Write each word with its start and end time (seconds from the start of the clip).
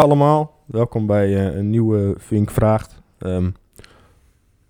allemaal, 0.00 0.62
welkom 0.66 1.06
bij 1.06 1.36
eh, 1.36 1.56
een 1.56 1.70
nieuwe 1.70 2.14
Vink 2.18 2.50
Vraagt. 2.50 3.02
Ehm, 3.18 3.50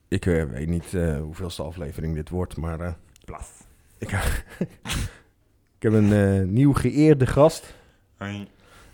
ik 0.08 0.26
eh, 0.26 0.45
weet 0.45 0.68
niet 0.68 0.95
eh 0.95 1.21
hoeveelste 1.21 1.62
aflevering 1.62 2.14
dit 2.14 2.29
wordt, 2.29 2.56
maar 2.56 2.96
Blaf. 3.25 3.66
ik, 3.98 4.11
ik 5.77 5.82
heb 5.82 5.93
een 5.93 6.53
nieuw 6.53 6.72
geëerde 6.72 7.27
gast. 7.27 7.74
Hi. 8.19 8.45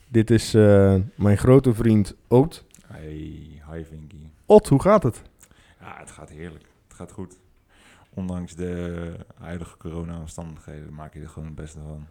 Dit 0.08 0.30
is 0.30 0.52
mijn 1.14 1.38
grote 1.38 1.74
vriend 1.74 2.14
Oot. 2.28 2.64
Hi, 2.92 3.60
hi 3.70 3.84
Vinky. 3.84 4.26
Ot, 4.46 4.68
hoe 4.68 4.82
gaat 4.82 5.02
het? 5.02 5.22
Ja, 5.80 5.96
het 5.98 6.10
gaat 6.10 6.30
heerlijk. 6.30 6.64
Het 6.88 6.96
gaat 6.96 7.12
goed. 7.12 7.38
Ondanks 8.14 8.54
de 8.54 9.12
huidige 9.38 9.76
corona-omstandigheden 9.76 10.94
maak 10.94 11.14
je 11.14 11.20
er 11.20 11.28
gewoon 11.28 11.48
het 11.48 11.56
beste 11.56 11.78
van. 11.78 12.06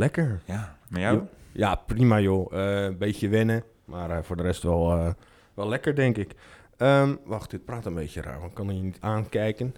Lekker. 0.00 0.40
Ja, 0.44 0.78
met 0.88 1.00
jou? 1.00 1.16
Jo- 1.16 1.28
Ja, 1.52 1.74
prima 1.74 2.20
joh. 2.20 2.52
Eh, 2.52 2.84
een 2.84 2.98
beetje 2.98 3.28
wennen, 3.28 3.62
maar 3.84 4.10
eh, 4.10 4.22
voor 4.22 4.36
de 4.36 4.42
rest 4.42 4.62
wel, 4.62 4.92
eh, 4.92 5.12
wel 5.54 5.68
lekker 5.68 5.94
denk 5.94 6.16
ik. 6.16 6.34
Ehm, 6.76 7.14
wacht, 7.24 7.50
dit 7.50 7.64
praat 7.64 7.86
een 7.86 7.94
beetje 7.94 8.20
raar, 8.20 8.38
want 8.38 8.50
ik 8.50 8.54
kan 8.56 8.76
je 8.76 8.82
niet 8.82 8.98
aankijken. 9.00 9.74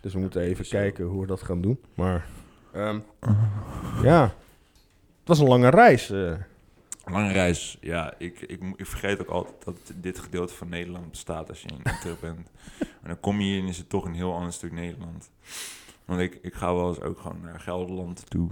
Dus 0.00 0.12
we 0.12 0.18
moeten 0.18 0.40
even 0.42 0.68
kijken 0.68 1.04
hoe 1.04 1.20
we 1.20 1.26
dat 1.26 1.42
gaan 1.42 1.60
doen. 1.60 1.80
Maar 1.94 2.26
ehm, 2.72 2.98
ja, 4.02 4.22
het 5.18 5.28
was 5.28 5.38
een 5.38 5.48
lange 5.48 5.70
reis. 5.70 6.10
eh. 6.10 6.32
Lange 7.04 7.32
reis. 7.32 7.78
Ja, 7.80 8.14
ik, 8.18 8.40
ik, 8.40 8.60
ik 8.76 8.86
vergeet 8.86 9.20
ook 9.20 9.28
altijd 9.28 9.64
dat 9.64 9.92
dit 9.96 10.18
gedeelte 10.18 10.54
van 10.54 10.68
Nederland 10.68 11.10
bestaat 11.10 11.48
als 11.48 11.62
je 11.62 11.68
in 11.68 11.82
terug 12.00 12.20
bent. 12.20 12.50
En 13.02 13.10
dan 13.10 13.20
kom 13.20 13.40
je 13.40 13.44
hier 13.44 13.60
en 13.62 13.68
is 13.68 13.78
het 13.78 13.88
toch 13.88 14.04
een 14.04 14.14
heel 14.14 14.34
ander 14.34 14.52
stuk 14.52 14.72
Nederland. 14.72 15.30
Want 16.04 16.20
ik, 16.20 16.38
ik 16.42 16.54
ga 16.54 16.74
wel 16.74 16.88
eens 16.88 17.00
ook 17.00 17.18
gewoon 17.18 17.40
naar 17.40 17.60
Gelderland 17.60 18.30
toe. 18.30 18.48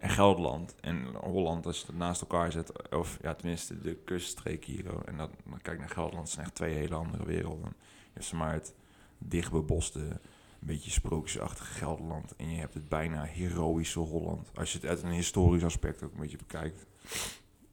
En 0.00 0.10
Gelderland 0.10 0.74
en 0.80 1.04
Holland, 1.14 1.66
als 1.66 1.80
je 1.80 1.86
het 1.86 1.96
naast 1.96 2.20
elkaar 2.20 2.52
zet, 2.52 2.92
of 2.92 3.18
ja, 3.22 3.34
tenminste 3.34 3.80
de 3.80 3.94
kuststreek 3.94 4.64
hier. 4.64 5.04
En 5.04 5.16
dan, 5.16 5.30
kijk 5.62 5.78
naar 5.78 5.88
Gelderland, 5.88 6.24
het 6.24 6.34
zijn 6.34 6.46
echt 6.46 6.54
twee 6.54 6.74
hele 6.74 6.94
andere 6.94 7.24
werelden. 7.26 7.74
Je 7.86 8.10
hebt 8.12 8.32
maar 8.32 8.52
het 8.52 8.74
dichtbeboste, 9.18 10.00
een 10.00 10.18
beetje 10.60 10.90
sprookjesachtige 10.90 11.72
Gelderland. 11.72 12.36
En 12.36 12.50
je 12.50 12.58
hebt 12.58 12.74
het 12.74 12.88
bijna 12.88 13.22
heroïsche 13.22 13.98
Holland. 13.98 14.50
Als 14.54 14.72
je 14.72 14.78
het 14.78 14.86
uit 14.86 15.02
een 15.02 15.10
historisch 15.10 15.64
aspect 15.64 16.02
ook 16.02 16.12
een 16.12 16.20
beetje 16.20 16.36
bekijkt. 16.36 16.86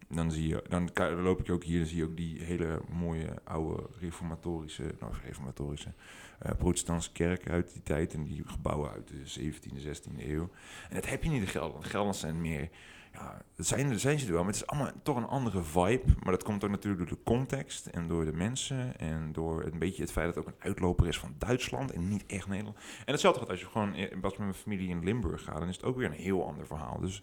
Dan, 0.09 0.31
zie 0.31 0.47
je, 0.47 0.64
dan, 0.69 0.89
dan 0.94 1.22
loop 1.22 1.39
ik 1.39 1.50
ook 1.50 1.64
hier, 1.64 1.80
dan 1.80 1.88
zie 1.88 1.97
je 1.97 2.06
ook 2.06 2.17
die 2.17 2.41
hele 2.41 2.81
mooie 2.89 3.34
oude 3.44 3.84
reformatorische, 4.00 4.95
nou 5.00 5.14
reformatorische, 5.23 5.94
eh 6.39 6.52
protestantse 6.57 7.11
kerken 7.11 7.52
uit 7.52 7.73
die 7.73 7.83
tijd. 7.83 8.13
En 8.13 8.23
die 8.23 8.43
gebouwen 8.45 8.91
uit 8.91 9.07
de 9.07 9.41
17e, 9.41 9.85
16e 9.85 10.27
eeuw. 10.27 10.49
En 10.89 10.95
dat 10.95 11.09
heb 11.09 11.23
je 11.23 11.29
niet 11.29 11.41
in 11.41 11.47
Gelderland. 11.47 11.83
Gelderland 11.85 12.16
zijn 12.16 12.41
meer, 12.41 12.69
ja, 13.13 13.41
dat 13.55 13.66
zijn, 13.66 13.99
zijn 13.99 14.19
ze 14.19 14.25
er 14.25 14.31
wel, 14.33 14.44
maar 14.44 14.52
het 14.53 14.61
is 14.61 14.67
allemaal 14.67 14.91
toch 15.03 15.16
een 15.17 15.27
andere 15.27 15.63
vibe. 15.63 16.03
Maar 16.23 16.31
dat 16.31 16.44
komt 16.44 16.63
ook 16.63 16.69
natuurlijk 16.69 17.09
door 17.09 17.17
de 17.17 17.23
context 17.23 17.85
en 17.85 18.07
door 18.07 18.25
de 18.25 18.33
mensen 18.33 18.99
en 18.99 19.29
door 19.33 19.63
een 19.63 19.79
beetje 19.79 20.02
het 20.02 20.11
feit 20.11 20.25
dat 20.25 20.35
het 20.35 20.45
ook 20.45 20.49
een 20.52 20.66
uitloper 20.67 21.07
is 21.07 21.19
van 21.19 21.35
Duitsland 21.38 21.91
en 21.91 22.07
niet 22.09 22.25
echt 22.27 22.47
Nederland. 22.47 22.77
En 23.05 23.11
hetzelfde 23.11 23.39
gaat 23.39 23.49
als 23.49 23.59
je 23.59 23.66
gewoon 23.66 23.94
eh, 23.94 24.11
was 24.22 24.31
met 24.31 24.39
mijn 24.39 24.53
familie 24.53 24.89
in 24.89 25.03
Limburg 25.03 25.44
gaat, 25.44 25.59
dan 25.59 25.67
is 25.69 25.75
het 25.75 25.85
ook 25.85 25.97
weer 25.97 26.05
een 26.05 26.11
heel 26.11 26.47
ander 26.47 26.67
verhaal. 26.67 26.99
Dus 26.99 27.16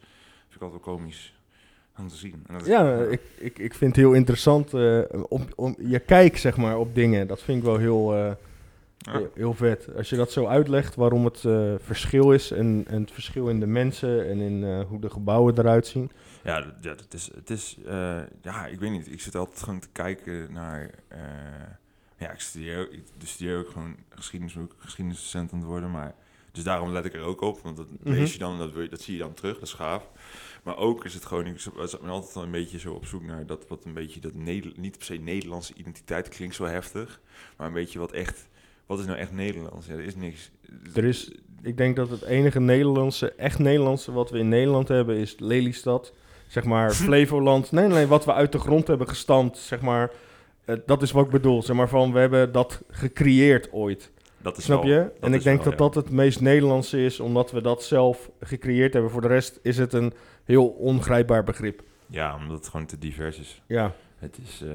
vind 0.48 0.54
ik 0.54 0.62
altijd 0.62 0.84
wel 0.84 0.94
komisch 0.94 1.38
om 1.98 2.08
te 2.08 2.16
zien. 2.16 2.44
En 2.46 2.54
dat 2.58 2.66
Ja, 2.66 3.02
ik, 3.02 3.20
ik, 3.38 3.58
ik 3.58 3.74
vind 3.74 3.96
het 3.96 4.04
heel 4.04 4.12
interessant. 4.12 4.74
eh, 4.74 5.00
om, 5.28 5.46
om, 5.54 5.76
je 5.78 5.98
kijk 5.98 6.36
zeg 6.36 6.56
maar 6.56 6.78
op 6.78 6.94
dingen, 6.94 7.26
dat 7.26 7.42
vind 7.42 7.58
ik 7.58 7.64
wel 7.64 7.76
heel, 7.78 8.36
Ja. 9.12 9.20
heel, 9.34 9.54
vet. 9.54 9.88
Als 9.96 10.08
je 10.08 10.16
dat 10.16 10.32
zo 10.32 10.46
uitlegt, 10.46 10.94
waarom 10.94 11.24
het 11.24 11.44
eh, 11.44 11.74
verschil 11.78 12.32
is 12.32 12.50
en, 12.50 12.84
en 12.88 13.00
het 13.00 13.10
verschil 13.12 13.48
in 13.48 13.60
de 13.60 13.66
mensen 13.66 14.28
en 14.28 14.38
in 14.40 14.64
eh, 14.64 14.80
hoe 14.88 15.00
de 15.00 15.10
gebouwen 15.10 15.58
eruit 15.58 15.86
zien. 15.86 16.10
Ja, 16.44 16.60
dat- 16.60 16.74
ja 16.80 16.90
het 16.90 17.14
is, 17.14 17.30
het 17.34 17.50
is 17.50 17.76
eh, 17.86 18.20
ja, 18.42 18.66
ik 18.66 18.78
weet 18.80 18.90
niet. 18.90 19.12
Ik 19.12 19.20
zit 19.20 19.34
altijd 19.34 19.62
gewoon 19.62 19.80
te 19.80 19.88
kijken 19.92 20.52
naar, 20.52 20.90
ja, 22.18 22.30
ik 22.30 22.40
studeer, 22.40 22.92
ik 22.92 23.02
studeer 23.24 23.58
ook 23.58 23.68
gewoon 23.70 23.96
geschiedenis, 24.08 24.56
geschiedenisdocent 24.78 25.52
aan 25.52 25.58
het 25.58 25.68
worden, 25.68 25.90
maar 25.90 26.14
dus 26.52 26.64
daarom 26.64 26.90
let 26.92 27.04
ik 27.04 27.14
er 27.14 27.20
ook 27.22 27.40
op, 27.40 27.58
want 27.60 27.76
dat 27.76 27.86
lees 28.02 28.32
je 28.32 28.38
dan, 28.38 28.58
dat, 28.58 28.90
dat 28.90 29.00
zie 29.00 29.14
je 29.16 29.20
dan 29.20 29.34
terug, 29.34 29.54
dat 29.54 29.62
is 29.62 29.72
gaaf. 29.72 30.10
Maar 30.62 30.76
ook 30.76 31.04
is 31.04 31.14
het 31.14 31.24
gewoon, 31.24 31.46
ik 31.46 31.64
ben 32.00 32.10
altijd 32.10 32.34
wel 32.34 32.42
een 32.42 32.50
beetje 32.50 32.78
zo 32.78 32.92
op 32.92 33.06
zoek 33.06 33.22
naar 33.22 33.46
dat 33.46 33.68
wat 33.68 33.84
een 33.84 33.92
beetje 33.94 34.20
dat 34.20 34.34
Neder- 34.34 34.72
niet 34.76 34.96
per 34.96 35.06
se 35.06 35.14
Nederlandse 35.14 35.74
identiteit 35.74 36.28
klinkt 36.28 36.54
zo 36.54 36.64
heftig, 36.64 37.20
maar 37.56 37.66
een 37.66 37.72
beetje 37.72 37.98
wat 37.98 38.12
echt, 38.12 38.48
wat 38.86 38.98
is 38.98 39.06
nou 39.06 39.18
echt 39.18 39.32
Nederlands? 39.32 39.86
Ja, 39.86 39.92
er 39.92 40.04
is 40.04 40.16
niks. 40.16 40.50
Er 40.94 41.04
is, 41.04 41.32
ik 41.62 41.76
denk 41.76 41.96
dat 41.96 42.10
het 42.10 42.22
enige 42.22 42.60
Nederlandse, 42.60 43.32
echt 43.32 43.58
Nederlandse 43.58 44.12
wat 44.12 44.30
we 44.30 44.38
in 44.38 44.48
Nederland 44.48 44.88
hebben, 44.88 45.16
is 45.16 45.34
Lelystad. 45.38 46.12
Zeg 46.46 46.64
maar 46.64 46.92
Flevoland. 47.06 47.72
Nee, 47.72 47.86
nee, 47.88 48.06
wat 48.06 48.24
we 48.24 48.32
uit 48.32 48.52
de 48.52 48.58
grond 48.58 48.86
hebben 48.86 49.08
gestampt, 49.08 49.58
zeg 49.58 49.80
maar. 49.80 50.10
eh, 50.64 50.76
dat 50.86 51.02
is 51.02 51.10
wat 51.10 51.24
ik 51.24 51.30
bedoel. 51.30 51.62
Zeg 51.62 51.76
maar 51.76 51.88
van, 51.88 52.12
we 52.12 52.18
hebben 52.18 52.52
dat 52.52 52.82
gecreëerd 52.90 53.72
ooit. 53.72 54.10
dat 54.42 54.56
is 54.56 54.64
Snap 54.64 54.82
wel- 54.82 54.92
je? 54.92 54.96
dat 54.98 55.12
en 55.20 55.34
ik 55.34 55.42
denk 55.42 55.56
wel, 55.62 55.64
dat 55.70 55.72
ja. 55.72 55.78
dat 55.78 55.94
het 55.94 56.10
meest 56.10 56.40
Nederlandse 56.40 57.04
is, 57.04 57.20
omdat 57.20 57.50
we 57.50 57.60
dat 57.62 57.82
zelf 57.84 58.30
gecreëerd 58.40 58.92
hebben. 58.92 59.10
Voor 59.10 59.20
de 59.20 59.28
rest 59.28 59.58
is 59.62 59.76
het 59.78 59.92
een 59.92 60.12
heel 60.44 60.66
ongrijpbaar 60.66 61.44
begrip. 61.44 61.82
Ja, 62.06 62.36
omdat 62.36 62.56
het 62.56 62.68
gewoon 62.68 62.86
te 62.86 62.98
divers 62.98 63.38
is. 63.38 63.62
Ja, 63.66 63.92
Het 64.18 64.38
is 64.44 64.62
eh, 64.62 64.70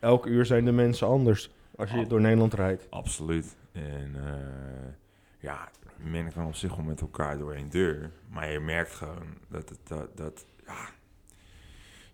elk 0.00 0.26
uur 0.26 0.46
zijn 0.46 0.64
de 0.64 0.72
mensen 0.72 1.06
anders 1.06 1.50
als 1.76 1.90
je 1.90 2.06
door 2.06 2.20
Nederland 2.20 2.54
rijdt. 2.54 2.86
absoluut. 2.90 3.56
En 3.72 4.14
eh, 4.14 4.92
ja, 5.38 5.70
men 5.96 6.32
kan 6.32 6.46
op 6.46 6.54
zich 6.54 6.76
wel 6.76 6.84
met 6.84 7.00
elkaar 7.00 7.38
door 7.38 7.52
één 7.52 7.68
deur. 7.68 8.10
Maar 8.28 8.50
je 8.50 8.60
merkt 8.60 8.94
gewoon 8.94 9.38
dat 9.48 9.68
het 9.68 9.78
dat, 9.84 10.16
dat 10.16 10.44
ja. 10.66 10.88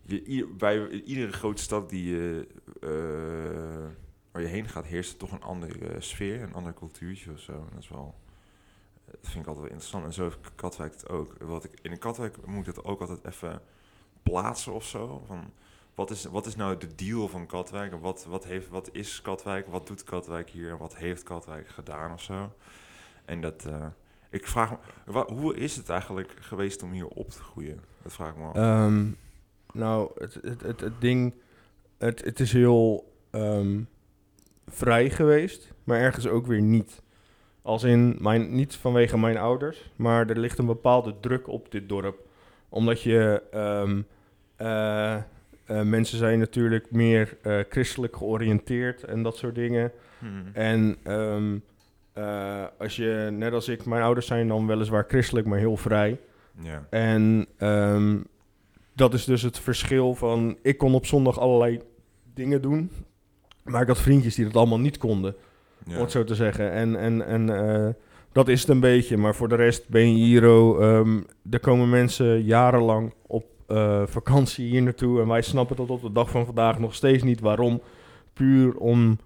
Je, 0.03 0.47
bij 0.57 0.89
iedere 0.89 1.31
grote 1.31 1.61
stad 1.61 1.89
die 1.89 2.15
je, 2.15 2.47
eh, 2.81 3.95
waar 4.31 4.41
je 4.41 4.47
heen 4.47 4.67
gaat, 4.67 4.85
heerst 4.85 5.11
er 5.11 5.17
toch 5.17 5.31
een 5.31 5.41
andere 5.43 5.95
sfeer, 6.01 6.41
een 6.41 6.53
ander 6.53 6.73
cultuurtje 6.73 7.31
of 7.31 7.39
zo. 7.39 7.53
En 7.53 7.67
dat 7.71 7.81
is 7.83 7.89
wel. 7.89 8.15
Dat 9.05 9.31
vind 9.31 9.39
ik 9.39 9.47
altijd 9.47 9.57
wel 9.57 9.73
interessant. 9.73 10.05
En 10.05 10.13
zo 10.13 10.23
heeft 10.23 10.55
Katwijk 10.55 10.91
het 10.91 11.09
ook. 11.09 11.35
Wat 11.39 11.63
ik, 11.63 11.79
in 11.81 11.97
Katwijk 11.97 12.45
moet 12.45 12.67
ik 12.67 12.75
het 12.75 12.85
ook 12.85 13.01
altijd 13.01 13.25
even 13.25 13.61
plaatsen 14.23 14.73
of 14.73 14.85
zo. 14.85 15.23
Van, 15.25 15.53
wat 16.01 16.09
is, 16.09 16.25
wat 16.25 16.45
is 16.45 16.55
nou 16.55 16.77
de 16.77 16.95
deal 16.95 17.27
van 17.27 17.45
Katwijk? 17.45 17.93
Wat, 18.01 18.25
wat, 18.29 18.45
heeft, 18.45 18.69
wat 18.69 18.89
is 18.91 19.21
Katwijk? 19.21 19.67
Wat 19.67 19.87
doet 19.87 20.03
Katwijk 20.03 20.49
hier? 20.49 20.77
Wat 20.77 20.95
heeft 20.95 21.23
Katwijk 21.23 21.67
gedaan 21.67 22.13
of 22.13 22.21
zo? 22.21 22.51
En 23.25 23.41
dat, 23.41 23.65
eh, 23.65 23.85
ik 24.29 24.47
vraag 24.47 24.71
me, 25.05 25.23
hoe 25.33 25.55
is 25.55 25.75
het 25.75 25.89
eigenlijk 25.89 26.35
geweest 26.39 26.83
om 26.83 26.91
hier 26.91 27.07
op 27.07 27.29
te 27.29 27.41
groeien? 27.41 27.79
Dat 28.03 28.13
vraag 28.13 28.29
ik 28.29 28.37
me 28.37 28.43
af. 28.43 28.55
Ehm, 28.55 29.05
nou, 29.73 30.11
het, 30.17 30.33
het, 30.33 30.61
het, 30.61 30.79
het 30.79 31.01
ding, 31.01 31.33
het, 31.97 32.23
het 32.23 32.39
is 32.39 32.53
heel 32.53 33.13
ehm, 33.29 33.81
vrij 34.67 35.09
geweest, 35.09 35.73
maar 35.83 35.99
ergens 35.99 36.27
ook 36.27 36.45
weer 36.45 36.61
niet. 36.61 37.01
Als 37.61 37.83
in, 37.83 38.17
mijn, 38.19 38.55
niet 38.55 38.75
vanwege 38.75 39.17
mijn 39.17 39.37
ouders, 39.37 39.91
maar 39.95 40.29
er 40.29 40.39
ligt 40.39 40.57
een 40.57 40.65
bepaalde 40.65 41.19
druk 41.19 41.47
op 41.47 41.71
dit 41.71 41.89
dorp. 41.89 42.27
Omdat 42.69 43.01
je, 43.01 43.43
ehm, 43.51 44.01
eh, 44.55 45.17
eh, 45.65 45.81
mensen 45.81 46.17
zijn 46.17 46.39
natuurlijk 46.39 46.91
meer 46.91 47.37
eh, 47.41 47.59
christelijk 47.69 48.15
georiënteerd 48.15 49.03
en 49.03 49.23
dat 49.23 49.37
soort 49.37 49.55
dingen. 49.55 49.91
Hmm. 50.19 50.43
En 50.53 50.97
ehm, 51.03 51.57
eh, 52.13 52.63
als 52.79 52.95
je, 52.95 53.29
net 53.31 53.53
als 53.53 53.67
ik, 53.67 53.85
mijn 53.85 54.03
ouders 54.03 54.27
zijn 54.27 54.47
dan 54.47 54.67
weliswaar 54.67 55.05
christelijk, 55.07 55.47
maar 55.47 55.59
heel 55.59 55.77
vrij. 55.77 56.19
Ja. 56.61 56.87
En 56.89 57.45
ehm, 57.57 58.17
dat 58.93 59.13
is 59.13 59.25
dus 59.25 59.41
het 59.41 59.59
verschil 59.59 60.15
van... 60.15 60.57
Ik 60.61 60.77
kon 60.77 60.93
op 60.93 61.05
zondag 61.05 61.39
allerlei 61.39 61.81
dingen 62.33 62.61
doen. 62.61 62.91
Maar 63.63 63.81
ik 63.81 63.87
had 63.87 64.01
vriendjes 64.01 64.35
die 64.35 64.45
dat 64.45 64.55
allemaal 64.55 64.79
niet 64.79 64.97
konden, 64.97 65.35
Ja. 65.85 65.95
om 65.95 66.01
het 66.01 66.11
zo 66.11 66.23
te 66.23 66.35
zeggen. 66.35 66.71
En, 66.71 66.95
en, 66.95 67.25
en 67.25 67.95
dat 68.31 68.47
is 68.47 68.59
het 68.59 68.69
een 68.69 68.79
beetje. 68.79 69.17
Maar 69.17 69.35
voor 69.35 69.49
de 69.49 69.55
rest 69.55 69.89
ben 69.89 70.17
je 70.17 70.23
hier... 70.23 70.43
ehm, 70.43 71.19
er 71.49 71.59
komen 71.59 71.89
mensen 71.89 72.43
jarenlang 72.43 73.13
op 73.27 73.45
eh, 73.71 74.01
vakantie 74.07 74.69
hier 74.69 74.81
naartoe. 74.81 75.21
En 75.21 75.27
wij 75.27 75.41
snappen 75.41 75.75
tot 75.75 75.89
op 75.89 76.01
de 76.01 76.11
dag 76.11 76.29
van 76.29 76.45
vandaag 76.45 76.79
nog 76.79 76.95
steeds 76.95 77.23
niet 77.23 77.39
waarom. 77.39 77.81
Puur 78.33 78.75
om 78.77 79.19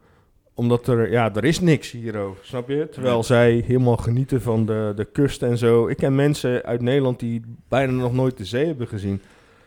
omdat 0.53 0.87
er, 0.87 1.11
ja, 1.11 1.33
er 1.35 1.43
is 1.43 1.59
niks 1.59 1.91
hier, 1.91 2.25
oh, 2.25 2.35
snap 2.41 2.69
je? 2.69 2.89
Terwijl 2.91 3.23
zij 3.23 3.63
helemaal 3.65 3.97
genieten 3.97 4.41
van 4.41 4.65
de, 4.65 4.93
de 4.95 5.05
kust 5.05 5.41
en 5.43 5.57
zo. 5.57 5.87
Ik 5.87 5.97
ken 5.97 6.15
mensen 6.15 6.63
uit 6.63 6.81
Nederland 6.81 7.19
die 7.19 7.41
bijna 7.67 7.91
nog 7.91 8.13
nooit 8.13 8.37
de 8.37 8.45
zee 8.45 8.65
hebben 8.65 8.87
gezien. 8.87 9.21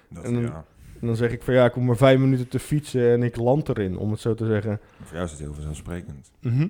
Dat, 0.09 0.25
en 0.25 0.33
dan- 0.33 0.43
ja. 0.43 0.65
En 1.01 1.07
dan 1.07 1.17
zeg 1.17 1.33
ik 1.33 1.43
van 1.43 1.55
ja, 1.55 1.65
ik 1.65 1.73
hoef 1.73 1.85
maar 1.85 1.97
vijf 1.97 2.19
minuten 2.19 2.49
te 2.49 2.59
fietsen 2.59 3.11
en 3.13 3.23
ik 3.23 3.37
land 3.37 3.69
erin, 3.69 3.99
om 3.99 4.11
het 4.11 4.21
zo 4.21 4.35
te 4.35 4.47
zeggen. 4.47 4.81
Voor 5.03 5.13
jou 5.15 5.25
is 5.25 5.31
het 5.31 5.41
heel 5.41 5.55
vanzelfsprekend. 5.55 6.31
Mhm. 6.41 6.69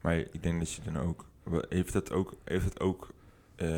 Maar 0.00 0.16
ik 0.16 0.42
denk 0.42 0.58
dat 0.58 0.72
je 0.72 0.82
dan 0.92 1.02
ook... 1.02 1.24
Heeft 1.68 1.94
het 1.94 2.12
ook, 2.12 2.34
heeft 2.44 2.64
het 2.64 2.80
ook 2.80 3.08
eh, 3.56 3.68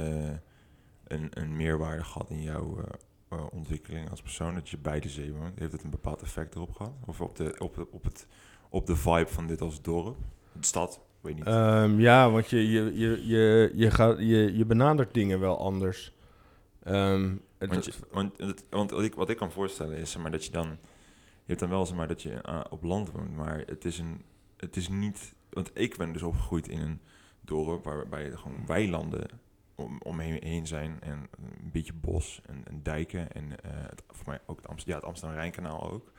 een, 1.06 1.28
een 1.30 1.56
meerwaarde 1.56 2.04
gehad 2.04 2.30
in 2.30 2.42
jouw 2.42 2.78
eh, 2.78 2.84
eh, 3.32 3.46
ontwikkeling 3.50 4.10
als 4.10 4.22
persoon? 4.22 4.54
Dat 4.54 4.68
je 4.68 4.78
bij 4.78 5.00
de 5.00 5.08
zee 5.08 5.32
woont? 5.32 5.58
Heeft 5.58 5.72
het 5.72 5.82
een 5.84 5.90
bepaald 5.90 6.22
effect 6.22 6.54
erop 6.54 6.72
gehad? 6.74 6.92
Of 7.06 7.20
op 7.20 7.36
de, 7.36 7.54
op, 7.58 7.74
de- 7.74 7.86
op, 7.90 8.04
het, 8.04 8.26
op 8.68 8.86
de 8.86 8.96
vibe 8.96 9.26
van 9.26 9.46
dit 9.46 9.60
als 9.60 9.82
dorp? 9.82 10.16
De 10.52 10.66
stad? 10.66 11.00
Weet 11.20 11.34
niet. 11.34 11.44
Ehm, 11.46 12.00
ja, 12.00 12.30
want 12.30 12.50
je, 12.50 12.68
je, 12.70 12.98
je, 12.98 13.26
je, 13.26 13.72
je, 13.74 13.90
gaat, 13.90 14.18
je, 14.18 14.56
je 14.56 14.64
benadert 14.66 15.14
dingen 15.14 15.40
wel 15.40 15.58
anders. 15.58 16.12
Ehm, 16.82 17.36
het- 17.58 17.70
Want, 17.70 17.84
je, 17.84 17.92
want, 18.10 18.38
het- 18.38 18.64
want 18.70 18.90
wat, 18.90 19.02
ik, 19.02 19.14
wat 19.14 19.28
ik 19.30 19.36
kan 19.36 19.52
voorstellen 19.52 19.96
is 19.96 20.10
zeg 20.10 20.22
maar, 20.22 20.30
dat 20.30 20.44
je 20.44 20.50
dan... 20.52 20.66
Je 21.44 21.48
hebt 21.48 21.60
dan 21.60 21.68
wel 21.68 21.86
zeg 21.86 21.96
maar, 21.96 22.08
dat 22.08 22.22
je 22.22 22.30
eh, 22.32 22.60
op 22.70 22.82
land 22.82 23.10
woont, 23.10 23.36
maar 23.36 23.62
het 23.66 23.84
is, 23.84 23.98
een, 23.98 24.22
het 24.56 24.76
is 24.76 24.88
niet... 24.88 25.34
Want 25.50 25.70
ik 25.74 25.96
ben 25.96 26.12
dus 26.12 26.22
opgegroeid 26.22 26.68
in 26.68 26.80
een 26.80 27.00
dorp 27.40 27.84
waarbij 27.84 28.30
gewoon 28.30 28.66
weilanden 28.66 29.26
om, 29.82 30.00
omheen 30.02 30.42
heen 30.42 30.66
zijn. 30.66 31.00
En 31.00 31.28
een 31.62 31.70
beetje 31.72 31.92
bos 31.92 32.40
en, 32.46 32.62
en 32.64 32.82
dijken. 32.82 33.32
En 33.32 33.62
eh, 33.62 33.70
het, 33.72 34.02
voor 34.10 34.26
mij 34.26 34.40
ook 34.46 34.56
het, 34.56 34.68
Amst- 34.68 34.86
ja, 34.86 34.94
het 34.94 35.04
Amsterdam-Rijnkanaal 35.04 35.90
ook. 35.90 36.12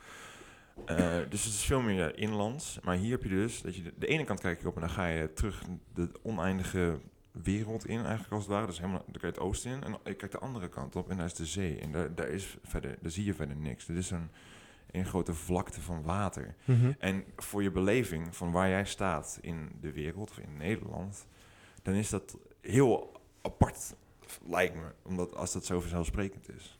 Eh, 0.86 0.96
dus 1.28 1.44
het 1.44 1.54
is 1.54 1.64
veel 1.64 1.80
meer 1.80 1.94
ja, 1.94 2.12
inlands. 2.14 2.78
Maar 2.82 2.96
hier 2.96 3.10
heb 3.10 3.22
je 3.22 3.28
dus 3.28 3.62
dat 3.62 3.76
je 3.76 3.82
de, 3.82 3.92
de 3.98 4.06
ene 4.06 4.24
kant 4.24 4.40
kijk 4.40 4.60
je 4.60 4.68
op 4.68 4.74
en 4.74 4.80
dan 4.80 4.90
ga 4.90 5.06
je 5.06 5.32
terug 5.32 5.62
de 5.94 6.10
oneindige 6.22 6.98
wereld 7.42 7.86
in, 7.86 7.98
eigenlijk 7.98 8.32
als 8.32 8.42
het 8.42 8.52
ware. 8.52 8.66
Dus 8.66 8.78
helemaal, 8.78 9.02
dan 9.04 9.20
kijk 9.20 9.22
je 9.22 9.40
het 9.40 9.48
oosten 9.48 9.70
in 9.70 9.82
en 9.82 9.98
je 10.04 10.14
kijkt 10.14 10.34
de 10.34 10.40
andere 10.40 10.68
kant 10.68 10.96
op 10.96 11.10
en 11.10 11.16
daar 11.16 11.26
is 11.26 11.34
de 11.34 11.46
zee. 11.46 11.78
En 11.78 11.92
daar, 11.92 12.14
daar, 12.14 12.28
is 12.28 12.56
verder, 12.62 12.96
daar 13.00 13.10
zie 13.10 13.24
je 13.24 13.34
verder 13.34 13.56
niks. 13.56 13.86
Dit 13.86 13.96
is 13.96 14.10
een, 14.10 14.30
een 14.90 15.04
grote 15.04 15.34
vlakte 15.34 15.80
van 15.80 16.02
water. 16.02 16.54
Mhm. 16.64 16.92
En 16.98 17.24
voor 17.36 17.62
je 17.62 17.70
beleving 17.70 18.36
van 18.36 18.52
waar 18.52 18.68
jij 18.68 18.84
staat 18.84 19.38
in 19.40 19.70
de 19.80 19.92
wereld 19.92 20.30
of 20.30 20.38
in 20.38 20.56
Nederland, 20.56 21.26
dan 21.82 21.94
is 21.94 22.10
dat 22.10 22.38
heel 22.60 23.13
apart, 23.44 23.94
lijkt 24.50 24.74
me. 24.74 24.82
Omdat 25.02 25.36
als 25.36 25.52
dat 25.52 25.64
zo 25.64 25.80
vanzelfsprekend 25.80 26.48
is. 26.56 26.78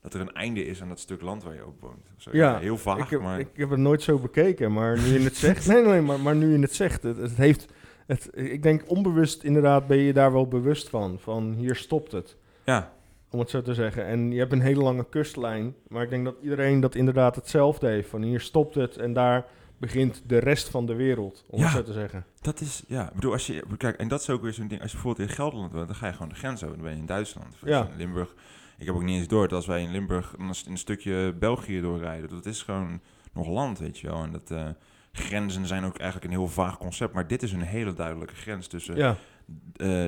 Dat 0.00 0.14
er 0.14 0.20
een 0.20 0.32
einde 0.32 0.64
is 0.64 0.82
aan 0.82 0.88
dat 0.88 1.00
stuk 1.00 1.22
land 1.22 1.42
waar 1.42 1.54
je 1.54 1.66
op 1.66 1.80
woont. 1.80 2.12
Zo, 2.16 2.30
Ja, 2.32 2.58
heel 2.58 2.78
vaag, 2.78 2.98
ik, 2.98 3.10
heb, 3.10 3.20
maar... 3.20 3.38
ik 3.38 3.48
heb 3.54 3.70
het 3.70 3.78
nooit 3.78 4.02
zo 4.02 4.18
bekeken, 4.18 4.72
maar 4.72 4.98
nu 4.98 5.18
je 5.18 5.24
het 5.24 5.36
zegt... 5.36 5.66
nee, 5.72 5.82
nee, 5.82 6.00
maar, 6.00 6.20
maar 6.20 6.36
nu 6.36 6.52
je 6.52 6.58
het 6.58 6.74
zegt, 6.74 7.02
het, 7.02 7.16
het 7.16 7.36
heeft... 7.36 7.66
Het, 8.06 8.30
ik 8.32 8.62
denk 8.62 8.82
onbewust 8.86 9.42
inderdaad 9.42 9.86
ben 9.86 9.96
je 9.96 10.12
daar 10.12 10.32
wel 10.32 10.48
bewust 10.48 10.88
van. 10.88 11.18
Van 11.18 11.52
hier 11.52 11.74
stopt 11.74 12.12
het, 12.12 12.36
ja, 12.64 12.92
om 13.32 13.38
het 13.38 13.50
zo 13.50 13.62
te 13.62 13.74
zeggen. 13.74 14.06
En 14.06 14.32
je 14.32 14.38
hebt 14.38 14.52
een 14.52 14.60
hele 14.60 14.82
lange 14.82 15.08
kustlijn. 15.08 15.74
Maar 15.88 16.02
ik 16.02 16.10
denk 16.10 16.24
dat 16.24 16.36
iedereen 16.42 16.80
dat 16.80 16.94
inderdaad 16.94 17.36
hetzelfde 17.36 17.86
heeft. 17.86 18.08
Van 18.08 18.22
hier 18.22 18.40
stopt 18.40 18.74
het 18.74 18.96
en 18.96 19.12
daar 19.12 19.46
begint 19.82 20.22
de 20.26 20.38
rest 20.38 20.68
van 20.68 20.86
de 20.86 20.94
wereld, 20.94 21.44
om 21.50 21.58
Ja. 21.58 21.64
het 21.64 21.72
zo 21.74 21.82
te 21.82 21.92
zeggen. 21.92 22.24
dat 22.40 22.60
is... 22.60 22.82
Ja, 22.86 23.08
ik 23.08 23.14
bedoel, 23.14 23.32
als 23.32 23.46
je... 23.46 23.64
Kijk, 23.76 23.96
en 23.96 24.08
dat 24.08 24.20
is 24.20 24.30
ook 24.30 24.42
weer 24.42 24.52
zo'n 24.52 24.68
ding. 24.68 24.80
Als 24.80 24.90
je 24.90 24.96
bijvoorbeeld 24.96 25.28
in 25.28 25.34
Gelderland 25.34 25.72
woont, 25.72 25.86
dan 25.86 25.96
ga 25.96 26.06
je 26.06 26.12
gewoon 26.12 26.28
de 26.28 26.34
grens 26.34 26.62
over. 26.62 26.74
Dan 26.76 26.84
ben 26.84 26.94
je 26.94 27.00
in 27.00 27.06
Duitsland. 27.06 27.54
Of 27.62 27.68
Ja. 27.68 27.88
in 27.90 27.96
Limburg... 27.96 28.34
Ik 28.78 28.86
heb 28.86 28.94
ook 28.96 29.02
niet 29.02 29.18
eens 29.18 29.28
door 29.28 29.42
dat 29.48 29.52
als 29.52 29.66
wij 29.66 29.82
in 29.82 29.90
Limburg 29.90 30.34
een, 30.38 30.52
een 30.68 30.78
stukje 30.78 31.34
België 31.38 31.80
doorrijden, 31.80 32.28
dat 32.28 32.46
is 32.46 32.62
gewoon 32.62 33.00
nog 33.32 33.46
land, 33.48 33.78
weet 33.78 33.98
je 33.98 34.06
wel. 34.06 34.22
En 34.22 34.32
dat 34.32 34.50
eh, 34.50 34.68
grenzen 35.12 35.66
zijn 35.66 35.84
ook 35.84 35.98
eigenlijk 35.98 36.32
een 36.32 36.38
heel 36.38 36.48
vaag 36.48 36.78
concept, 36.78 37.14
maar 37.14 37.26
dit 37.26 37.42
is 37.42 37.52
een 37.52 37.62
hele 37.62 37.92
duidelijke 37.92 38.34
grens 38.34 38.66
tussen 38.66 38.96
Ja, 38.96 39.10
eh, 39.10 39.16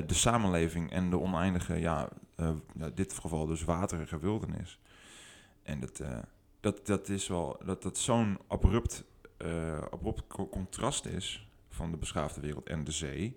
de 0.07 0.15
samenleving 0.15 0.91
en 0.91 1.11
de 1.11 1.21
oneindige, 1.21 1.81
ja, 1.81 2.09
eh, 2.37 2.51
dit 2.95 3.13
geval 3.19 3.47
dus 3.47 3.65
waterige 3.65 4.19
wildernis. 4.19 4.79
En 5.63 5.81
dat, 5.81 6.03
dat, 6.61 6.87
dat 6.87 7.09
is 7.09 7.29
wel, 7.29 7.61
dat 7.65 7.83
dat 7.83 7.99
zo'n 7.99 8.39
abrupt, 8.49 9.05
eh, 9.45 9.79
abrupt 9.91 10.27
co- 10.27 10.49
contrast 10.49 11.07
is 11.07 11.49
van 11.69 11.91
de 11.91 11.97
beschaafde 11.97 12.41
wereld 12.41 12.67
en 12.69 12.85
de 12.85 12.93
zee, 12.93 13.37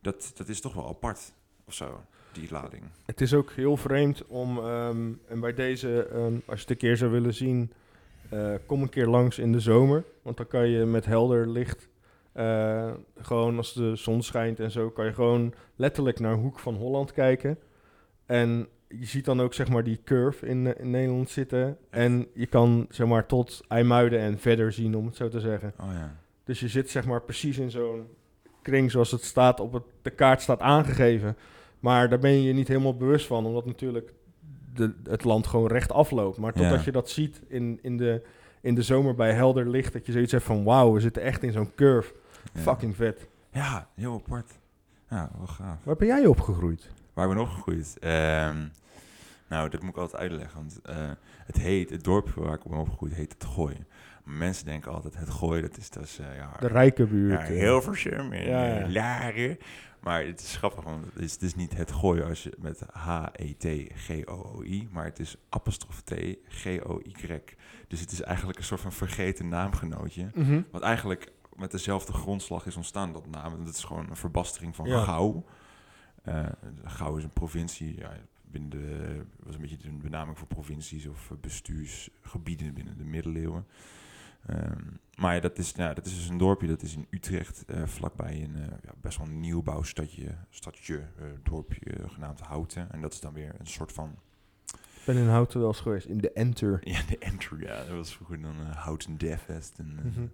dat, 0.00 0.32
dat 0.34 0.48
is 0.48 0.60
toch 0.60 0.74
wel 0.74 0.88
apart 0.88 1.32
of 1.64 1.74
zo, 1.74 2.04
die 2.32 2.48
lading. 2.50 2.82
het 3.06 3.20
is 3.20 3.34
ook 3.34 3.50
heel 3.52 3.76
vreemd 3.76 4.26
om... 4.26 4.58
ehm, 4.58 5.12
en 5.28 5.40
bij 5.40 5.54
deze, 5.54 6.02
ehm, 6.02 6.34
als 6.34 6.56
je 6.56 6.60
het 6.60 6.70
een 6.70 6.76
keer 6.76 6.96
zou 6.96 7.10
willen 7.10 7.34
zien... 7.34 7.72
eh, 8.28 8.54
kom 8.66 8.82
een 8.82 8.88
keer 8.88 9.06
langs 9.06 9.38
in 9.38 9.52
de 9.52 9.60
zomer. 9.60 10.04
Want 10.22 10.36
dan 10.36 10.46
kan 10.46 10.68
je 10.68 10.84
met 10.84 11.04
helder 11.04 11.48
licht... 11.48 11.88
eh, 12.32 12.92
gewoon 13.16 13.56
als 13.56 13.72
de 13.72 13.96
zon 13.96 14.22
schijnt 14.22 14.60
en 14.60 14.70
zo... 14.70 14.90
kan 14.90 15.04
je 15.04 15.12
gewoon 15.12 15.54
letterlijk 15.76 16.20
naar 16.20 16.34
Hoek 16.34 16.58
van 16.58 16.74
Holland 16.74 17.12
kijken. 17.12 17.58
En 18.26 18.68
je 18.98 19.06
ziet 19.06 19.24
dan 19.24 19.40
ook 19.40 19.54
zeg 19.54 19.68
maar 19.68 19.84
die 19.84 20.00
curve 20.04 20.46
in, 20.46 20.66
eh, 20.66 20.82
in 20.84 20.90
Nederland 20.90 21.30
zitten. 21.30 21.76
En 21.90 22.26
je 22.34 22.46
kan 22.46 22.86
zeg 22.88 23.06
maar 23.06 23.26
tot 23.26 23.60
IJmuiden 23.68 24.18
en 24.20 24.38
verder 24.38 24.72
zien, 24.72 24.96
om 24.96 25.06
het 25.06 25.16
zo 25.16 25.28
te 25.28 25.40
zeggen. 25.40 25.72
Oh 25.80 25.88
ja. 25.92 26.16
Dus 26.44 26.60
je 26.60 26.68
zit 26.68 26.90
zeg 26.90 27.06
maar 27.06 27.22
precies 27.22 27.58
in 27.58 27.70
zo'n 27.70 28.06
kring 28.62 28.90
zoals 28.90 29.10
het 29.10 29.24
staat 29.24 29.60
op 29.60 29.72
het, 29.72 29.82
de 30.02 30.10
kaart 30.10 30.42
staat 30.42 30.60
aangegeven. 30.60 31.36
Maar 31.80 32.08
daar 32.08 32.18
ben 32.18 32.30
je 32.30 32.42
je 32.42 32.52
niet 32.52 32.68
helemaal 32.68 32.96
bewust 32.96 33.26
van, 33.26 33.46
omdat 33.46 33.66
natuurlijk 33.66 34.12
de, 34.74 34.92
het 35.04 35.24
land 35.24 35.46
gewoon 35.46 35.68
recht 35.68 35.92
afloopt. 35.92 36.36
Maar 36.38 36.52
totdat 36.52 36.78
Ja. 36.78 36.84
je 36.84 36.92
dat 36.92 37.10
ziet 37.10 37.40
in, 37.48 37.78
in, 37.82 37.96
de, 37.96 38.22
in 38.60 38.74
de 38.74 38.82
zomer 38.82 39.14
bij 39.14 39.32
helder 39.32 39.68
licht, 39.68 39.92
dat 39.92 40.06
je 40.06 40.12
zoiets 40.12 40.32
hebt 40.32 40.44
van 40.44 40.64
wauw, 40.64 40.92
we 40.92 41.00
zitten 41.00 41.22
echt 41.22 41.42
in 41.42 41.52
zo'n 41.52 41.74
curve. 41.74 42.12
Ja. 42.54 42.60
Fucking 42.60 42.96
vet. 42.96 43.26
Ja, 43.52 43.88
heel 43.94 44.14
apart. 44.24 44.58
Ja, 45.10 45.30
wel 45.38 45.46
gaaf. 45.46 45.84
Waar 45.84 45.96
ben 45.96 46.06
jij 46.06 46.26
opgegroeid? 46.26 46.90
Waar 47.14 47.28
ik 47.28 47.34
ben 47.34 47.42
opgegroeid? 47.42 47.96
Ehm, 47.98 48.56
nou, 49.48 49.68
dat 49.68 49.80
moet 49.82 49.90
ik 49.90 49.96
altijd 49.96 50.22
uitleggen. 50.22 50.56
Want 50.56 50.80
eh, 50.82 51.10
het 51.46 51.56
heet, 51.56 51.90
het 51.90 52.04
dorp 52.04 52.28
waar 52.30 52.54
ik 52.54 52.62
ben 52.64 52.78
opgegroeid, 52.78 53.14
heet 53.14 53.32
het 53.32 53.44
Gooi. 53.44 53.76
Mensen 54.24 54.64
denken 54.64 54.92
altijd, 54.92 55.16
het 55.18 55.30
Gooi, 55.30 55.60
dat 55.62 55.76
is, 55.76 56.18
eh, 56.18 56.36
ja, 56.36 56.56
De 56.60 56.66
rijke 56.68 57.06
buurt. 57.06 57.40
ja, 57.40 57.46
eh. 57.46 57.58
Hilversum 57.58 58.32
en 58.32 58.44
Ja, 58.48 58.64
ja. 58.64 58.78
eh, 58.80 58.88
Laren. 58.92 59.58
Maar 60.00 60.24
het 60.24 60.40
is 60.40 60.56
grappig, 60.56 60.84
want 60.84 61.04
het 61.14 61.22
is, 61.22 61.32
het 61.32 61.42
is 61.42 61.54
niet 61.54 61.76
het 61.76 61.92
Gooi 61.92 62.22
als 62.22 62.42
je 62.42 62.52
met 62.58 62.82
H-E-T-G-O-O-I, 62.92 64.88
maar 64.92 65.04
het 65.04 65.18
is 65.18 65.36
apostrof 65.48 66.00
T, 66.00 66.14
G-O-Y. 66.48 67.40
Dus 67.88 68.00
het 68.00 68.12
is 68.12 68.20
eigenlijk 68.22 68.58
een 68.58 68.64
soort 68.64 68.80
van 68.80 68.92
vergeten 68.92 69.48
naamgenootje. 69.48 70.30
Mhm. 70.34 70.60
Wat 70.70 70.82
eigenlijk 70.82 71.32
met 71.56 71.70
dezelfde 71.70 72.12
grondslag 72.12 72.66
is 72.66 72.76
ontstaan, 72.76 73.12
dat 73.12 73.26
naam. 73.26 73.52
En 73.58 73.64
Dat 73.64 73.74
is 73.74 73.84
gewoon 73.84 74.10
een 74.10 74.16
verbastering 74.16 74.76
van 74.76 74.86
Ja. 74.86 74.98
Gouw. 76.24 76.34
Eh, 76.34 76.46
Gouw 76.84 77.16
is 77.16 77.24
een 77.24 77.30
provincie, 77.32 77.98
ja, 77.98 78.12
binnen 78.42 78.70
de, 78.70 79.20
was 79.42 79.54
een 79.54 79.60
beetje 79.60 79.76
de 79.76 79.90
benaming 79.90 80.38
voor 80.38 80.46
provincies 80.46 81.06
of 81.06 81.30
eh, 81.30 81.36
bestuursgebieden 81.40 82.74
binnen 82.74 82.98
de 82.98 83.04
middeleeuwen. 83.04 83.66
Ehm, 84.46 84.82
maar 85.16 85.34
ja, 85.34 85.40
dat, 85.40 85.58
is, 85.58 85.72
ja, 85.76 85.94
dat 85.94 86.06
is 86.06 86.14
dus 86.14 86.28
een 86.28 86.38
dorpje, 86.38 86.66
dat 86.66 86.82
is 86.82 86.94
in 86.96 87.06
Utrecht, 87.10 87.64
eh, 87.64 87.82
vlakbij 87.86 88.42
een 88.42 88.56
ja, 88.82 88.92
best 89.00 89.18
wel 89.18 89.26
een 89.26 89.40
nieuwbouwstadje, 89.40 90.34
stadje, 90.50 91.02
dorpje 91.42 92.08
genaamd 92.08 92.40
Houten. 92.40 92.92
En 92.92 93.00
dat 93.00 93.12
is 93.12 93.20
dan 93.20 93.32
weer 93.32 93.54
een 93.58 93.66
soort 93.66 93.92
van 93.92 94.18
Ik 94.74 95.06
ben 95.06 95.16
in 95.16 95.28
Houten 95.28 95.58
wel 95.60 95.68
eens 95.68 95.80
geweest, 95.80 96.06
in 96.06 96.18
de 96.18 96.32
Enter. 96.32 96.80
ja, 96.84 97.00
de 97.08 97.18
entry, 97.18 97.62
ja. 97.62 97.76
Dat 97.76 97.88
was 97.96 98.14
vroeger 98.14 98.40
dan 98.42 98.60
uh, 98.60 98.76
Houten 98.76 99.16
Deathfest. 99.16 99.78
En, 99.78 100.00
Mhm. 100.04 100.26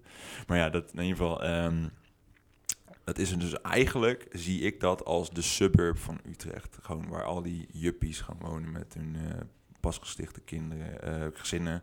Maar 0.46 0.58
ja, 0.58 0.70
dat 0.70 0.92
in 0.92 1.02
ieder 1.02 1.16
geval... 1.16 1.42
ehm, 1.42 1.88
dat 3.06 3.18
is 3.18 3.38
dus 3.38 3.60
eigenlijk, 3.60 4.26
zie 4.32 4.60
ik 4.60 4.80
dat 4.80 5.04
als 5.04 5.30
de 5.30 5.42
suburb 5.42 5.98
van 5.98 6.20
Utrecht. 6.24 6.78
Gewoon 6.82 7.08
waar 7.08 7.24
al 7.24 7.42
die 7.42 7.66
juppies 7.72 8.20
gaan 8.20 8.38
wonen 8.38 8.72
met 8.72 8.94
hun 8.94 9.16
eh, 9.16 9.40
pasgestichte 9.80 10.40
kinderen, 10.40 11.02
eh, 11.02 11.26
gezinnen. 11.32 11.82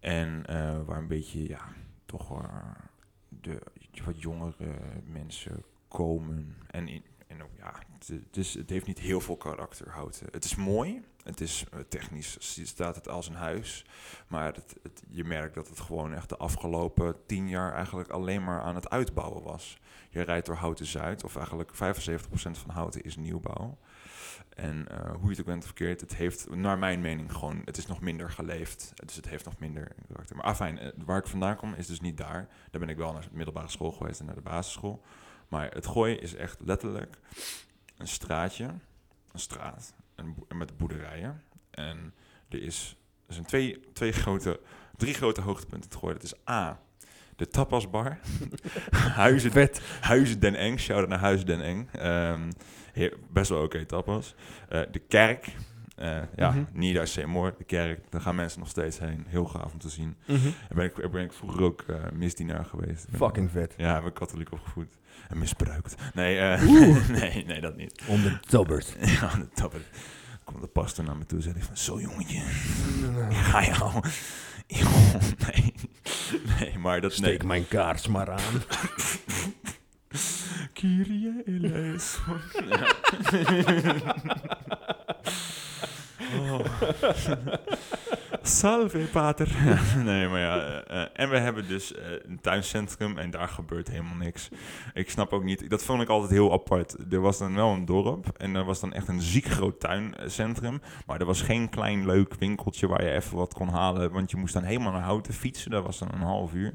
En 0.00 0.46
eh, 0.46 0.84
waar 0.84 0.98
een 0.98 1.06
beetje, 1.06 1.48
ja, 1.48 1.60
toch 2.06 2.48
de 3.28 3.58
wat 4.04 4.20
jongere 4.20 4.78
mensen 5.04 5.64
komen. 5.88 6.56
En, 6.70 6.88
in, 6.88 7.02
en 7.28 7.38
ja, 7.56 7.74
het, 8.56 8.70
heeft 8.70 8.86
niet 8.86 8.98
heel 8.98 9.20
veel 9.20 9.36
karakter, 9.36 9.90
Houten. 9.90 10.26
Het 10.30 10.44
is 10.44 10.56
mooi. 10.56 11.02
Het 11.22 11.40
is 11.40 11.64
eh, 11.72 11.80
technisch, 11.88 12.36
staat 12.62 12.94
het 12.94 13.08
als 13.08 13.28
een 13.28 13.34
huis. 13.34 13.84
Maar 14.28 14.54
het, 14.54 15.02
je 15.08 15.24
merkt 15.24 15.54
dat 15.54 15.68
het 15.68 15.80
gewoon 15.80 16.14
echt 16.14 16.28
de 16.28 16.36
afgelopen 16.36 17.16
tien 17.26 17.48
jaar 17.48 17.74
eigenlijk 17.74 18.10
alleen 18.10 18.44
maar 18.44 18.60
aan 18.60 18.74
het 18.74 18.90
uitbouwen 18.90 19.42
was. 19.42 19.78
Je 20.10 20.22
rijdt 20.22 20.46
door 20.46 20.54
Houten 20.54 20.86
Zuid, 20.86 21.24
of 21.24 21.36
eigenlijk 21.36 21.72
75% 21.72 21.76
van 22.32 22.70
Houten 22.70 23.02
is 23.02 23.16
nieuwbouw. 23.16 23.78
En 24.48 24.88
eh, 24.88 25.10
hoe 25.10 25.22
je 25.22 25.30
het 25.30 25.40
ook 25.40 25.46
bent 25.46 25.64
verkeerd, 25.64 26.00
het 26.00 26.14
heeft, 26.14 26.54
naar 26.54 26.78
mijn 26.78 27.00
mening, 27.00 27.32
gewoon, 27.32 27.62
het 27.64 27.76
is 27.76 27.86
nog 27.86 28.00
minder 28.00 28.30
geleefd. 28.30 28.92
Dus 28.94 29.16
het 29.16 29.28
heeft 29.28 29.44
nog 29.44 29.58
minder 29.58 29.92
karakter. 30.08 30.36
Maar 30.36 30.44
afijn, 30.44 30.78
eh, 30.78 30.88
waar 31.04 31.18
ik 31.18 31.26
vandaan 31.26 31.56
kom 31.56 31.74
is 31.74 31.86
dus 31.86 32.00
niet 32.00 32.16
daar. 32.16 32.48
Daar 32.70 32.80
ben 32.80 32.88
ik 32.88 32.96
wel 32.96 33.12
naar 33.12 33.22
de 33.22 33.28
middelbare 33.32 33.68
school 33.68 33.92
geweest 33.92 34.20
en 34.20 34.26
naar 34.26 34.34
de 34.34 34.40
basisschool. 34.40 35.02
Maar 35.48 35.70
het 35.70 35.86
gooien 35.86 36.20
is 36.20 36.34
echt 36.34 36.58
letterlijk 36.64 37.18
een 37.96 38.08
straatje, 38.08 38.64
een 39.32 39.40
straat, 39.40 39.94
een 40.14 40.34
met 40.56 40.76
boerderijen. 40.76 41.42
En 41.70 42.14
er, 42.48 42.62
is, 42.62 42.96
er 43.26 43.34
zijn 43.34 43.46
twee, 43.46 43.80
twee 43.92 44.12
grote, 44.12 44.60
drie 44.96 45.14
grote 45.14 45.40
hoogtepunten 45.40 45.90
te 45.90 45.98
gooien. 45.98 46.14
Dat 46.14 46.24
is 46.24 46.48
A, 46.50 46.80
de 47.36 47.48
tapasbar. 47.48 48.18
Huizen, 49.14 49.50
Vet. 49.50 49.80
Huizen 50.00 50.40
Den 50.40 50.54
Eng, 50.54 50.76
shout-out 50.78 51.08
naar 51.08 51.18
Huizen 51.18 51.46
Den 51.46 51.60
Eng. 51.62 51.88
Ehm, 51.92 52.50
heer- 52.92 53.16
best 53.30 53.50
wel 53.50 53.62
oké 53.62 53.84
tapas. 53.84 54.34
Eh, 54.68 54.80
de 54.90 54.98
kerk, 54.98 55.52
eh, 55.98 56.18
ja, 56.36 56.50
Mhm. 56.50 56.64
Nida 56.72 57.06
Seymour, 57.06 57.54
de 57.58 57.64
kerk. 57.64 58.00
Daar 58.10 58.20
gaan 58.20 58.34
mensen 58.34 58.58
nog 58.60 58.68
steeds 58.68 58.98
heen. 58.98 59.24
Heel 59.28 59.44
gaaf 59.44 59.72
om 59.72 59.78
te 59.78 59.88
zien. 59.88 60.16
Mhm. 60.26 60.42
Daar 60.42 60.52
ben 60.74 60.84
ik, 60.84 61.10
ben 61.10 61.24
ik 61.24 61.32
vroeger 61.32 61.62
ook 61.62 61.84
misdienaar 62.12 62.64
geweest. 62.64 63.06
Fucking 63.14 63.50
vet. 63.50 63.74
Ja, 63.76 63.96
ik 63.96 64.02
ben 64.02 64.12
katholiek 64.12 64.52
opgevoed. 64.52 64.88
En 65.28 65.38
misbruikt. 65.38 65.94
Nee, 66.14 66.38
eh, 66.38 66.62
nee, 67.20 67.44
nee, 67.46 67.60
dat 67.60 67.76
niet. 67.76 68.02
Om 68.06 68.22
de 68.22 68.38
tabbert. 68.40 68.96
Ja, 69.20 69.36
dat 69.36 69.54
tappen. 69.54 69.82
Komt 70.44 70.60
de 70.60 70.66
pastor 70.68 71.04
naar 71.04 71.16
me 71.16 71.26
toe 71.26 71.38
en 71.38 71.44
zei 71.44 71.54
van... 71.62 71.76
Zo 71.76 72.00
jongetje, 72.00 72.40
ga 73.30 73.64
jou... 73.74 74.02
Joh, 74.66 75.14
nee. 75.46 75.74
Nee, 76.58 76.78
maar 76.78 77.00
dat... 77.00 77.12
Steek 77.12 77.38
nee. 77.38 77.46
mijn 77.46 77.68
kaars 77.68 78.06
maar 78.06 78.30
aan. 78.30 78.62
Kyrie 80.72 81.42
eleison. 81.46 82.40
Ja. 86.32 86.60
Salve, 88.48 88.98
pater. 88.98 89.48
nee, 90.04 90.28
maar 90.28 90.40
ja. 90.40 90.56
eh, 90.56 91.02
eh, 91.02 91.08
en 91.12 91.30
we 91.30 91.38
hebben 91.38 91.68
dus 91.68 91.94
eh, 91.94 92.04
een 92.28 92.40
tuincentrum 92.40 93.18
en 93.18 93.30
daar 93.30 93.48
gebeurt 93.48 93.88
helemaal 93.88 94.16
niks. 94.16 94.48
Ik 94.94 95.10
snap 95.10 95.32
ook 95.32 95.44
niet, 95.44 95.70
dat 95.70 95.82
vond 95.82 96.02
ik 96.02 96.08
altijd 96.08 96.30
heel 96.30 96.52
apart. 96.52 96.96
Er 97.10 97.20
was 97.20 97.38
dan 97.38 97.54
wel 97.54 97.70
een 97.70 97.84
dorp 97.84 98.26
en 98.36 98.54
er 98.54 98.64
was 98.64 98.80
dan 98.80 98.92
echt 98.92 99.08
een 99.08 99.20
ziek 99.20 99.46
groot 99.46 99.80
tuincentrum. 99.80 100.80
Maar 101.06 101.20
er 101.20 101.26
was 101.26 101.42
geen 101.42 101.68
klein 101.68 102.06
leuk 102.06 102.34
winkeltje 102.34 102.86
waar 102.86 103.04
je 103.04 103.10
even 103.10 103.36
wat 103.36 103.54
kon 103.54 103.68
halen. 103.68 104.12
Want 104.12 104.30
je 104.30 104.36
moest 104.36 104.54
dan 104.54 104.62
helemaal 104.62 104.92
naar 104.92 105.02
Houten 105.02 105.34
fietsen. 105.34 105.70
Dat 105.70 105.84
was 105.84 105.98
dan 105.98 106.08
een 106.12 106.20
half 106.20 106.52
uur. 106.52 106.74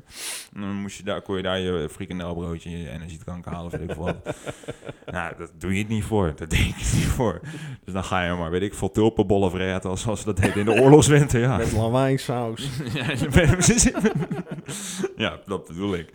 En 0.53 0.61
dan 0.61 0.75
moest 0.75 0.97
je 0.97 1.03
daar, 1.03 1.21
kon 1.21 1.37
je 1.37 1.43
daar 1.43 1.59
je 1.59 1.89
frikandelbroodje 1.91 2.69
en 2.69 2.77
je 2.77 2.89
energiedrank 2.89 3.45
halen. 3.45 3.71
Weet 3.71 3.89
ik 3.89 3.95
wat. 3.95 4.15
nou, 5.05 5.33
dat 5.37 5.51
doe 5.57 5.73
je 5.73 5.79
het 5.79 5.87
niet 5.87 6.03
voor. 6.03 6.33
Dat 6.35 6.49
deed 6.49 6.59
ik 6.59 6.93
niet 6.93 7.05
voor. 7.05 7.39
Dus 7.83 7.93
dan 7.93 8.03
ga 8.03 8.23
je 8.23 8.33
maar, 8.33 8.51
weet 8.51 8.61
ik 8.61 8.73
veel, 8.73 8.91
tulpenbollen 8.91 9.51
vreten. 9.51 9.97
Zoals 9.97 10.19
ze 10.19 10.25
dat 10.25 10.37
deden 10.37 10.55
in 10.55 10.65
de 10.65 10.81
oorlogswinter. 10.81 11.39
Ja. 11.39 11.61
Met 11.63 11.71
lawaaisaus. 11.71 12.69
Ja, 15.15 15.39
dat 15.45 15.67
bedoel 15.67 15.95
ik. 15.95 16.09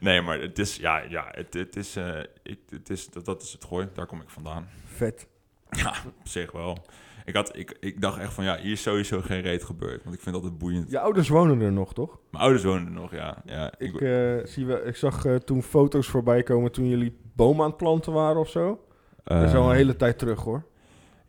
Nee, 0.00 0.20
maar 0.20 0.40
het 0.40 0.58
is, 0.58 0.76
ja, 0.76 1.02
ja 1.08 1.28
het, 1.30 1.54
het 1.54 1.76
is, 1.76 1.96
eh, 1.96 2.18
ik, 2.42 2.58
het 2.68 2.90
is 2.90 3.08
dat, 3.08 3.24
dat 3.24 3.42
is 3.42 3.52
het 3.52 3.64
gooi. 3.64 3.88
Daar 3.94 4.06
kom 4.06 4.20
ik 4.20 4.28
vandaan. 4.28 4.68
Vet. 4.84 5.26
Ja, 5.70 5.94
op 6.20 6.28
zich 6.28 6.52
wel. 6.52 6.78
Ik, 7.24 7.34
had, 7.34 7.56
ik, 7.56 7.76
ik 7.80 8.00
dacht 8.00 8.18
echt 8.18 8.32
van, 8.32 8.44
ja, 8.44 8.58
hier 8.58 8.72
is 8.72 8.82
sowieso 8.82 9.20
geen 9.20 9.40
reet 9.40 9.64
gebeurd. 9.64 10.02
Want 10.02 10.14
ik 10.16 10.22
vind 10.22 10.34
dat 10.34 10.44
het 10.44 10.58
boeiend. 10.58 10.90
Je 10.90 10.98
ouders 10.98 11.28
wonen 11.28 11.60
er 11.60 11.72
nog, 11.72 11.92
toch? 11.92 12.18
Mijn 12.30 12.42
ouders 12.42 12.64
woonden 12.64 12.86
er 12.86 13.00
nog, 13.00 13.12
ja. 13.12 13.42
ja 13.44 13.72
Ik, 13.78 14.00
eh, 14.00 14.44
zie 14.44 14.66
wel, 14.66 14.86
ik 14.86 14.96
zag 14.96 15.24
eh, 15.24 15.34
toen 15.34 15.62
foto's 15.62 16.08
voorbij 16.08 16.42
komen 16.42 16.72
toen 16.72 16.88
jullie 16.88 17.18
bomen 17.34 17.62
aan 17.62 17.68
het 17.68 17.76
planten 17.76 18.12
waren 18.12 18.40
of 18.40 18.48
zo. 18.48 18.80
dat 19.24 19.42
is 19.42 19.54
al 19.54 19.70
een 19.70 19.76
hele 19.76 19.96
tijd 19.96 20.18
terug, 20.18 20.40
hoor. 20.40 20.64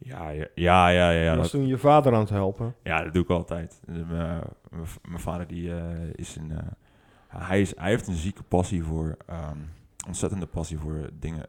Ja, 0.03 0.29
ja, 0.29 0.47
ja, 0.55 0.89
ja. 0.89 1.09
ja, 1.09 1.11
Ja, 1.11 1.29
dat, 1.29 1.37
was 1.37 1.49
toen 1.49 1.67
je 1.67 1.77
vader 1.77 2.13
aan 2.13 2.19
het 2.19 2.29
helpen. 2.29 2.75
ja, 2.83 3.03
dat 3.03 3.13
doe 3.13 3.23
ik 3.23 3.29
altijd. 3.29 3.81
Eh, 3.87 4.39
Mijn 5.01 5.19
vader 5.19 5.47
die, 5.47 5.75
eh, 5.75 6.13
is 6.15 6.35
een... 6.35 6.51
eh, 6.51 6.67
hij, 7.27 7.61
is, 7.61 7.75
hij 7.77 7.89
heeft 7.89 8.07
een 8.07 8.15
zieke 8.15 8.43
passie 8.43 8.83
voor... 8.83 9.17
ehm, 9.27 9.57
ontzettende 10.07 10.45
passie 10.45 10.77
voor 10.77 11.09
dingen 11.13 11.45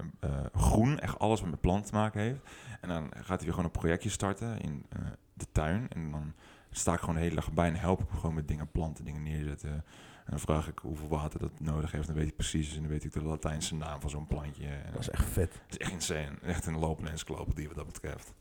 groen. 0.54 0.99
Echt 0.99 1.18
alles 1.18 1.40
wat 1.40 1.50
met 1.50 1.61
planten 1.61 1.90
te 1.90 1.97
maken 1.97 2.21
heeft. 2.21 2.40
En 2.80 2.88
dan 2.88 3.11
gaat 3.14 3.26
hij 3.28 3.38
weer 3.38 3.50
gewoon 3.50 3.64
een 3.64 3.71
projectje 3.80 4.09
starten 4.11 4.61
in 4.61 4.87
de 5.32 5.47
tuin. 5.52 5.87
En 5.88 6.11
dan 6.11 6.32
sta 6.71 6.92
ik 6.92 7.00
gewoon 7.00 7.14
de 7.14 7.21
hele 7.21 7.35
dag 7.35 7.52
bij 7.52 7.68
en 7.68 7.75
help 7.75 8.00
ik 8.00 8.06
hem 8.09 8.18
gewoon 8.18 8.35
met 8.35 8.49
dingen 8.49 8.71
planten, 8.71 9.04
dingen 9.04 9.23
neerzetten. 9.23 9.85
En 10.25 10.31
dan 10.31 10.38
vraag 10.38 10.69
ik 10.69 10.79
hoeveel 10.79 11.09
water 11.09 11.38
dat 11.41 11.50
nodig 11.61 11.93
heeft. 11.93 12.07
Dan 12.07 12.17
weet 12.17 12.26
ik 12.29 12.37
precies. 12.37 12.75
En 12.75 12.81
dan 12.81 12.91
weet 12.91 13.05
ik 13.05 13.12
de 13.12 13.23
Latijnse 13.23 13.75
naam 13.75 14.00
van 14.00 14.11
zo'n 14.11 14.26
plantje. 14.26 14.64
En 14.67 14.93
Dat 14.93 15.00
is 15.00 15.11
echt 15.11 15.29
vet. 15.29 15.52
het 15.52 15.71
is 15.71 15.79
echt 15.79 15.91
insane. 15.93 16.33
Echt 16.43 16.67
een 16.67 16.79
lopende 16.79 17.11
encyclopedie 17.11 17.67
wat 17.67 17.76
dat 17.76 17.87
betreft. 17.87 18.33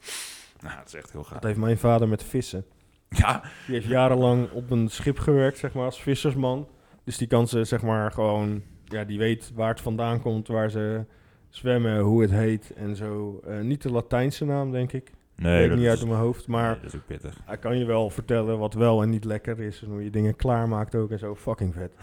Nou, 0.60 0.78
dat 0.78 0.88
is 0.88 0.94
echt 0.94 1.12
heel 1.12 1.24
gaaf. 1.24 1.34
Dat 1.34 1.44
heeft 1.44 1.60
mijn 1.60 1.78
vader 1.78 2.08
met 2.08 2.24
vissen. 2.24 2.66
Ja, 3.10 3.42
Die 3.66 3.76
heeft 3.76 3.88
jarenlang 3.88 4.52
op 4.52 4.70
een 4.70 4.90
schip 4.90 5.20
gewerkt, 5.20 5.58
zeg 5.58 5.74
maar, 5.74 5.86
als 5.86 6.02
vissersman. 6.02 6.68
Dus 7.04 7.18
die 7.18 7.28
kan 7.28 7.48
ze, 7.48 7.64
zeg 7.64 7.82
maar, 7.82 8.12
gewoon... 8.12 8.62
Ja, 8.86 9.04
die 9.04 9.18
weet 9.18 9.52
waar 9.54 9.70
het 9.70 9.82
vandaan 9.82 10.22
komt, 10.22 10.48
waar 10.48 10.70
ze 10.72 11.06
zwemmen, 11.50 12.00
hoe 12.00 12.22
het 12.22 12.32
heet 12.32 12.74
en 12.74 12.96
zo. 12.96 13.40
Eh, 13.48 13.60
niet 13.60 13.82
de 13.82 13.92
Latijnse 13.92 14.46
naam, 14.46 14.72
denk 14.72 14.92
ik. 14.94 15.12
Nee, 15.42 15.68
weet 15.68 15.78
niet 15.78 15.86
is, 15.86 15.90
uit 15.90 16.06
mijn 16.06 16.20
hoofd, 16.20 16.48
maar... 16.48 16.72
nee, 16.72 16.82
dat 16.82 16.94
is 16.94 17.00
ook 17.00 17.06
pittig. 17.06 17.42
Hij 17.46 17.58
kan 17.58 17.78
je 17.78 17.86
wel 17.86 18.10
vertellen 18.10 18.60
wat 18.60 18.74
wel 18.74 19.02
en 19.02 19.10
niet 19.10 19.24
lekker 19.24 19.60
is. 19.60 19.82
En 19.82 19.90
hoe 19.90 20.04
je 20.04 20.10
dingen 20.10 20.36
klaarmaakt 20.36 20.96
ook 20.96 21.12
en 21.12 21.20
zo. 21.20 21.36
Fucking 21.36 21.74
vet. 21.74 21.94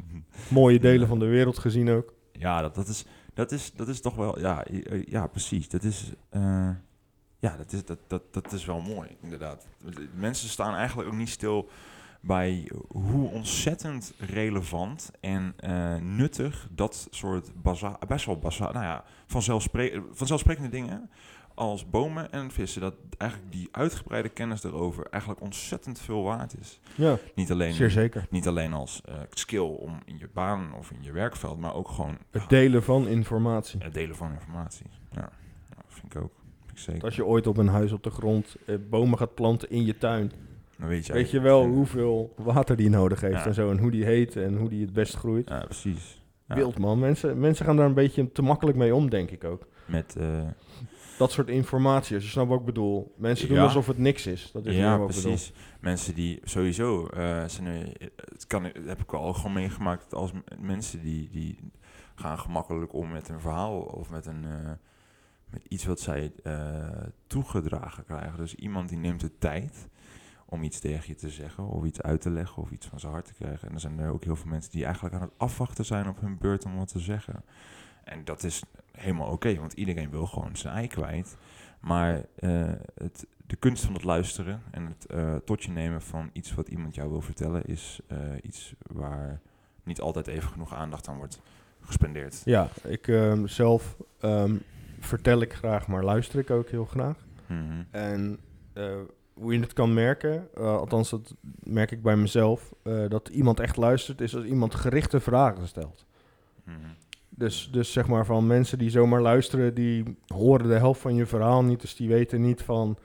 Mooie 0.48 0.78
delen 0.78 1.08
van 1.08 1.18
de 1.18 1.26
wereld 1.26 1.58
gezien 1.58 1.90
ook. 1.90 2.14
ja, 2.32 2.60
dat, 2.60 2.74
dat, 2.74 2.88
is, 2.88 3.04
dat, 3.34 3.52
is, 3.52 3.72
dat 3.72 3.88
is 3.88 4.00
toch 4.00 4.14
wel... 4.14 4.38
Ja, 4.38 4.64
ja 5.04 5.26
precies. 5.26 5.68
Dat 5.68 5.82
is... 5.82 6.12
eh, 6.30 6.70
ja, 7.38 7.56
dat 7.56 7.72
is, 7.72 7.84
dat, 7.84 7.98
dat, 8.06 8.22
dat 8.30 8.52
is 8.52 8.64
wel 8.64 8.80
mooi, 8.80 9.08
inderdaad. 9.20 9.66
Mensen 10.14 10.48
staan 10.48 10.74
eigenlijk 10.74 11.08
ook 11.08 11.16
niet 11.16 11.28
stil 11.28 11.68
bij 12.20 12.70
hoe 12.88 13.30
ontzettend 13.30 14.14
relevant 14.18 15.10
en 15.20 15.54
eh, 15.56 15.96
nuttig 15.96 16.68
dat 16.70 17.08
soort 17.10 17.62
baza 17.62 17.98
best 18.08 18.26
wel 18.26 18.38
baza 18.38 18.72
nou 18.72 18.84
ja, 18.84 19.04
vanzelfspre 19.26 20.02
vanzelfsprekende 20.12 20.68
dingen 20.68 21.10
als 21.58 21.90
bomen 21.90 22.32
en 22.32 22.50
vissen, 22.50 22.80
dat 22.80 22.94
eigenlijk 23.16 23.52
die 23.52 23.68
uitgebreide 23.72 24.28
kennis 24.28 24.64
erover 24.64 25.06
eigenlijk 25.10 25.42
ontzettend 25.42 26.00
veel 26.00 26.22
waard 26.22 26.54
is. 26.60 26.80
Ja, 26.94 27.18
Niet 27.34 27.50
alleen, 27.50 27.72
zeer 27.72 27.90
zeker. 27.90 28.26
niet 28.30 28.46
alleen 28.46 28.72
als 28.72 29.00
eh, 29.04 29.14
skill 29.30 29.58
om 29.60 29.98
in 30.04 30.18
je 30.18 30.28
baan 30.32 30.74
of 30.74 30.90
in 30.90 31.02
je 31.02 31.12
werkveld, 31.12 31.60
maar 31.60 31.74
ook 31.74 31.88
gewoon 31.88 32.16
Het 32.30 32.48
delen 32.48 32.82
van 32.82 33.06
informatie. 33.08 33.80
het 33.82 33.94
delen 33.94 34.16
van 34.16 34.32
informatie. 34.32 34.86
Ja, 35.12 35.30
ja 35.70 35.82
vind 35.88 36.14
ik 36.14 36.20
ook. 36.22 36.32
Vind 36.66 36.78
ik 36.78 36.78
zeker. 36.78 37.02
Als 37.04 37.16
je 37.16 37.24
ooit 37.24 37.46
op 37.46 37.56
een 37.56 37.68
huis 37.68 37.92
op 37.92 38.02
de 38.02 38.10
grond 38.10 38.56
eh, 38.66 38.74
bomen 38.90 39.18
gaat 39.18 39.34
planten 39.34 39.70
in 39.70 39.84
je 39.84 39.98
tuin, 39.98 40.32
Dan 40.78 40.88
weet 40.88 41.06
je, 41.06 41.12
weet 41.12 41.30
je 41.30 41.40
wel 41.40 41.66
hoeveel 41.66 42.32
water 42.36 42.76
die 42.76 42.88
nodig 42.90 43.20
heeft 43.20 43.34
Ja. 43.38 43.46
en 43.46 43.54
zo. 43.54 43.70
En 43.70 43.78
hoe 43.78 43.90
die 43.90 44.04
heet 44.04 44.36
en 44.36 44.56
hoe 44.56 44.68
die 44.68 44.80
het 44.82 44.92
best 44.92 45.14
groeit. 45.14 45.48
Ja, 45.48 45.64
precies. 45.64 46.17
Wild 46.56 46.78
man. 46.78 46.98
Mensen, 46.98 47.40
mensen 47.40 47.64
gaan 47.64 47.76
daar 47.76 47.86
een 47.86 47.94
beetje 47.94 48.32
te 48.32 48.42
makkelijk 48.42 48.76
mee 48.76 48.94
om, 48.94 49.10
denk 49.10 49.30
ik 49.30 49.44
ook. 49.44 49.66
Met, 49.86 50.16
eh, 50.16 50.40
Dat 51.18 51.30
soort 51.32 51.48
informatie, 51.48 52.14
als 52.14 52.24
je 52.24 52.30
snapt 52.30 52.48
wat 52.48 52.58
ik 52.58 52.64
bedoel. 52.64 53.14
Mensen 53.16 53.48
doen 53.48 53.56
Ja. 53.56 53.62
alsof 53.62 53.86
het 53.86 53.98
niks 53.98 54.26
is. 54.26 54.50
Dat 54.52 54.66
is 54.66 54.76
ja, 54.76 54.90
bedoel. 54.92 55.06
precies. 55.06 55.52
Mensen 55.80 56.14
die 56.14 56.40
sowieso, 56.44 57.06
eh, 57.06 57.44
zijn 57.46 57.66
er, 57.66 58.10
het 58.14 58.46
kan, 58.46 58.62
dat 58.62 58.72
heb 58.86 59.00
ik 59.00 59.10
wel 59.10 59.20
al 59.20 59.34
gewoon 59.34 59.52
meegemaakt 59.52 60.14
als 60.14 60.32
mensen 60.60 61.00
die, 61.02 61.28
die 61.30 61.58
gaan 62.14 62.38
gemakkelijk 62.38 62.92
om 62.92 63.10
met 63.12 63.28
een 63.28 63.40
verhaal 63.40 63.78
of 63.80 64.10
met, 64.10 64.26
een, 64.26 64.44
eh, 64.44 64.70
met 65.50 65.64
iets 65.68 65.84
wat 65.84 66.00
zij 66.00 66.32
eh, 66.42 66.88
toegedragen 67.26 68.04
krijgen. 68.04 68.36
Dus 68.38 68.54
iemand 68.54 68.88
die 68.88 68.98
neemt 68.98 69.20
de 69.20 69.38
tijd 69.38 69.88
om 70.48 70.62
iets 70.62 70.80
tegen 70.80 71.04
je 71.06 71.14
te 71.14 71.28
zeggen 71.28 71.66
of 71.66 71.84
iets 71.84 72.02
uit 72.02 72.20
te 72.20 72.30
leggen 72.30 72.62
of 72.62 72.70
iets 72.70 72.86
van 72.86 73.00
zijn 73.00 73.12
hart 73.12 73.24
te 73.24 73.34
krijgen. 73.34 73.68
En 73.68 73.74
er 73.74 73.80
zijn 73.80 73.98
er 73.98 74.12
ook 74.12 74.24
heel 74.24 74.36
veel 74.36 74.50
mensen 74.50 74.70
die 74.70 74.84
eigenlijk 74.84 75.14
aan 75.14 75.20
het 75.20 75.32
afwachten 75.36 75.84
zijn 75.84 76.08
op 76.08 76.20
hun 76.20 76.38
beurt 76.38 76.64
om 76.64 76.76
wat 76.76 76.88
te 76.88 76.98
zeggen. 76.98 77.44
En 78.04 78.24
dat 78.24 78.42
is 78.42 78.62
helemaal 78.92 79.30
oké, 79.30 79.54
want 79.54 79.72
iedereen 79.72 80.10
wil 80.10 80.26
gewoon 80.26 80.56
zijn 80.56 80.74
ei 80.74 80.86
kwijt. 80.86 81.36
Maar 81.80 82.24
eh, 82.34 82.72
het, 82.94 83.26
de 83.46 83.56
kunst 83.56 83.84
van 83.84 83.94
het 83.94 84.04
luisteren 84.04 84.62
en 84.70 84.86
het 84.86 85.06
eh, 85.06 85.36
tot 85.36 85.62
je 85.62 85.70
nemen 85.70 86.02
van 86.02 86.30
iets 86.32 86.54
wat 86.54 86.68
iemand 86.68 86.94
jou 86.94 87.10
wil 87.10 87.20
vertellen, 87.20 87.64
is 87.64 88.00
eh, 88.06 88.18
iets 88.42 88.74
waar 88.86 89.40
niet 89.82 90.00
altijd 90.00 90.26
even 90.26 90.50
genoeg 90.50 90.74
aandacht 90.74 91.08
aan 91.08 91.16
wordt 91.16 91.40
gespendeerd. 91.80 92.42
Ja, 92.44 92.68
ik 92.84 93.08
ehm, 93.08 93.46
zelf 93.46 93.96
ehm, 94.20 94.56
vertel 95.00 95.40
ik 95.40 95.52
graag, 95.52 95.86
maar 95.86 96.04
luister 96.04 96.38
ik 96.38 96.50
ook 96.50 96.68
heel 96.68 96.84
graag. 96.84 97.16
Mhm. 97.46 97.82
En 97.90 98.38
hoe 99.38 99.52
je 99.52 99.60
het 99.60 99.72
kan 99.72 99.94
merken, 99.94 100.48
eh, 100.54 100.76
althans 100.76 101.10
dat 101.10 101.34
merk 101.62 101.90
ik 101.90 102.02
bij 102.02 102.16
mezelf, 102.16 102.72
eh, 102.82 103.08
dat 103.08 103.28
iemand 103.28 103.60
echt 103.60 103.76
luistert, 103.76 104.20
is 104.20 104.36
als 104.36 104.44
iemand 104.44 104.74
gerichte 104.74 105.20
vragen 105.20 105.66
stelt. 105.66 106.06
Mhm. 106.64 106.76
Dus, 107.28 107.68
dus 107.72 107.92
zeg 107.92 108.08
maar 108.08 108.26
van 108.26 108.46
mensen 108.46 108.78
die 108.78 108.90
zomaar 108.90 109.22
luisteren, 109.22 109.74
die 109.74 110.16
horen 110.26 110.68
de 110.68 110.74
helft 110.74 111.00
van 111.00 111.14
je 111.14 111.26
verhaal 111.26 111.64
niet, 111.64 111.80
dus 111.80 111.96
die 111.96 112.08
weten 112.08 112.40
niet 112.40 112.62
van, 112.62 112.98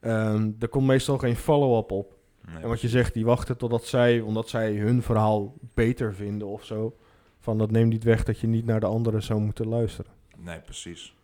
ehm, 0.00 0.50
er 0.58 0.68
komt 0.68 0.86
meestal 0.86 1.18
geen 1.18 1.36
follow-up 1.36 1.90
op. 1.90 2.16
Nee, 2.46 2.62
En 2.62 2.68
wat 2.68 2.80
je 2.80 2.88
zegt, 2.88 3.14
die 3.14 3.24
wachten 3.24 3.56
totdat 3.56 3.84
zij, 3.84 4.20
omdat 4.20 4.48
zij 4.48 4.76
hun 4.76 5.02
verhaal 5.02 5.54
beter 5.74 6.14
vinden 6.14 6.48
of 6.48 6.64
zo. 6.64 6.96
Van 7.40 7.58
dat 7.58 7.70
neemt 7.70 7.92
niet 7.92 8.04
weg 8.04 8.24
dat 8.24 8.38
je 8.38 8.46
niet 8.46 8.64
naar 8.64 8.80
de 8.80 8.86
anderen 8.86 9.22
zou 9.22 9.40
moeten 9.40 9.68
luisteren. 9.68 10.12
Nee, 10.36 10.60
precies. 10.60 11.16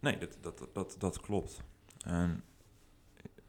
Nee, 0.00 0.18
dat, 0.18 0.38
dat, 0.40 0.68
dat, 0.72 0.96
dat 0.98 1.20
klopt. 1.20 1.62
En 2.04 2.42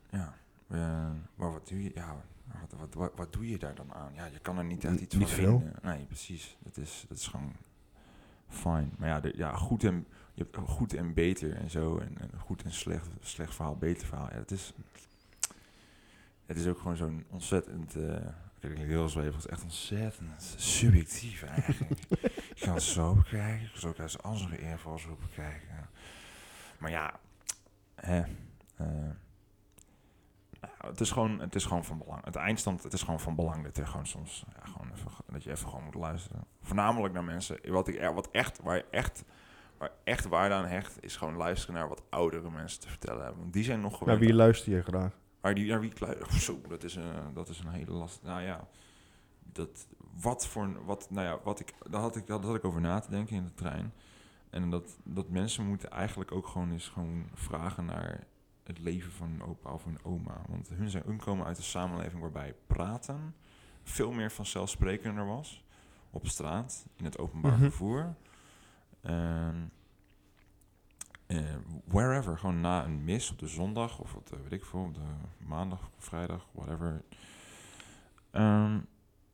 ja, 0.10 0.34
eh, 0.68 1.12
maar 1.36 1.51
wat 1.51 1.68
doe 1.68 1.84
je? 1.84 1.92
Ja, 1.94 2.24
wat, 2.60 2.80
wat, 2.80 2.94
wat, 2.94 3.12
wat 3.16 3.34
doe 3.34 3.50
je 3.50 3.58
daar 3.58 3.75
dan 3.75 3.94
aan? 3.94 4.13
Ja, 4.13 4.25
je 4.25 4.39
kan 4.39 4.58
er 4.58 4.63
niet 4.63 4.84
echt 4.84 5.00
iets 5.00 5.16
niet 5.16 5.28
van 5.28 5.38
veel. 5.38 5.60
vinden. 5.60 5.80
Nee, 5.82 6.06
precies. 6.06 6.58
Dat 6.60 6.78
is, 6.78 7.06
dat 7.08 7.18
is 7.18 7.28
gewoon 7.28 7.54
fijn. 8.48 8.94
Maar 8.98 9.10
ja, 9.10 9.20
de, 9.20 9.34
ja 9.36 9.56
goed, 9.56 9.84
en, 9.84 10.08
je 10.34 10.44
hebt 10.44 10.70
goed 10.70 10.94
en 10.94 11.13
beter 11.13 11.56
en 11.56 11.70
zo. 11.70 11.98
En, 11.98 12.18
en 12.18 12.39
goed 12.39 12.63
en 12.63 12.72
slecht, 12.72 13.08
slecht 13.20 13.56
verhaal, 13.56 13.78
beter 13.78 14.08
verhaal. 14.08 14.30
Ja, 14.30 14.36
het 14.36 14.51
is, 14.51 14.74
het 16.46 16.58
is 16.58 16.68
ook 16.68 16.78
gewoon 16.78 16.98
zo'n 16.98 17.25
ontzettend... 17.30 17.96
eh 17.96 18.28
ik 18.62 18.70
weet 18.70 18.78
heel 18.78 19.10
zweverig, 19.10 19.36
het 19.36 19.46
is 19.46 19.51
echt 19.51 19.63
ontzettend 19.63 20.56
subjectief 20.58 21.44
eigenlijk. 21.44 22.00
je 22.56 22.66
kan 22.66 22.74
het 22.74 22.84
zo 22.84 23.13
bekijken, 23.13 23.62
je 23.62 23.70
kan 23.70 23.74
het 23.74 23.86
ook 23.86 24.00
als 24.00 24.22
andere 24.22 24.58
invalshoek 24.58 25.20
bekijken. 25.20 25.89
Maar 26.78 26.92
ja, 26.92 27.20
hè, 27.96 28.24
eh, 28.75 29.10
nou, 30.62 30.92
het, 30.92 31.01
is 31.01 31.12
gewoon, 31.12 31.39
het 31.39 31.56
is 31.56 31.66
gewoon 31.66 31.86
van 31.86 31.98
belang. 31.98 32.25
Het 32.25 32.36
eindstand, 32.36 32.84
het 32.84 32.94
is 32.94 33.01
gewoon 33.01 33.20
van 33.20 33.36
belang 33.36 33.63
dat, 33.63 33.78
er 33.78 33.88
gewoon 33.88 34.08
soms, 34.08 34.46
ja, 34.56 34.72
gewoon 34.72 34.92
even, 34.92 35.12
dat 35.32 35.44
je 35.44 35.51
even 35.51 35.68
gewoon 35.68 35.84
moet 35.84 35.96
luisteren. 35.96 36.44
Voornamelijk 36.62 37.13
naar 37.13 37.24
mensen, 37.24 37.60
wat, 37.72 37.88
ik, 37.88 38.12
wat 38.13 38.32
echt, 38.32 38.62
waar 38.62 38.75
je 38.75 38.86
echt, 38.92 39.24
waar 39.78 39.92
echt 40.04 40.28
waarde 40.28 40.56
aan 40.56 40.66
hecht, 40.66 41.04
is 41.04 41.18
gewoon 41.18 41.36
luisteren 41.36 41.75
naar 41.75 41.88
wat 41.88 42.04
oudere 42.10 42.51
mensen 42.51 42.80
te 42.80 42.88
vertellen 42.88 43.24
hebben. 43.24 43.39
Want 43.39 43.54
die 43.54 43.63
zijn 43.63 43.82
nog 43.82 43.92
Naar 43.92 44.00
gewend. 44.00 44.20
wie 44.20 44.34
luister 44.34 44.74
je 44.74 44.82
graag? 44.82 45.18
Maar 45.42 45.56
die, 45.56 45.70
naar 45.70 45.80
wie 45.80 45.92
ik 45.92 46.00
luister, 46.00 46.39
zo, 46.39 46.62
dat 46.68 46.84
is, 46.84 46.96
een, 46.96 47.34
dat 47.34 47.50
is 47.50 47.60
een 47.60 47.70
hele 47.72 47.92
last. 47.92 48.20
Nou 48.24 48.42
ja, 48.42 48.68
dat, 49.39 49.88
wat 50.22 50.48
voor, 50.48 50.86
wat, 50.86 51.08
nou 51.10 51.28
ja, 51.28 51.39
wat 51.44 51.60
ik, 51.60 51.74
daar 51.89 52.01
had 52.01 52.16
ik, 52.16 52.28
daar 52.28 52.42
had 52.42 52.56
ik 52.56 52.66
over 52.66 52.82
na 52.82 53.00
te 53.00 53.10
denken 53.10 53.36
in 53.36 53.44
de 53.44 53.54
trein. 53.54 53.94
En 54.50 54.70
dat, 54.70 54.98
dat 55.04 55.30
mensen 55.30 55.66
moeten 55.66 55.89
eigenlijk 55.89 56.32
ook 56.32 56.48
gewoon 56.48 56.72
eens 56.72 56.88
gewoon 56.88 57.30
vragen 57.34 57.86
naar 57.86 58.28
het 58.70 58.80
leven 58.80 59.12
van 59.12 59.30
een 59.30 59.44
opa 59.44 59.70
of 59.72 59.86
een 59.86 60.04
oma. 60.04 60.42
Want 60.48 60.70
hun, 60.70 60.90
zijn, 60.90 61.04
hun 61.06 61.18
komen 61.18 61.46
uit 61.46 61.58
een 61.58 61.64
samenleving 61.64 62.22
waarbij 62.22 62.56
praten 62.68 63.36
veel 63.84 64.12
meer 64.12 64.32
vanzelfsprekender 64.32 65.26
was. 65.26 65.64
Op 66.10 66.28
straat, 66.28 66.86
in 66.96 67.06
het 67.06 67.18
openbaar 67.18 67.52
Mhm. 67.52 67.62
vervoer. 67.62 68.16
En, 69.02 69.72
eh, 71.28 71.56
wherever, 71.86 72.38
gewoon 72.38 72.62
na 72.62 72.84
een 72.84 73.04
mis 73.04 73.32
op 73.32 73.40
de 73.40 73.48
zondag 73.48 74.00
of 74.00 74.16
de, 74.24 74.42
weet 74.42 74.52
ik 74.52 74.66
veel, 74.66 74.80
op 74.84 74.94
de 74.94 75.02
maandag, 75.38 75.90
vrijdag, 75.98 76.48
whatever. 76.52 77.04
Ehm, 78.32 78.80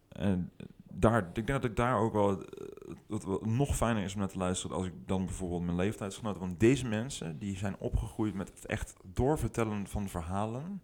en 0.09 0.51
daar, 0.99 1.27
ik 1.27 1.35
denk 1.35 1.47
dat 1.47 1.63
ik 1.63 1.75
daar 1.75 1.97
ook 1.97 2.13
wel, 2.13 2.41
eh, 2.45 2.67
dat 3.07 3.23
wat 3.23 3.45
nog 3.45 3.75
fijner 3.75 4.03
is 4.03 4.13
om 4.13 4.19
naar 4.19 4.27
te 4.29 4.37
luisteren 4.37 4.75
als 4.77 4.85
ik 4.85 4.93
dan 5.05 5.25
bijvoorbeeld 5.25 5.63
mijn 5.63 5.75
leeftijdsgenoten. 5.75 6.39
Want 6.41 6.59
deze 6.59 6.87
mensen, 6.87 7.39
die 7.39 7.57
zijn 7.57 7.77
opgegroeid 7.77 8.33
met 8.33 8.47
het 8.49 8.65
echt 8.65 8.93
doorvertellen 9.13 9.87
van 9.87 10.09
verhalen. 10.09 10.81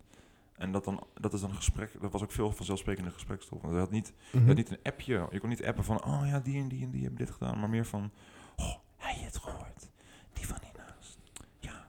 En 0.56 0.72
dat, 0.72 0.84
dan, 0.84 1.04
dat 1.14 1.34
is 1.34 1.42
dan 1.42 1.50
een 1.50 1.56
gesprek, 1.56 2.02
dat 2.02 2.12
was 2.12 2.22
ook 2.24 2.32
veel 2.32 2.52
vanzelfsprekende 2.52 3.12
gesprekstof. 3.12 3.62
Want 3.62 3.74
je 3.74 3.80
had 3.80 3.92
niet, 3.92 4.14
je 4.32 4.38
Mhm. 4.38 4.48
had 4.48 4.56
niet 4.56 4.70
een 4.72 4.80
appje, 4.84 5.28
je 5.32 5.40
kon 5.40 5.50
niet 5.50 5.66
appen 5.66 5.84
van, 5.84 6.04
oh 6.06 6.22
ja, 6.26 6.40
die 6.40 6.62
en 6.62 6.68
die 6.68 6.84
en 6.84 6.92
die 6.92 7.02
hebben 7.02 7.20
dit 7.26 7.32
gedaan. 7.36 7.60
Maar 7.60 7.70
meer 7.70 7.86
van, 7.86 8.12
oh, 8.56 8.76
je 8.98 9.24
het 9.26 9.38
gehoord? 9.38 9.90
Die 10.34 10.48
van 10.48 10.58
hiernaast. 10.64 11.18
Ja. 11.60 11.86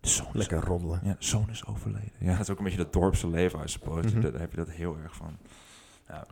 De 0.00 0.08
zoon 0.08 0.26
is 0.26 0.32
Lekker 0.34 0.60
roddelen. 0.64 1.00
ja, 1.04 1.10
de 1.18 1.24
zoon 1.24 1.50
is 1.50 1.66
overleden. 1.66 2.12
Ja, 2.18 2.30
dat 2.32 2.40
is 2.40 2.50
ook 2.50 2.58
een 2.58 2.64
beetje 2.64 2.78
dat 2.82 2.92
dorpse 2.92 3.28
leven, 3.28 3.62
I 3.64 3.68
suppose. 3.68 4.08
Mhm. 4.08 4.20
Daar 4.20 4.32
daar 4.32 4.40
heb 4.40 4.50
je 4.50 4.56
dat 4.56 4.70
heel 4.70 4.96
erg 4.98 5.14
van. 5.16 5.36
Ja, 6.08 6.26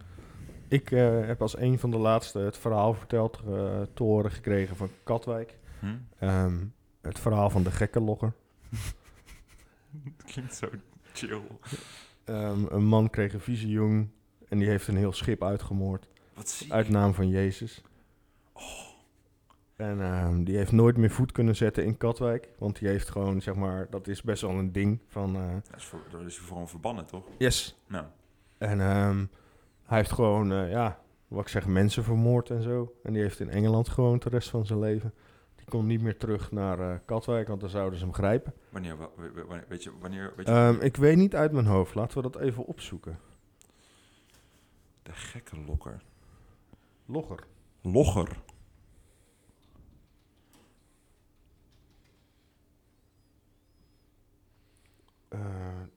Ik 0.72 0.90
eh, 0.90 1.26
heb 1.26 1.42
als 1.42 1.58
een 1.58 1.78
van 1.78 1.90
de 1.90 1.96
laatste 1.98 2.38
het 2.38 2.56
verhaal 2.58 2.94
verteld 2.94 3.40
te 3.94 4.02
horen 4.02 4.30
gekregen 4.30 4.76
van 4.76 4.88
Katwijk. 5.04 5.58
hm? 5.80 5.86
Ehm, 6.18 6.64
het 7.00 7.18
verhaal 7.18 7.50
van 7.50 7.62
de 7.62 7.70
gekkenlogger. 7.70 8.32
Dat 9.92 10.26
klinkt 10.32 10.54
zo 10.54 10.68
chill. 11.12 11.40
Ehm, 12.24 12.64
een 12.68 12.84
man 12.84 13.10
kreeg 13.10 13.32
een 13.32 13.40
visioen 13.40 14.12
en 14.48 14.58
die 14.58 14.68
heeft 14.68 14.88
een 14.88 14.96
heel 14.96 15.12
schip 15.12 15.44
uitgemoord. 15.44 16.06
Wat 16.34 16.48
zie 16.48 16.66
je? 16.66 16.72
Uit 16.72 16.88
naam 16.88 17.14
van 17.14 17.28
Jezus. 17.28 17.82
Oh. 18.52 18.62
En 19.76 20.00
ehm, 20.00 20.44
die 20.44 20.56
heeft 20.56 20.72
nooit 20.72 20.96
meer 20.96 21.10
voet 21.10 21.32
kunnen 21.32 21.56
zetten 21.56 21.84
in 21.84 21.96
Katwijk. 21.96 22.48
Want 22.58 22.78
die 22.78 22.88
heeft 22.88 23.10
gewoon, 23.10 23.40
zeg 23.42 23.54
maar, 23.54 23.86
dat 23.90 24.06
is 24.08 24.22
best 24.22 24.42
wel 24.42 24.50
een 24.50 24.72
ding 24.72 24.98
van... 25.08 25.36
eh, 25.36 25.54
Dat 25.70 25.76
is, 25.76 25.84
voor, 25.84 26.00
dat 26.10 26.20
is 26.20 26.38
voor 26.38 26.46
gewoon 26.48 26.68
verbannen, 26.68 27.06
toch? 27.06 27.24
yes. 27.38 27.78
Nou, 27.86 28.04
En 28.58 28.80
ehm, 28.80 29.24
hij 29.92 30.00
heeft 30.00 30.12
gewoon, 30.12 30.52
eh, 30.52 30.70
ja, 30.70 31.00
wat 31.28 31.40
ik 31.40 31.48
zeg, 31.48 31.66
mensen 31.66 32.04
vermoord 32.04 32.50
en 32.50 32.62
zo. 32.62 32.94
En 33.02 33.12
die 33.12 33.22
heeft 33.22 33.40
in 33.40 33.50
Engeland 33.50 33.88
gewoond 33.88 34.22
de 34.22 34.28
rest 34.28 34.48
van 34.48 34.66
zijn 34.66 34.78
leven. 34.78 35.14
Die 35.56 35.64
kon 35.66 35.86
niet 35.86 36.02
meer 36.02 36.16
terug 36.18 36.50
naar 36.52 36.80
eh, 36.92 36.98
Katwijk, 37.04 37.48
want 37.48 37.60
dan 37.60 37.70
zouden 37.70 37.98
ze 37.98 38.04
hem 38.04 38.14
grijpen. 38.14 38.52
wanneer, 38.68 38.96
wa- 38.96 39.10
wa- 39.16 39.32
wa- 39.34 39.44
wanneer, 39.46 39.64
weet 39.68 39.82
je, 39.82 39.92
wanneer, 40.00 40.32
weet 40.36 40.46
je, 40.46 40.52
Ehm, 40.52 40.80
ik 40.80 40.96
weet 40.96 41.16
niet 41.16 41.34
uit 41.34 41.52
mijn 41.52 41.66
hoofd. 41.66 41.94
Laten 41.94 42.16
we 42.22 42.30
dat 42.30 42.40
even 42.42 42.64
opzoeken. 42.66 43.18
de 45.02 45.12
gekke 45.12 45.56
lokker. 45.66 46.02
Logger. 47.06 47.38
Logger. 47.80 48.36
Eh, 55.28 55.40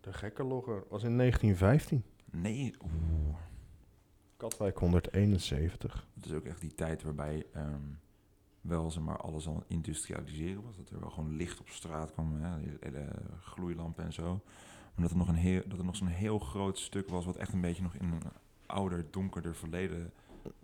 de 0.02 0.14
gekke 0.14 0.44
logger 0.44 0.84
was 0.90 1.04
in 1.04 1.16
1915. 1.16 2.04
Nee, 2.32 2.74
oeh. 2.84 3.36
Katwijk 4.38 4.77
171. 4.77 6.08
Het 6.15 6.25
is 6.25 6.32
ook 6.32 6.46
echt 6.46 6.62
die 6.62 6.75
tijd 6.75 7.04
waarbij 7.04 7.46
ehm, 7.54 7.82
wel 8.62 8.92
zeg 8.92 9.04
maar, 9.04 9.18
alles 9.18 9.48
al 9.48 9.63
industrialiseren 9.68 10.63
was. 10.63 10.75
Dat 10.77 10.89
er 10.89 11.00
wel 11.00 11.10
gewoon 11.10 11.36
licht 11.36 11.60
op 11.60 11.70
straat 11.70 12.12
kwam, 12.12 12.42
hè, 12.42 12.60
gloeilampen 13.42 14.04
en 14.06 14.13
zo. 14.13 14.42
Maar 14.96 15.04
dat 15.04 15.12
er 15.12 15.18
nog, 15.18 15.27
een 15.27 15.36
heel, 15.36 15.62
dat 15.65 15.80
er 15.80 15.86
nog 15.86 15.96
zo'n 15.96 16.08
heel 16.08 16.39
groot 16.39 16.80
stuk 16.80 17.10
was 17.10 17.25
wat 17.25 17.36
echt 17.36 17.54
een 17.54 17.62
beetje 17.62 17.84
nog 17.84 17.94
in 17.96 18.12
een 18.12 18.22
ouder, 18.65 19.06
donkerder 19.12 19.56
verleden 19.56 20.12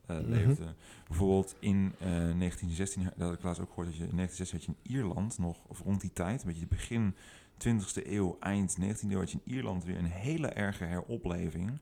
eh, 0.06 0.18
Mhm. 0.18 0.30
leefde. 0.30 0.74
Bijvoorbeeld 1.08 1.56
in 1.60 1.94
eh, 2.00 2.08
1916, 2.08 3.04
dat 3.04 3.14
had 3.28 3.34
ik 3.34 3.44
laatst 3.44 3.62
ook 3.62 3.68
gehoord, 3.70 3.88
dat 3.88 3.98
je 3.98 4.08
in 4.08 4.16
1916 4.16 4.58
had 4.58 4.66
je 4.66 4.90
in 4.90 4.96
Ierland 4.98 5.38
nog, 5.38 5.58
of 5.68 5.80
rond 5.82 6.02
die 6.02 6.14
tijd, 6.14 6.42
een 6.44 6.48
beetje 6.48 6.68
begin 6.68 7.16
20e 7.58 8.02
eeuw, 8.12 8.38
eind 8.40 8.78
19e 8.80 9.10
eeuw, 9.12 9.20
had 9.20 9.32
je 9.32 9.40
in 9.44 9.54
Ierland 9.54 9.84
weer 9.84 9.98
een 9.98 10.06
hele 10.06 10.48
erge 10.48 10.84
heropleving 10.84 11.80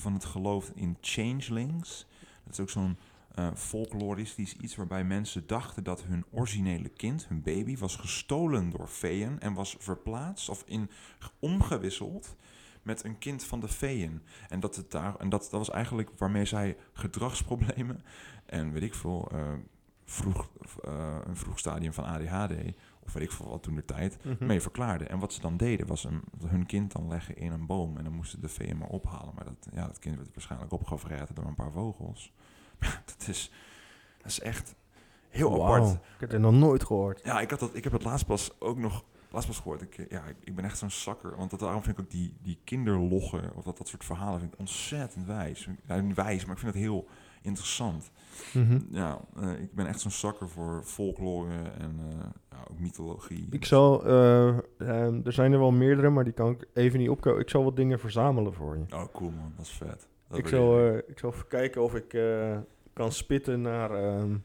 van 0.00 0.14
het 0.14 0.24
geloof 0.24 0.72
in 0.74 0.96
changelings. 1.00 2.06
Dat 2.44 2.52
is 2.52 2.60
ook 2.60 2.70
zo'n 2.70 2.96
eh, 3.34 3.48
folkloristisch 3.54 4.56
iets 4.56 4.76
waarbij 4.76 5.04
mensen 5.04 5.46
dachten 5.46 5.84
dat 5.84 6.02
hun 6.02 6.24
originele 6.30 6.88
kind, 6.88 7.28
hun 7.28 7.42
baby, 7.42 7.76
was 7.76 7.96
gestolen 7.96 8.70
door 8.70 8.86
feeën 8.86 9.40
en 9.40 9.54
was 9.54 9.76
verplaatst 9.78 10.48
of 10.48 10.62
in 10.66 10.90
omgewisseld 11.38 12.36
met 12.82 13.04
een 13.04 13.18
kind 13.18 13.44
van 13.44 13.60
de 13.60 13.68
feeën. 13.68 14.22
En 14.48 14.60
dat, 14.60 14.76
het 14.76 14.90
daar, 14.90 15.16
en 15.16 15.28
dat, 15.28 15.40
dat 15.40 15.50
was 15.50 15.70
eigenlijk 15.70 16.10
waarmee 16.16 16.44
zij 16.44 16.76
gedragsproblemen 16.92 18.02
en 18.46 18.72
weet 18.72 18.82
ik 18.82 18.94
veel, 18.94 19.28
eh, 19.32 19.52
vroeg, 20.04 20.50
eh, 20.84 21.18
een 21.24 21.36
vroeg 21.36 21.58
stadium 21.58 21.92
van 21.92 22.04
ADHD, 22.04 22.54
of 23.10 23.16
weet 23.16 23.28
ik 23.30 23.36
veel 23.36 23.48
wat 23.48 23.62
toen 23.62 23.74
de 23.74 23.84
tijd, 23.84 24.24
Mhm. 24.24 24.46
mee 24.46 24.60
verklaarden. 24.60 25.08
En 25.08 25.18
wat 25.18 25.32
ze 25.32 25.40
dan 25.40 25.56
deden, 25.56 25.86
was 25.86 26.04
een, 26.04 26.22
hun 26.46 26.66
kind 26.66 26.92
dan 26.92 27.08
leggen 27.08 27.36
in 27.36 27.52
een 27.52 27.66
boom. 27.66 27.96
En 27.96 28.04
dan 28.04 28.12
moesten 28.12 28.40
de 28.40 28.48
veeën 28.48 28.78
maar 28.78 28.88
ophalen. 28.88 29.34
Maar 29.34 29.44
dat, 29.44 29.68
ja, 29.74 29.86
dat 29.86 29.98
kind 29.98 30.16
werd 30.16 30.28
waarschijnlijk 30.34 30.72
opgevreten 30.72 31.34
door 31.34 31.44
een 31.44 31.54
paar 31.54 31.72
vogels. 31.72 32.32
dat, 33.16 33.28
is, 33.28 33.50
dat 34.16 34.26
is 34.30 34.40
echt 34.40 34.74
heel 35.28 35.64
apart. 35.64 35.92
Ik 35.92 36.00
heb 36.20 36.30
het 36.30 36.40
nog 36.40 36.52
nooit 36.52 36.84
gehoord. 36.84 37.20
Ja, 37.24 37.40
ik, 37.40 37.50
had 37.50 37.60
dat, 37.60 37.74
ik 37.74 37.84
heb 37.84 37.92
het 37.92 38.04
laatst 38.04 38.26
pas 38.26 38.60
ook 38.60 38.78
nog 38.78 39.04
laatst 39.30 39.48
pas 39.48 39.58
gehoord. 39.58 39.82
Ik, 39.82 40.06
ja, 40.10 40.24
ik, 40.44 40.54
ben 40.54 40.64
echt 40.64 40.78
zo'n 40.78 40.90
zakker. 40.90 41.36
Want 41.36 41.50
dat, 41.50 41.60
daarom 41.60 41.82
vind 41.82 41.98
ik 41.98 42.04
ook 42.04 42.10
die, 42.10 42.36
die 42.42 42.58
kinderloggen, 42.64 43.54
of 43.54 43.64
dat, 43.64 43.78
dat 43.78 43.88
soort 43.88 44.04
verhalen, 44.04 44.40
vind 44.40 44.52
ik 44.52 44.58
ontzettend 44.58 45.26
wijs. 45.26 45.68
Niet 45.86 46.14
wijs, 46.14 46.44
maar 46.44 46.54
ik 46.54 46.60
vind 46.60 46.74
het 46.74 46.82
heel 46.82 47.06
interessant. 47.42 48.10
Mhm. 48.52 48.78
Ja, 48.90 49.20
eh, 49.36 49.60
ik 49.60 49.74
ben 49.74 49.86
echt 49.86 50.00
zo'n 50.00 50.10
zakker 50.10 50.48
voor 50.48 50.82
folklore 50.84 51.54
en 51.78 51.96
eh, 51.98 52.26
ja, 52.50 52.56
ook 52.70 52.78
mythologie. 52.78 53.46
Ik 53.50 53.64
zal, 53.64 54.04
eh, 54.06 54.56
er 55.24 55.32
zijn 55.32 55.52
er 55.52 55.58
wel 55.58 55.70
meerdere, 55.70 56.10
maar 56.10 56.24
die 56.24 56.32
kan 56.32 56.50
ik 56.50 56.66
even 56.74 56.98
niet 56.98 57.08
opkomen. 57.08 57.40
Ik 57.40 57.50
zal 57.50 57.64
wat 57.64 57.76
dingen 57.76 57.98
verzamelen 57.98 58.54
voor 58.54 58.76
je. 58.76 58.94
Oh, 58.94 59.04
cool 59.12 59.30
man, 59.30 59.52
dat 59.56 59.66
is 59.66 59.72
vet. 59.72 60.08
Dat 60.28 60.38
Ik 60.38 60.48
zal, 60.48 60.96
ik 60.96 61.18
zal 61.18 61.30
even 61.30 61.46
kijken 61.46 61.82
of 61.82 61.94
ik 61.94 62.18
kan 62.92 63.12
spitten 63.12 63.60
naar 63.60 63.90
ehm, 63.90 64.36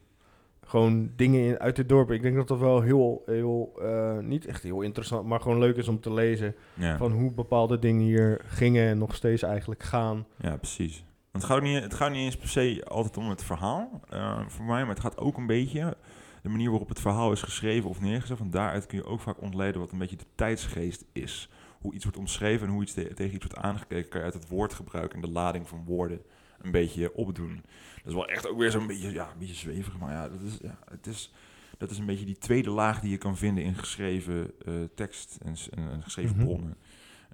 gewoon 0.62 1.12
dingen 1.16 1.42
in, 1.42 1.60
uit 1.60 1.78
het 1.78 1.90
dorp. 1.90 2.12
Ik 2.12 2.22
denk 2.22 2.36
dat 2.36 2.48
dat 2.48 2.60
wel 2.60 2.82
heel, 2.82 3.24
heel 3.26 3.80
niet 4.22 4.46
echt 4.46 4.64
heel 4.64 4.82
interessant, 4.82 5.28
maar 5.28 5.40
gewoon 5.40 5.60
leuk 5.60 5.76
is 5.76 5.88
om 5.88 6.00
te 6.00 6.14
lezen. 6.14 6.56
ja. 6.74 6.98
Van 6.98 7.12
hoe 7.12 7.32
bepaalde 7.32 7.80
dingen 7.80 8.04
hier 8.04 8.42
gingen 8.46 8.88
en 8.88 8.98
nog 8.98 9.16
steeds 9.16 9.42
eigenlijk 9.42 9.84
gaan. 9.84 10.26
Ja, 10.38 10.58
precies. 10.58 11.06
Want 11.36 11.48
het 11.48 11.58
gaat, 11.58 11.62
niet, 11.62 11.82
het 11.84 11.94
gaat 11.94 12.12
niet 12.12 12.20
eens 12.26 12.38
per 12.38 12.48
se 12.50 12.86
altijd 12.88 13.18
om 13.18 13.30
het 13.30 13.44
verhaal 13.44 14.02
eh, 14.10 14.40
voor 14.48 14.66
mij, 14.66 14.80
maar 14.82 14.90
het 14.94 15.00
gaat 15.00 15.18
ook 15.18 15.38
een 15.38 15.46
beetje 15.48 15.98
de 16.42 16.50
manier 16.50 16.70
waarop 16.70 16.90
het 16.90 17.00
verhaal 17.00 17.32
is 17.32 17.42
geschreven 17.42 17.90
of 17.90 18.02
neergezet. 18.02 18.38
Van 18.38 18.50
daaruit 18.50 18.86
kun 18.86 18.98
je 18.98 19.06
ook 19.06 19.20
vaak 19.20 19.42
ontleden 19.42 19.82
wat 19.82 19.92
een 19.92 19.98
beetje 19.98 20.16
de 20.16 20.26
tijdsgeest 20.36 21.06
is. 21.12 21.50
Hoe 21.82 21.94
iets 21.94 22.04
wordt 22.04 22.20
omschreven 22.20 22.68
en 22.68 22.74
hoe 22.74 22.82
iets 22.82 22.94
te- 22.94 23.14
tegen 23.14 23.36
iets 23.36 23.46
wordt 23.46 23.58
aangekeken, 23.66 24.10
kan 24.10 24.20
je 24.20 24.26
uit 24.26 24.34
het 24.34 24.48
woordgebruik 24.48 25.14
en 25.14 25.22
de 25.22 25.30
lading 25.30 25.68
van 25.68 25.84
woorden 25.86 26.22
een 26.62 26.72
beetje 26.72 27.14
opdoen. 27.14 27.56
Dat 27.96 28.06
is 28.06 28.14
wel 28.14 28.28
echt 28.28 28.48
ook 28.48 28.58
weer 28.58 28.72
zo'n 28.72 28.88
beetje, 28.88 29.12
ja, 29.14 29.24
een 29.32 29.40
beetje 29.40 29.54
zweverig, 29.56 29.98
maar 30.00 30.12
ja, 30.14 30.30
dat 30.30 30.42
is, 30.42 30.58
ja 30.62 30.78
het 30.90 31.08
is, 31.08 31.34
dat 31.78 31.92
is 31.92 31.98
een 31.98 32.06
beetje 32.06 32.26
die 32.26 32.38
tweede 32.38 32.70
laag 32.70 33.00
die 33.00 33.12
je 33.12 33.18
kan 33.18 33.38
vinden 33.38 33.64
in 33.64 33.76
geschreven 33.76 34.52
eh, 34.66 34.74
tekst 34.96 35.38
en, 35.44 35.58
s- 35.58 35.70
en, 35.70 35.90
en 35.92 36.04
geschreven 36.04 36.36
Mhm. 36.36 36.46
bronnen. 36.46 36.76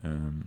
Ehm, 0.01 0.39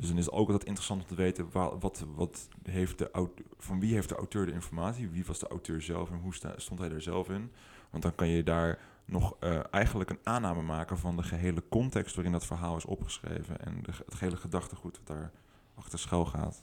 dus 0.00 0.08
dan 0.08 0.18
is 0.18 0.24
het 0.24 0.34
ook 0.34 0.46
altijd 0.48 0.64
interessant 0.64 1.02
om 1.02 1.06
te 1.08 1.14
weten 1.14 1.48
wa- 1.52 1.78
wat, 1.78 2.04
wat 2.14 2.48
heeft 2.62 2.98
de 2.98 3.28
van 3.58 3.80
wie 3.80 3.94
heeft 3.94 4.08
de 4.08 4.14
auteur 4.14 4.46
de 4.46 4.52
informatie, 4.52 5.08
wie 5.08 5.24
was 5.24 5.38
de 5.38 5.48
auteur 5.48 5.82
zelf 5.82 6.10
en 6.10 6.16
hoe 6.18 6.34
sta- 6.34 6.54
stond 6.58 6.80
hij 6.80 6.90
er 6.90 7.02
zelf 7.02 7.28
in. 7.28 7.50
Want 7.90 8.02
dan 8.02 8.14
kan 8.14 8.28
je 8.28 8.42
daar 8.42 8.78
nog 9.04 9.36
eh, 9.40 9.58
eigenlijk 9.70 10.10
een 10.10 10.18
aanname 10.22 10.62
maken 10.62 10.98
van 10.98 11.16
de 11.16 11.22
gehele 11.22 11.62
context 11.68 12.14
waarin 12.14 12.32
dat 12.32 12.46
verhaal 12.46 12.76
is 12.76 12.84
opgeschreven 12.84 13.60
en 13.60 13.82
de, 13.82 13.92
het 14.04 14.20
hele 14.20 14.36
gedachtegoed 14.36 14.96
wat 14.96 15.06
daar 15.16 15.30
achter 15.74 15.98
schuil 15.98 16.24
gaat. 16.26 16.62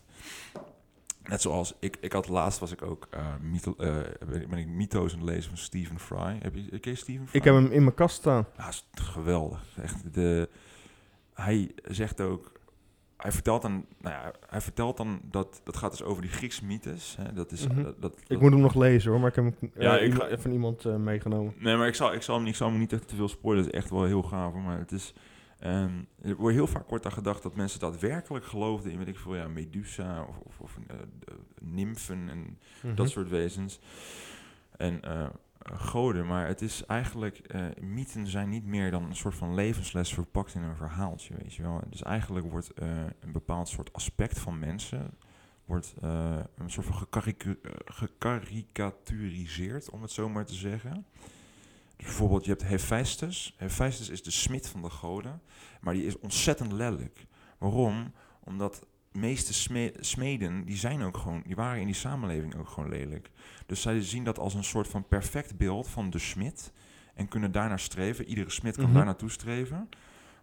Net 1.24 1.42
zoals 1.42 1.74
ik, 1.80 1.98
ik 2.02 2.12
had 2.14 2.28
laatst 2.28 2.60
was 2.60 2.72
ik 2.72 2.82
ook 2.82 3.08
mytho, 3.42 3.74
eh, 3.78 3.96
ben 4.28 4.50
ben 4.50 4.60
ik 4.60 4.68
mytho's 4.68 5.14
aan 5.14 5.20
het 5.20 5.30
lezen 5.30 5.50
van 5.50 5.58
Stephen 5.58 6.00
Fry. 6.00 6.38
Heb 6.42 6.56
je, 6.56 6.80
ken 6.80 6.92
je 6.92 6.98
Stephen 6.98 7.28
Fry? 7.28 7.38
Ik 7.40 7.44
heb 7.46 7.54
hem 7.54 7.72
in 7.72 7.84
mijn 7.84 7.96
kast 7.96 8.16
staan. 8.16 8.46
Ja, 8.58 8.68
is 8.68 8.88
geweldig. 8.94 9.78
Echt 9.82 10.14
de, 10.14 10.50
hij 11.34 11.72
zegt 11.84 12.22
ook, 12.22 12.57
hij 13.18 13.32
vertelt 13.32 13.62
dan, 13.62 13.86
nou 14.02 14.16
ja, 14.16 14.32
hij 14.50 14.62
vertelt 14.62 14.98
dan 14.98 15.20
dat 15.24 15.62
dat 15.64 15.78
gaat 15.78 15.92
dus 15.92 16.04
over 16.04 16.22
die 16.22 16.32
Griekse 16.32 16.66
mythes. 16.66 17.16
Hè, 17.22 17.34
dat 17.34 17.52
is, 17.52 17.68
Mhm. 17.68 17.84
dat, 17.84 18.02
dat, 18.02 18.18
Ik 18.20 18.28
dat- 18.28 18.42
moet 18.42 18.52
hem 18.52 18.62
nog 18.62 18.76
lezen 18.76 19.12
hoor, 19.12 19.20
maar 19.20 19.30
ik 19.30 19.36
heb 19.36 19.44
hem 19.46 19.72
eh, 19.76 19.82
Ja, 19.82 19.96
ik 19.98 20.02
iemand- 20.04 20.22
ga- 20.24 20.28
even 20.30 20.52
iemand 20.52 20.86
eh, 20.86 20.96
meegenomen. 20.96 21.54
Nee, 21.58 21.76
maar 21.76 21.88
ik 21.88 21.96
zal, 21.96 22.14
ik 22.14 22.22
zal, 22.22 22.36
hem, 22.36 22.44
niet- 22.44 22.52
ik 22.54 22.58
zal 22.60 22.70
hem 22.70 22.80
niet 22.80 22.94
echt 22.94 23.08
te 23.08 23.16
veel 23.16 23.28
spoilen. 23.28 23.64
Het 23.66 23.74
is 23.74 23.80
echt 23.80 23.90
wel 23.90 24.04
heel 24.04 24.24
gaaf. 24.24 24.52
hoor, 24.54 24.62
Maar 24.62 24.78
het 24.80 24.92
is, 24.92 25.14
ehm, 25.60 25.92
er 26.22 26.36
wordt 26.36 26.56
heel 26.56 26.68
vaak 26.68 26.90
wordt 26.90 27.04
daar 27.04 27.14
gedacht 27.14 27.44
dat 27.44 27.56
mensen 27.56 27.80
daadwerkelijk 27.80 28.46
geloofden 28.46 28.92
in, 28.92 28.98
weet 28.98 29.08
ik 29.08 29.18
veel, 29.18 29.36
ja, 29.36 29.48
Medusa 29.48 30.26
of, 30.30 30.38
of, 30.44 30.60
of 30.60 30.78
eh, 30.88 30.96
nymfen 31.62 32.30
en 32.30 32.58
Mhm. 32.84 32.96
dat 32.96 33.10
soort 33.10 33.30
wezens. 33.30 33.80
En 34.78 35.02
eh, 35.02 35.22
eh, 35.22 35.28
goden, 35.74 36.26
maar 36.26 36.48
het 36.48 36.62
is 36.62 36.86
eigenlijk, 36.86 37.38
eh, 37.38 37.66
mythen 37.82 38.28
zijn 38.28 38.50
niet 38.50 38.66
meer 38.66 38.92
dan 38.92 39.04
een 39.04 39.16
soort 39.16 39.36
van 39.36 39.54
levensles 39.54 40.14
verpakt 40.14 40.54
in 40.54 40.62
een 40.62 40.76
verhaaltje, 40.76 41.36
weet 41.36 41.54
je 41.54 41.62
wel. 41.62 41.82
Dus 41.90 42.04
eigenlijk 42.04 42.50
wordt 42.50 42.74
eh, 42.74 42.88
een 43.20 43.32
bepaald 43.32 43.68
soort 43.68 43.94
aspect 43.94 44.40
van 44.40 44.60
mensen, 44.60 45.14
wordt 45.66 45.94
eh, 46.02 46.38
een 46.58 46.72
soort 46.72 46.86
van 46.86 47.08
gekarikaturiseerd, 47.86 49.90
om 49.90 50.02
het 50.02 50.12
zo 50.12 50.30
maar 50.30 50.46
te 50.46 50.54
zeggen. 50.54 51.06
Dus 51.96 52.06
bijvoorbeeld, 52.06 52.46
je 52.46 52.52
hebt 52.52 52.64
Hephaestus. 52.64 53.56
Hephaestus 53.58 54.10
is 54.10 54.24
de 54.24 54.32
smid 54.32 54.70
van 54.70 54.82
de 54.82 54.90
goden, 54.90 55.42
maar 55.82 55.94
die 55.94 56.06
is 56.06 56.20
ontzettend 56.20 56.72
lelijk. 56.72 57.26
Waarom? 57.58 58.12
Omdat 58.44 58.86
meeste 59.20 59.54
sme- 59.54 59.94
smeden, 60.00 60.66
die 60.66 60.78
zijn 60.78 61.02
ook 61.02 61.18
gewoon, 61.18 61.42
die 61.46 61.56
waren 61.56 61.80
in 61.80 61.86
die 61.86 61.96
samenleving 61.96 62.56
ook 62.56 62.68
gewoon 62.70 62.90
lelijk. 62.90 63.32
Dus 63.66 63.82
zij 63.82 64.02
zien 64.02 64.24
dat 64.24 64.40
als 64.40 64.54
een 64.54 64.64
soort 64.64 64.88
van 64.88 65.08
perfect 65.08 65.58
beeld 65.58 65.88
van 65.88 66.10
de 66.10 66.20
smid 66.20 66.72
en 67.14 67.28
kunnen 67.28 67.52
daarnaar 67.52 67.80
streven. 67.80 68.26
Iedere 68.26 68.50
smid 68.50 68.76
kan 68.76 68.86
Mhm. 68.86 68.94
daar 68.94 69.06
naartoe 69.06 69.30
streven, 69.32 69.90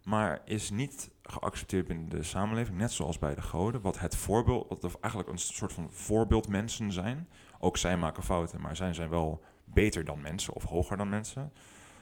maar 0.04 0.40
is 0.44 0.70
niet 0.70 1.10
geaccepteerd 1.22 1.86
binnen 1.86 2.08
de 2.08 2.22
samenleving, 2.22 2.76
net 2.76 2.92
zoals 2.92 3.18
bij 3.18 3.34
de 3.34 3.42
goden, 3.42 3.80
wat 3.80 3.98
het 3.98 4.16
voorbeeld, 4.16 4.68
wat 4.68 4.84
of 4.84 4.96
eigenlijk 5.00 5.32
een 5.32 5.38
soort 5.38 5.72
van 5.72 5.88
voorbeeldmensen 5.90 6.92
zijn. 6.92 7.28
Ook 7.58 7.76
zij 7.76 7.96
maken 7.96 8.22
fouten, 8.22 8.60
maar 8.60 8.76
zij 8.76 8.92
zijn 8.94 9.08
wel 9.10 9.42
beter 9.64 10.04
dan 10.04 10.20
mensen 10.20 10.54
of 10.54 10.64
hoger 10.64 10.96
dan 10.96 11.08
mensen. 11.08 11.52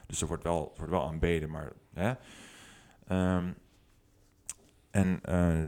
Dus 0.07 0.21
er 0.21 0.27
wordt 0.27 0.43
wel, 0.43 0.61
er 0.71 0.77
wordt 0.77 0.91
wel 0.91 1.07
aanbeden, 1.07 1.49
maar 1.49 1.71
hè. 1.93 2.13
Ehm, 3.07 3.51
en 4.91 5.19
eh, 5.23 5.63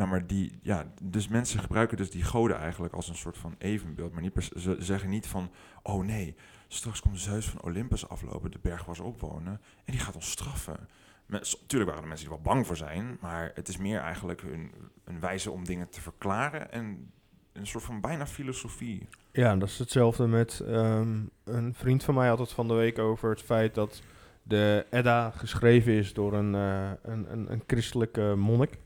nou, 0.00 0.12
maar 0.12 0.26
die, 0.26 0.58
ja, 0.62 0.84
dus 1.02 1.28
mensen 1.28 1.60
gebruiken 1.60 1.96
dus 1.96 2.10
die 2.10 2.22
goden 2.22 2.58
eigenlijk 2.58 2.94
als 2.94 3.08
een 3.08 3.16
soort 3.16 3.38
van 3.38 3.54
evenbeeld. 3.58 4.12
Maar 4.12 4.22
niet 4.22 4.50
ze 4.56 4.76
zeggen 4.78 5.10
niet 5.10 5.26
van, 5.26 5.50
oh 5.82 6.04
nee, 6.04 6.36
straks 6.68 7.00
komt 7.00 7.20
Zeus 7.20 7.48
van 7.48 7.62
Olympus 7.62 8.08
aflopen, 8.08 8.50
de 8.50 8.58
berg 8.62 8.84
waar 8.84 8.96
ze 8.96 9.02
op 9.02 9.20
wonen, 9.20 9.60
en 9.84 9.92
die 9.92 10.00
gaat 10.00 10.14
ons 10.14 10.30
straffen. 10.30 10.88
Natuurlijk 11.26 11.90
waren 11.90 12.02
er 12.02 12.08
mensen 12.08 12.26
die 12.28 12.36
er 12.36 12.42
wel 12.42 12.52
bang 12.52 12.66
voor 12.66 12.76
zijn, 12.76 13.16
maar 13.20 13.50
het 13.54 13.68
is 13.68 13.76
meer 13.76 14.00
eigenlijk 14.00 14.42
een, 14.42 14.72
een 15.04 15.20
wijze 15.20 15.50
om 15.50 15.64
dingen 15.64 15.88
te 15.88 16.00
verklaren 16.00 16.72
en 16.72 17.12
een 17.52 17.66
soort 17.66 17.84
van 17.84 18.00
bijna 18.00 18.26
filosofie. 18.26 19.08
Ja, 19.32 19.56
dat 19.56 19.68
is 19.68 19.78
hetzelfde 19.78 20.26
met 20.26 20.60
ehm, 20.60 21.18
een 21.44 21.74
vriend 21.74 22.04
van 22.04 22.14
mij 22.14 22.28
had 22.28 22.38
het 22.38 22.52
van 22.52 22.68
de 22.68 22.74
week 22.74 22.98
over 22.98 23.30
het 23.30 23.42
feit 23.42 23.74
dat 23.74 24.02
de 24.42 24.86
Edda 24.90 25.30
geschreven 25.30 25.92
is 25.92 26.12
door 26.12 26.32
een, 26.32 26.54
eh, 26.54 26.90
een, 27.02 27.32
een, 27.32 27.52
een 27.52 27.62
christelijke 27.66 28.34
monnik. 28.36 28.78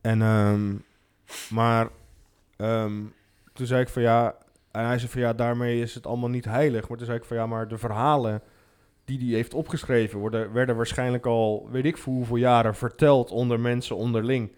En, 0.00 0.22
ehm, 0.22 0.74
maar 1.54 1.88
ehm, 2.56 2.92
toen 3.52 3.66
zei 3.66 3.80
ik 3.80 3.88
van 3.88 4.02
ja, 4.02 4.34
en 4.70 4.84
hij 4.86 4.98
zei 4.98 5.10
van 5.10 5.20
ja, 5.20 5.32
daarmee 5.32 5.80
is 5.80 5.94
het 5.94 6.06
allemaal 6.06 6.28
niet 6.28 6.44
heilig. 6.44 6.88
Maar 6.88 6.96
toen 6.96 7.06
zei 7.06 7.18
ik 7.18 7.24
van 7.24 7.36
ja, 7.36 7.46
maar 7.46 7.68
de 7.68 7.78
verhalen 7.78 8.42
die 9.04 9.18
hij 9.18 9.34
heeft 9.36 9.54
opgeschreven 9.54 10.18
worden, 10.18 10.52
werden 10.52 10.76
waarschijnlijk 10.76 11.26
al, 11.26 11.68
weet 11.70 11.84
ik 11.84 11.98
voor 11.98 12.12
hoeveel 12.12 12.36
jaren, 12.36 12.74
verteld 12.74 13.30
onder 13.30 13.60
mensen 13.60 13.96
onderling. 13.96 14.52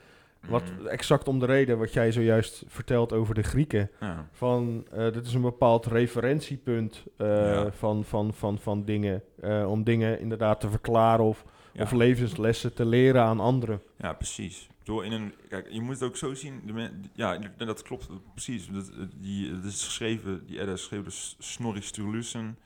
Wat 0.49 0.63
Mhm. 0.79 0.87
exact 0.87 1.29
om 1.29 1.39
de 1.39 1.47
reden 1.47 1.79
wat 1.79 1.93
jij 1.93 2.13
zojuist 2.13 2.65
vertelt 2.67 3.13
over 3.13 3.35
de 3.35 3.43
Grieken. 3.43 3.91
Ja. 4.01 4.29
Van, 4.33 4.87
eh 4.93 5.13
dit 5.13 5.27
is 5.27 5.35
een 5.35 5.41
bepaald 5.43 5.87
referentiepunt 5.87 7.05
eh, 7.17 7.27
Ja. 7.29 7.73
van, 7.73 8.05
van, 8.05 8.33
van, 8.35 8.59
van 8.59 8.85
dingen. 8.85 9.23
eh, 9.41 9.71
om 9.71 9.85
dingen 9.85 10.21
inderdaad 10.21 10.61
te 10.61 10.71
verklaren 10.71 11.25
of, 11.25 11.45
Ja. 11.73 11.83
of 11.83 11.93
levenslessen 11.93 12.75
te 12.75 12.85
leren 12.85 13.23
aan 13.23 13.41
anderen. 13.41 13.83
Ja, 13.97 14.13
precies. 14.13 14.69
Bedoel, 14.85 15.03
in 15.03 15.13
een, 15.13 15.35
kijk, 15.49 15.69
je 15.71 15.81
moet 15.81 15.95
het 15.95 16.03
ook 16.03 16.17
zo 16.17 16.35
zien. 16.35 16.63
De 16.67 16.73
men, 16.73 17.05
ja, 17.15 17.39
dat 17.57 17.83
klopt 17.83 18.09
precies. 18.33 18.67
Dat, 18.69 18.89
eh, 18.89 18.97
die, 19.17 19.55
het 19.55 19.65
is 19.65 19.85
geschreven, 19.85 20.47
die 20.47 20.61
Edda 20.61 20.73
is 20.73 20.81
geschreven 20.81 21.05
door 21.05 21.13
S- 21.13 21.37
Snorri 21.39 21.83
Sturluson, 21.83 22.57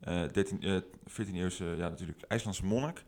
eh 0.00 0.22
13, 0.32 0.62
eh 0.62 0.76
14e 1.08 1.34
eeuwse, 1.34 1.64
ja 1.64 1.88
natuurlijk, 1.88 2.22
IJslandse 2.22 2.64
monnik. 2.64 3.04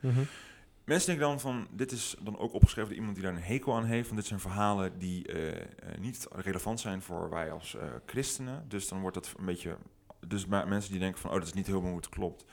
Mensen 0.85 1.09
denken 1.09 1.27
dan 1.29 1.41
van, 1.41 1.69
dit 1.73 1.93
is 1.93 2.17
dan 2.23 2.39
ook 2.39 2.53
opgeschreven 2.53 2.89
door 2.89 2.99
iemand 2.99 3.15
die 3.17 3.25
daar 3.25 3.35
een 3.35 3.43
hekel 3.43 3.75
aan 3.77 3.85
heeft. 3.85 4.05
Want 4.07 4.19
dit 4.19 4.27
zijn 4.29 4.41
verhalen 4.41 4.99
die 4.99 5.27
eh, 5.27 5.61
eh, 5.61 5.65
niet 6.01 6.27
relevant 6.31 6.81
zijn 6.81 7.03
voor 7.03 7.31
wij 7.31 7.53
als 7.53 7.77
christenen. 8.07 8.65
Dus 8.69 8.89
dan 8.89 9.01
wordt 9.01 9.17
dat 9.17 9.35
een 9.39 9.45
beetje... 9.45 9.77
Dus 10.27 10.47
maar 10.47 10.69
mensen 10.69 10.91
die 10.91 11.01
denken 11.01 11.21
van, 11.21 11.31
oh, 11.31 11.37
dat 11.37 11.47
is 11.47 11.53
niet 11.53 11.67
helemaal 11.67 11.89
hoe 11.89 11.97
het 12.01 12.09
klopt. 12.09 12.45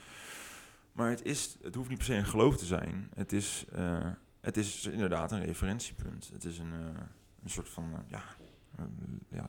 Maar 0.92 1.10
het, 1.10 1.24
is, 1.24 1.58
het 1.62 1.76
hoeft 1.76 1.90
niet 1.90 1.98
per 1.98 2.08
se 2.08 2.14
een 2.16 2.26
geloof 2.26 2.58
te 2.58 2.66
zijn. 2.66 3.10
Het 3.16 3.34
is, 3.34 3.66
het 4.48 4.58
is 4.58 4.86
inderdaad 4.86 5.32
een 5.32 5.46
referentiepunt. 5.46 6.30
Het 6.34 6.44
is 6.44 6.58
een, 6.60 6.74
eh, 6.74 7.02
een 7.44 7.50
soort 7.50 7.70
van, 7.70 7.92
eh, 7.94 8.00
ja, 8.08 8.24
een- 8.78 9.20
ja, 9.30 9.46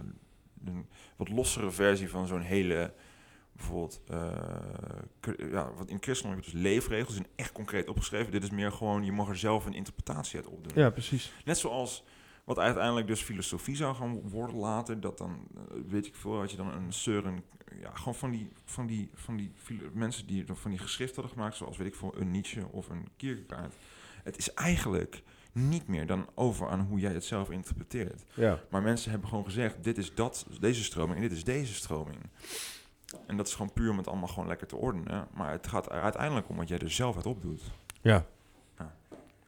een 0.65 0.87
wat 1.17 1.29
lossere 1.29 1.71
versie 1.71 2.09
van 2.09 2.27
zo'n 2.27 2.41
hele 2.41 2.95
bijvoorbeeld, 3.53 4.01
eh, 4.09 5.51
ja, 5.51 5.73
wat 5.73 5.89
in 5.91 5.99
christendom 6.03 6.37
heb 6.39 6.45
je 6.47 6.51
dus 6.53 6.61
leefregels, 6.61 7.15
zijn 7.15 7.27
echt 7.37 7.53
concreet 7.53 7.89
opgeschreven. 7.89 8.33
Dit 8.33 8.43
is 8.43 8.51
meer 8.51 8.73
gewoon, 8.73 9.05
je 9.05 9.13
mag 9.13 9.29
er 9.29 9.37
zelf 9.39 9.67
een 9.67 9.75
interpretatie 9.75 10.37
uit 10.37 10.47
opdoen. 10.47 10.73
Ja, 10.75 10.91
precies. 10.91 11.33
Net 11.45 11.59
zoals 11.59 12.05
wat 12.45 12.59
uiteindelijk 12.59 13.07
dus 13.07 13.23
filosofie 13.23 13.77
zou 13.77 13.95
gaan 13.95 14.21
worden 14.29 14.57
later, 14.57 15.01
dat 15.01 15.19
dan, 15.19 15.47
weet 15.89 16.07
ik 16.07 16.15
veel, 16.15 16.39
had 16.39 16.51
je 16.51 16.57
dan 16.57 16.73
een 16.73 16.93
Søren, 16.93 17.43
ja, 17.81 17.91
gewoon 17.95 18.15
van 18.15 18.31
die, 18.31 18.49
van 18.65 18.87
die, 18.87 19.11
van 19.15 19.37
die 19.37 19.53
mensen 19.93 20.27
die 20.27 20.45
van 20.53 20.71
die 20.71 20.81
geschriften 20.81 21.15
hadden 21.21 21.33
gemaakt, 21.39 21.57
zoals 21.57 21.77
weet 21.77 21.87
ik 21.87 21.95
veel, 21.95 22.15
een 22.17 22.31
Nietzsche 22.31 22.67
of 22.71 22.89
een 22.89 23.09
Kierkegaard. 23.17 23.75
Het 24.29 24.38
is 24.38 24.55
eigenlijk 24.55 25.23
niet 25.53 25.88
meer 25.88 26.07
dan 26.07 26.27
over 26.35 26.69
aan 26.69 26.81
hoe 26.81 26.99
jij 26.99 27.12
het 27.12 27.25
zelf 27.25 27.51
interpreteert. 27.51 28.25
Ja. 28.35 28.59
Maar 28.71 28.83
mensen 28.83 29.11
hebben 29.11 29.29
gewoon 29.29 29.45
gezegd, 29.45 29.85
dit 29.85 29.99
is 29.99 30.14
dat, 30.14 30.47
deze 30.61 30.85
stroming 30.85 31.17
en 31.17 31.23
dit 31.29 31.33
is 31.33 31.45
deze 31.45 31.75
stroming. 31.75 32.19
En 33.27 33.37
dat 33.37 33.47
is 33.47 33.53
gewoon 33.55 33.73
puur 33.73 33.91
om 33.91 33.97
het 33.97 34.09
allemaal 34.09 34.29
gewoon 34.29 34.49
lekker 34.49 34.67
te 34.67 34.77
ordenen. 34.77 35.29
Maar 35.35 35.51
het 35.51 35.67
gaat 35.67 35.87
er 35.87 36.01
uiteindelijk 36.01 36.49
om 36.49 36.57
wat 36.57 36.69
jij 36.69 36.79
er 36.79 36.91
zelf 36.91 37.17
uit 37.17 37.27
opdoet. 37.27 37.62
ja. 38.01 38.25
Ja. 38.79 38.95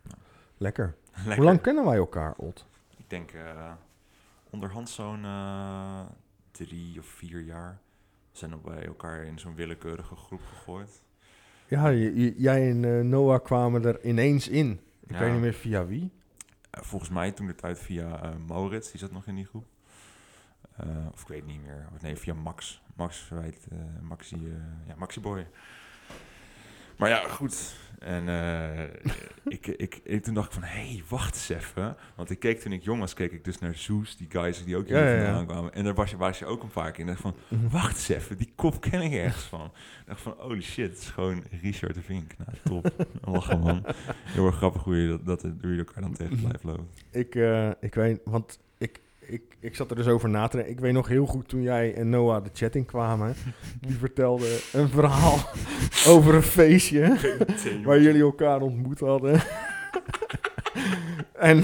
Ja. 0.02 0.14
Lekker. 0.56 0.94
Lekker. 1.14 1.36
Hoe 1.36 1.44
lang 1.44 1.60
kennen 1.60 1.84
wij 1.84 1.96
elkaar, 1.96 2.34
Ot? 2.36 2.66
Ik 2.96 3.10
denk 3.10 3.30
eh, 3.30 3.72
onderhand 4.50 4.88
zo'n 4.88 5.24
eh, 5.24 6.00
drie 6.50 6.98
of 6.98 7.06
vier 7.06 7.40
jaar. 7.40 7.80
We 8.32 8.38
zijn 8.38 8.60
bij 8.62 8.86
elkaar 8.86 9.24
in 9.24 9.38
zo'n 9.38 9.54
willekeurige 9.54 10.16
groep 10.16 10.40
gegooid. 10.48 11.02
Ja, 11.70 11.88
j- 11.90 12.12
j- 12.14 12.34
jij 12.36 12.70
en 12.70 12.84
eh, 12.84 13.00
Noah 13.04 13.44
kwamen 13.44 13.84
er 13.84 14.04
ineens 14.04 14.48
in. 14.48 14.80
Ik 15.06 15.10
Ja. 15.12 15.18
weet 15.18 15.32
niet 15.32 15.40
meer 15.40 15.52
via 15.54 15.86
wie. 15.86 16.10
Eh, 16.70 16.82
volgens 16.82 17.10
mij 17.10 17.32
toen 17.32 17.46
de 17.46 17.54
tijd 17.54 17.78
via 17.78 18.22
eh, 18.22 18.30
Maurits, 18.46 18.90
die 18.90 19.00
zat 19.00 19.12
nog 19.12 19.26
in 19.26 19.34
die 19.34 19.46
groep. 19.46 19.64
Of 21.12 21.20
ik 21.22 21.28
weet 21.28 21.46
niet 21.46 21.62
meer. 21.62 21.86
Nee, 22.00 22.16
via 22.16 22.34
Max. 22.34 22.82
Max 22.96 23.18
verwijt, 23.18 23.66
eh 23.72 23.78
Maxi, 24.00 24.36
ja, 24.86 24.94
Maxi 24.96 25.20
Boy. 25.20 25.46
Maar 26.98 27.08
ja, 27.08 27.28
goed. 27.28 27.74
En 28.00 28.28
eh, 28.28 28.82
ik, 29.44 29.66
ik, 29.66 30.00
ik, 30.04 30.22
toen 30.22 30.34
dacht 30.34 30.46
ik 30.46 30.52
van, 30.52 30.62
hé, 30.62 30.88
hey, 30.88 31.02
wacht 31.08 31.34
eens 31.34 31.48
even. 31.48 31.96
Want 32.16 32.30
ik 32.30 32.38
keek 32.38 32.60
toen 32.60 32.72
ik 32.72 32.82
jong 32.82 33.00
was, 33.00 33.14
keek 33.14 33.32
ik 33.32 33.44
dus 33.44 33.58
naar 33.58 33.74
Zeus, 33.74 34.16
die 34.16 34.26
guys 34.30 34.64
die 34.64 34.76
ook 34.76 34.86
hier 34.86 34.96
Ja, 34.96 35.04
ja, 35.04 35.14
ja. 35.14 35.24
vandaan 35.24 35.46
kwamen. 35.46 35.72
En 35.72 35.84
daar 35.84 35.94
was 35.94 36.10
je, 36.10 36.16
was 36.16 36.38
je 36.38 36.46
ook 36.46 36.62
een 36.62 36.70
paar 36.70 36.92
keer. 36.92 37.00
En 37.00 37.06
dacht 37.06 37.20
van, 37.20 37.34
wacht 37.70 37.96
eens 37.96 38.08
even, 38.08 38.36
die 38.36 38.52
kop 38.54 38.80
ken 38.80 39.02
ik 39.02 39.12
ergens 39.12 39.44
van. 39.44 39.64
Ik 39.64 40.06
dacht 40.06 40.20
van, 40.20 40.34
holy 40.38 40.62
shit, 40.62 40.90
het 40.90 40.98
is 40.98 41.08
gewoon 41.08 41.44
Richard 41.62 41.94
de 41.94 42.02
Vink. 42.02 42.32
Nou, 42.38 42.82
top. 42.82 43.06
Lachen 43.32 43.60
man. 43.60 43.84
Heel 44.24 44.46
erg 44.46 44.56
grappig 44.56 44.82
hoe 44.82 44.96
je, 44.96 45.08
dat, 45.08 45.40
dat, 45.40 45.52
hoe 45.60 45.72
je 45.72 45.78
elkaar 45.78 46.02
dan 46.02 46.14
tegen 46.14 46.40
blijft 46.40 46.64
lopen. 46.64 46.88
Ik, 47.10 47.34
eh, 47.34 47.70
ik 47.80 47.94
weet, 47.94 48.20
want 48.24 48.58
ik, 49.30 49.42
ik, 49.60 49.76
zat 49.76 49.90
er 49.90 49.96
dus 49.96 50.06
over 50.06 50.28
na 50.28 50.48
te 50.48 50.56
denken. 50.56 50.74
Ik 50.74 50.80
weet 50.80 50.92
nog 50.92 51.08
heel 51.08 51.26
goed 51.26 51.48
toen 51.48 51.62
jij 51.62 51.94
en 51.94 52.08
Noah 52.08 52.44
de 52.44 52.50
chat 52.52 52.74
in 52.74 52.84
kwamen. 52.84 53.34
Die 53.86 53.96
vertelde 53.96 54.58
een 54.72 54.88
verhaal 54.88 55.38
over 56.14 56.34
een 56.34 56.42
feestje 56.42 57.16
waar 57.84 58.00
jullie 58.00 58.22
elkaar 58.22 58.60
ontmoet 58.60 59.00
hadden. 59.00 59.40
en 61.32 61.62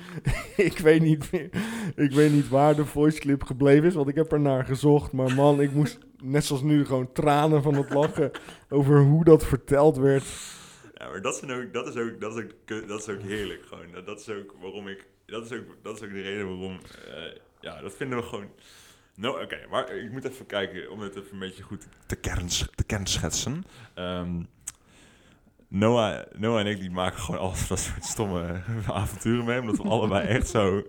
ik 0.56 0.78
weet 0.78 1.02
niet 1.02 1.32
meer, 1.32 1.48
ik 1.96 2.12
weet 2.12 2.32
niet 2.32 2.48
waar 2.48 2.76
de 2.76 2.86
voice 2.86 3.18
clip 3.18 3.42
gebleven 3.42 3.88
is, 3.88 3.94
want 3.94 4.08
ik 4.08 4.14
heb 4.14 4.32
er 4.32 4.40
naar 4.40 4.64
gezocht. 4.64 5.12
Maar 5.12 5.34
man, 5.34 5.60
ik 5.60 5.72
moest 5.72 5.98
net 6.22 6.44
zoals 6.44 6.62
nu 6.62 6.84
gewoon 6.84 7.12
tranen 7.12 7.62
van 7.62 7.74
het 7.74 7.90
lachen 7.90 8.30
over 8.68 9.00
hoe 9.00 9.24
dat 9.24 9.44
verteld 9.44 9.96
werd. 9.96 10.24
Ja, 10.94 11.08
maar 11.08 11.22
dat, 11.22 11.36
zijn 11.36 11.50
ook, 11.50 11.72
dat, 11.72 11.86
is 11.88 11.96
ook, 11.96 12.20
dat, 12.20 12.36
is 12.36 12.44
ook, 12.44 12.88
dat 12.88 13.00
is 13.00 13.08
ook 13.08 13.22
heerlijk 13.22 13.62
gewoon. 13.66 13.86
Dat, 13.92 14.06
dat 14.06 14.20
is 14.20 14.28
ook 14.28 14.54
waarom 14.60 14.88
ik... 14.88 15.06
Dat 15.32 15.50
is 15.50 15.58
ook, 15.58 15.64
dat 15.82 15.96
is 15.96 16.02
ook 16.02 16.12
de 16.12 16.20
reden 16.20 16.46
waarom... 16.46 16.78
eh, 17.06 17.38
ja, 17.60 17.80
dat 17.80 17.94
vinden 17.94 18.18
we 18.18 18.24
gewoon... 18.24 18.48
Nou, 19.14 19.42
oké, 19.42 19.66
maar 19.70 19.96
ik 19.96 20.12
moet 20.12 20.24
even 20.24 20.46
kijken 20.46 20.90
om 20.90 21.00
het 21.00 21.16
even 21.16 21.32
een 21.32 21.38
beetje 21.38 21.62
goed 21.62 21.88
te, 22.06 22.16
kerns, 22.16 22.68
te 22.74 22.84
kenschetsen. 22.84 23.64
Ehm, 23.94 24.42
Noah, 25.68 26.22
Noah 26.32 26.60
en 26.60 26.66
ik 26.66 26.80
die 26.80 26.90
maken 26.90 27.18
gewoon 27.18 27.40
altijd 27.40 27.68
dat 27.74 27.78
soort 27.78 28.04
stomme 28.04 28.62
avonturen 28.86 29.44
mee. 29.44 29.60
Omdat 29.60 29.76
we 29.76 29.82
allebei 29.82 30.26
echt 30.28 30.48
zo... 30.48 30.76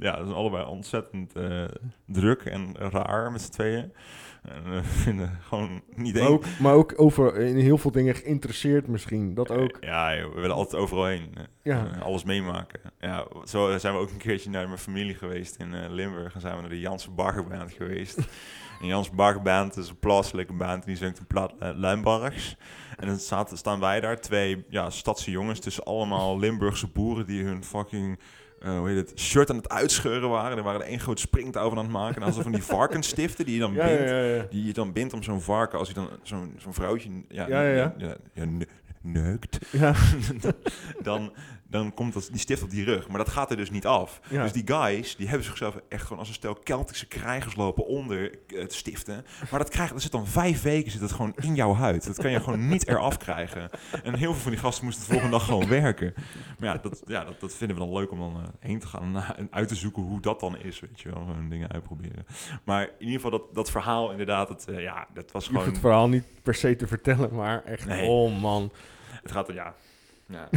Ja, 0.00 0.18
we 0.18 0.24
zijn 0.24 0.36
allebei 0.36 0.64
ontzettend 0.64 1.32
eh, 1.32 1.64
druk 2.06 2.42
en 2.42 2.76
raar 2.76 3.32
met 3.32 3.42
z'n 3.42 3.50
tweeën. 3.50 3.92
En 4.44 4.70
we 4.74 4.82
vinden 4.84 5.38
gewoon 5.42 5.82
niet 5.94 6.14
Maar 6.14 6.28
ook, 6.28 6.44
maar 6.60 6.74
ook 6.74 6.92
over 6.96 7.36
in 7.36 7.56
heel 7.56 7.78
veel 7.78 7.90
dingen 7.90 8.14
geïnteresseerd 8.14 8.86
misschien. 8.86 9.34
Dat 9.34 9.50
ook. 9.50 9.76
Ja, 9.80 10.16
joh, 10.16 10.34
we 10.34 10.40
willen 10.40 10.56
altijd 10.56 10.82
overal 10.82 11.06
heen. 11.06 11.30
eh, 11.34 11.42
Ja. 11.62 11.90
eh, 11.94 12.02
alles 12.02 12.24
meemaken. 12.24 12.80
Ja, 13.00 13.26
zo 13.44 13.78
zijn 13.78 13.94
we 13.94 14.00
ook 14.00 14.10
een 14.10 14.16
keertje 14.16 14.50
naar 14.50 14.66
mijn 14.66 14.78
familie 14.78 15.14
geweest 15.14 15.56
in 15.56 15.74
eh, 15.74 15.90
Limburg. 15.90 16.34
En 16.34 16.40
zijn 16.40 16.54
we 16.54 16.60
naar 16.60 16.70
de 16.70 16.80
Janse 16.80 17.10
Baggerband 17.10 17.72
geweest. 17.72 18.18
en 18.80 18.86
Janse 18.86 19.14
Baggerband 19.14 19.76
is 19.76 19.88
een 19.88 19.98
plaatselijke 19.98 20.52
band. 20.52 20.84
Die 20.84 20.96
zingt 20.96 21.18
een 21.18 21.26
plaat 21.26 21.52
Limburgs. 21.58 22.56
En 22.96 23.06
dan 23.06 23.16
zaten, 23.18 23.56
staan 23.58 23.80
wij 23.80 24.00
daar, 24.00 24.20
twee 24.20 24.64
ja, 24.68 24.90
stadse 24.90 25.30
jongens... 25.30 25.60
tussen 25.60 25.84
allemaal 25.84 26.38
Limburgse 26.38 26.86
boeren 26.88 27.26
die 27.26 27.44
hun 27.44 27.64
fucking... 27.64 28.18
eh, 28.64 28.78
hoe 28.78 28.88
heet 28.88 28.96
het, 29.08 29.20
shirt 29.20 29.50
aan 29.50 29.56
het 29.56 29.68
uitscheuren 29.68 30.28
waren. 30.28 30.56
Er 30.58 30.62
waren 30.64 30.80
er 30.80 30.86
één 30.86 31.00
groot 31.00 31.20
springtouw 31.20 31.68
van 31.68 31.78
aan 31.78 31.84
het 31.84 31.92
maken. 31.92 32.22
En 32.22 32.30
dan 32.32 32.42
van 32.42 32.52
die 32.52 32.62
varkensstiften 32.62 33.44
die 33.44 33.54
je 33.54 33.60
dan 33.60 33.72
Ja, 33.72 33.86
bindt. 33.86 34.08
ja, 34.10 34.18
ja, 34.18 34.34
ja. 34.34 34.46
Die 34.50 34.64
je 34.66 34.72
dan 34.72 34.92
bindt 34.92 35.12
om 35.12 35.22
zo'n 35.22 35.40
varken, 35.40 35.78
als 35.78 35.92
hij 35.92 36.04
dan 36.04 36.12
zo'n 36.22 36.54
zo'n 36.58 36.74
vrouwtje 36.74 37.10
ja, 37.28 37.46
Ja, 37.48 37.62
ja, 37.62 37.74
ja. 37.76 37.94
ja, 37.98 38.16
ja, 38.34 38.44
ne- 38.44 38.66
neukt, 39.02 39.58
Ja, 39.72 39.94
dan, 41.02 41.32
dan 41.74 41.94
komt 41.94 42.12
dat, 42.12 42.28
die 42.30 42.40
stift 42.40 42.62
op 42.62 42.70
die 42.70 42.84
rug. 42.84 43.08
Maar 43.08 43.18
dat 43.18 43.28
gaat 43.28 43.50
er 43.50 43.56
dus 43.56 43.70
niet 43.70 43.86
af. 43.86 44.20
Ja. 44.28 44.42
Dus 44.42 44.52
die 44.52 44.62
guys, 44.66 45.16
die 45.16 45.28
hebben 45.28 45.46
zichzelf 45.46 45.76
echt 45.88 46.02
gewoon 46.02 46.18
als 46.18 46.28
een 46.28 46.34
stel 46.34 46.54
Keltische 46.54 47.06
krijgers 47.06 47.56
lopen 47.56 47.86
onder 47.86 48.30
eh, 48.32 48.60
het 48.60 48.72
stiften. 48.72 49.24
Maar 49.50 49.58
dat, 49.58 49.68
krijgt, 49.68 49.92
dat 49.92 50.02
zit 50.02 50.12
dan 50.12 50.26
vijf 50.26 50.62
weken 50.62 50.90
zit 50.90 51.00
het 51.00 51.12
gewoon 51.12 51.32
in 51.36 51.54
jouw 51.54 51.74
huid. 51.74 52.06
Dat 52.06 52.16
kan 52.16 52.30
je 52.30 52.40
gewoon 52.40 52.68
niet 52.68 52.88
eraf 52.88 53.16
krijgen. 53.16 53.70
En 54.02 54.14
heel 54.14 54.32
veel 54.32 54.42
van 54.42 54.50
die 54.50 54.60
gasten 54.60 54.84
moesten 54.84 55.04
de 55.04 55.10
volgende 55.10 55.36
dag 55.36 55.44
gewoon 55.46 55.68
werken. 55.68 56.14
Maar 56.58 56.68
ja, 56.74 56.80
dat, 56.82 57.02
ja, 57.06 57.24
dat, 57.24 57.40
dat 57.40 57.54
vinden 57.54 57.76
we 57.76 57.82
dan 57.82 57.92
leuk 57.92 58.10
om 58.10 58.18
dan 58.18 58.36
eh, 58.36 58.48
heen 58.58 58.78
te 58.78 58.86
gaan 58.86 59.16
en, 59.36 59.48
uit 59.50 59.68
te 59.68 59.74
zoeken 59.74 60.02
hoe 60.02 60.20
dat 60.20 60.40
dan 60.40 60.58
is. 60.58 60.80
Weet 60.80 61.00
je 61.00 61.08
wel, 61.10 61.24
gewoon 61.24 61.48
dingen 61.48 61.72
uitproberen. 61.72 62.26
Maar 62.64 62.82
in 62.82 63.06
ieder 63.06 63.14
geval 63.14 63.30
dat, 63.30 63.54
dat 63.54 63.70
verhaal 63.70 64.10
inderdaad, 64.10 64.48
het, 64.48 64.68
eh, 64.68 64.80
ja, 64.80 65.06
dat 65.14 65.32
was 65.32 65.44
je 65.44 65.50
hoeft 65.50 65.62
gewoon... 65.62 65.68
het 65.68 65.78
verhaal 65.78 66.08
niet 66.08 66.24
per 66.42 66.54
se 66.54 66.76
te 66.76 66.86
vertellen, 66.86 67.34
maar 67.34 67.64
echt, 67.64 67.86
Nee. 67.86 68.08
oh 68.08 68.40
man. 68.40 68.72
Het 69.22 69.32
gaat 69.32 69.48
er, 69.48 69.54
ja. 69.54 69.74
ja. 70.26 70.48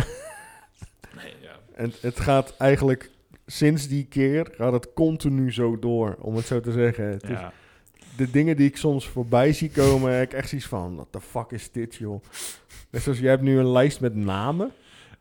Nee, 1.23 1.33
ja. 1.41 1.59
En 1.75 1.93
het 2.01 2.19
gaat 2.19 2.55
eigenlijk, 2.57 3.09
sinds 3.45 3.87
die 3.87 4.05
keer, 4.05 4.47
gaat 4.55 4.73
het 4.73 4.93
continu 4.93 5.51
zo 5.53 5.79
door, 5.79 6.15
om 6.19 6.35
het 6.35 6.45
zo 6.45 6.59
te 6.59 6.71
zeggen. 6.71 7.05
Het 7.05 7.23
is- 7.23 7.37
de 8.17 8.31
dingen 8.31 8.55
die 8.57 8.67
ik 8.67 8.77
soms 8.77 9.07
voorbij 9.07 9.53
zie 9.53 9.69
komen, 9.71 10.13
heb 10.13 10.23
ik 10.23 10.33
echt 10.33 10.49
zoiets 10.49 10.67
van, 10.67 10.95
what 10.95 11.07
the 11.11 11.21
fuck 11.21 11.51
is 11.51 11.71
dit, 11.71 11.95
joh? 11.95 12.23
Net 12.89 13.01
zoals, 13.01 13.19
jij 13.19 13.29
hebt 13.29 13.41
nu 13.43 13.57
een 13.59 13.71
lijst 13.71 13.99
met 14.01 14.15
namen. 14.15 14.71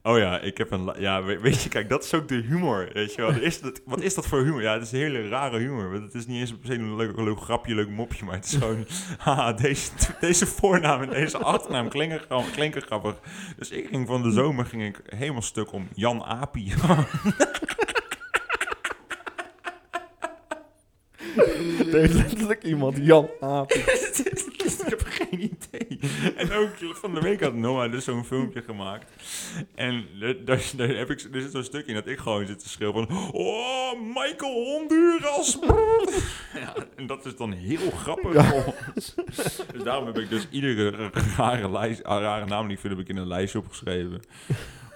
Oh 0.07 0.19
ja, 0.19 0.39
ik 0.41 0.59
heb 0.59 0.71
een... 0.71 0.93
Ja, 0.99 1.23
we- 1.23 1.39
weet 1.41 1.63
je, 1.63 1.69
kijk, 1.69 1.89
dat 1.89 2.05
is 2.05 2.15
ook 2.15 2.29
de 2.29 2.35
humor, 2.35 2.89
weet 2.93 3.15
je 3.15 3.23
wel. 3.23 3.31
Is 3.31 3.61
dat, 3.61 3.81
wat 3.85 4.01
is 4.01 4.15
dat 4.15 4.27
voor 4.27 4.43
humor? 4.43 4.63
Ja, 4.63 4.73
het 4.73 4.83
is 4.83 4.93
een 4.93 4.99
hele 4.99 5.29
rare 5.29 5.59
humor. 5.59 5.91
Want 5.91 6.03
het 6.05 6.15
is 6.15 6.27
niet 6.27 6.41
eens 6.41 6.51
per 6.57 6.67
se 6.67 6.75
een 6.75 6.97
leuk, 6.97 7.17
leuk 7.17 7.41
grapje, 7.41 7.75
leuk 7.75 7.89
mopje, 7.89 8.25
maar 8.25 8.35
het 8.35 8.45
is 8.45 8.53
gewoon... 8.55 8.87
Haha, 9.19 9.53
deze, 9.53 9.91
deze 10.21 10.47
voornaam 10.47 11.03
en 11.03 11.11
deze 11.11 11.39
achternaam 11.39 11.89
klinken, 11.89 12.21
klinken 12.53 12.83
grappig. 12.83 13.15
Dus 13.57 13.71
ik 13.71 13.87
ging 13.89 14.07
van 14.07 14.23
de 14.23 14.31
zomer 14.31 14.65
ging 14.67 14.85
ik 14.85 15.01
helemaal 15.17 15.43
stuk 15.43 15.73
om 15.73 15.89
Jan 15.95 16.25
Apie. 16.25 16.75
Er 21.93 22.01
heeft 22.01 22.15
letterlijk 22.15 22.63
iemand, 22.63 22.97
Jan 23.01 23.29
Aap. 23.41 23.73
ik 23.73 24.93
heb 24.99 25.03
geen 25.05 25.43
idee. 25.43 25.99
En 26.37 26.53
ook 26.53 26.71
van 26.79 27.15
de 27.15 27.21
week 27.21 27.43
had 27.43 27.55
Noah 27.55 27.93
dus 27.93 28.05
zo'n 28.05 28.25
filmpje 28.25 28.63
gemaakt. 28.63 29.11
En 29.75 30.05
daar, 30.45 30.61
heb 30.79 31.11
ik, 31.11 31.29
er 31.33 31.41
zit 31.41 31.51
zo'n 31.51 31.65
stuk 31.65 31.87
in 31.87 31.95
dat 31.95 32.07
ik 32.07 32.19
gewoon 32.19 32.47
zit 32.47 32.59
te 32.59 32.69
schreeuwen 32.69 33.07
van... 33.07 33.31
Oh, 33.33 33.93
Michael 34.15 34.65
Honduras! 34.65 35.59
ja, 36.65 36.75
en 36.97 37.07
dat 37.07 37.27
is 37.27 37.37
dan 37.37 37.53
heel 37.53 37.91
grappig 37.91 38.33
Ja. 38.33 38.65
Dus 39.73 39.83
daarom 39.85 40.07
heb 40.07 40.19
ik 40.19 40.29
dus 40.29 40.47
iedere 40.51 41.11
rare, 41.37 41.71
lijst, 41.71 42.01
rare 42.03 42.47
naam 42.47 42.67
die 42.67 42.75
ik 42.75 42.81
vind, 42.81 42.93
heb 42.93 43.03
ik 43.03 43.09
in 43.09 43.17
een 43.17 43.29
lijstje 43.29 43.59
opgeschreven. 43.59 44.21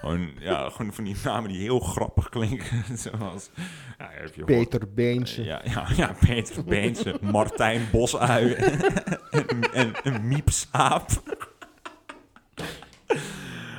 Gewoon, 0.01 0.29
ja, 0.39 0.69
gewoon 0.69 0.93
van 0.93 1.03
die 1.03 1.15
namen 1.23 1.49
die 1.51 1.61
heel 1.61 1.79
grappig 1.79 2.29
klinken. 2.29 2.83
Zoals... 2.97 3.49
Ja, 3.97 4.09
heb 4.11 4.35
je 4.35 4.43
gehoord. 4.45 4.69
Peter 4.69 4.93
Beentje. 4.93 5.43
Ja, 5.43 5.61
ja, 5.63 5.87
ja, 5.95 6.15
Peter 6.19 6.63
Beense, 6.63 7.17
Martijn 7.21 7.81
Bosui 7.91 8.53
en, 9.31 9.71
en, 9.73 9.93
en 10.03 10.27
Miep 10.27 10.49
Saap. 10.49 11.09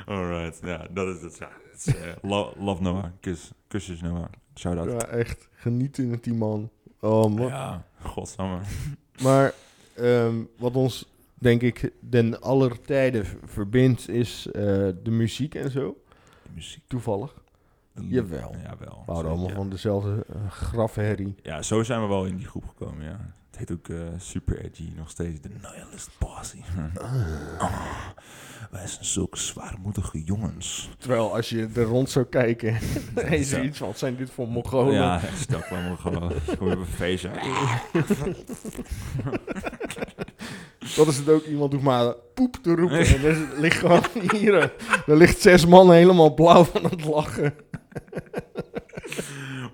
Alright, 0.06 0.60
ja, 0.64 0.86
dat 0.90 1.16
is 1.16 1.22
het. 1.22 1.38
Ja, 1.38 1.48
is, 1.74 1.86
eh, 1.86 2.12
lo- 2.22 2.52
love 2.58 2.82
Noah, 2.82 3.04
kus, 3.20 3.50
kusjes 3.68 4.00
Noah, 4.00 4.24
shout-out. 4.54 4.90
Ja, 4.90 5.06
echt 5.06 5.48
genieten 5.54 6.10
met 6.10 6.24
die 6.24 6.34
man. 6.34 6.70
Oh 7.00 7.34
man. 7.34 7.46
Ja, 7.46 7.84
godsamme. 8.02 8.58
Maar 9.22 9.52
ehm, 9.94 10.34
wat 10.58 10.74
ons, 10.74 11.08
denk 11.34 11.62
ik, 11.62 11.92
den 12.00 12.40
aller 12.40 12.80
tijden 12.80 13.26
verbindt, 13.44 14.08
is 14.08 14.46
eh, 14.46 14.62
de 15.02 15.10
muziek 15.10 15.54
en 15.54 15.70
zo. 15.70 15.96
Muziek. 16.54 16.82
Toevallig. 16.86 17.34
Jawel. 17.94 18.54
Jawel. 18.62 19.02
We 19.06 19.12
houden 19.12 19.32
allemaal 19.32 19.54
van 19.54 19.70
dezelfde 19.70 20.26
uh, 20.36 20.50
grafherrie. 20.50 21.34
Ja, 21.42 21.62
zo 21.62 21.82
zijn 21.82 22.00
we 22.00 22.06
wel 22.06 22.24
in 22.24 22.36
die 22.36 22.46
groep 22.46 22.68
gekomen, 22.68 23.04
ja. 23.04 23.34
Het 23.50 23.58
heet 23.58 23.72
ook 23.72 23.88
eh, 23.88 23.96
Super 24.16 24.64
Edgy, 24.64 24.92
nog 24.96 25.10
steeds 25.10 25.40
de 25.40 25.48
Nihilist 25.48 26.10
Posse. 26.18 26.56
Ah, 27.58 28.08
wij 28.70 28.86
zijn 28.86 29.04
zulke 29.04 29.38
zwaarmoedige 29.38 30.22
jongens. 30.24 30.90
Terwijl 30.98 31.34
als 31.34 31.48
je 31.48 31.68
er 31.74 31.82
rond 31.82 32.10
zou 32.10 32.26
kijken, 32.26 32.78
dan 33.14 33.24
is 33.24 33.52
er 33.52 33.64
iets 33.64 33.78
van, 33.78 33.86
wat 33.86 33.98
zijn 33.98 34.16
dit 34.16 34.30
voor 34.30 34.48
Mongolen? 34.48 34.94
Ja, 34.94 35.20
stel 35.34 35.60
gewoon 35.60 35.98
gewoon 35.98 36.32
op 36.58 36.60
een 36.60 36.86
feestje. 36.86 37.30
Dat 40.96 41.06
is 41.06 41.16
het 41.16 41.28
ook, 41.28 41.44
iemand 41.44 41.72
hoeft 41.72 41.84
maar 41.84 42.14
poep 42.34 42.56
te 42.62 42.74
roepen. 42.74 42.98
En 43.06 43.24
er 43.24 43.48
ligt 43.60 43.78
gewoon 43.78 44.02
hier, 44.32 44.54
er 45.06 45.16
ligt 45.16 45.40
zes 45.40 45.66
man 45.66 45.92
helemaal 45.92 46.34
blauw 46.34 46.64
van 46.64 46.84
het 46.84 47.04
lachen. 47.04 47.54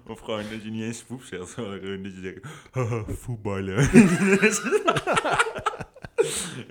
Of 0.07 0.21
gewoon 0.21 0.42
dat 0.51 0.62
je 0.62 0.71
niet 0.71 0.83
eens 0.83 1.03
poep 1.03 1.23
zegt, 1.23 1.51
gewoon 1.51 2.03
dat 2.03 2.12
je 2.14 2.21
zegt, 2.23 2.38
haha, 2.71 3.03
voetballen. 3.07 3.77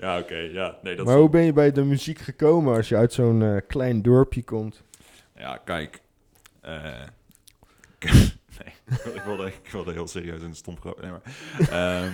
ja, 0.00 0.18
oké, 0.18 0.34
ja. 0.36 0.76
Nee, 0.82 0.96
dat 0.96 1.04
Maar 1.06 1.14
is- 1.14 1.20
hoe 1.20 1.30
ben 1.30 1.42
je 1.44 1.52
bij 1.52 1.72
de 1.72 1.82
muziek 1.84 2.18
gekomen 2.18 2.76
als 2.76 2.88
je 2.88 2.96
uit 2.96 3.12
zo'n 3.12 3.42
eh, 3.42 3.56
klein 3.66 4.02
dorpje 4.02 4.42
komt? 4.44 4.82
Ja, 5.36 5.56
kijk. 5.64 6.00
eh, 6.60 6.82
nee, 8.58 8.74
ik 9.14 9.22
wilde, 9.26 9.46
ik 9.46 9.70
wilde 9.72 9.92
heel 9.92 10.06
serieus 10.06 10.42
een 10.42 10.54
stom 10.54 10.80
grap. 10.80 11.00
Nee, 11.02 11.10
maar, 11.10 11.22
ehm, 11.70 12.12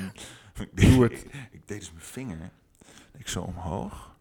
Doe 0.72 1.02
het. 1.02 1.12
Ik, 1.12 1.30
ik 1.50 1.68
deed 1.68 1.78
dus 1.78 1.92
mijn 1.92 2.04
vinger. 2.04 2.50
Ik 3.18 3.28
zo 3.28 3.40
omhoog. 3.40 4.16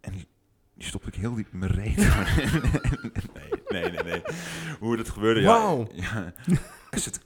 En 0.00 0.12
die, 0.12 0.26
die 0.74 0.86
stopte 0.86 1.08
ik 1.08 1.14
heel 1.14 1.34
diep 1.34 1.52
in 1.52 1.58
mijn 1.58 1.72
reet. 1.72 1.96
nee, 3.72 3.82
nee, 3.82 3.90
nee, 3.90 4.02
nee. 4.02 4.22
Hoe 4.78 4.96
dat 4.96 5.08
gebeurde, 5.08 5.40
ja. 5.40 5.46
Wauw. 5.46 5.88
ja. 5.92 6.32
Er, 6.90 6.98
zit, 6.98 7.20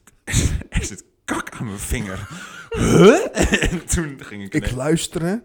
er 0.69 0.85
zit 0.85 1.05
kak 1.25 1.51
aan 1.51 1.66
mijn 1.66 1.79
vinger. 1.79 2.29
Huh? 2.71 3.73
en 3.73 3.87
toen 3.87 4.25
ging 4.25 4.43
ik... 4.43 4.55
Ik 4.55 4.71
luisterde 4.71 5.43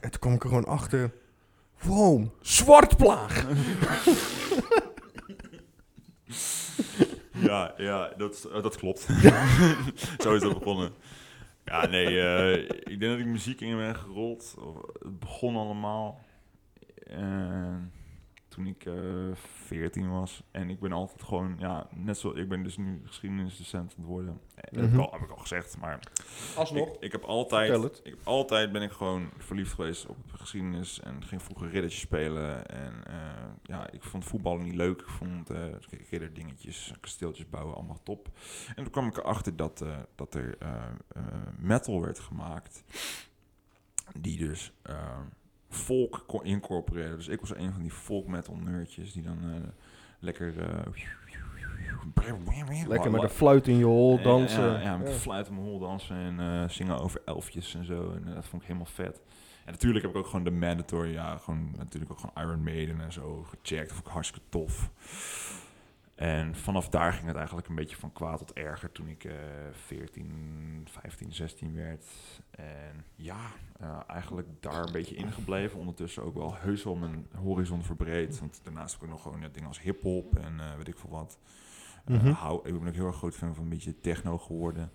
en 0.00 0.10
toen 0.10 0.20
kwam 0.20 0.32
ik 0.32 0.42
er 0.42 0.48
gewoon 0.48 0.66
achter. 0.66 1.12
Wow, 1.80 2.26
zwartplaag. 2.40 3.46
Ja, 7.44 7.74
ja 7.76 8.12
dat, 8.16 8.48
eh, 8.52 8.62
dat 8.62 8.76
klopt. 8.76 9.06
Zo 10.22 10.34
is 10.34 10.40
dat 10.40 10.58
begonnen. 10.58 10.92
Ja, 11.64 11.86
nee, 11.86 12.20
eh, 12.20 12.62
ik 12.62 13.00
denk 13.00 13.12
dat 13.12 13.18
ik 13.18 13.26
muziek 13.26 13.60
in 13.60 13.76
ben 13.76 13.96
gerold. 13.96 14.56
Het 14.98 15.18
begon 15.20 15.56
allemaal 15.56 16.20
eh, 17.06 17.76
toen 18.54 18.66
ik 18.66 18.84
eh 18.86 18.94
14 19.64 20.10
was. 20.10 20.42
En 20.50 20.70
ik 20.70 20.80
ben 20.80 20.92
altijd 20.92 21.22
gewoon, 21.22 21.56
ja, 21.58 21.86
net 21.94 22.18
zo, 22.18 22.30
ik 22.36 22.48
ben 22.48 22.62
dus 22.62 22.76
nu 22.76 23.02
geschiedenisdocent 23.04 23.82
aan 23.82 23.96
het 23.96 24.06
worden. 24.06 24.40
Eh, 24.54 24.62
Dat 24.64 24.74
heb, 24.74 24.84
ik 24.84 24.90
Mhm. 24.90 25.00
al, 25.00 25.12
heb 25.12 25.20
ik 25.20 25.30
al 25.30 25.36
gezegd, 25.36 25.76
maar 25.78 25.98
Alsnog. 26.56 26.88
ik, 26.94 27.00
ik 27.00 27.12
heb 27.12 27.22
altijd, 27.24 27.84
ik 27.84 28.04
heb 28.04 28.18
altijd 28.26 28.72
ben 28.72 28.82
ik 28.82 28.90
gewoon 28.92 29.30
verliefd 29.38 29.72
geweest 29.72 30.06
op 30.06 30.16
geschiedenis 30.32 31.00
en 31.00 31.24
ging 31.24 31.42
vroeger 31.42 31.70
riddertjes 31.70 32.00
spelen 32.02 32.66
en 32.66 33.04
eh, 33.06 33.14
ja, 33.62 33.90
ik 33.90 34.02
vond 34.02 34.24
voetballen 34.24 34.64
niet 34.64 34.74
leuk. 34.74 35.00
Ik 35.00 35.08
vond 35.08 35.50
eh 35.50 35.66
ridderdingetjes, 36.10 36.92
kasteeltjes 37.00 37.48
bouwen 37.48 37.74
allemaal 37.74 38.02
top. 38.02 38.28
En 38.68 38.74
toen 38.74 38.90
kwam 38.90 39.06
ik 39.06 39.16
erachter 39.16 39.56
dat, 39.56 39.80
eh, 39.80 39.98
dat 40.14 40.34
er 40.34 40.58
metal 41.58 42.00
werd 42.00 42.18
gemaakt 42.18 42.84
die 44.20 44.38
dus 44.38 44.72
folk 45.74 46.24
kon 46.26 46.44
incorporeren. 46.44 47.16
Dus 47.16 47.28
ik 47.28 47.40
was 47.40 47.54
een 47.54 47.72
van 47.72 47.82
die 47.82 47.90
folk 47.90 48.26
metal 48.26 48.56
nerdjes 48.56 49.12
die 49.12 49.22
dan 49.22 49.38
eh, 49.42 49.68
lekker 50.18 50.58
eh, 50.58 50.86
Lekker 52.88 53.10
met 53.10 53.22
een 53.22 53.28
fluit 53.28 53.68
in 53.68 53.76
je 53.76 53.84
hol 53.84 54.22
dansen. 54.22 54.62
ja, 54.62 54.80
ja, 54.80 54.96
met 54.96 55.12
fluit 55.12 55.46
in 55.46 55.54
mijn 55.54 55.66
hol 55.66 55.78
dansen 55.78 56.16
en 56.16 56.40
eh, 56.40 56.68
zingen 56.68 56.98
over 56.98 57.22
elfjes 57.24 57.74
en 57.74 57.84
zo. 57.84 58.12
En 58.12 58.34
dat 58.34 58.46
vond 58.46 58.62
ik 58.62 58.68
helemaal 58.68 58.92
vet. 58.92 59.20
En 59.64 59.72
natuurlijk 59.72 60.04
heb 60.04 60.14
ik 60.14 60.20
ook 60.20 60.26
gewoon 60.26 60.44
de 60.44 60.50
mandatory, 60.50 61.12
ja, 61.12 61.36
gewoon 61.36 61.74
natuurlijk 61.76 62.12
ook 62.12 62.18
gewoon 62.18 62.46
Iron 62.46 62.62
Maiden 62.62 63.00
en 63.00 63.12
zo 63.12 63.42
gecheckt. 63.42 63.88
Dat 63.88 63.96
vond 63.96 64.06
ik 64.06 64.12
hartstikke 64.12 64.46
tof. 64.48 64.90
En 66.14 66.54
vanaf 66.56 66.88
daar 66.88 67.12
ging 67.12 67.26
het 67.26 67.36
eigenlijk 67.36 67.68
een 67.68 67.74
beetje 67.74 67.96
van 67.96 68.12
kwaad 68.12 68.38
tot 68.38 68.52
erger 68.52 68.92
toen 68.92 69.08
ik 69.08 69.24
eh 69.24 69.34
14, 69.72 70.86
15, 70.90 71.32
16 71.32 71.74
werd. 71.74 72.04
En 72.50 73.04
ja, 73.14 73.40
eh, 73.80 74.00
eigenlijk 74.06 74.48
daar 74.60 74.84
een 74.84 74.92
beetje 74.92 75.14
ingebleven. 75.14 75.78
Ondertussen 75.78 76.22
ook 76.22 76.34
wel 76.34 76.54
heus 76.56 76.84
wel 76.84 76.94
mijn 76.94 77.26
horizon 77.36 77.82
verbreed. 77.82 78.38
Want 78.38 78.60
daarnaast 78.62 78.92
heb 78.94 79.02
ik 79.02 79.08
nog 79.08 79.22
gewoon 79.22 79.40
ja, 79.40 79.48
dingen 79.48 79.68
als 79.68 79.80
hip-hop 79.80 80.36
en 80.38 80.60
eh, 80.60 80.74
weet 80.76 80.88
ik 80.88 80.98
veel 80.98 81.10
wat. 81.10 81.38
Eh, 82.04 82.14
Mhm. 82.16 82.30
hou, 82.30 82.68
ik 82.68 82.78
ben 82.78 82.88
ook 82.88 82.94
heel 82.94 83.06
erg 83.06 83.16
groot 83.16 83.34
fan 83.34 83.54
van 83.54 83.64
een 83.64 83.70
beetje 83.70 84.00
techno 84.00 84.38
geworden. 84.38 84.90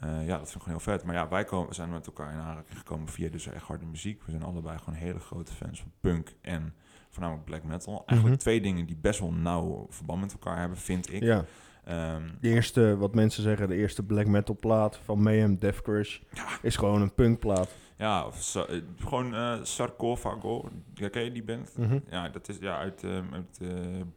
Ja, 0.00 0.38
dat 0.38 0.50
vind 0.50 0.54
ik 0.54 0.62
gewoon 0.62 0.68
heel 0.68 0.92
vet. 0.92 1.04
Maar 1.04 1.14
ja, 1.14 1.28
wij 1.28 1.44
komen, 1.44 1.74
zijn 1.74 1.90
met 1.90 2.06
elkaar 2.06 2.32
in 2.32 2.38
aanraking 2.38 2.78
gekomen 2.78 3.08
via 3.08 3.28
dus 3.28 3.46
echt 3.46 3.64
harde 3.64 3.84
muziek. 3.84 4.22
We 4.24 4.30
zijn 4.30 4.42
allebei 4.42 4.78
gewoon 4.78 4.94
hele 4.94 5.18
grote 5.18 5.52
fans 5.52 5.80
van 5.80 5.92
punk 6.00 6.34
en 6.40 6.74
voornamelijk 7.12 7.44
black 7.46 7.64
metal. 7.64 8.02
Eigenlijk 8.06 8.28
Mhm. 8.28 8.44
twee 8.44 8.60
dingen 8.60 8.86
die 8.86 8.96
best 9.00 9.20
wel 9.20 9.32
nauw 9.32 9.86
verband 9.90 10.20
met 10.20 10.32
elkaar 10.32 10.58
hebben, 10.58 10.78
vind 10.78 11.12
ik. 11.12 11.22
Ja, 11.22 11.44
Ehm, 11.84 12.22
de 12.40 12.48
eerste, 12.48 12.96
wat 12.96 13.14
mensen 13.14 13.42
zeggen, 13.42 13.68
de 13.68 13.74
eerste 13.74 14.02
black 14.02 14.26
metal 14.26 14.56
plaat 14.60 14.96
van 14.96 15.22
Mayhem 15.22 15.58
Death 15.58 15.82
Crush 15.82 16.18
Ja. 16.32 16.46
is 16.62 16.76
gewoon 16.76 17.02
een 17.02 17.14
punkplaat. 17.14 17.70
ja, 17.96 18.26
of 18.26 18.54
eh, 18.54 18.80
gewoon 18.98 19.34
Sarcophago. 19.66 20.68
Ja, 20.94 21.08
ken 21.08 21.24
je 21.24 21.32
die 21.32 21.42
band? 21.44 21.74
Mhm. 21.78 21.98
Ja, 22.10 22.28
dat 22.28 22.48
is 22.48 22.56
ja, 22.60 22.76
uit, 22.78 23.04
ehm, 23.04 23.24
uit 23.32 23.58
eh, 23.62 23.68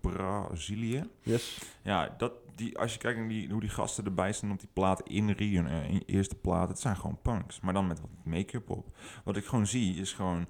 Brazilië. 0.01 1.03
Yes. 1.21 1.61
Ja, 1.81 2.15
dat, 2.17 2.31
die, 2.55 2.77
als 2.77 2.93
je 2.93 2.99
kijkt 2.99 3.19
naar 3.19 3.27
die, 3.27 3.49
hoe 3.51 3.59
die 3.61 3.69
gasten 3.69 4.05
erbij 4.05 4.33
staan 4.33 4.51
op 4.51 4.59
die 4.59 4.69
plaat 4.73 5.01
in 5.07 5.29
Rio, 5.29 5.63
in 5.65 5.91
die 5.91 6.03
eerste 6.05 6.35
plaat, 6.35 6.69
het 6.69 6.79
zijn 6.79 6.95
gewoon 6.95 7.19
punks. 7.21 7.59
Maar 7.59 7.73
dan 7.73 7.87
met 7.87 8.01
wat 8.01 8.09
make-up 8.23 8.69
op. 8.69 8.95
Wat 9.23 9.37
ik 9.37 9.45
gewoon 9.45 9.67
zie 9.67 9.95
is 9.95 10.13
gewoon, 10.13 10.45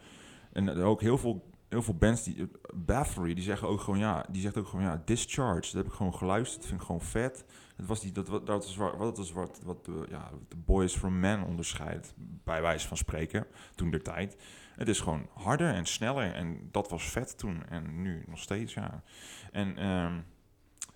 en 0.53 0.69
ook 0.69 1.01
heel 1.01 1.17
veel, 1.17 1.53
heel 1.69 1.82
veel 1.82 1.95
bands, 1.95 2.23
die, 2.23 2.38
eh, 2.38 2.45
Bathory, 2.73 3.34
die 3.34 3.43
zeggen 3.43 3.67
ook 3.67 3.80
gewoon, 3.80 3.99
ja, 3.99 4.25
die 4.30 4.41
zegt 4.41 4.58
ook 4.58 4.67
gewoon, 4.67 4.86
ja, 4.86 5.01
Discharge, 5.06 5.62
dat 5.62 5.73
heb 5.73 5.86
ik 5.86 5.91
gewoon 5.91 6.15
geluisterd, 6.15 6.60
dat 6.60 6.69
vind 6.69 6.80
ik 6.80 6.86
gewoon 6.86 7.01
vet. 7.01 7.45
Dat 7.78 7.86
was 7.86 8.01
die, 8.01 8.12
dat, 8.12 8.45
dat 8.45 8.63
is 8.63 8.75
wat, 8.75 8.95
wat, 8.95 9.17
is 9.17 9.32
wat, 9.32 9.62
wat 9.63 9.86
de, 9.86 10.06
ja, 10.10 10.32
de 10.49 10.56
Boys 10.56 10.95
from 10.95 11.19
Men 11.19 11.43
onderscheidt, 11.43 12.13
bij 12.43 12.62
wijze 12.62 12.88
van 12.88 12.97
spreken, 12.97 13.47
toen 13.75 13.91
der 13.91 14.01
tijd. 14.01 14.38
Het 14.75 14.88
is 14.88 14.99
gewoon 14.99 15.28
harder 15.34 15.73
en 15.73 15.86
sneller 15.86 16.34
en 16.34 16.69
dat 16.71 16.89
was 16.89 17.10
vet 17.10 17.38
toen 17.38 17.65
en 17.69 18.01
nu 18.01 18.23
nog 18.28 18.39
steeds, 18.39 18.73
ja. 18.73 19.04
En 19.51 19.78
ehm, 19.78 20.19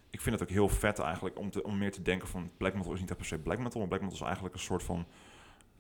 ik 0.10 0.22
vind 0.22 0.40
het 0.40 0.50
ook 0.50 0.56
heel 0.56 0.70
vet 0.70 1.00
eigenlijk 1.00 1.40
om, 1.40 1.52
te, 1.52 1.64
om 1.64 1.78
meer 1.78 1.92
te 1.92 2.02
denken 2.02 2.28
van 2.28 2.52
black 2.58 2.74
metal 2.74 2.94
is 2.94 3.00
niet 3.00 3.10
echt 3.10 3.18
per 3.18 3.28
se 3.28 3.40
black 3.40 3.60
metal, 3.60 3.80
maar 3.80 3.90
black 3.90 4.02
metal 4.02 4.18
is 4.18 4.24
eigenlijk 4.24 4.54
een 4.54 4.62
soort 4.62 4.84
van 4.84 5.06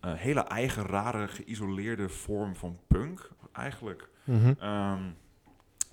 eh, 0.02 0.14
hele 0.14 0.42
eigen, 0.42 0.86
rare, 0.86 1.28
geïsoleerde 1.28 2.10
vorm 2.10 2.56
van 2.56 2.80
punk 2.88 3.30
eigenlijk. 3.52 4.10
Mhm. 4.24 4.54
Ehm, 4.60 5.02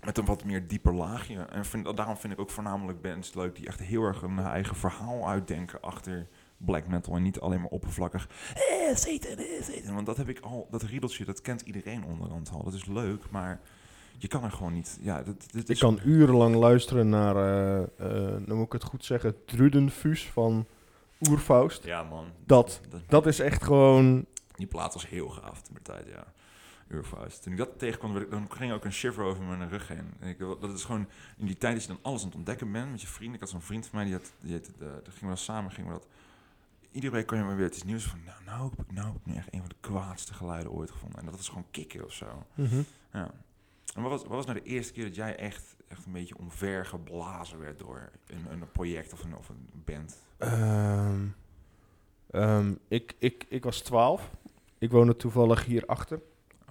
met 0.05 0.19
een 0.19 0.25
wat 0.25 0.45
meer 0.45 0.69
dieper 0.69 0.95
laagje. 0.95 1.39
En 1.41 1.65
vind, 1.65 1.97
daarom 1.97 2.17
vind 2.17 2.33
ik 2.33 2.41
ook 2.41 2.51
voornamelijk 2.51 3.01
bands 3.03 3.35
leuk 3.35 3.57
die 3.57 3.67
echt 3.67 3.81
heel 3.81 4.03
erg 4.03 4.23
een 4.23 4.39
eigen 4.39 4.77
verhaal 4.77 5.29
uitdenken 5.29 5.81
achter 5.81 6.29
black 6.57 6.87
metal. 6.87 7.17
En 7.17 7.23
niet 7.23 7.41
alleen 7.41 7.61
maar 7.61 7.71
oppervlakkig. 7.71 8.29
Eh, 8.55 8.95
Satan, 8.95 9.37
eh, 9.37 9.63
Satan. 9.63 9.95
Want 9.95 10.07
dat 10.07 10.17
heb 10.17 10.29
ik 10.29 10.41
al, 10.41 10.69
dat 10.71 10.83
riedeltje, 10.83 11.25
dat 11.25 11.41
kent 11.41 11.61
iedereen 11.61 12.05
onderhand 12.05 12.51
al. 12.51 12.65
Dat 12.65 12.75
is 12.75 12.87
leuk, 12.87 13.31
maar 13.31 13.61
je 14.19 14.29
kan 14.29 14.45
er 14.45 14.51
gewoon 14.51 14.73
niet. 14.73 14.99
Ja, 15.01 15.23
dat, 15.23 15.69
Ik 15.69 15.79
kan 15.79 16.01
urenlang 16.05 16.55
luisteren 16.55 17.09
naar, 17.09 17.37
eh 17.37 18.35
eh, 18.37 18.47
moet 18.47 18.67
ik 18.67 18.73
het 18.73 18.85
goed 18.85 19.05
zeggen, 19.05 19.45
Trudenfus 19.45 20.27
van 20.27 20.67
Oerfaust. 21.31 21.85
Ja, 21.85 22.03
man. 22.03 22.27
Dat. 22.45 22.81
Dat 23.09 23.27
is 23.27 23.39
echt 23.39 23.63
gewoon... 23.65 24.27
Die 24.57 24.67
plaat 24.67 24.93
was 24.95 25.09
heel 25.09 25.29
gaaf 25.29 25.63
toen 25.63 25.75
de 25.75 25.83
tijd, 25.83 26.07
ja. 26.09 26.25
Urfaust. 26.89 27.43
Toen 27.43 27.53
ik 27.53 27.59
dat 27.59 27.79
tegenkwam, 27.79 28.13
werd 28.13 28.25
ik- 28.25 28.31
dan 28.31 28.47
ging 28.53 28.73
ook 28.73 28.85
een 28.85 28.93
shiver 28.93 29.25
over 29.25 29.43
mijn 29.43 29.69
rug 29.69 29.89
heen. 29.89 30.13
En 30.21 30.29
ik, 30.29 30.39
dat 30.39 30.73
is 30.73 30.85
gewoon 30.85 31.09
in 31.37 31.47
die 31.47 31.57
tijd 31.59 31.73
dat 31.75 31.83
je 31.83 31.89
dan 31.89 31.99
alles 32.03 32.21
aan 32.21 32.27
het 32.27 32.37
ontdekken 32.37 32.73
bent 32.73 32.91
met 32.91 33.01
je 33.01 33.07
vrienden. 33.07 33.35
Ik 33.35 33.41
had 33.41 33.51
zo'n 33.51 33.61
vriend 33.61 33.87
van 33.87 33.95
mij, 33.99 34.05
die 34.05 34.15
had, 34.15 34.33
die 34.41 34.53
had, 34.53 34.69
uh, 34.69 34.79
daar 34.79 34.89
gingen 35.03 35.21
we 35.21 35.27
dan 35.27 35.37
samen, 35.37 35.71
gingen 35.71 35.93
we 35.93 35.99
dat... 35.99 36.07
Iedere 36.91 37.13
week 37.13 37.27
kon 37.27 37.39
je 37.39 37.45
maar 37.45 37.57
weer 37.57 37.65
het 37.65 37.85
nieuws 37.85 38.05
van, 38.05 38.19
nou, 38.25 38.45
nou, 38.45 38.71
heb 38.71 38.87
ik, 38.87 38.93
nou 38.93 39.07
heb 39.07 39.17
ik 39.17 39.27
nu 39.27 39.35
echt 39.35 39.53
een 39.55 39.61
van 39.61 39.69
de 39.69 39.75
kwaadste 39.81 40.35
geluiden 40.35 40.73
ooit 40.73 40.91
gevonden. 40.91 41.19
En 41.19 41.25
dat 41.27 41.37
was 41.37 41.49
gewoon 41.49 41.67
kicken 41.71 42.05
of 42.05 42.13
zo. 42.13 42.47
Mhm. 42.55 42.81
Ja. 43.13 43.31
En 43.95 44.03
wat 44.03 44.11
was, 44.11 44.21
wat 44.23 44.31
was 44.31 44.47
nou 44.47 44.59
de 44.59 44.65
eerste 44.65 44.93
keer 44.93 45.05
dat 45.05 45.15
jij 45.15 45.37
echt, 45.37 45.76
echt 45.89 46.07
een 46.07 46.13
beetje 46.13 46.39
omver 46.39 46.87
geblazen 46.87 47.59
werd 47.59 47.79
door 47.79 48.11
een, 48.27 48.47
een 48.51 48.71
project 48.73 49.13
of 49.13 49.25
een, 49.25 49.37
of 49.37 49.49
een 49.49 49.69
band? 49.85 50.17
Ehm, 50.39 51.27
ehm, 52.31 52.73
ik, 52.89 53.15
ik, 53.19 53.47
ik 53.49 53.65
was 53.65 53.81
12. 53.81 54.31
Ik 54.79 54.91
woonde 54.91 55.17
toevallig 55.17 55.65
hierachter. 55.65 56.21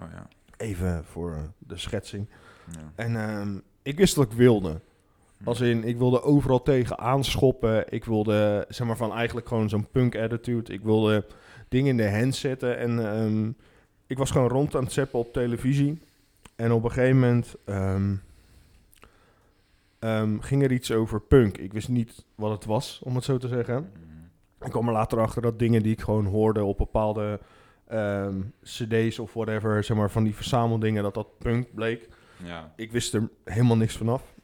Oh 0.02 0.08
ja. 0.12 0.28
Even 0.56 1.04
voor 1.04 1.52
de 1.58 1.76
schetsing. 1.76 2.28
ja. 2.72 2.92
En 2.94 3.16
ehm, 3.16 3.58
ik 3.82 3.98
wist 3.98 4.14
wat 4.14 4.32
ik 4.32 4.36
wilde. 4.36 4.80
Als 5.44 5.60
in, 5.60 5.84
ik 5.84 5.98
wilde 5.98 6.22
overal 6.22 6.62
tegen 6.62 6.98
aanschoppen. 6.98 7.92
Ik 7.92 8.04
wilde, 8.04 8.64
zeg 8.68 8.86
maar, 8.86 8.96
van 8.96 9.12
eigenlijk 9.12 9.48
gewoon 9.48 9.68
zo'n 9.68 9.90
punk 9.90 10.16
attitude. 10.16 10.72
Ik 10.72 10.80
wilde 10.80 11.26
dingen 11.68 11.90
in 11.90 11.96
de 11.96 12.18
hand 12.18 12.34
zetten. 12.34 12.78
En 12.78 13.56
ik 14.06 14.18
was 14.18 14.30
gewoon 14.30 14.48
rond 14.48 14.74
aan 14.74 14.84
het 14.84 14.92
zeppen 14.92 15.18
op 15.18 15.32
televisie. 15.32 16.00
En 16.56 16.72
op 16.72 16.84
een 16.84 16.90
gegeven 16.90 17.20
moment 17.20 17.54
ehm, 20.06 20.38
ging 20.40 20.62
er 20.62 20.72
iets 20.72 20.92
over 20.92 21.20
punk. 21.20 21.58
Ik 21.58 21.72
wist 21.72 21.88
niet 21.88 22.24
wat 22.34 22.50
het 22.50 22.64
was, 22.64 23.00
om 23.04 23.14
het 23.14 23.24
zo 23.24 23.38
te 23.38 23.48
zeggen. 23.48 23.90
Ik 24.60 24.70
kwam 24.70 24.86
er 24.86 24.92
later 24.92 25.20
achter 25.20 25.42
dat 25.42 25.58
dingen 25.58 25.82
die 25.82 25.92
ik 25.92 26.00
gewoon 26.00 26.26
hoorde 26.26 26.64
op 26.64 26.78
bepaalde 26.78 27.40
ehm, 27.86 28.40
cd's 28.62 29.18
of 29.18 29.32
whatever, 29.32 29.84
zeg 29.84 29.96
maar, 29.96 30.10
van 30.10 30.24
die 30.24 30.34
verzameldingen, 30.34 31.02
dat 31.02 31.14
dat 31.14 31.38
punk 31.38 31.74
bleek. 31.74 32.08
Ja. 32.44 32.72
Ik 32.76 32.92
wist 32.92 33.14
er 33.14 33.28
helemaal 33.44 33.76
niks 33.76 33.96
vanaf. 33.96 34.34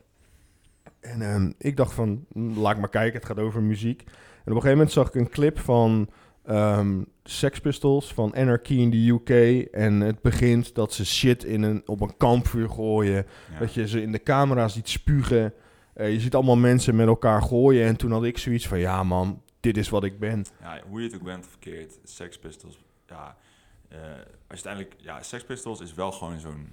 En 1.00 1.22
ehm, 1.22 1.52
ik 1.58 1.76
dacht 1.76 1.92
van, 1.92 2.26
laat 2.34 2.72
ik 2.72 2.80
maar 2.80 2.88
kijken, 2.88 3.18
het 3.18 3.28
gaat 3.28 3.38
over 3.38 3.62
muziek. 3.62 4.02
En 4.02 4.12
op 4.12 4.46
een 4.46 4.52
gegeven 4.52 4.70
moment 4.70 4.92
zag 4.92 5.06
ik 5.06 5.14
een 5.14 5.28
clip 5.28 5.58
van 5.58 6.08
ehm 6.44 7.02
Sex 7.24 7.60
Pistols, 7.60 8.12
van 8.14 8.34
Anarchy 8.34 8.74
in 8.74 8.90
the 8.90 9.08
UK. 9.08 9.62
En 9.72 10.00
het 10.00 10.20
begint 10.22 10.74
dat 10.74 10.92
ze 10.92 11.06
shit 11.06 11.44
in 11.44 11.62
een, 11.62 11.82
op 11.86 12.00
een 12.00 12.16
kampvuur 12.16 12.68
gooien. 12.68 13.26
Ja. 13.52 13.58
Dat 13.58 13.74
je 13.74 13.88
ze 13.88 14.02
in 14.02 14.12
de 14.12 14.22
camera 14.22 14.68
ziet 14.68 14.88
spugen. 14.88 15.54
Eh, 15.94 16.12
je 16.12 16.20
ziet 16.20 16.34
allemaal 16.34 16.56
mensen 16.56 16.96
met 16.96 17.06
elkaar 17.06 17.42
gooien. 17.42 17.86
En 17.86 17.96
toen 17.96 18.12
had 18.12 18.24
ik 18.24 18.38
zoiets 18.38 18.68
van, 18.68 18.78
ja 18.78 19.02
man, 19.02 19.42
dit 19.60 19.76
is 19.76 19.88
wat 19.88 20.04
ik 20.04 20.18
ben. 20.18 20.44
Ja, 20.60 20.80
hoe 20.88 21.00
je 21.00 21.06
het 21.06 21.16
ook 21.16 21.22
bent 21.22 21.46
verkeerd, 21.46 21.98
Sex 22.04 22.38
Pistols, 22.38 22.78
ja, 23.08 23.36
eh, 23.88 23.98
als 24.48 24.60
je 24.60 24.68
uiteindelijk, 24.68 24.94
ja, 24.98 25.22
Sex 25.22 25.44
Pistols 25.44 25.80
is 25.80 25.94
wel 25.94 26.12
gewoon 26.12 26.38
zo'n, 26.40 26.72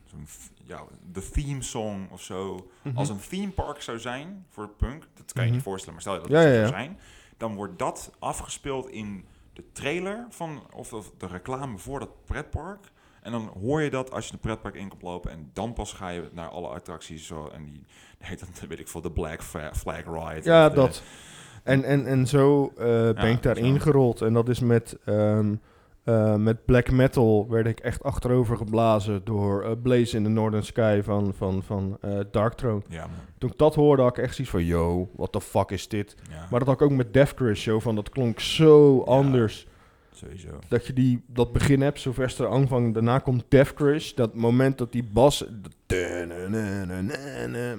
ja, 0.63 0.84
de 1.12 1.29
theme 1.29 1.62
song 1.62 2.08
of 2.12 2.21
zo. 2.21 2.69
Als 2.95 3.10
een 3.10 3.19
theme 3.29 3.51
park 3.51 3.82
zou 3.82 3.99
zijn 3.99 4.45
voor 4.49 4.69
punk, 4.69 5.03
dat 5.13 5.34
kan 5.34 5.41
je 5.43 5.47
Mhm. 5.47 5.51
niet 5.58 5.63
voorstellen, 5.67 5.93
maar 5.93 6.01
stel 6.01 6.13
je 6.13 6.19
dat 6.19 6.29
het 6.29 6.38
ja, 6.38 6.43
zou 6.43 6.55
ja. 6.63 6.67
zijn, 6.67 6.97
dan 7.38 7.55
wordt 7.55 7.79
dat 7.79 8.12
afgespeeld 8.19 8.89
in 8.89 9.25
de 9.60 9.72
trailer 9.72 10.26
van, 10.30 10.63
of, 10.76 10.93
of 10.93 11.12
de 11.17 11.28
reclame 11.28 11.78
voor 11.78 12.00
dat 12.00 12.26
pretpark. 12.26 12.91
En 13.22 13.32
dan 13.32 13.52
hoor 13.62 13.82
je 13.82 13.89
dat 13.89 14.12
als 14.12 14.26
je 14.26 14.32
de 14.32 14.38
pretpark 14.38 14.76
in 14.76 14.89
komt 14.89 15.02
lopen 15.02 15.32
en 15.32 15.50
dan 15.54 15.74
pas 15.74 15.93
ga 15.93 16.10
je 16.10 16.30
naar 16.34 16.48
alle 16.50 16.67
attracties 16.67 17.28
zo 17.28 17.48
en 17.54 17.65
die 17.65 17.86
heet 18.28 18.39
dan 18.39 18.69
weet 18.69 18.80
ik 18.80 18.88
veel 18.88 19.02
de 19.02 19.12
Black 19.12 19.43
Flag 19.74 20.04
Ride. 20.06 20.41
Ja, 20.50 20.69
de- 20.69 20.76
dat. 20.76 21.04
En, 21.63 21.84
en, 21.84 22.06
en 22.06 22.28
zo 22.28 22.67
eh, 22.78 22.86
ben 22.86 23.15
Ja, 23.15 23.36
ik 23.36 23.43
daar 23.43 23.56
zo. 23.56 23.63
ingerold. 23.63 24.22
En 24.22 24.34
dat 24.34 24.50
is 24.50 24.60
met, 24.60 24.98
ehm, 25.06 25.56
eh, 26.10 26.36
met 26.36 26.65
black 26.65 26.91
metal 26.91 27.48
werd 27.50 27.67
ik 27.67 27.80
echt 27.80 28.04
achterover 28.04 28.58
geblazen 28.58 29.22
door 29.24 29.63
eh, 29.63 29.72
Blaze 29.82 30.17
in 30.17 30.24
the 30.24 30.30
Northern 30.30 30.63
Sky 30.63 31.02
van, 31.04 31.34
van, 31.38 31.63
van 31.63 31.98
eh 32.02 32.19
Dark 32.32 32.54
Throne. 32.54 32.82
Ja. 32.89 33.08
Toen 33.38 33.50
ik 33.50 33.58
dat 33.58 33.76
hoorde, 33.76 34.02
had 34.02 34.17
ik 34.17 34.24
echt 34.24 34.36
zoiets 34.36 34.54
van, 34.54 34.65
yo, 34.65 35.10
what 35.15 35.32
the 35.32 35.41
fuck 35.41 35.69
is 35.72 35.88
dit? 35.88 36.15
Ja, 36.30 36.48
Maar 36.50 36.60
dat 36.60 36.67
had 36.67 36.82
ik 36.82 36.82
ook 36.82 36.98
met 36.98 37.13
Death 37.13 37.34
Crush, 37.34 37.63
zo 37.63 37.80
van, 37.80 37.95
dat 37.95 38.10
klonk 38.10 38.39
zo 38.39 39.02
anders. 39.02 39.67
Sowieso. 40.19 40.60
Dat 40.67 40.88
je 40.88 40.93
die, 40.93 41.23
dat 41.27 41.51
begin 41.53 41.82
hebt, 41.82 41.99
Sylvester 41.99 42.47
aanvang, 42.49 42.93
daarna 42.93 43.19
komt 43.19 43.43
Death 43.47 43.73
Crush. 43.73 44.13
Dat 44.13 44.36
moment 44.36 44.77
dat 44.77 44.91
die 44.91 45.03
bas... 45.03 45.43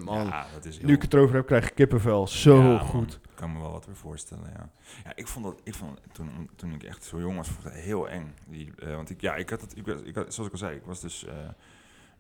Man, 0.04 0.26
Ja, 0.26 0.46
dat 0.54 0.64
is 0.64 0.78
heel... 0.78 0.86
nu 0.86 0.94
ik 0.94 1.02
het 1.02 1.14
erover 1.14 1.34
heb, 1.34 1.46
krijg 1.46 1.68
ik 1.68 1.74
kippenvel. 1.74 2.26
Zo 2.26 2.56
Ja, 2.56 2.62
man. 2.62 2.80
goed. 2.80 3.14
Ik 3.14 3.36
kan 3.46 3.52
me 3.52 3.60
wel 3.60 3.70
wat 3.72 3.86
weer 3.86 3.96
voorstellen, 3.96 4.50
ja. 4.56 4.70
Ja, 5.04 5.12
ik 5.16 5.26
vond 5.26 5.44
dat, 5.44 5.60
ik 5.64 5.74
vond 5.74 6.00
toen, 6.12 6.50
toen 6.56 6.72
ik 6.72 6.82
echt 6.82 7.04
zo 7.04 7.20
jong 7.20 7.36
was, 7.36 7.48
vond 7.48 7.66
ik 7.66 7.72
het 7.72 7.82
heel 7.82 8.08
eng. 8.08 8.34
Die, 8.48 8.72
eh, 8.78 8.94
want 8.94 9.10
ik, 9.10 9.20
ja, 9.20 9.34
ik 9.34 9.50
had 9.50 9.60
het, 9.60 9.76
ik, 9.76 9.86
was- 9.86 10.02
ik 10.04 10.14
had, 10.14 10.34
zoals 10.34 10.46
ik 10.48 10.52
al 10.52 10.58
zei, 10.66 10.76
ik 10.76 10.84
was 10.84 11.00
dus, 11.00 11.26
eh, 11.26 11.34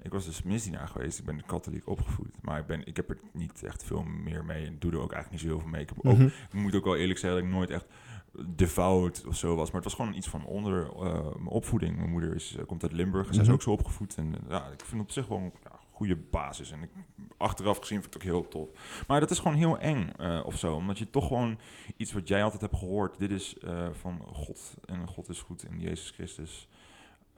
ik 0.02 0.10
was 0.12 0.24
dus 0.24 0.42
misdienaar 0.42 0.88
geweest. 0.88 1.18
Ik 1.18 1.24
ben 1.24 1.46
katholiek 1.46 1.88
opgevoed, 1.88 2.30
maar 2.40 2.58
ik, 2.58 2.66
ben, 2.66 2.86
ik 2.86 2.96
heb 2.96 3.10
er 3.10 3.18
niet 3.32 3.62
echt 3.62 3.84
veel 3.84 4.02
meer 4.02 4.44
mee 4.44 4.66
en 4.66 4.76
doe 4.78 4.92
er 4.92 5.00
ook 5.00 5.12
eigenlijk 5.12 5.30
niet 5.30 5.40
zo 5.40 5.46
heel 5.56 5.60
veel 5.60 5.68
mee. 5.70 5.82
Ik, 5.82 5.88
heb 5.88 5.98
ook, 6.06 6.12
Mhm. 6.16 6.24
ik 6.26 6.52
moet 6.52 6.74
ook 6.74 6.84
wel 6.84 6.96
eerlijk 6.96 7.18
zeggen 7.18 7.40
dat 7.40 7.48
ik 7.48 7.54
nooit 7.56 7.70
echt 7.70 7.84
devout 8.48 9.24
of 9.26 9.36
zo 9.36 9.54
was, 9.56 9.66
maar 9.66 9.80
het 9.80 9.84
was 9.90 9.94
gewoon 9.94 10.14
iets 10.14 10.28
van 10.28 10.44
onder 10.44 10.86
eh, 10.92 11.12
mijn 11.22 11.46
opvoeding. 11.48 11.96
Mijn 11.96 12.10
moeder 12.10 12.34
is, 12.34 12.56
eh, 12.56 12.66
komt 12.66 12.82
uit 12.82 12.92
Limburg 12.92 13.26
en 13.26 13.32
zij 13.32 13.42
is 13.42 13.48
Mhm. 13.48 13.56
ook 13.56 13.62
zo 13.62 13.70
opgevoed. 13.70 14.16
En 14.16 14.34
eh, 14.34 14.40
ja, 14.50 14.66
ik 14.66 14.84
vind 14.84 15.02
op 15.02 15.10
zich 15.10 15.26
wel 15.26 15.38
een 15.38 15.52
ja, 15.64 15.78
goede 15.90 16.16
basis. 16.16 16.70
En 16.70 16.82
ik, 16.82 16.90
achteraf 17.36 17.78
gezien 17.78 18.02
vind 18.02 18.14
ik 18.14 18.22
het 18.22 18.30
ook 18.30 18.36
heel 18.40 18.48
tof. 18.48 18.68
Maar 19.06 19.20
dat 19.20 19.30
is 19.30 19.38
gewoon 19.38 19.56
heel 19.56 19.78
eng 19.78 20.10
of 20.44 20.58
zo. 20.58 20.74
Omdat 20.74 20.98
je 20.98 21.10
toch 21.10 21.26
gewoon 21.26 21.58
iets 21.96 22.12
wat 22.12 22.28
jij 22.28 22.42
altijd 22.44 22.60
hebt 22.60 22.76
gehoord. 22.76 23.18
Dit 23.18 23.30
is 23.30 23.56
van 23.92 24.20
God 24.32 24.74
en 24.84 25.06
God 25.08 25.28
is 25.28 25.40
goed 25.40 25.64
in 25.64 25.80
Jezus 25.80 26.10
Christus. 26.10 26.68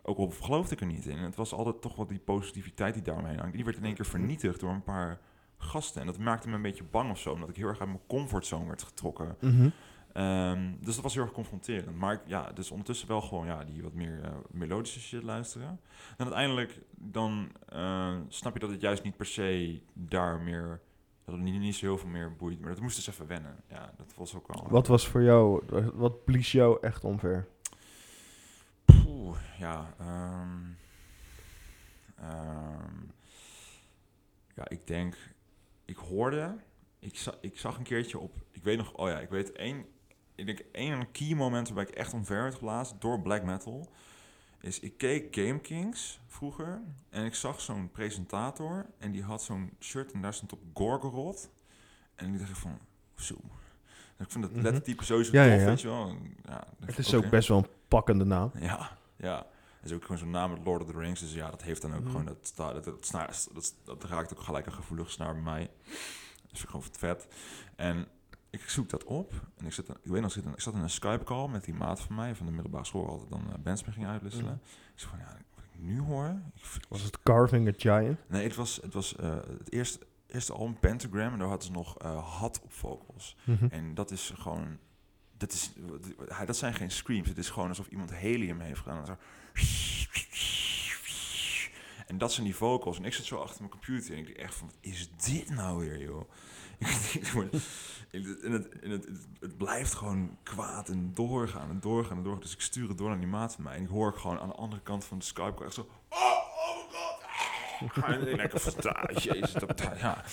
Ook 0.02 0.18
al 0.18 0.30
geloofde 0.40 0.74
ik 0.74 0.80
er 0.80 0.86
niet 0.86 1.06
in. 1.06 1.18
Het 1.18 1.36
was 1.36 1.52
altijd 1.52 1.80
toch 1.80 1.96
wel 1.96 2.06
die 2.06 2.18
positiviteit 2.18 2.94
die 2.94 3.02
daaromheen 3.02 3.38
hangt. 3.38 3.54
Die 3.54 3.64
werd 3.64 3.76
in 3.76 3.84
één 3.84 3.94
keer 3.94 4.04
vernietigd 4.06 4.60
door 4.60 4.70
een 4.70 4.82
paar 4.82 5.20
gasten. 5.56 6.00
En 6.00 6.06
dat 6.06 6.18
maakte 6.18 6.48
me 6.48 6.54
een 6.54 6.62
beetje 6.62 6.84
bang 6.84 7.10
of 7.10 7.18
zo, 7.18 7.32
omdat 7.32 7.48
ik 7.48 7.56
heel 7.56 7.68
erg 7.68 7.80
uit 7.80 7.88
mijn 7.88 8.00
comfortzone 8.06 8.66
werd 8.66 8.82
getrokken. 8.82 9.36
Mhm. 9.40 9.68
Ehm, 10.12 10.72
dus 10.80 10.94
dat 10.94 11.04
was 11.04 11.14
heel 11.14 11.22
erg 11.22 11.32
confronterend. 11.32 11.96
Maar 11.96 12.22
ja, 12.26 12.52
dus 12.52 12.70
ondertussen 12.70 13.08
wel 13.08 13.20
gewoon 13.20 13.46
ja, 13.46 13.64
die 13.64 13.82
wat 13.82 13.92
meer 13.92 14.20
eh, 14.24 14.30
melodische 14.50 15.00
shit 15.00 15.22
luisteren. 15.22 15.80
En 16.16 16.24
uiteindelijk 16.24 16.80
dan 16.90 17.52
eh, 17.68 18.16
snap 18.28 18.52
je 18.54 18.60
dat 18.60 18.70
het 18.70 18.80
juist 18.80 19.02
niet 19.02 19.16
per 19.16 19.26
se 19.26 19.80
daar 19.92 20.40
meer... 20.40 20.80
Dat 21.24 21.34
het 21.34 21.44
niet, 21.44 21.60
niet 21.60 21.74
zo 21.74 21.86
heel 21.86 21.98
veel 21.98 22.08
meer 22.08 22.36
boeit. 22.36 22.60
Maar 22.60 22.70
dat 22.70 22.80
moest 22.80 22.96
dus 22.96 23.06
even 23.06 23.26
wennen. 23.26 23.56
Ja, 23.68 23.92
dat 23.96 24.14
was 24.16 24.34
ook 24.34 24.46
wel... 24.48 24.66
Wat 24.68 24.86
was 24.86 25.08
voor 25.08 25.22
jou, 25.22 25.62
wat 25.94 26.24
blies 26.24 26.52
jou 26.52 26.78
echt 26.80 27.04
omver? 27.04 27.48
Poeh, 28.84 29.36
ja, 29.58 29.94
ehm, 29.98 30.62
ehm, 32.16 32.96
ja, 34.54 34.68
ik 34.68 34.86
denk, 34.86 35.16
ik 35.84 35.96
hoorde, 35.96 36.56
ik, 36.98 37.16
za 37.16 37.34
ik 37.40 37.58
zag 37.58 37.76
een 37.76 37.84
keertje 37.84 38.18
op, 38.18 38.34
ik 38.50 38.62
weet 38.62 38.76
nog, 38.76 38.92
oh 38.92 39.08
ja, 39.08 39.20
ik 39.20 39.28
weet 39.28 39.52
één, 39.52 39.86
ik 40.48 40.56
denk 40.56 40.68
één 40.72 41.10
key 41.10 41.34
moment 41.34 41.66
waarbij 41.68 41.84
ik 41.92 41.98
echt 41.98 42.12
omver 42.12 42.42
werd 42.42 42.54
geblazen 42.54 42.96
door 42.98 43.20
black 43.20 43.42
metal, 43.42 43.88
is 44.60 44.80
ik 44.80 44.96
keek 44.96 45.34
Game 45.34 45.58
Kings 45.60 46.20
vroeger 46.26 46.80
en 47.10 47.24
ik 47.24 47.34
zag 47.34 47.60
zo'n 47.60 47.90
presentator 47.90 48.86
en 48.98 49.12
die 49.12 49.22
had 49.22 49.42
zo'n 49.42 49.70
shirt 49.80 50.12
en 50.12 50.20
daar 50.20 50.34
stond 50.34 50.52
op 50.52 50.60
Gorgoroth 50.74 51.50
en 52.14 52.32
ik 52.32 52.38
dacht 52.38 52.50
ik 52.50 52.56
van, 52.56 52.78
zo. 53.16 53.34
Ik 54.18 54.30
vind 54.30 54.44
dat 54.44 54.52
Mhm. 54.52 54.62
lettertype 54.62 55.04
sowieso 55.04 55.32
Ja, 55.32 55.42
tof, 55.44 55.52
ja, 55.52 55.60
ja. 55.60 55.66
weet 55.66 55.80
je 55.80 55.88
wel. 55.88 56.16
Ja, 56.44 56.64
Het 56.84 56.98
is 56.98 57.14
ook 57.14 57.30
best 57.30 57.48
wel 57.48 57.58
een 57.58 57.68
pakkende 57.88 58.24
naam. 58.24 58.50
Ja, 58.60 58.98
ja. 59.16 59.46
Het 59.80 59.90
is 59.90 59.96
ook 59.96 60.02
gewoon 60.02 60.18
zo'n 60.18 60.30
naam 60.30 60.50
met 60.50 60.64
Lord 60.64 60.82
of 60.82 60.90
the 60.90 60.98
Rings. 60.98 61.20
Dus 61.20 61.32
ja, 61.34 61.50
dat 61.50 61.62
heeft 61.62 61.82
dan 61.82 61.94
ook 61.94 62.00
Mhm. 62.00 62.10
gewoon... 62.10 62.24
Dat, 62.24 62.52
dat, 62.56 62.84
dat, 62.84 63.06
snaar, 63.06 63.26
dat, 63.52 63.74
dat 63.84 64.04
raakt 64.04 64.32
ook 64.32 64.40
gelijk 64.40 64.66
een 64.66 64.72
gevoelig 64.72 65.10
snaar 65.10 65.32
bij 65.32 65.42
mij. 65.42 65.70
Dat 66.42 66.52
is 66.52 66.62
gewoon 66.62 66.82
vet. 66.92 67.26
En 67.76 68.06
ik 68.52 68.68
zoek 68.68 68.88
dat 68.88 69.04
op. 69.04 69.32
En 69.56 69.66
ik, 69.66 69.72
zit, 69.72 69.88
ik 69.88 69.96
weet 70.02 70.20
nog, 70.20 70.30
ik 70.30 70.36
zit 70.36 70.44
in- 70.44 70.52
ik 70.52 70.60
zat 70.60 70.74
in 70.74 70.80
een 70.80 70.90
Skype-call 70.90 71.48
met 71.48 71.64
die 71.64 71.74
maat 71.74 72.00
van 72.00 72.14
mij... 72.16 72.34
van 72.34 72.46
de 72.46 72.52
middelbare 72.52 72.84
school, 72.84 73.08
altijd 73.08 73.30
dan 73.30 73.44
uh, 73.48 73.54
bands 73.62 73.84
mee 73.84 73.94
ging 73.94 74.06
uitwisselen. 74.06 74.44
Mhm. 74.52 74.62
Ik 74.94 74.98
zei 75.00 75.10
van, 75.10 75.18
ja, 75.18 75.36
wat 75.54 75.64
ik 75.64 75.80
nu 75.80 76.00
hoor... 76.00 76.40
Ik, 76.54 76.62
Was 76.88 77.02
het 77.02 77.22
Carving 77.22 77.68
a 77.68 77.72
Giant? 77.76 78.18
Nee, 78.28 78.42
het 78.44 78.54
was, 78.54 78.76
het, 78.82 78.94
was 78.94 79.16
eh, 79.16 79.34
het 79.58 79.72
eerste, 79.72 80.06
eerste 80.26 80.52
album 80.52 80.78
Pentagram. 80.80 81.32
En 81.32 81.38
daar 81.38 81.48
hadden 81.48 81.66
ze 81.66 81.72
nog 81.72 81.98
eh 81.98 82.38
had 82.38 82.60
op 82.62 82.72
vocals. 82.72 83.36
Mhm. 83.44 83.66
En 83.70 83.94
dat 83.94 84.10
is 84.10 84.32
gewoon. 84.36 84.78
Dat, 85.36 85.52
is, 85.52 85.72
dat 86.46 86.56
zijn 86.56 86.74
geen 86.74 86.90
screams. 86.90 87.28
Het 87.28 87.38
is 87.38 87.50
gewoon 87.50 87.68
alsof 87.68 87.86
iemand 87.88 88.14
helium 88.14 88.60
heeft 88.60 88.80
gedaan. 88.80 88.98
En, 88.98 89.06
zo. 89.06 89.16
en 92.06 92.18
dat 92.18 92.32
zijn 92.32 92.46
die 92.46 92.54
vocals. 92.56 92.96
En 92.98 93.04
ik 93.04 93.12
zit 93.14 93.24
zo 93.24 93.36
achter 93.36 93.58
mijn 93.58 93.70
computer 93.72 94.12
en 94.12 94.18
ik 94.18 94.26
denk 94.26 94.38
echt 94.38 94.54
van, 94.54 94.66
wat 94.66 94.76
is 94.80 95.10
dit 95.16 95.50
nou 95.50 95.78
weer, 95.78 96.00
joh? 96.02 96.30
En 98.12 98.22
het, 98.52 98.68
en 98.80 98.90
het, 98.90 99.08
het, 99.40 99.56
blijft 99.56 99.94
gewoon 99.94 100.38
kwaad 100.42 100.88
en 100.88 101.10
doorgaan 101.14 101.70
en 101.70 101.80
doorgaan 101.80 102.16
en 102.16 102.22
doorgaan. 102.22 102.42
Dus 102.42 102.52
ik 102.52 102.60
stuur 102.60 102.88
het 102.88 102.98
door 102.98 103.08
naar 103.08 103.18
die 103.18 103.26
maat 103.26 103.54
van 103.54 103.64
mij. 103.64 103.74
En 103.76 103.82
ik 103.82 103.88
hoor 103.88 104.12
gewoon 104.12 104.38
aan 104.38 104.48
de 104.48 104.54
andere 104.54 104.82
kant 104.82 105.04
van 105.04 105.18
de 105.18 105.24
Skype 105.24 105.64
echt 105.64 105.74
zo... 105.74 105.88
Oh, 106.08 106.18
oh 106.18 106.76
my 106.76 106.82
god! 106.92 107.22
ah." 108.02 108.08
En 108.08 108.28
ik 108.28 108.36
denk 108.36 108.86
"Ah, 108.86 109.16
jezus, 109.16 109.52
dat, 109.52 109.80
ja. 109.98 110.24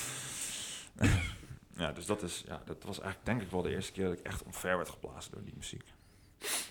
Ja, 1.79 1.91
dus 1.91 2.05
dat 2.05 2.21
is, 2.21 2.43
ja, 2.47 2.61
dat 2.65 2.83
was 2.83 2.99
eigenlijk 2.99 3.25
denk 3.25 3.41
ik 3.41 3.51
wel 3.51 3.61
de 3.61 3.69
eerste 3.69 3.91
keer 3.91 4.03
dat 4.03 4.19
ik 4.19 4.25
echt 4.25 4.43
omver 4.43 4.77
werd 4.77 4.89
geblazen 4.89 5.31
door 5.31 5.43
die 5.43 5.55
muziek. 5.55 5.93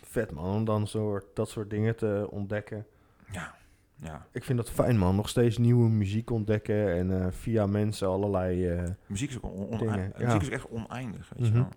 Vet 0.03 0.31
man, 0.31 0.55
om 0.55 0.64
dan 0.64 0.89
zo, 0.89 1.20
dat 1.35 1.51
soort 1.51 1.70
dingen 1.70 1.97
te 1.97 2.26
ontdekken. 2.31 2.87
Ja, 3.31 3.57
ja. 4.03 4.26
Ik 4.32 4.44
vind 4.44 4.59
dat 4.59 4.70
fijn 4.70 4.99
man, 4.99 5.16
nog 5.16 5.28
steeds 5.28 5.59
nieuwe 5.59 5.88
muziek 5.88 6.30
ontdekken 6.30 6.94
en 6.96 7.22
eh, 7.22 7.26
via 7.30 7.66
mensen 7.66 8.09
allerlei... 8.09 8.68
eh, 8.68 8.90
Muziek 9.07 9.30
is 9.30 9.36
ook 9.36 9.44
on, 9.44 9.78
muziek 10.18 10.42
is 10.42 10.49
echt 10.49 10.68
oneindig, 10.68 11.28
weet 11.36 11.46
je 11.46 11.53
Mhm. 11.53 11.62
wel. 11.62 11.68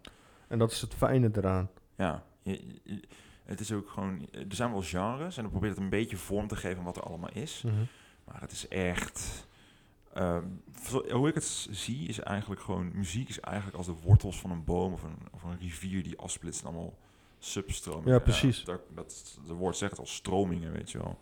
en 0.47 0.59
dat 0.59 0.71
is 0.71 0.81
het 0.81 0.93
fijne 0.93 1.29
eraan. 1.33 1.69
Ja, 1.95 2.23
je- 2.41 2.61
je- 2.83 3.03
het 3.45 3.59
is 3.59 3.71
ook 3.71 3.89
gewoon, 3.89 4.27
er 4.31 4.45
zijn 4.55 4.71
wel 4.71 4.81
genres 4.81 5.35
en 5.37 5.41
dan 5.41 5.51
probeert 5.51 5.73
het 5.73 5.83
een 5.83 5.89
beetje 5.89 6.17
vorm 6.17 6.47
te 6.47 6.55
geven 6.55 6.77
aan 6.77 6.83
wat 6.83 6.97
er 6.97 7.03
allemaal 7.03 7.31
is. 7.33 7.61
Mhm. 7.65 7.75
Maar 8.25 8.41
het 8.41 8.51
is 8.51 8.67
echt, 8.67 9.47
ehm, 10.13 10.43
hoe 11.11 11.27
ik 11.27 11.33
het 11.35 11.67
zie 11.71 12.07
is 12.07 12.19
eigenlijk 12.19 12.61
gewoon, 12.61 12.91
muziek 12.93 13.29
is 13.29 13.39
eigenlijk 13.39 13.77
als 13.77 13.85
de 13.85 13.95
wortels 14.03 14.39
van 14.39 14.51
een 14.51 14.63
boom 14.63 14.93
of 14.93 15.03
een, 15.03 15.17
of 15.31 15.43
een 15.43 15.57
rivier 15.59 16.03
die 16.03 16.17
afsplitst 16.17 16.61
en 16.61 16.67
allemaal 16.67 16.93
substromingen. 17.39 18.13
Ja, 18.13 18.19
precies. 18.19 18.63
dat, 18.63 18.81
dat, 18.95 19.39
de 19.47 19.53
woord 19.53 19.77
zegt 19.77 19.99
al, 19.99 20.05
stromingen, 20.05 20.71
weet 20.71 20.91
je 20.91 20.97
wel. 20.97 21.19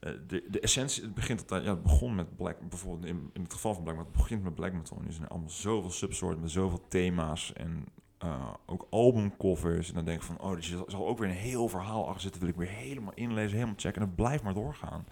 Eh, 0.00 0.12
de, 0.26 0.44
de 0.50 0.60
essentie, 0.60 1.02
het 1.02 1.14
begint 1.14 1.40
altijd, 1.40 1.64
ja, 1.64 1.70
het 1.70 1.82
begon 1.82 2.14
met 2.14 2.36
black, 2.36 2.56
bijvoorbeeld 2.68 3.04
in, 3.04 3.30
in 3.32 3.42
het 3.42 3.52
geval 3.52 3.74
van 3.74 3.82
black 3.82 3.96
metal, 3.96 4.10
het 4.12 4.22
begint 4.22 4.42
met 4.42 4.54
black 4.54 4.72
metal. 4.72 4.96
En 4.98 5.06
er 5.06 5.12
zijn 5.12 5.28
allemaal 5.28 5.50
zoveel 5.50 5.90
subsoorten 5.90 6.40
met 6.40 6.50
zoveel 6.50 6.84
thema's 6.88 7.52
en 7.52 7.84
eh, 8.18 8.52
ook 8.66 8.86
albumcovers. 8.90 9.88
En 9.88 9.94
dan 9.94 10.04
denk 10.04 10.18
ik 10.18 10.26
van, 10.26 10.40
oh, 10.40 10.54
dus 10.54 10.70
er 10.70 10.84
zal 10.86 11.06
ook 11.06 11.18
weer 11.18 11.28
een 11.28 11.34
heel 11.34 11.68
verhaal 11.68 12.06
achter 12.06 12.20
zitten. 12.20 12.40
Wil 12.40 12.50
ik 12.50 12.56
weer 12.56 12.68
helemaal 12.68 13.12
inlezen, 13.14 13.54
helemaal 13.54 13.78
checken. 13.78 14.02
En 14.02 14.06
het 14.06 14.16
blijft 14.16 14.42
maar 14.42 14.54
doorgaan. 14.54 15.04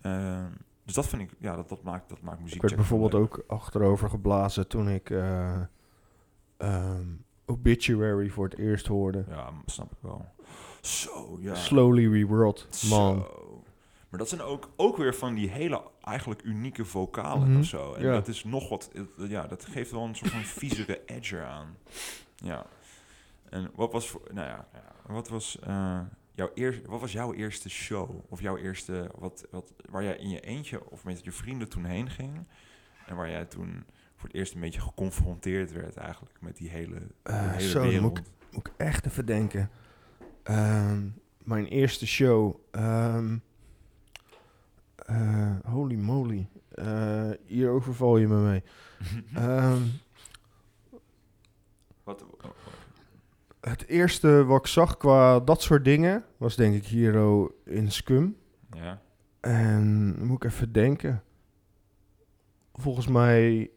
Eh, 0.00 0.44
dus 0.84 0.94
dat 0.94 1.06
vind 1.06 1.22
ik, 1.22 1.30
ja, 1.38 1.56
dat, 1.56 1.68
dat, 1.68 1.82
maakt, 1.82 2.08
dat 2.08 2.20
maakt 2.20 2.40
muziek 2.40 2.54
Ik 2.54 2.60
werd 2.60 2.72
checken 2.72 2.88
bijvoorbeeld 2.88 3.22
leuk. 3.22 3.38
ook 3.38 3.44
achterover 3.46 4.08
geblazen 4.08 4.68
toen 4.68 4.88
ik 4.88 5.10
eh, 5.10 5.60
ehm, 6.56 7.06
Obituary 7.46 8.28
voor 8.28 8.44
het 8.44 8.58
eerst 8.58 8.86
hoorde. 8.86 9.24
Ja, 9.28 9.50
snap 9.66 9.92
ik 9.92 9.98
wel. 10.00 10.24
Zo, 10.80 11.38
ja. 11.40 11.54
Slowly 11.54 12.12
Reworld, 12.12 12.68
man. 12.88 13.26
Maar 14.10 14.18
dat 14.18 14.28
zijn 14.28 14.40
ook, 14.40 14.70
ook 14.76 14.96
weer 14.96 15.14
van 15.14 15.34
die 15.34 15.48
hele 15.50 15.82
eigenlijk 16.02 16.42
unieke 16.44 16.84
vocalen 16.84 17.48
Mhm, 17.50 17.58
of 17.58 17.64
zo. 17.64 17.94
En 17.94 18.02
ja. 18.04 18.12
dat 18.12 18.28
is 18.28 18.44
nog 18.44 18.68
wat, 18.68 18.90
het- 18.92 19.30
ja, 19.30 19.46
dat 19.46 19.64
geeft 19.64 19.90
wel 19.90 20.04
een 20.04 20.14
soort 20.14 20.30
van 20.30 20.40
viezere 20.40 21.02
edge 21.06 21.40
aan. 21.40 21.76
Ja. 22.36 22.66
En 23.50 23.70
wat 23.74 23.92
was, 23.92 24.08
voor, 24.08 24.20
nou 24.32 24.46
ja, 24.48 24.68
wat 25.06 25.28
was, 25.28 25.58
eh, 25.58 26.00
jouw 26.34 26.50
eerste, 26.54 26.82
wat 26.88 27.00
was 27.00 27.12
jouw 27.12 27.34
eerste 27.34 27.68
show? 27.70 28.10
Of 28.28 28.40
jouw 28.40 28.56
eerste, 28.56 29.10
wat, 29.18 29.46
wat, 29.50 29.72
waar 29.90 30.02
jij 30.02 30.16
in 30.16 30.28
je 30.30 30.40
eentje 30.40 30.90
of 30.90 31.04
met 31.04 31.24
je 31.24 31.32
vrienden 31.32 31.68
toen 31.68 31.84
heen 31.84 32.10
ging? 32.10 32.46
En 33.06 33.16
waar 33.16 33.30
jij 33.30 33.44
toen 33.44 33.84
voor 34.16 34.28
het 34.28 34.38
eerst 34.38 34.54
een 34.54 34.60
beetje 34.60 34.80
geconfronteerd 34.80 35.72
werd 35.72 35.96
eigenlijk 35.96 36.36
met 36.40 36.56
die 36.56 36.68
hele, 36.70 36.98
die 36.98 37.06
Eh, 37.22 37.50
hele 37.50 37.68
zo, 37.68 37.82
wereld. 37.82 38.02
moet 38.02 38.18
ik, 38.18 38.24
moet 38.50 38.66
ik 38.66 38.72
echt 38.76 39.06
even 39.06 39.26
denken. 39.26 39.70
Ehm, 40.42 41.06
mijn 41.42 41.66
eerste 41.66 42.06
show. 42.06 42.54
ehm, 42.70 43.36
eh, 45.10 45.72
holy 45.72 45.96
moly. 45.96 46.48
Eh, 46.70 47.30
hier 47.46 47.70
overval 47.70 48.16
je 48.16 48.28
me 48.28 48.36
mee. 48.36 48.62
Ehm, 49.34 49.82
wat, 52.04 52.24
het 53.60 53.86
eerste 53.86 54.44
wat 54.44 54.60
ik 54.60 54.66
zag 54.66 54.96
qua 54.96 55.40
dat 55.40 55.62
soort 55.62 55.84
dingen 55.84 56.24
was 56.36 56.56
denk 56.56 56.74
ik 56.74 56.86
Hero 56.86 57.54
in 57.64 57.92
Scum. 57.92 58.36
ja. 58.76 59.00
En 59.40 60.16
moet 60.26 60.44
ik 60.44 60.50
even 60.50 60.72
denken. 60.72 61.22
Volgens 62.74 63.06
mij. 63.06 63.70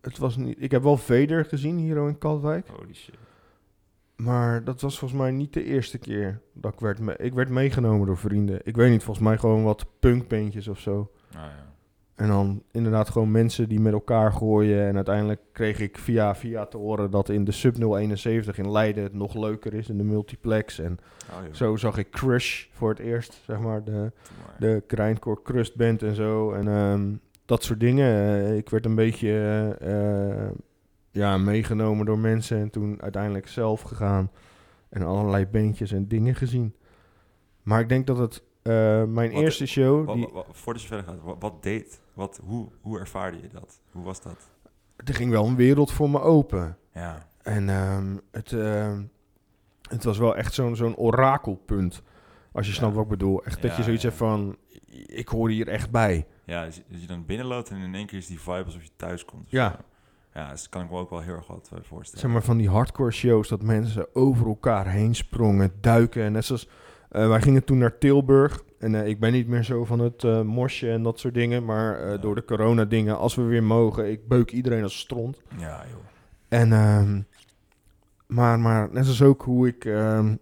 Het 0.00 0.18
was 0.18 0.36
niet. 0.36 0.62
Ik 0.62 0.70
heb 0.70 0.82
wel 0.82 0.96
Vader 0.96 1.44
gezien 1.44 1.78
hier 1.78 2.08
in 2.08 2.18
Katwijk. 2.18 2.68
Holy 2.68 2.94
shit. 2.94 3.14
Maar 4.16 4.64
dat 4.64 4.80
was 4.80 4.98
volgens 4.98 5.20
mij 5.20 5.30
niet 5.30 5.52
de 5.52 5.64
eerste 5.64 5.98
keer 5.98 6.40
dat 6.52 6.72
ik 6.72 6.80
werd, 6.80 6.98
me- 6.98 7.16
ik 7.16 7.32
werd 7.34 7.48
meegenomen 7.48 8.06
door 8.06 8.16
vrienden. 8.18 8.60
Ik 8.62 8.76
weet 8.76 8.90
niet, 8.90 9.02
volgens 9.02 9.26
mij 9.26 9.38
gewoon 9.38 9.62
wat 9.64 9.86
punkbeentjes 10.00 10.68
of 10.68 10.78
zo. 10.78 11.10
Nou 11.32 11.44
ja. 11.46 11.72
En 12.14 12.28
dan 12.28 12.62
inderdaad 12.72 13.08
gewoon 13.10 13.30
mensen 13.30 13.68
die 13.68 13.80
met 13.80 13.92
elkaar 13.92 14.32
gooien. 14.32 14.86
En 14.86 14.94
uiteindelijk 14.96 15.40
kreeg 15.52 15.80
ik 15.80 15.98
via 15.98 16.34
via 16.34 16.66
te 16.66 16.76
horen 16.76 17.10
dat 17.10 17.28
in 17.28 17.44
de 17.44 17.52
Sub 17.52 17.76
071 17.76 18.58
in 18.58 18.70
Leiden 18.70 19.02
het 19.02 19.12
nog 19.14 19.34
leuker 19.34 19.74
is 19.74 19.88
in 19.88 19.98
de 19.98 20.04
multiplex. 20.04 20.78
En 20.78 20.98
Oh, 21.30 21.54
zo 21.54 21.76
zag 21.76 21.96
ik 21.98 22.10
Crush 22.10 22.66
voor 22.72 22.88
het 22.90 22.98
eerst, 22.98 23.40
zeg 23.46 23.58
maar, 23.60 23.84
de, 23.84 24.12
de 24.58 24.82
Grindcore 24.86 25.42
Crust 25.42 25.76
Band 25.76 26.02
en 26.02 26.14
zo. 26.14 26.52
En 26.52 26.68
ehm, 26.68 27.12
dat 27.44 27.62
soort 27.62 27.80
dingen. 27.80 28.10
Eh, 28.14 28.56
ik 28.56 28.70
werd 28.70 28.84
een 28.84 28.94
beetje 28.94 29.30
eh, 29.80 30.46
ja, 31.14 31.36
meegenomen 31.38 32.06
door 32.06 32.18
mensen 32.18 32.58
en 32.58 32.70
toen 32.70 33.02
uiteindelijk 33.02 33.48
zelf 33.48 33.80
gegaan. 33.80 34.30
En 34.88 35.02
allerlei 35.02 35.46
bandjes 35.46 35.92
en 35.92 36.08
dingen 36.08 36.34
gezien. 36.34 36.74
Maar 37.62 37.80
ik 37.80 37.88
denk 37.88 38.06
dat 38.06 38.18
het 38.18 38.42
eh, 38.62 38.72
mijn 39.04 39.32
Wat- 39.32 39.42
eerste 39.42 39.66
show... 39.66 40.06
Wa- 40.06 40.14
Die, 40.14 40.26
wa- 40.26 40.32
wa- 40.32 40.44
voordat 40.52 40.82
je 40.82 40.88
verder 40.88 41.06
gaat, 41.06 41.20
wat, 41.22 41.36
wat 41.38 41.62
deed? 41.62 42.00
Wat, 42.14 42.40
hoe, 42.44 42.68
hoe 42.80 42.98
ervaarde 42.98 43.40
je 43.40 43.48
dat? 43.48 43.80
Hoe 43.92 44.04
was 44.04 44.20
dat? 44.22 44.48
er 44.96 45.14
ging 45.14 45.30
wel 45.30 45.46
een 45.46 45.56
wereld 45.56 45.92
voor 45.92 46.10
me 46.10 46.20
open. 46.20 46.76
Ja. 46.94 47.28
En 47.42 47.68
ehm, 47.68 48.16
het, 48.30 48.52
ehm, 48.52 49.02
het 49.88 50.04
was 50.04 50.18
wel 50.18 50.36
echt 50.36 50.54
zo'n 50.54 50.76
zo'n 50.76 50.96
orakelpunt. 50.96 52.02
Als 52.52 52.66
je 52.66 52.72
Ja. 52.72 52.78
snapt 52.78 52.94
wat 52.94 53.02
ik 53.04 53.10
bedoel. 53.10 53.44
Echt 53.44 53.62
dat 53.62 53.76
je 53.76 53.82
zoiets 53.82 54.02
ja. 54.02 54.08
hebt 54.08 54.20
van... 54.20 54.56
Ik 55.06 55.28
hoor 55.28 55.48
hier 55.50 55.68
echt 55.68 55.90
bij. 55.90 56.26
Ja, 56.44 56.64
dus, 56.64 56.82
dus 56.88 57.00
je 57.00 57.06
dan 57.06 57.26
binnenloopt 57.26 57.70
en 57.70 57.76
in 57.76 57.94
één 57.94 58.06
keer 58.06 58.18
is 58.18 58.26
die 58.26 58.40
vibe 58.40 58.64
alsof 58.64 58.82
je 58.82 58.90
thuis 58.96 59.24
komt. 59.24 59.50
Ja. 59.50 59.70
zo. 59.70 59.76
Ja, 60.34 60.50
dus 60.50 60.68
kan 60.68 60.84
ik 60.84 60.90
me 60.90 60.96
ook 60.98 61.10
wel 61.10 61.20
heel 61.20 61.34
erg 61.34 61.46
wat 61.46 61.70
eh, 61.72 61.78
voorstellen. 61.82 62.20
Zeg 62.20 62.30
maar 62.30 62.42
van 62.42 62.56
die 62.56 62.68
hardcore 62.70 63.10
shows 63.10 63.48
dat 63.48 63.62
mensen 63.62 64.06
over 64.14 64.46
elkaar 64.46 64.86
heen 64.86 65.14
sprongen, 65.14 65.72
duiken. 65.80 66.22
En 66.22 66.32
net 66.32 66.44
zoals, 66.44 66.68
eh, 67.10 67.28
wij 67.28 67.40
gingen 67.42 67.64
toen 67.64 67.78
naar 67.78 67.98
Tilburg 67.98 68.62
En 68.78 68.94
eh, 68.94 69.06
ik 69.08 69.20
ben 69.20 69.32
niet 69.32 69.46
meer 69.48 69.62
zo 69.62 69.84
van 69.84 69.98
het 69.98 70.24
eh 70.24 70.40
mosje 70.42 70.90
en 70.90 71.02
dat 71.02 71.18
soort 71.20 71.34
dingen. 71.34 71.64
Maar 71.64 72.08
Ja. 72.10 72.16
door 72.16 72.34
de 72.34 72.44
corona 72.44 72.84
dingen, 72.84 73.18
als 73.18 73.34
we 73.34 73.42
weer 73.42 73.62
mogen, 73.62 74.10
ik 74.10 74.28
beuk 74.28 74.50
iedereen 74.50 74.82
als 74.82 74.98
stront. 74.98 75.42
Ja, 75.58 75.84
joh. 75.90 76.00
En, 76.48 76.72
ehm, 76.72 77.20
maar, 78.26 78.58
maar 78.58 78.88
net 78.92 79.06
als 79.06 79.22
ook 79.22 79.42
hoe 79.42 79.68
ik... 79.68 79.84
ehm, 79.84 80.34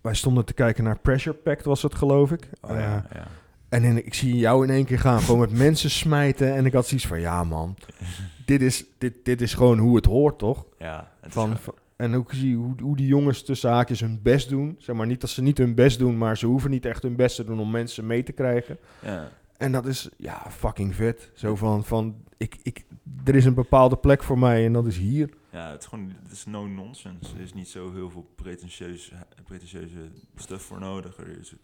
wij 0.00 0.14
stonden 0.14 0.44
te 0.44 0.54
kijken 0.54 0.84
naar 0.84 0.98
Pressure 0.98 1.36
Pact, 1.36 1.64
was 1.64 1.82
het 1.82 1.94
geloof 1.94 2.32
ik. 2.32 2.48
Oh, 2.60 2.70
ja, 2.70 3.06
ja. 3.14 3.26
En 3.68 3.84
in- 3.84 4.06
ik 4.06 4.14
zie 4.14 4.36
jou 4.36 4.64
in 4.64 4.70
één 4.70 4.84
keer 4.84 4.98
gaan, 4.98 5.20
gewoon 5.20 5.40
met 5.40 5.52
mensen 5.58 5.90
smijten. 5.90 6.54
En 6.54 6.66
ik 6.66 6.72
had 6.72 6.86
zoiets 6.86 7.06
van, 7.06 7.20
ja 7.20 7.44
man, 7.44 7.74
dit 8.46 8.62
is, 8.62 8.84
dit, 8.98 9.24
dit 9.24 9.40
is 9.40 9.54
gewoon 9.54 9.78
hoe 9.78 9.96
het 9.96 10.06
hoort, 10.06 10.38
toch? 10.38 10.66
ja, 10.78 11.12
het 11.20 11.32
Van, 11.32 11.56
en 11.96 12.14
ook 12.14 12.32
zie 12.32 12.50
je 12.50 12.56
hoe, 12.56 12.74
hoe 12.80 12.96
die 12.96 13.06
jongens 13.06 13.42
tussen 13.42 13.70
haakjes 13.70 14.00
hun 14.00 14.22
best 14.22 14.48
doen. 14.48 14.76
Zeg 14.78 14.96
maar 14.96 15.06
niet 15.06 15.20
dat 15.20 15.30
ze 15.30 15.42
niet 15.42 15.58
hun 15.58 15.74
best 15.74 15.98
doen, 15.98 16.18
maar 16.18 16.38
ze 16.38 16.46
hoeven 16.46 16.70
niet 16.70 16.84
echt 16.84 17.02
hun 17.02 17.16
best 17.16 17.36
te 17.36 17.44
doen 17.44 17.60
om 17.60 17.70
mensen 17.70 18.06
mee 18.06 18.22
te 18.22 18.32
krijgen. 18.32 18.78
ja. 19.02 19.28
En 19.56 19.72
dat 19.72 19.86
is, 19.86 20.08
ja, 20.16 20.50
fucking 20.50 20.94
vet. 20.94 21.30
Zo 21.34 21.56
van, 21.56 21.84
van 21.84 22.16
ik, 22.36 22.56
ik, 22.62 22.84
er 23.24 23.34
is 23.34 23.44
een 23.44 23.54
bepaalde 23.54 23.96
plek 23.96 24.22
voor 24.22 24.38
mij 24.38 24.64
en 24.64 24.72
dat 24.72 24.86
is 24.86 24.96
hier. 24.96 25.30
Ja, 25.50 25.70
het 25.70 25.80
is 25.80 25.86
gewoon, 25.86 26.12
het 26.22 26.32
is 26.32 26.44
no 26.44 26.66
nonsense. 26.66 27.34
Er 27.34 27.40
is 27.40 27.54
niet 27.54 27.68
zo 27.68 27.92
heel 27.92 28.10
veel 28.10 28.30
pretentieus, 28.34 29.12
pretentieuze 29.44 30.10
stuff 30.34 30.64
voor 30.64 30.80
nodig. 30.80 31.16
Er 31.16 31.38
is, 31.38 31.54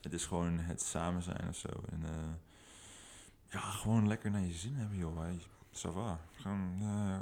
het 0.00 0.12
is 0.12 0.26
gewoon 0.26 0.58
het 0.58 0.82
samen 0.82 1.22
zijn 1.22 1.48
of 1.48 1.56
zo. 1.56 1.68
En 1.68 2.00
eh, 2.04 2.10
ja, 3.48 3.60
gewoon 3.60 4.08
lekker 4.08 4.30
naar 4.30 4.44
je 4.46 4.52
zin 4.52 4.74
hebben, 4.74 4.98
joh. 4.98 5.18
Ça 5.74 5.88
va. 5.92 6.18
Gewoon, 6.34 6.76
eh, 6.80 7.18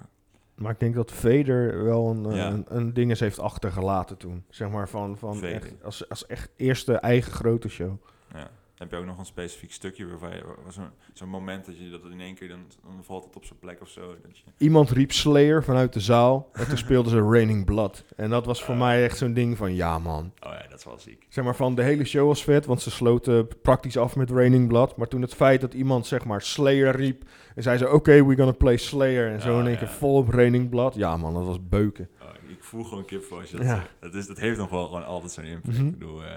Maar 0.54 0.72
ik 0.72 0.80
denk 0.80 0.94
dat 0.94 1.12
Vader 1.12 1.84
wel 1.84 2.10
een, 2.10 2.26
eh, 2.30 2.36
Ja. 2.36 2.46
een, 2.50 2.64
een 2.68 2.92
ding 2.94 3.10
is 3.10 3.20
heeft 3.20 3.38
achtergelaten 3.38 4.16
toen. 4.16 4.44
Zeg 4.48 4.70
maar 4.70 4.88
van, 4.88 5.18
van 5.18 5.44
echt, 5.44 5.84
als, 5.84 6.08
als 6.08 6.26
echt 6.26 6.50
eerste 6.56 6.94
eigen 6.94 7.32
grote 7.32 7.68
show. 7.68 7.92
ja. 8.34 8.50
Heb 8.80 8.90
je 8.90 8.96
ook 8.96 9.04
nog 9.04 9.18
een 9.18 9.24
specifiek 9.24 9.72
stukje 9.72 10.06
waarvan 10.06 10.30
je, 10.30 10.42
zo'n 10.68 10.84
zo'n 11.12 11.28
moment 11.28 11.66
dat 11.66 11.78
je 11.78 11.90
dat 11.90 12.00
in 12.10 12.20
één 12.20 12.34
keer, 12.34 12.48
dan, 12.48 12.58
dan 12.82 13.04
valt 13.04 13.24
het 13.24 13.36
op 13.36 13.44
zijn 13.44 13.58
plek 13.58 13.80
of 13.80 13.88
zo. 13.88 14.00
Dat 14.22 14.38
je, 14.38 14.42
Iemand 14.58 14.90
riep 14.90 15.12
Slayer 15.12 15.64
vanuit 15.64 15.92
de 15.92 16.00
zaal 16.00 16.48
en 16.52 16.68
toen 16.68 16.76
speelden 16.78 17.10
ze 17.10 17.20
Raining 17.20 17.64
Blood. 17.64 18.04
En 18.16 18.30
dat 18.30 18.46
was 18.46 18.62
voor 18.64 18.74
Ah. 18.74 18.80
mij 18.80 19.04
echt 19.04 19.18
zo'n 19.18 19.32
ding 19.32 19.56
van, 19.56 19.74
ja 19.74 19.98
man. 19.98 20.32
oh 20.46 20.52
ja, 20.52 20.66
dat 20.68 20.78
is 20.78 20.84
wel 20.84 20.98
ziek. 20.98 21.26
Zeg 21.28 21.44
maar 21.44 21.56
van 21.56 21.74
de 21.74 21.82
hele 21.82 22.04
show 22.04 22.26
was 22.26 22.44
vet, 22.44 22.66
want 22.66 22.82
ze 22.82 22.90
sloten 22.90 23.48
praktisch 23.62 23.96
af 23.96 24.16
met 24.16 24.30
Raining 24.30 24.68
Blood. 24.68 24.96
Maar 24.96 25.08
toen 25.08 25.22
het 25.22 25.34
feit 25.34 25.60
dat 25.60 25.74
iemand 25.74 26.06
zeg 26.06 26.24
maar 26.24 26.42
Slayer 26.42 26.96
riep 26.96 27.22
en 27.54 27.62
zei 27.62 27.78
ze, 27.78 27.90
oké, 27.90 28.12
we're 28.24 28.36
gonna 28.36 28.52
play 28.52 28.76
Slayer. 28.76 29.30
En 29.32 29.40
zo 29.40 29.58
in 29.58 29.64
één 29.64 29.72
ja. 29.72 29.78
keer 29.78 29.88
vol 29.88 30.16
op 30.16 30.28
Raining 30.28 30.68
Blood. 30.68 30.94
Ja 30.94 31.16
man, 31.16 31.34
dat 31.34 31.44
was 31.46 31.68
beuken. 31.68 32.08
Oh, 32.22 32.28
ik 32.48 32.64
voel 32.64 32.84
gewoon 32.84 33.04
kip 33.04 33.32
als 33.32 33.50
je 33.50 33.56
dat 33.56 33.66
Ja. 33.66 33.86
Dat, 34.00 34.14
is, 34.14 34.26
dat 34.26 34.38
heeft 34.38 34.58
nog 34.58 34.70
wel 34.70 34.86
gewoon 34.86 35.04
altijd 35.04 35.32
zo'n 35.32 35.44
impact. 35.44 35.76
Mhm. 35.78 35.86
Ik 35.86 35.98
bedoel, 35.98 36.24
eh, 36.24 36.36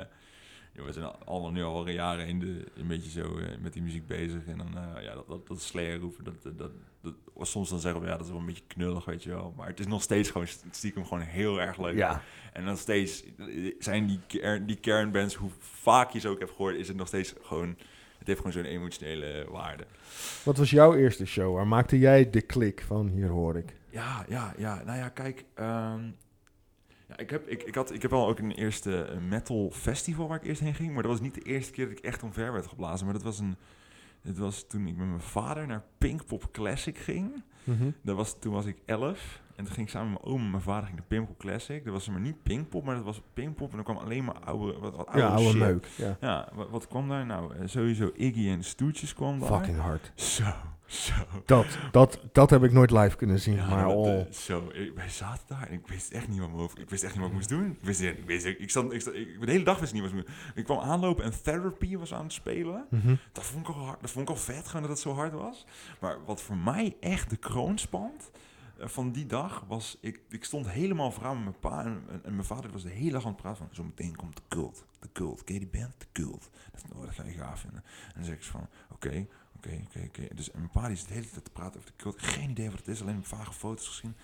we 0.74 0.91
zijn 0.91 1.05
al- 1.05 1.17
allemaal 1.26 1.51
nu 1.51 1.63
al 1.63 1.89
jaren 1.89 2.28
in 2.28 2.39
de, 2.39 2.63
een 2.76 2.88
beetje 2.88 3.09
zo 3.09 3.38
eh, 3.38 3.57
met 3.61 3.74
die 3.74 3.82
muziek 3.82 4.07
bezig. 4.07 4.45
En 4.45 4.57
dan, 4.57 4.78
eh, 4.78 5.03
ja, 5.03 5.13
dat, 5.13 5.28
dat, 5.28 5.47
dat 5.47 5.61
Slayer 5.61 5.99
roepen, 5.99 6.24
dat, 6.24 6.43
dat, 6.43 6.57
dat, 6.57 6.71
dat 7.01 7.47
soms 7.47 7.69
dan 7.69 7.80
zeggen 7.80 8.01
we, 8.01 8.07
ja, 8.07 8.13
dat 8.17 8.26
is 8.26 8.32
wel 8.32 8.39
een 8.39 8.45
beetje 8.45 8.63
knullig, 8.67 9.05
weet 9.05 9.24
je 9.24 9.30
wel. 9.30 9.53
Maar 9.57 9.67
het 9.67 9.80
is 9.80 9.88
nog 9.88 10.01
steeds 10.01 10.30
gewoon 10.32 10.47
st- 10.47 10.65
stiekem 10.71 11.05
gewoon 11.05 11.24
heel 11.24 11.61
erg 11.61 11.78
leuk. 11.78 11.95
Ja, 11.97 12.21
En 12.53 12.63
nog 12.63 12.78
steeds 12.80 13.24
eh, 13.38 13.76
zijn 13.80 14.07
die, 14.07 14.19
ker- 14.28 14.65
die 14.65 14.76
kernbands, 14.80 15.36
hoe 15.36 15.49
vaak 15.59 16.09
je 16.09 16.19
ze 16.19 16.28
ook 16.28 16.39
hebt 16.39 16.51
gehoord, 16.51 16.76
is 16.76 16.88
het 16.88 16.97
nog 16.97 17.07
steeds 17.07 17.34
gewoon... 17.41 17.78
Het 18.17 18.28
heeft 18.32 18.38
gewoon 18.47 18.63
zo'n 18.63 18.71
emotionele 18.74 19.45
waarde. 19.51 19.86
wat 20.43 20.57
was 20.57 20.69
jouw 20.69 20.95
eerste 20.95 21.26
show? 21.26 21.55
Waar 21.55 21.67
maakte 21.67 21.99
jij 21.99 22.30
de 22.30 22.41
klik 22.41 22.82
van, 22.88 23.07
hier 23.07 23.28
hoor 23.28 23.57
ik? 23.57 23.76
Ja, 23.89 24.26
ja, 24.30 24.53
ja. 24.57 24.84
Nou 24.86 24.97
ja, 24.97 25.09
kijk. 25.09 25.45
ehm, 25.53 26.09
ja, 27.18 27.24
ik, 27.24 27.30
heb, 27.30 27.47
ik, 27.47 27.64
ik, 27.64 27.76
had, 27.76 27.93
ik 27.93 28.01
heb 28.01 28.11
wel 28.11 28.28
ook 28.28 28.39
een 28.39 28.51
eerste 28.51 29.01
eh, 29.03 29.18
metal 29.30 29.70
festival 29.74 30.28
waar 30.28 30.38
ik 30.38 30.47
eerst 30.47 30.61
heen 30.61 30.76
ging. 30.76 30.93
Maar 30.93 31.03
dat 31.03 31.11
was 31.11 31.22
niet 31.22 31.34
de 31.36 31.41
eerste 31.41 31.72
keer 31.72 31.88
dat 31.89 31.97
ik 31.97 32.03
echt 32.03 32.24
omver 32.24 32.51
werd 32.53 32.68
geblazen. 32.68 33.05
Maar 33.05 33.14
dat 33.16 33.24
was, 33.24 33.39
een, 33.39 33.55
dat 34.22 34.38
was 34.38 34.68
toen 34.68 34.88
ik 34.88 34.95
met 34.97 35.07
mijn 35.07 35.20
vader 35.22 35.68
naar 35.68 35.84
Pinkpop 35.97 36.51
Classic 36.51 36.97
ging. 36.97 37.43
Dat 38.01 38.16
was, 38.16 38.39
toen 38.39 38.53
was 38.53 38.66
ik 38.66 38.78
11. 38.86 39.41
En 39.55 39.64
toen 39.66 39.74
ging 39.74 39.86
ik 39.88 39.91
samen 39.93 40.11
met 40.11 40.22
mijn 40.22 40.34
oom 40.34 40.41
en 40.43 40.49
mijn 40.51 40.64
vader 40.64 40.84
ging 40.84 40.97
naar 40.97 41.07
Pinkpop 41.07 41.38
Classic. 41.38 41.84
Dat 41.84 41.93
was 41.93 42.09
maar 42.09 42.20
niet 42.20 42.43
Pinkpop, 42.43 42.84
maar 42.84 42.95
dat 42.95 43.03
was 43.03 43.22
Pinkpop. 43.34 43.70
En 43.70 43.76
dan 43.76 43.84
kwam 43.84 43.97
alleen 43.97 44.24
maar 44.24 44.39
oude, 44.39 44.80
wat, 44.80 44.95
wat 44.95 45.05
oude 45.07 45.22
Ja, 45.22 45.28
oude 45.28 45.49
shit. 45.49 45.59
meuk. 45.59 45.86
Ja. 45.97 46.18
Ja, 46.22 46.49
wat, 46.53 46.70
wat 46.70 46.88
kwam 46.88 47.09
daar? 47.09 47.26
Nou, 47.26 47.55
eh, 47.55 47.68
sowieso 47.68 48.11
Iggy 48.14 48.49
en 48.49 48.64
Stoetjes 48.64 49.14
kwam 49.14 49.39
daar. 49.39 49.49
Fucking 49.49 49.78
hard. 49.80 50.11
Zo, 50.16 50.43
zo. 50.86 51.13
Dat, 51.45 51.65
dat, 51.91 52.19
dat 52.31 52.49
heb 52.49 52.63
ik 52.63 52.71
nooit 52.71 52.91
live 52.91 53.15
kunnen 53.15 53.39
zien. 53.39 53.55
Ja, 53.55 53.67
maar 53.67 53.84
dat, 53.84 53.95
oh. 53.95 54.19
eh, 54.19 54.31
zo, 54.31 54.69
ik, 54.73 54.91
wij 54.95 55.09
zaten 55.09 55.45
daar 55.47 55.67
en 55.67 55.73
ik 55.73 55.88
wist 55.88 56.11
echt 56.11 56.27
niet 56.27 56.39
wat 56.39 56.51
me. 56.51 56.81
Ik 56.81 56.89
wist 56.89 57.03
echt 57.03 57.13
niet 57.13 57.21
wat 57.21 57.29
ik 57.29 57.36
moest 57.36 57.49
doen. 57.49 57.65
Ik 57.65 57.86
wist, 57.86 58.01
ik 58.01 58.25
wist, 58.25 58.45
ik 58.45 58.69
stond, 58.69 58.93
ik 58.93 59.01
stond, 59.01 59.15
ik, 59.15 59.41
de 59.41 59.51
hele 59.51 59.63
dag 59.63 59.79
wist 59.79 59.93
niet 59.93 60.01
wat 60.01 60.11
ik 60.11 60.15
moest 60.15 60.27
doen. 60.27 60.36
Ik 60.55 60.63
kwam 60.63 60.79
aanlopen 60.79 61.23
en 61.23 61.43
Therapy 61.43 61.97
was 61.97 62.13
aan 62.13 62.23
het 62.23 62.34
spelen. 62.34 62.86
Mhm. 62.89 63.15
Dat 63.31 63.43
vond 63.43 63.67
ik 63.67 63.75
al 63.75 63.81
hard, 63.81 64.01
dat 64.01 64.11
vond 64.11 64.29
ik 64.29 64.36
al 64.36 64.41
vet, 64.41 64.67
gewoon 64.67 64.81
dat 64.81 64.91
het 64.91 64.99
zo 64.99 65.13
hard 65.13 65.34
was. 65.34 65.65
Maar 65.99 66.17
wat 66.25 66.41
voor 66.41 66.57
mij 66.57 66.95
echt 66.99 67.29
de 67.29 67.38
kroon 67.38 67.77
spant 67.77 68.31
eh, 68.77 68.88
van 68.88 69.11
die 69.11 69.25
dag 69.25 69.63
was, 69.67 69.97
ik, 70.01 70.19
ik 70.29 70.43
stond 70.43 70.69
helemaal 70.69 71.11
vooraan 71.11 71.36
met 71.36 71.43
mijn 71.43 71.59
pa 71.59 71.84
en, 71.84 72.03
en, 72.09 72.23
en 72.23 72.31
mijn 72.34 72.47
vader 72.47 72.71
was 72.71 72.84
de 72.84 72.89
hele 72.89 73.11
dag 73.11 73.25
aan 73.25 73.31
het 73.31 73.41
praten 73.41 73.57
van, 73.57 73.75
zo 73.75 73.84
meteen 73.84 74.15
komt 74.15 74.36
de 74.36 74.43
cult, 74.47 74.86
de 74.99 75.09
cult, 75.11 75.43
ken 75.43 75.53
je 75.53 75.59
die 75.59 75.81
band? 75.81 75.93
De 75.97 76.05
cult. 76.11 76.49
Dat, 76.71 76.84
oh, 76.95 77.05
dat 77.05 77.15
ga 77.15 77.23
je 77.23 77.31
gaaf 77.31 77.59
vinden. 77.59 77.84
En 78.05 78.13
dan 78.15 78.23
zeg 78.23 78.36
ik 78.36 78.43
van, 78.43 78.67
oké, 78.91 79.27
oké, 79.66 79.82
oké, 79.88 80.05
oké. 80.07 80.36
Dus 80.36 80.51
en 80.51 80.59
mijn 80.59 80.72
pa 80.72 80.88
die 80.88 80.97
zit 80.97 81.07
de 81.07 81.14
hele 81.14 81.30
tijd 81.30 81.43
te 81.45 81.51
praten 81.51 81.80
over 81.80 81.91
de 81.97 82.03
cult. 82.03 82.22
Geen 82.22 82.49
idee 82.49 82.70
wat 82.70 82.80
het 82.80 82.88
is, 82.88 83.01
alleen 83.01 83.24
vage 83.24 83.53
foto's 83.53 83.88
gezien. 83.88 84.16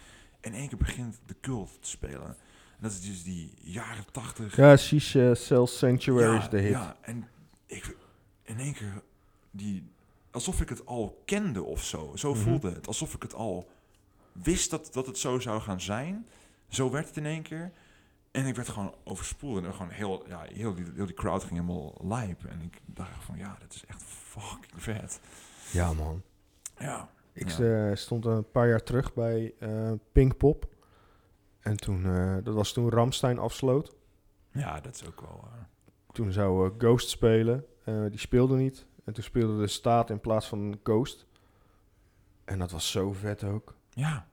En 0.42 0.54
in 0.54 0.60
één 0.60 0.68
keer 0.68 0.78
begint 0.78 1.20
de 1.26 1.36
cult 1.42 1.78
te 1.82 1.90
spelen. 1.90 2.28
En 2.28 2.86
dat 2.86 2.92
is 2.92 3.02
dus 3.02 3.24
die 3.24 3.54
jaren 3.62 4.06
tachtig. 4.12 4.56
Ja, 4.56 4.78
Shisha 4.78 5.36
Cell 5.36 5.66
Sanctuary 5.66 6.38
is 6.38 6.50
de 6.50 6.60
hit. 6.60 6.72
Ja, 6.72 6.98
en 7.02 7.28
ik, 7.66 7.96
in 8.44 8.60
één 8.60 8.74
keer, 8.74 9.02
die, 9.52 9.92
alsof 10.32 10.62
ik 10.62 10.70
het 10.70 10.86
al 10.86 11.22
kende 11.26 11.64
of 11.64 11.84
zo. 11.84 12.12
Zo 12.16 12.34
Mhm. 12.34 12.42
voelde 12.42 12.72
het. 12.72 12.88
Alsof 12.88 13.14
ik 13.14 13.22
het 13.22 13.34
al 13.34 13.70
wist 14.32 14.70
dat, 14.70 14.90
dat 14.94 15.06
het 15.06 15.18
zo 15.18 15.40
zou 15.40 15.62
gaan 15.62 15.82
zijn. 15.82 16.28
Zo 16.70 16.90
werd 16.90 17.08
het 17.08 17.18
in 17.18 17.26
één 17.26 17.42
keer. 17.42 17.72
En 18.32 18.46
ik 18.46 18.56
werd 18.56 18.70
gewoon 18.70 18.96
overspoeld. 19.04 19.64
En 19.66 19.74
gewoon 19.74 19.90
heel, 19.92 20.24
ja, 20.28 20.42
heel, 20.54 20.74
die, 20.76 20.86
heel 20.96 21.06
die 21.06 21.16
crowd 21.16 21.44
ging 21.44 21.54
helemaal 21.60 21.96
lijp. 22.04 22.46
En 22.46 22.62
ik 22.62 22.82
dacht 22.86 23.24
van, 23.24 23.38
ja, 23.38 23.58
dat 23.60 23.74
is 23.74 23.84
echt 23.86 24.04
fucking 24.30 24.82
vet. 24.84 25.20
Ja, 25.72 25.94
man. 25.94 26.22
Ja. 26.80 27.10
Ik 27.34 27.50
Ja. 27.50 27.90
eh, 27.90 27.96
stond 27.96 28.26
een 28.26 28.52
paar 28.52 28.68
jaar 28.68 28.84
terug 28.84 29.14
bij 29.14 29.54
eh 29.60 29.92
Pinkpop. 30.12 30.68
En 31.60 31.78
toen, 31.78 32.06
eh, 32.06 32.38
dat 32.44 32.54
was 32.54 32.72
toen 32.74 32.90
Ramstein 32.90 33.40
afsloot. 33.40 33.96
Ja, 34.52 34.80
dat 34.80 34.96
is 34.96 35.08
ook 35.08 35.22
wel... 35.22 35.48
Toen 36.12 36.32
zou 36.32 36.72
Ghost 36.78 37.10
spelen. 37.10 37.66
Die 38.10 38.20
speelde 38.20 38.56
niet. 38.56 38.86
En 39.06 39.14
toen 39.14 39.24
speelde 39.24 39.60
de 39.62 39.68
Staat 39.68 40.10
in 40.10 40.20
plaats 40.20 40.48
van 40.48 40.80
Ghost. 40.84 41.26
En 42.46 42.60
dat 42.60 42.72
was 42.72 42.92
zo 42.92 43.12
vet 43.14 43.44
ook. 43.44 43.76
ja. 43.90 44.28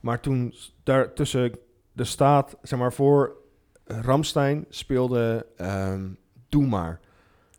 Maar 0.00 0.20
toen 0.20 0.54
daar 0.82 1.12
tussen 1.12 1.58
de 1.92 2.04
Staat, 2.04 2.56
zeg 2.62 2.78
maar 2.78 2.92
voor 2.92 3.36
Ramstein, 3.84 4.64
speelde 4.68 5.46
ehm 5.56 6.10
Doe 6.48 6.66
Maar. 6.66 7.00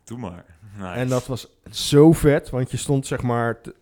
Doe 0.06 0.18
maar. 0.18 0.46
Nice. 0.78 0.88
En 0.94 1.08
dat 1.08 1.28
was 1.28 1.48
zo 1.72 2.12
vet, 2.12 2.50
want 2.50 2.72
je 2.72 2.78
stond 2.78 3.08
zeg 3.08 3.22
maar... 3.22 3.62
te- 3.62 3.76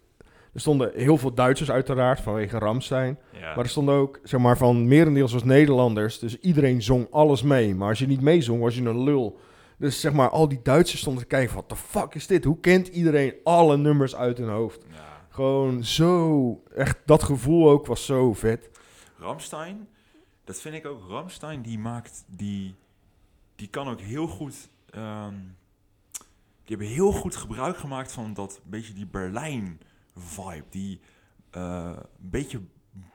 er 0.53 0.59
stonden 0.59 0.91
heel 0.95 1.17
veel 1.17 1.33
Duitsers 1.33 1.71
uiteraard 1.71 2.19
vanwege 2.21 2.57
Ramstein. 2.57 3.17
Ja. 3.31 3.39
Maar 3.55 3.63
er 3.63 3.69
stonden 3.69 3.95
ook, 3.95 4.19
zeg 4.23 4.39
maar, 4.39 4.57
van 4.57 4.87
merendeels 4.87 5.33
was 5.33 5.43
Nederlanders. 5.43 6.19
Dus 6.19 6.39
iedereen 6.39 6.81
zong 6.81 7.07
alles 7.11 7.41
mee. 7.41 7.75
Maar 7.75 7.89
als 7.89 7.99
je 7.99 8.07
niet 8.07 8.21
meezong, 8.21 8.61
was 8.61 8.75
je 8.75 8.81
een 8.81 9.03
lul. 9.03 9.39
Dus 9.77 9.99
zeg 9.99 10.13
maar, 10.13 10.29
al 10.29 10.47
die 10.47 10.59
Duitsers 10.63 11.01
stonden 11.01 11.21
te 11.23 11.27
kijken 11.29 11.53
van... 11.53 11.63
What 11.67 11.77
the 11.79 11.85
fuck 11.99 12.15
is 12.15 12.27
dit? 12.27 12.43
Hoe 12.43 12.59
kent 12.59 12.87
iedereen 12.87 13.33
alle 13.43 13.77
nummers 13.77 14.15
uit 14.15 14.37
hun 14.37 14.49
hoofd? 14.49 14.85
ja. 14.91 15.11
Gewoon 15.29 15.83
zo... 15.83 16.61
Echt, 16.75 16.97
dat 17.05 17.23
gevoel 17.23 17.69
ook 17.69 17.85
was 17.85 18.05
zo 18.05 18.33
vet. 18.33 18.69
Ramstein, 19.17 19.87
dat 20.43 20.59
vind 20.61 20.75
ik 20.75 20.85
ook. 20.85 21.01
Ramstein 21.09 21.61
die 21.61 21.79
maakt, 21.79 22.23
die, 22.27 22.75
die 23.55 23.67
kan 23.67 23.87
ook 23.89 23.99
heel 24.01 24.27
goed. 24.27 24.69
ehm, 24.89 25.33
die 26.65 26.77
hebben 26.77 26.95
heel 26.95 27.11
goed 27.11 27.35
gebruik 27.35 27.77
gemaakt 27.77 28.11
van 28.11 28.33
dat 28.33 28.61
beetje 28.63 28.93
die 28.93 29.07
Berlijn 29.07 29.79
vibe, 30.15 30.63
die 30.69 30.99
eh, 31.49 31.91
een 31.95 32.29
beetje 32.29 32.59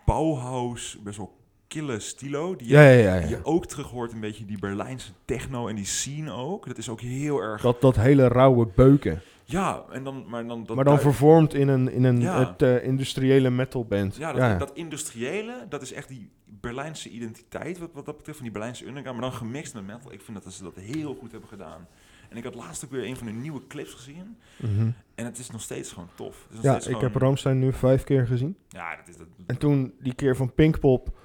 Bauhaus, 0.04 0.98
best 1.02 1.16
wel 1.16 1.36
kille 1.68 2.00
stilo, 2.00 2.56
die, 2.56 2.68
Ja, 2.68 2.82
ja, 2.82 2.90
ja. 2.90 3.20
die 3.20 3.30
ja. 3.30 3.36
je 3.36 3.44
ook 3.44 3.66
terug 3.66 3.90
hoort 3.90 4.12
een 4.12 4.20
beetje 4.20 4.44
die 4.44 4.58
Berlijnse 4.58 5.12
techno 5.24 5.68
en 5.68 5.74
die 5.74 5.84
scene 5.84 6.32
ook. 6.32 6.66
Dat 6.66 6.78
is 6.78 6.88
ook 6.88 7.00
heel 7.00 7.40
erg. 7.40 7.62
Dat, 7.62 7.80
dat 7.80 7.96
hele 7.96 8.28
rauwe 8.28 8.66
beuken. 8.66 9.22
ja, 9.44 9.84
en 9.90 10.04
dan 10.04 10.24
maar 10.28 10.46
dan 10.46 10.64
dat 10.64 10.76
maar 10.76 10.84
dan 10.84 11.00
vervormd 11.00 11.54
in 11.54 11.68
een, 11.68 11.92
in 11.92 12.04
een 12.04 12.20
het, 12.20 12.62
eh, 12.62 12.84
industriële 12.84 13.50
metalband. 13.50 14.16
Ja, 14.16 14.32
dat, 14.32 14.58
dat 14.58 14.76
industriële, 14.76 15.66
dat 15.68 15.82
is 15.82 15.92
echt 15.92 16.08
die 16.08 16.30
Berlijnse 16.44 17.08
identiteit, 17.08 17.78
wat, 17.78 17.90
wat 17.92 18.06
dat 18.06 18.16
betreft, 18.16 18.38
van 18.38 18.46
die 18.46 18.56
Berlijnse 18.56 18.86
underground, 18.86 19.20
maar 19.20 19.30
dan 19.30 19.38
gemixt 19.38 19.74
met 19.74 19.86
metal. 19.86 20.12
Ik 20.12 20.20
vind 20.20 20.44
dat 20.44 20.52
ze 20.52 20.62
dat 20.62 20.74
heel 20.74 21.14
goed 21.14 21.30
hebben 21.30 21.48
gedaan. 21.48 21.86
En 22.28 22.36
ik 22.36 22.44
had 22.44 22.54
laatst 22.54 22.84
ook 22.84 22.90
weer 22.90 23.04
een 23.06 23.16
van 23.16 23.26
de 23.26 23.32
nieuwe 23.32 23.66
clips 23.68 23.94
gezien. 23.94 24.36
Mhm. 24.56 24.90
En 25.14 25.24
het 25.24 25.38
is 25.38 25.50
nog 25.50 25.60
steeds 25.60 25.92
gewoon 25.92 26.08
tof. 26.14 26.42
Het 26.42 26.50
is 26.50 26.54
nog 26.56 26.64
Ja, 26.64 26.70
steeds 26.70 26.86
ik 26.86 26.92
gewoon- 26.94 27.12
heb 27.12 27.22
Ramstein 27.22 27.58
nu 27.58 27.72
vijf 27.72 28.04
keer 28.04 28.26
gezien. 28.26 28.56
Ja, 28.68 28.96
dat 28.96 29.08
is 29.08 29.16
dat. 29.16 29.26
En 29.46 29.58
toen 29.58 29.94
die 30.00 30.14
keer 30.14 30.36
van 30.36 30.54
Pinkpop, 30.54 31.16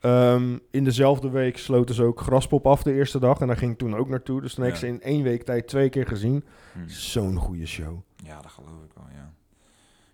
Ehm, 0.00 0.58
in 0.70 0.84
dezelfde 0.84 1.30
week 1.30 1.58
sloten 1.58 1.94
ze 1.94 2.02
ook 2.02 2.20
Graspop 2.20 2.66
af 2.66 2.82
de 2.82 2.92
eerste 2.92 3.18
dag. 3.18 3.40
En 3.40 3.46
daar 3.46 3.56
ging 3.56 3.72
ik 3.72 3.78
toen 3.78 3.96
ook 3.96 4.08
naartoe. 4.08 4.40
Dus 4.40 4.54
toen 4.54 4.64
heb 4.64 4.72
ik 4.72 4.78
ze 4.78 4.86
in 4.86 5.02
één 5.02 5.22
week 5.22 5.42
tijd 5.42 5.68
twee 5.68 5.88
keer 5.88 6.06
gezien. 6.06 6.44
Hm. 6.72 6.78
Zo'n 6.88 7.36
goede 7.36 7.66
show. 7.66 7.98
Ja, 8.16 8.40
dat 8.42 8.50
geloof 8.50 8.70
ik 8.84 8.90
wel, 8.94 9.04
ja. 9.14 9.32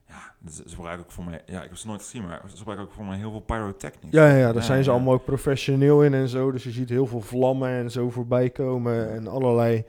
Ja, 0.09 0.35
dat 0.41 0.51
is- 0.53 0.57
ze 0.71 0.75
gebruiken 0.75 1.05
ook 1.05 1.13
voor 1.13 1.25
mij... 1.25 1.43
Ja, 1.47 1.63
ik 1.63 1.69
heb 1.69 1.77
ze 1.79 1.87
nooit 1.87 2.03
gezien, 2.03 2.23
maar 2.23 2.43
ze 2.51 2.57
gebruiken 2.57 2.87
ook 2.89 2.93
voor 2.95 3.05
mij 3.05 3.17
heel 3.19 3.31
veel 3.31 3.41
pyrotechnics. 3.41 4.15
Ja, 4.15 4.29
ja, 4.29 4.37
ja, 4.37 4.53
daar 4.53 4.63
zijn 4.63 4.85
ze 4.85 4.91
ja. 4.91 4.97
allemaal 4.97 5.15
ook 5.15 5.25
professioneel 5.25 6.03
in 6.05 6.15
en 6.15 6.29
zo. 6.29 6.51
Dus 6.51 6.65
je 6.65 6.71
ziet 6.71 6.89
heel 6.89 7.07
veel 7.07 7.21
vlammen 7.21 7.69
en 7.69 7.91
zo 7.91 8.11
voorbij 8.11 8.51
komen. 8.51 9.11
En 9.13 9.27
allerlei 9.29 9.85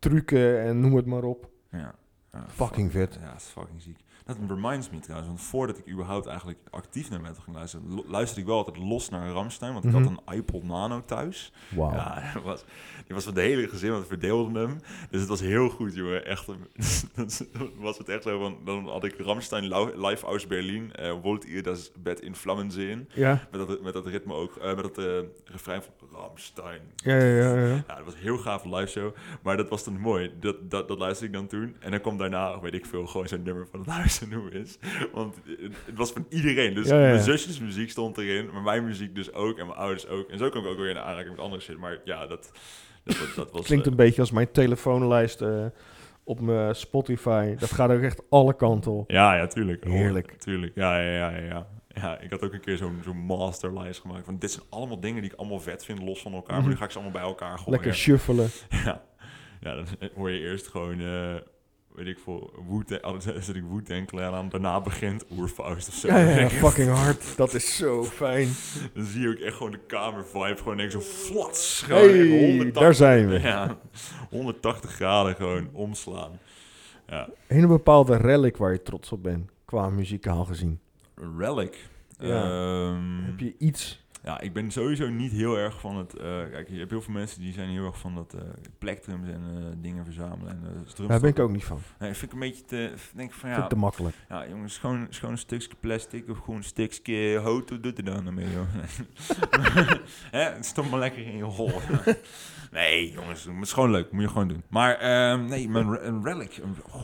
trucken 0.00 0.60
en 0.60 0.80
noem 0.80 0.96
het 0.96 1.06
maar 1.06 1.24
op. 1.24 1.50
Ja. 1.70 1.94
Ja, 2.32 2.44
Fucking 2.48 2.90
vet. 2.90 3.18
Ja, 3.20 3.32
het 3.32 3.40
is 3.40 3.46
fucking 3.46 3.82
ziek. 3.82 3.98
Dat 4.38 4.50
reminds 4.56 4.90
me 4.90 4.98
trouwens, 4.98 5.28
want 5.28 5.40
voordat 5.40 5.78
ik 5.78 5.88
überhaupt 5.88 6.26
eigenlijk 6.26 6.58
actief 6.70 7.10
naar 7.10 7.20
metal 7.20 7.42
ging 7.42 7.56
luisteren, 7.56 8.02
luisterde 8.06 8.40
ik 8.40 8.46
wel 8.46 8.56
altijd 8.56 8.76
los 8.76 9.08
naar 9.08 9.30
Ramstein, 9.30 9.72
want 9.72 9.84
ik 9.84 9.90
Mhm. 9.92 10.02
had 10.02 10.12
een 10.26 10.34
iPod 10.36 10.62
Nano 10.62 11.02
thuis. 11.06 11.52
Wauw. 11.68 11.92
Ja, 11.92 12.22
dat 12.34 12.42
was, 12.42 12.64
die 13.06 13.14
was 13.14 13.24
van 13.24 13.34
de 13.34 13.40
hele 13.40 13.68
gezin, 13.68 13.90
want 13.90 14.02
we 14.02 14.08
verdeelden 14.08 14.54
hem. 14.54 14.78
Dus 15.10 15.20
het 15.20 15.28
was 15.28 15.40
heel 15.40 15.68
goed, 15.68 15.94
jongen. 15.94 16.26
Echt, 16.26 16.46
was 17.78 17.98
het 17.98 18.08
echt 18.08 18.22
zo 18.22 18.38
van, 18.38 18.56
dan 18.64 18.88
had 18.88 19.04
ik 19.04 19.14
Ramstein 19.18 19.64
live 20.06 20.26
aus 20.26 20.46
Berlin, 20.46 20.92
eh 20.94 21.12
Wollt 21.22 21.44
ihr 21.44 21.62
das 21.62 21.92
Bed 22.02 22.20
in 22.20 22.34
Vlammen 22.34 22.70
zien? 22.70 23.08
Ja, 23.14 23.48
Met 23.50 23.66
dat, 23.68 23.82
met 23.82 23.92
dat 23.92 24.06
ritme 24.06 24.34
ook, 24.34 24.56
eh, 24.56 24.74
met 24.74 24.82
dat 24.94 24.98
eh, 24.98 25.18
refrein 25.44 25.82
van 25.82 26.08
Ramstein. 26.12 26.80
ja, 26.96 27.16
ja, 27.16 27.24
ja. 27.24 27.54
ja. 27.66 27.66
Ja, 27.88 27.94
dat 27.96 28.04
was 28.04 28.14
een 28.14 28.20
heel 28.20 28.38
gaaf 28.38 28.64
live 28.64 28.86
show. 28.86 29.14
Maar 29.42 29.56
dat 29.56 29.68
was 29.68 29.84
dan 29.84 29.98
mooi. 30.00 30.32
Dat, 30.40 30.70
dat, 30.70 30.88
dat 30.88 30.98
luisterde 30.98 31.32
ik 31.32 31.38
dan 31.38 31.46
toen. 31.60 31.76
En 31.80 31.90
dan 31.90 32.00
kwam 32.00 32.16
daarna, 32.18 32.60
weet 32.60 32.74
ik 32.74 32.86
veel, 32.86 33.06
gewoon 33.06 33.28
zo'n 33.28 33.42
nummer 33.42 33.66
van 33.70 33.80
het 33.80 33.88
huis 33.88 34.19
te 34.20 34.28
noemen 34.28 34.52
is. 34.52 34.78
Want 35.12 35.34
het, 35.86 35.96
was 35.96 36.12
van 36.12 36.26
iedereen. 36.28 36.74
Dus 36.74 36.88
Ja, 36.88 36.96
mijn 36.96 37.20
zusjes 37.20 37.60
muziek 37.60 37.90
stond 37.90 38.18
erin. 38.18 38.50
Maar 38.52 38.62
mijn 38.62 38.84
muziek 38.84 39.14
dus 39.14 39.32
ook. 39.32 39.58
En 39.58 39.66
mijn 39.66 39.78
ouders 39.78 40.06
ook. 40.06 40.30
En 40.30 40.38
zo 40.38 40.48
kwam 40.48 40.64
ik 40.64 40.70
ook 40.70 40.78
weer 40.78 40.90
in 40.90 40.98
aanraking 40.98 41.30
met 41.30 41.44
andere 41.44 41.62
shit. 41.62 41.78
Maar 41.78 42.00
ja, 42.04 42.26
dat, 42.26 42.52
dat, 43.04 43.16
dat, 43.18 43.34
dat 43.34 43.50
was... 43.52 43.64
Klinkt 43.64 43.84
eh, 43.84 43.90
een 43.90 43.96
beetje 43.96 44.20
als 44.20 44.30
mijn 44.30 44.50
telefoonlijst 44.52 45.40
eh, 45.40 45.66
op 46.24 46.40
mijn 46.40 46.74
Spotify. 46.74 47.54
Dat 47.58 47.72
gaat 47.72 47.90
ook 47.90 48.02
echt 48.02 48.22
alle 48.30 48.56
kanten 48.56 48.92
op. 48.92 49.10
Ja, 49.10 49.36
ja, 49.36 49.46
tuurlijk. 49.46 49.84
Heerlijk. 49.84 50.32
tuurlijk. 50.32 50.74
Ja, 50.74 51.00
ja, 51.00 51.10
ja, 51.10 51.36
ja, 51.36 51.66
ja. 51.88 52.18
Ik 52.18 52.30
had 52.30 52.42
ook 52.42 52.52
een 52.52 52.60
keer 52.60 52.76
zo'n 52.76 53.00
zo'n 53.04 53.18
masterlijst 53.18 54.00
gemaakt. 54.00 54.24
Van 54.24 54.38
dit 54.38 54.50
zijn 54.50 54.64
allemaal 54.70 55.00
dingen 55.00 55.22
die 55.22 55.30
ik 55.30 55.38
allemaal 55.38 55.60
vet 55.60 55.84
vind, 55.84 56.02
los 56.02 56.20
van 56.22 56.32
elkaar. 56.32 56.60
Maar 56.60 56.68
nu 56.68 56.76
ga 56.76 56.84
ik 56.84 56.90
ze 56.90 56.98
allemaal 56.98 57.20
bij 57.20 57.28
elkaar 57.28 57.58
gooien. 57.58 57.70
Lekker 57.70 57.94
shuffelen. 57.94 58.48
Ja, 58.84 59.02
ja 59.60 59.74
dan 59.74 59.86
hoor 60.14 60.30
je 60.30 60.40
eerst 60.40 60.66
gewoon, 60.66 61.00
eh, 61.00 61.34
weet 61.94 62.06
ik 62.06 62.18
veel, 62.24 62.52
Wu-Tang, 62.68 63.04
oh, 63.04 63.10
dan 63.10 63.42
zet 63.42 63.56
ik 63.56 63.62
Wu-Tang 63.70 64.06
Clan 64.06 64.34
aan, 64.34 64.48
daarna 64.48 64.80
begint 64.80 65.24
Oerfaust 65.38 65.88
of 65.88 65.94
zo. 65.94 66.08
Ja, 66.08 66.48
fucking 66.48 66.90
hard. 66.90 67.24
Dat 67.36 67.54
is 67.54 67.76
zo 67.76 68.04
fijn. 68.04 68.48
Dan 68.94 69.04
zie 69.04 69.20
je 69.20 69.28
ook 69.28 69.38
echt 69.38 69.56
gewoon 69.56 69.72
de 69.72 69.80
kamer 69.86 70.24
vibe, 70.26 70.56
gewoon 70.56 70.76
denk 70.76 70.90
zo 70.90 71.00
flats. 71.00 71.82
Gewoon 71.82 72.08
Hey, 72.08 72.28
180 72.28 72.82
daar 72.82 72.94
zijn 72.94 73.28
we. 73.28 73.40
Ja, 73.50 73.78
180 74.30 74.90
graden 74.90 75.34
gewoon 75.34 75.68
omslaan. 75.72 76.38
Ja, 77.06 77.28
Een 77.46 77.68
bepaalde 77.68 78.16
relic 78.16 78.56
waar 78.56 78.72
je 78.72 78.82
trots 78.82 79.12
op 79.12 79.22
bent, 79.22 79.50
qua 79.64 79.88
muzikaal 79.88 80.44
gezien. 80.44 80.80
Relic. 81.38 81.88
Ja. 82.18 82.42
Ehm, 82.42 83.24
Heb 83.24 83.38
je 83.40 83.54
iets? 83.58 83.99
Ja, 84.24 84.40
ik 84.40 84.52
ben 84.52 84.70
sowieso 84.70 85.08
niet 85.08 85.32
heel 85.32 85.56
erg 85.58 85.80
van 85.80 85.96
het... 85.96 86.14
eh, 86.14 86.22
kijk, 86.50 86.68
je 86.68 86.78
hebt 86.78 86.90
heel 86.90 87.02
veel 87.02 87.12
mensen 87.12 87.40
die 87.40 87.52
zijn 87.52 87.68
heel 87.68 87.84
erg 87.84 87.98
van 87.98 88.14
dat 88.14 88.34
eh 88.34 88.40
plektrums 88.78 89.28
en 89.28 89.42
eh, 89.56 89.64
dingen 89.82 90.04
verzamelen. 90.04 90.50
En, 90.98 91.06
Daar 91.06 91.20
ben 91.20 91.30
ik 91.30 91.38
ook 91.38 91.50
niet 91.50 91.64
van. 91.64 91.78
Nee, 91.98 92.12
vind 92.14 92.22
ik 92.26 92.32
een 92.32 92.38
beetje 92.38 92.64
te... 92.64 92.92
Denk 93.14 93.28
ik 93.28 93.34
van 93.34 93.40
Vind 93.48 93.56
ja, 93.56 93.62
ik 93.62 93.68
te 93.68 93.76
makkelijk. 93.76 94.16
Ja, 94.28 94.48
jongens, 94.48 94.78
gewoon, 94.78 95.06
gewoon 95.10 95.30
een 95.30 95.38
stukje 95.38 95.68
plastic 95.80 96.28
of 96.28 96.38
gewoon 96.38 96.56
een 96.56 96.64
stukje 96.64 97.38
hout, 97.42 97.70
wat 97.70 97.82
doet 97.82 97.98
er 97.98 98.04
dan 98.04 98.34
mee, 98.34 98.46
joh? 98.50 98.66
Het 100.30 100.66
stond 100.66 100.90
maar 100.90 100.98
lekker 100.98 101.26
in 101.26 101.36
je 101.36 101.42
hol. 101.44 101.72
nee, 102.72 103.12
jongens, 103.12 103.44
het 103.44 103.54
is 103.62 103.72
gewoon 103.72 103.90
leuk, 103.90 104.12
moet 104.12 104.22
je 104.22 104.28
gewoon 104.28 104.48
doen. 104.48 104.62
Maar 104.68 104.94
ehm, 104.96 105.44
nee, 105.44 105.68
mijn 105.68 106.06
een 106.06 106.24
relic. 106.24 106.56
een- 106.56 106.76
oh. 106.92 107.00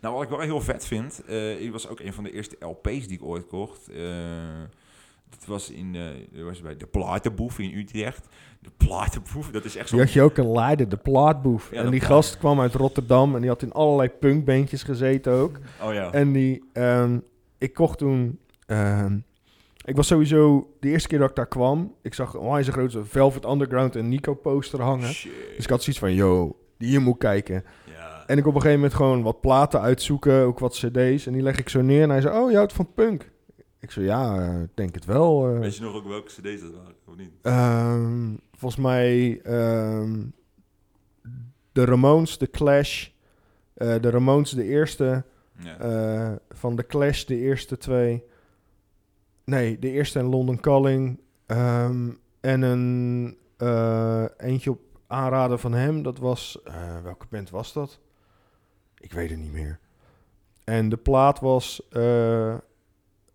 Nou, 0.00 0.14
wat 0.14 0.22
ik 0.22 0.28
wel 0.28 0.40
heel 0.40 0.60
vet 0.60 0.86
vind, 0.86 1.24
eh 1.24 1.60
ik 1.60 1.72
was 1.72 1.88
ook 1.88 2.00
een 2.00 2.12
van 2.12 2.24
de 2.24 2.32
eerste 2.32 2.56
LP's 2.66 3.06
die 3.06 3.16
ik 3.16 3.22
ooit 3.24 3.46
kocht. 3.46 3.88
Dat 5.30 5.44
was, 5.46 5.70
in, 5.70 5.92
dat 6.32 6.44
was 6.44 6.60
bij 6.60 6.76
de 6.76 6.86
Platenboef 6.86 7.58
in 7.58 7.78
Utrecht. 7.78 8.26
De 8.60 8.70
Platenboef, 8.76 9.50
dat 9.50 9.64
is 9.64 9.76
echt 9.76 9.88
zo... 9.88 9.96
Die 9.96 10.04
had 10.04 10.14
je 10.14 10.22
ook 10.22 10.36
een 10.36 10.52
leider, 10.52 10.88
de 10.88 10.96
plaatboef. 10.96 11.70
Ja, 11.70 11.76
en 11.76 11.84
de 11.84 11.90
die 11.90 11.98
plaat. 11.98 12.12
gast 12.12 12.38
kwam 12.38 12.60
uit 12.60 12.74
Rotterdam 12.74 13.34
en 13.34 13.40
die 13.40 13.50
had 13.50 13.62
in 13.62 13.72
allerlei 13.72 14.08
punkbandjes 14.08 14.82
gezeten 14.82 15.32
ook. 15.32 15.58
Oh 15.82 15.92
ja. 15.92 16.12
En 16.12 16.32
die, 16.32 16.64
ehm, 16.72 17.18
ik 17.58 17.74
kocht 17.74 17.98
toen, 17.98 18.38
ehm, 18.66 19.18
ik 19.84 19.96
was 19.96 20.06
sowieso, 20.06 20.70
de 20.80 20.88
eerste 20.88 21.08
keer 21.08 21.18
dat 21.18 21.30
ik 21.30 21.36
daar 21.36 21.46
kwam, 21.46 21.94
ik 22.02 22.14
zag 22.14 22.34
een 22.34 22.40
onwijs 22.40 22.68
grote 22.68 23.04
Velvet 23.04 23.44
Underground 23.44 23.96
en 23.96 24.08
Nico 24.08 24.34
poster 24.34 24.82
hangen. 24.82 25.12
Shit. 25.12 25.32
Dus 25.56 25.64
ik 25.64 25.70
had 25.70 25.82
zoiets 25.82 26.02
van, 26.02 26.14
yo, 26.14 26.56
die 26.76 26.88
hier 26.88 27.00
moet 27.00 27.18
kijken. 27.18 27.64
Ja. 27.84 28.24
En 28.26 28.38
ik 28.38 28.46
op 28.46 28.54
een 28.54 28.60
gegeven 28.60 28.80
moment 28.80 28.94
gewoon 28.94 29.22
wat 29.22 29.40
platen 29.40 29.80
uitzoeken, 29.80 30.42
ook 30.42 30.58
wat 30.58 30.72
cd's. 30.72 31.26
En 31.26 31.32
die 31.32 31.42
leg 31.42 31.58
ik 31.58 31.68
zo 31.68 31.80
neer 31.80 32.02
en 32.02 32.10
hij 32.10 32.20
zei, 32.20 32.38
oh, 32.38 32.50
je 32.50 32.56
houdt 32.56 32.72
van 32.72 32.92
punk. 32.94 33.30
Ik 33.80 33.90
zei, 33.90 34.06
ja, 34.06 34.38
eh, 34.48 34.62
denk 34.74 34.94
het 34.94 35.04
wel. 35.04 35.48
eh. 35.54 35.58
Weet 35.58 35.76
je 35.76 35.82
nog 35.82 35.94
ook 35.94 36.06
welke 36.06 36.26
cd's 36.28 36.60
dat 36.62 36.72
waren, 36.74 36.94
of 37.06 37.16
niet? 37.16 37.30
Ehm, 37.42 38.36
volgens 38.52 38.80
mij 38.82 39.40
ehm, 39.42 40.24
de 41.72 41.84
Ramones, 41.84 42.38
de 42.38 42.50
Clash. 42.50 43.08
eh, 43.74 44.00
de 44.00 44.10
Ramones 44.10 44.50
de 44.50 44.64
eerste. 44.64 45.24
Ja. 45.62 46.38
van 46.50 46.76
de 46.76 46.86
Clash 46.86 47.24
de 47.24 47.36
eerste 47.36 47.76
twee. 47.76 48.24
Nee, 49.44 49.78
de 49.78 49.90
eerste 49.90 50.18
en 50.18 50.24
London 50.24 50.60
Calling. 50.60 51.20
ehm, 51.46 52.10
en 52.40 52.62
een 52.62 53.36
eentje 54.36 54.70
op 54.70 54.80
aanraden 55.06 55.58
van 55.58 55.72
hem. 55.72 56.02
Dat 56.02 56.18
was... 56.18 56.58
welke 57.02 57.26
band 57.30 57.50
was 57.50 57.72
dat? 57.72 58.00
Ik 58.98 59.12
weet 59.12 59.30
het 59.30 59.38
niet 59.38 59.52
meer. 59.52 59.78
En 60.64 60.88
de 60.88 60.96
plaat 60.96 61.40
was... 61.40 61.88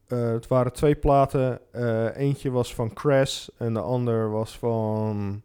eh, 0.07 0.31
het 0.31 0.47
waren 0.47 0.73
twee 0.73 0.95
platen. 0.95 1.59
Eh, 1.71 2.17
eentje 2.17 2.51
was 2.51 2.75
van 2.75 2.93
Crash 2.93 3.47
en 3.57 3.73
de 3.73 3.79
ander 3.79 4.29
was 4.29 4.57
van 4.57 5.41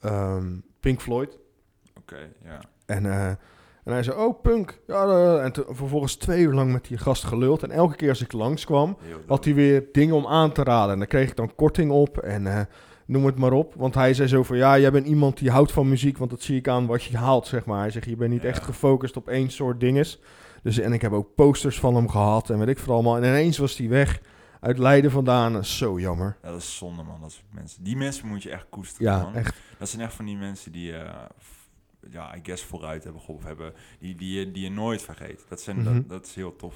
ehm, 0.00 0.46
Pink 0.80 1.00
Floyd. 1.00 1.38
Oké, 1.98 2.32
ja. 2.44 2.60
En, 2.86 3.06
eh, 3.06 3.28
en 3.84 3.92
hij 3.92 4.02
zei, 4.02 4.18
oh, 4.18 4.40
punk. 4.42 4.80
Ja, 4.86 5.38
en 5.38 5.52
vervolgens 5.52 6.16
twee 6.16 6.42
uur 6.42 6.52
lang 6.52 6.72
met 6.72 6.84
die 6.84 6.98
gast 6.98 7.24
geluld. 7.24 7.62
En 7.62 7.70
elke 7.70 7.96
keer 7.96 8.08
als 8.08 8.22
ik 8.22 8.32
langskwam, 8.32 8.96
had 9.26 9.44
hij 9.44 9.54
weer 9.54 9.84
dingen 9.92 10.14
om 10.14 10.26
aan 10.26 10.52
te 10.52 10.62
raden. 10.62 10.92
En 10.92 10.98
daar 10.98 11.08
kreeg 11.08 11.28
ik 11.28 11.36
dan 11.36 11.54
korting 11.54 11.90
op 11.90 12.18
en 12.18 12.68
noem 13.06 13.26
het 13.26 13.38
maar 13.38 13.52
op. 13.52 13.74
Want 13.74 13.94
hij 13.94 14.14
zei 14.14 14.28
zo 14.28 14.42
van, 14.42 14.56
ja, 14.56 14.78
jij 14.78 14.92
bent 14.92 15.06
iemand 15.06 15.38
die 15.38 15.50
houdt 15.50 15.72
van 15.72 15.88
muziek, 15.88 16.18
want 16.18 16.30
dat 16.30 16.42
zie 16.42 16.56
ik 16.56 16.68
aan 16.68 16.86
wat 16.86 17.02
je 17.02 17.16
haalt, 17.16 17.46
zeg 17.46 17.64
maar. 17.64 17.80
Hij 17.80 17.90
zegt, 17.90 18.06
je 18.06 18.16
bent 18.16 18.30
niet 18.30 18.44
echt 18.44 18.64
gefocust 18.64 19.16
op 19.16 19.28
één 19.28 19.50
soort 19.50 19.80
dinges. 19.80 20.20
Dus, 20.62 20.78
en 20.78 20.92
ik 20.92 21.02
heb 21.02 21.12
ook 21.12 21.34
posters 21.34 21.78
van 21.80 21.94
hem 21.94 22.08
gehad 22.08 22.50
en 22.50 22.58
weet 22.58 22.68
ik 22.68 22.78
veel 22.78 22.94
allemaal. 22.94 23.16
En 23.16 23.22
ineens 23.24 23.58
was 23.58 23.76
hij 23.76 23.88
weg 23.88 24.20
uit 24.60 24.78
Leiden 24.78 25.10
vandaan. 25.10 25.64
Zo 25.64 26.00
jammer. 26.00 26.36
Ja, 26.42 26.50
dat 26.50 26.60
is 26.60 26.76
zonde, 26.76 27.02
man. 27.02 27.20
Dat 27.20 27.32
soort 27.32 27.52
mensen. 27.52 27.84
Die 27.84 27.96
mensen 27.96 28.28
moet 28.28 28.42
je 28.42 28.50
echt 28.50 28.66
koesteren, 28.68 29.12
Ja, 29.12 29.22
man. 29.22 29.34
echt. 29.34 29.56
Dat 29.78 29.88
zijn 29.88 30.02
echt 30.02 30.14
van 30.14 30.24
die 30.24 30.36
mensen 30.36 30.72
die, 30.72 30.96
eh, 30.96 31.24
ja, 32.10 32.36
I 32.36 32.40
guess 32.42 32.64
vooruit 32.64 33.04
hebben 33.04 33.20
geholpen 33.22 33.46
hebben. 33.46 33.72
Die, 33.98 34.14
die, 34.14 34.38
je, 34.38 34.50
die 34.52 34.62
je 34.62 34.70
nooit 34.70 35.02
vergeet. 35.02 35.44
Dat, 35.48 35.60
zijn, 35.60 35.76
Mhm. 35.76 35.94
dat, 35.94 36.08
dat 36.08 36.26
is 36.26 36.34
heel 36.34 36.56
tof. 36.56 36.74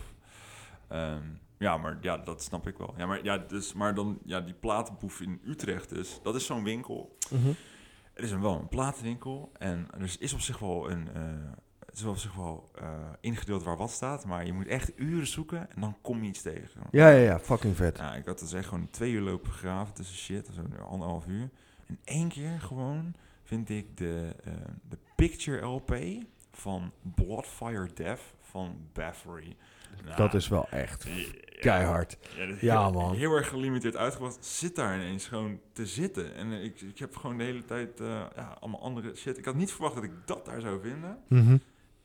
Ehm, 0.88 1.22
ja, 1.58 1.76
maar 1.76 1.98
ja, 2.00 2.16
dat 2.16 2.42
snap 2.42 2.66
ik 2.66 2.78
wel. 2.78 2.94
Ja, 2.96 3.06
maar, 3.06 3.24
ja, 3.24 3.38
dus, 3.38 3.72
maar 3.72 3.94
dan, 3.94 4.18
ja, 4.24 4.40
die 4.40 4.54
platenboef 4.54 5.20
in 5.20 5.40
Utrecht 5.46 5.88
dus. 5.88 6.20
Dat 6.22 6.34
is 6.34 6.46
zo'n 6.46 6.64
winkel. 6.64 7.16
Mhm. 7.30 7.48
Het 8.14 8.24
is 8.24 8.30
een, 8.30 8.40
wel 8.40 8.58
een 8.58 8.68
platenwinkel. 8.68 9.52
En 9.58 9.86
er 9.98 10.16
is 10.18 10.32
op 10.32 10.40
zich 10.40 10.58
wel 10.58 10.90
een... 10.90 11.08
eh, 11.14 11.22
het 11.90 11.98
is 11.98 12.04
op 12.04 12.16
zich 12.16 12.34
wel 12.34 12.70
eh, 12.74 12.88
ingedeeld 13.20 13.62
waar 13.62 13.76
wat 13.76 13.90
staat. 13.90 14.24
Maar 14.24 14.46
je 14.46 14.52
moet 14.52 14.66
echt 14.66 14.92
uren 14.96 15.26
zoeken 15.26 15.70
en 15.70 15.80
dan 15.80 15.96
kom 16.00 16.22
je 16.22 16.28
iets 16.28 16.42
tegen. 16.42 16.80
Ja, 16.90 17.08
ja, 17.08 17.16
ja, 17.24 17.38
fucking 17.38 17.76
vet. 17.76 17.98
Ja, 17.98 18.14
ik 18.14 18.26
had 18.26 18.38
dus 18.38 18.52
echt 18.52 18.68
gewoon 18.68 18.90
twee 18.90 19.12
uur 19.12 19.20
lopen 19.20 19.52
graven 19.52 19.94
tussen 19.94 20.16
shit, 20.16 20.48
zo'n 20.52 20.86
anderhalf 20.86 21.26
uur. 21.26 21.50
En 21.86 21.98
één 22.04 22.28
keer 22.28 22.60
gewoon 22.60 23.14
vind 23.44 23.68
ik 23.68 23.96
de, 23.96 24.34
eh, 24.44 24.52
de 24.88 24.98
Picture 25.16 25.66
LP 25.66 25.96
van 26.52 26.92
Bloodfire 27.14 27.88
Death 27.94 28.20
van 28.40 28.76
Bathory. 28.92 29.56
Nou, 30.04 30.16
Dat 30.16 30.34
is 30.34 30.48
wel 30.48 30.68
echt 30.68 31.06
keihard. 31.60 32.18
Ja, 32.60 32.82
heel, 32.82 32.92
man. 32.92 33.14
Heel 33.14 33.34
erg 33.34 33.48
gelimiteerd 33.48 33.96
uitgebracht. 33.96 34.44
Zit 34.44 34.76
daar 34.76 34.94
ineens 34.94 35.26
gewoon 35.26 35.60
te 35.72 35.86
zitten. 35.86 36.34
En 36.34 36.52
eh, 36.52 36.64
ik, 36.64 36.80
ik 36.80 36.98
heb 36.98 37.16
gewoon 37.16 37.38
de 37.38 37.44
hele 37.44 37.64
tijd 37.64 37.98
ja, 38.36 38.56
allemaal 38.60 38.82
andere 38.82 39.14
shit. 39.16 39.38
Ik 39.38 39.44
had 39.44 39.54
niet 39.54 39.72
verwacht 39.72 39.94
dat 39.94 40.04
ik 40.04 40.12
dat 40.24 40.44
daar 40.44 40.60
zou 40.60 40.80
vinden. 40.82 41.18
Mhm. 41.28 41.56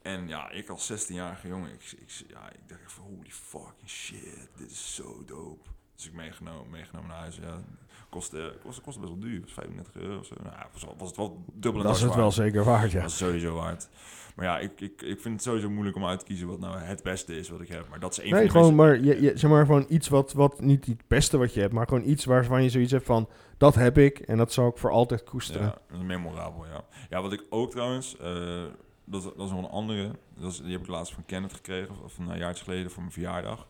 En 0.05 0.27
ja, 0.27 0.51
ik 0.51 0.69
als 0.69 0.91
16-jarige 0.91 1.47
jongen, 1.47 1.71
ik, 1.71 1.95
ik, 1.97 2.09
ja, 2.27 2.51
ik 2.51 2.59
dacht 2.67 2.93
van 2.93 3.03
holy 3.03 3.29
fucking 3.29 3.89
shit, 3.89 4.49
dit 4.57 4.71
is 4.71 4.95
zo 4.95 5.23
dope. 5.25 5.69
Dus 5.95 6.05
ik 6.05 6.13
meegenomen, 6.13 6.69
meegenomen 6.69 7.09
naar 7.09 7.19
huis. 7.19 7.35
Ja, 7.35 7.61
kostte, 8.09 8.57
kostte, 8.63 8.81
kostte 8.81 9.01
best 9.01 9.13
wel 9.13 9.21
duur. 9.21 9.35
Het 9.35 9.43
was 9.43 9.53
35 9.53 9.95
euro 9.95 10.19
of 10.19 10.25
zo. 10.25 10.35
Nou, 10.43 10.55
ja, 10.55 10.67
was, 10.73 10.85
was 10.97 11.07
het 11.07 11.17
wel 11.17 11.43
dubbel 11.53 11.81
en 11.81 11.87
Dat 11.87 11.95
is 11.95 12.01
het 12.01 12.15
wel 12.15 12.31
zeker 12.31 12.63
waard, 12.63 12.91
ja. 12.91 13.01
Dat 13.01 13.09
is 13.09 13.17
sowieso 13.17 13.55
waard. 13.55 13.89
Maar 14.35 14.45
ja, 14.45 14.59
ik, 14.59 14.81
ik, 14.81 15.01
ik 15.01 15.21
vind 15.21 15.33
het 15.33 15.43
sowieso 15.43 15.69
moeilijk 15.69 15.95
om 15.95 16.05
uit 16.05 16.19
te 16.19 16.25
kiezen 16.25 16.47
wat 16.47 16.59
nou 16.59 16.77
het 16.77 17.03
beste 17.03 17.37
is 17.37 17.49
wat 17.49 17.61
ik 17.61 17.67
heb. 17.67 17.89
Maar 17.89 17.99
dat 17.99 18.11
is 18.11 18.19
één 18.19 18.33
Nee, 18.33 18.39
van 18.39 18.47
de 18.47 18.59
gewoon 18.59 18.75
maar, 18.75 18.99
je, 18.99 19.21
je, 19.21 19.37
zeg 19.37 19.49
maar 19.49 19.65
gewoon 19.65 19.85
iets 19.89 20.07
wat, 20.07 20.33
wat 20.33 20.61
niet 20.61 20.85
het 20.85 21.07
beste 21.07 21.37
wat 21.37 21.53
je 21.53 21.59
hebt, 21.59 21.73
maar 21.73 21.87
gewoon 21.87 22.07
iets 22.07 22.25
waarvan 22.25 22.63
je 22.63 22.69
zoiets 22.69 22.91
hebt 22.91 23.05
van, 23.05 23.29
dat 23.57 23.75
heb 23.75 23.97
ik 23.97 24.19
en 24.19 24.37
dat 24.37 24.53
zal 24.53 24.67
ik 24.67 24.77
voor 24.77 24.91
altijd 24.91 25.23
koesteren. 25.23 25.67
Ja, 25.67 25.77
dat 25.87 25.97
is 25.99 26.05
memorabel, 26.05 26.65
ja. 26.65 26.83
Ja, 27.09 27.21
wat 27.21 27.33
ik 27.33 27.43
ook 27.49 27.71
trouwens, 27.71 28.17
eh, 28.17 28.63
dat, 29.05 29.23
is- 29.23 29.31
dat 29.37 29.45
is 29.45 29.51
nog 29.51 29.63
een 29.63 29.69
andere. 29.69 30.11
Dat 30.33 30.51
is, 30.51 30.61
die 30.61 30.71
heb 30.71 30.81
ik 30.81 30.87
laatst 30.87 31.13
van 31.13 31.25
Kenneth 31.25 31.53
gekregen, 31.53 32.03
of 32.03 32.17
een 32.17 32.37
jaartje 32.37 32.63
geleden 32.63 32.91
voor 32.91 33.01
mijn 33.01 33.13
verjaardag. 33.13 33.67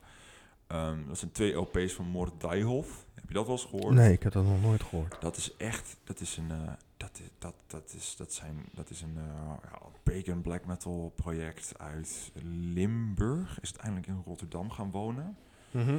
Ehm, 0.67 1.07
dat 1.07 1.17
zijn 1.17 1.31
twee 1.31 1.53
LP's 1.53 1.93
van 1.93 2.05
Mordijhof. 2.05 3.05
Heb 3.13 3.27
je 3.27 3.33
dat 3.33 3.45
wel 3.45 3.55
eens 3.55 3.65
gehoord? 3.65 3.93
Nee, 3.95 4.11
ik 4.13 4.23
heb 4.23 4.31
dat 4.33 4.45
nog 4.45 4.61
nooit 4.61 4.83
gehoord. 4.83 5.21
Dat 5.21 5.37
is 5.37 5.55
echt, 5.57 5.97
dat 6.03 6.19
is 6.19 6.37
een, 6.37 6.51
eh, 6.51 6.71
dat, 6.97 7.19
is, 7.19 7.29
dat, 7.39 7.53
dat 7.67 7.93
is, 7.97 8.15
dat 8.17 8.33
zijn, 8.33 8.65
dat 8.73 8.89
is 8.89 9.01
een 9.01 9.17
eh, 9.17 9.51
ja, 9.71 9.79
pagan 10.03 10.41
black 10.41 10.65
metal 10.65 11.11
project 11.15 11.73
uit 11.77 12.31
Limburg. 12.73 13.59
Is 13.61 13.69
uiteindelijk 13.69 14.07
in 14.07 14.21
Rotterdam 14.25 14.71
gaan 14.71 14.91
wonen. 14.91 15.37
Mhm. 15.71 15.97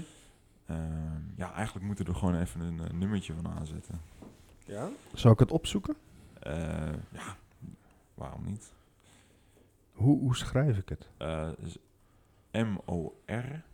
Ehm, 0.66 1.20
ja, 1.37 1.53
eigenlijk 1.53 1.87
moeten 1.87 2.05
we 2.05 2.11
er 2.12 2.16
gewoon 2.18 2.41
even 2.41 2.61
een 2.61 2.80
eh, 2.80 2.91
nummertje 2.91 3.34
van 3.34 3.49
aanzetten. 3.49 4.01
Ja? 4.64 4.89
Zal 5.14 5.32
ik 5.32 5.39
het 5.39 5.51
opzoeken? 5.53 5.95
Eh, 6.41 6.53
ja, 7.12 7.37
waarom 8.14 8.45
niet? 8.45 8.72
Hoe, 9.97 10.18
hoe 10.18 10.36
schrijf 10.36 10.78
ik 10.78 10.88
het? 10.88 11.09
Eh, 11.16 11.51
M-O-R. 12.51 13.64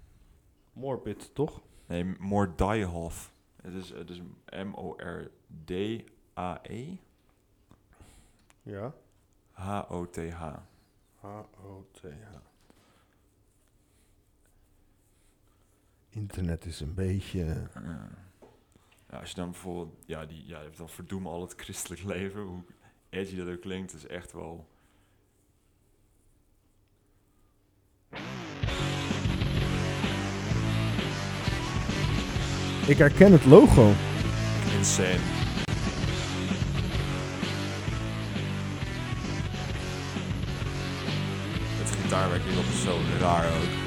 Morbid, 0.72 1.34
toch? 1.34 1.62
Nee, 1.86 2.04
Mordijhof. 2.04 3.32
Het 3.62 3.74
is, 3.74 3.88
het 3.90 4.10
is 4.10 4.20
M-O-R-D-A-E 4.64 5.36
Ja. 8.62 8.94
H-O-T-H. 9.50 10.42
H-O-T-H. 11.20 12.36
Internet 16.08 16.64
is 16.64 16.80
een 16.80 16.94
beetje... 16.94 17.68
Ja. 17.74 18.08
Ja, 19.10 19.18
als 19.18 19.28
je 19.28 19.36
dan 19.36 19.50
bijvoorbeeld, 19.50 20.04
ja, 20.06 20.26
die, 20.26 20.46
ja, 20.46 20.58
je 20.58 20.64
hebt 20.64 20.76
dan 20.76 20.88
verdoem 20.88 21.26
al 21.26 21.40
het 21.40 21.54
christelijk 21.54 22.02
leven, 22.14 22.42
hoe 22.42 22.62
edgy 23.08 23.36
dat 23.36 23.48
ook 23.48 23.60
klinkt, 23.60 23.94
is 23.94 24.06
echt 24.06 24.32
wel... 24.32 24.68
Ik 32.86 32.98
herken 32.98 33.32
het 33.32 33.44
logo. 33.44 33.92
Insane. 34.78 35.16
Het 41.78 41.90
gitaarwerk 42.02 42.42
hierop 42.48 42.64
is 42.72 42.82
zo 42.82 42.98
raar 43.20 43.44
ook. 43.46 43.81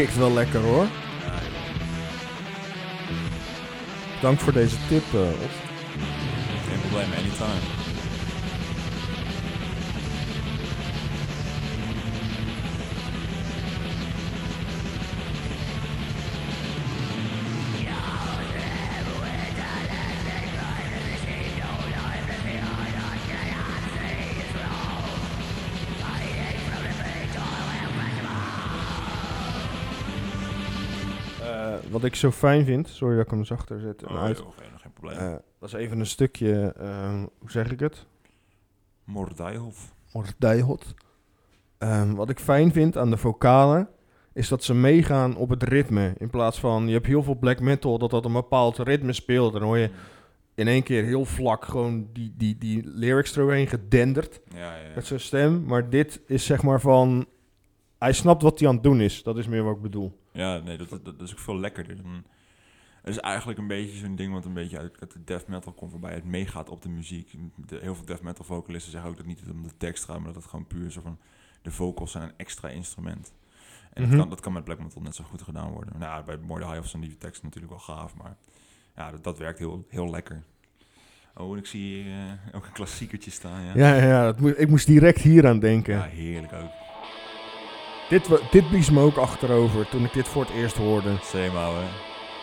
Kikt 0.00 0.16
wel 0.16 0.32
lekker 0.32 0.60
hoor. 0.60 0.86
Dank 4.20 4.40
voor 4.40 4.52
deze 4.52 4.76
tip, 4.88 5.02
eh 5.14 5.20
geen 6.68 6.80
probleem, 6.80 7.08
anytime. 7.18 7.89
Wat 32.00 32.10
ik 32.10 32.14
zo 32.16 32.30
fijn 32.30 32.64
vind, 32.64 32.88
sorry 32.88 33.16
dat 33.16 33.24
ik 33.24 33.30
hem 33.30 33.44
zachter 33.44 33.80
zet 33.80 34.02
en 34.02 34.08
Oh, 34.14 34.22
uit. 34.22 34.36
joh, 34.38 34.46
geen, 34.56 34.78
geen 34.78 34.92
probleem. 34.92 35.18
Eh, 35.18 35.30
dat 35.58 35.68
is 35.68 35.72
even 35.74 35.98
een 36.00 36.06
stukje, 36.06 36.72
eh, 36.78 37.22
hoe 37.38 37.50
zeg 37.50 37.70
ik 37.70 37.80
het? 37.80 38.06
Mordijhof. 39.04 39.94
Mordijhot. 40.12 40.94
Ehm, 41.78 42.14
wat 42.14 42.30
ik 42.30 42.38
fijn 42.40 42.72
vind 42.72 42.96
aan 42.96 43.10
de 43.10 43.16
vocalen, 43.16 43.88
is 44.32 44.48
dat 44.48 44.64
ze 44.64 44.74
meegaan 44.74 45.36
op 45.36 45.48
het 45.48 45.62
ritme. 45.62 46.14
In 46.18 46.30
plaats 46.30 46.60
van, 46.60 46.86
je 46.86 46.92
hebt 46.92 47.06
heel 47.06 47.22
veel 47.22 47.34
black 47.34 47.60
metal 47.60 47.98
dat 47.98 48.10
dat 48.10 48.24
een 48.24 48.32
bepaald 48.32 48.78
ritme 48.78 49.12
speelt. 49.12 49.52
En 49.54 49.58
dan 49.60 49.68
hoor 49.68 49.78
je 49.78 49.90
in 50.54 50.68
één 50.68 50.82
keer 50.82 51.04
heel 51.04 51.24
vlak 51.24 51.64
gewoon 51.64 52.08
die, 52.12 52.34
die, 52.36 52.58
die 52.58 52.82
lyrics 52.84 53.36
eroverheen 53.36 53.66
gedenderd 53.66 54.40
Ja, 54.48 54.58
ja, 54.58 54.76
ja. 54.76 54.94
met 54.94 55.06
zijn 55.06 55.20
stem. 55.20 55.64
Maar 55.64 55.90
dit 55.90 56.20
is 56.26 56.44
zeg 56.44 56.62
maar 56.62 56.80
van, 56.80 57.26
hij 58.00 58.12
snapt 58.12 58.42
wat 58.42 58.58
hij 58.58 58.68
aan 58.68 58.74
het 58.74 58.82
doen 58.82 59.00
is. 59.00 59.22
Dat 59.22 59.38
is 59.38 59.46
meer 59.46 59.62
wat 59.62 59.76
ik 59.76 59.82
bedoel. 59.82 60.18
Ja, 60.32 60.58
nee, 60.58 60.76
dat, 60.76 60.88
dat, 60.88 61.04
dat 61.04 61.20
is 61.20 61.32
ook 61.32 61.38
veel 61.38 61.58
lekkerder. 61.58 61.96
Dan, 61.96 62.24
het 63.02 63.14
is 63.14 63.18
eigenlijk 63.20 63.58
een 63.58 63.66
beetje 63.66 63.98
zo'n 63.98 64.16
ding 64.16 64.32
wat 64.32 64.44
een 64.44 64.52
beetje 64.54 64.78
uit, 64.78 64.96
uit 65.00 65.12
de 65.12 65.24
death 65.24 65.46
metal 65.46 65.72
komt, 65.72 65.90
waarbij 65.90 66.14
het 66.14 66.24
meegaat 66.24 66.68
op 66.68 66.82
de 66.82 66.88
muziek. 66.88 67.32
De, 67.66 67.78
heel 67.82 67.94
veel 67.94 68.04
death 68.04 68.22
metal 68.22 68.44
vocalisten 68.44 68.90
zeggen 68.92 69.10
ook 69.10 69.16
dat 69.16 69.26
het 69.26 69.34
niet 69.36 69.50
om 69.54 69.62
de 69.62 69.76
tekst 69.76 70.04
gaat, 70.04 70.16
maar 70.16 70.32
dat 70.32 70.42
het 70.42 70.50
gewoon 70.50 70.66
puur 70.66 70.90
zo 70.90 71.00
van 71.00 71.18
de 71.62 71.70
vocals 71.70 72.10
zijn 72.10 72.24
een 72.24 72.34
extra 72.36 72.68
instrument. 72.68 73.32
En 73.92 74.02
Mhm. 74.02 74.10
dat, 74.10 74.20
kan, 74.20 74.28
dat 74.30 74.40
kan 74.40 74.52
met 74.52 74.64
black 74.64 74.78
metal 74.82 75.02
net 75.02 75.14
zo 75.14 75.24
goed 75.24 75.42
gedaan 75.42 75.70
worden. 75.72 75.98
Nou, 75.98 76.24
bij 76.24 76.36
Mordecai 76.36 76.84
zijn 76.84 77.02
die 77.02 77.16
teksten 77.16 77.44
natuurlijk 77.44 77.72
wel 77.72 77.96
gaaf, 77.96 78.14
maar 78.16 78.36
ja, 78.96 79.10
dat, 79.10 79.24
dat 79.24 79.38
werkt 79.38 79.58
heel, 79.58 79.84
heel 79.88 80.10
lekker. 80.10 80.42
Oh, 81.34 81.52
en 81.52 81.58
ik 81.58 81.66
zie 81.66 81.80
hier 82.02 82.12
eh, 82.12 82.54
ook 82.56 82.66
een 82.66 82.72
klassiekertje 82.72 83.30
staan, 83.30 83.62
ja. 83.64 83.72
Ja, 83.74 83.94
ja, 84.04 84.32
dat 84.32 84.58
ik 84.58 84.68
moest 84.68 84.86
direct 84.86 85.20
hier 85.20 85.46
aan 85.46 85.58
denken. 85.58 85.94
Ja, 85.94 86.02
heerlijk 86.02 86.52
ook. 86.52 86.70
Dit, 88.10 88.28
dit 88.50 88.68
blies 88.68 88.90
me 88.90 89.00
ook 89.00 89.16
achterover 89.16 89.88
toen 89.88 90.04
ik 90.04 90.12
dit 90.12 90.28
voor 90.28 90.42
het 90.44 90.54
eerst 90.54 90.76
hoorde. 90.76 91.10
Same, 91.22 91.58
ouwe. 91.58 91.80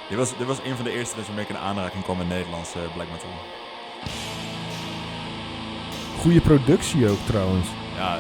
Dit 0.10 0.18
was, 0.18 0.38
dit 0.38 0.48
was 0.48 0.58
een 0.64 0.76
van 0.76 0.86
de 0.86 0.92
eerste 0.92 1.16
dat 1.16 1.26
je 1.26 1.32
mee 1.32 1.46
in 1.48 1.58
aanraking 1.58 2.04
kwam 2.04 2.18
met 2.18 2.28
Nederlandse 2.28 2.80
black 2.94 3.08
metal. 3.12 3.30
Goede 6.20 6.42
productie 6.42 7.10
ook 7.10 7.18
trouwens. 7.26 7.68
Ja, 7.96 8.18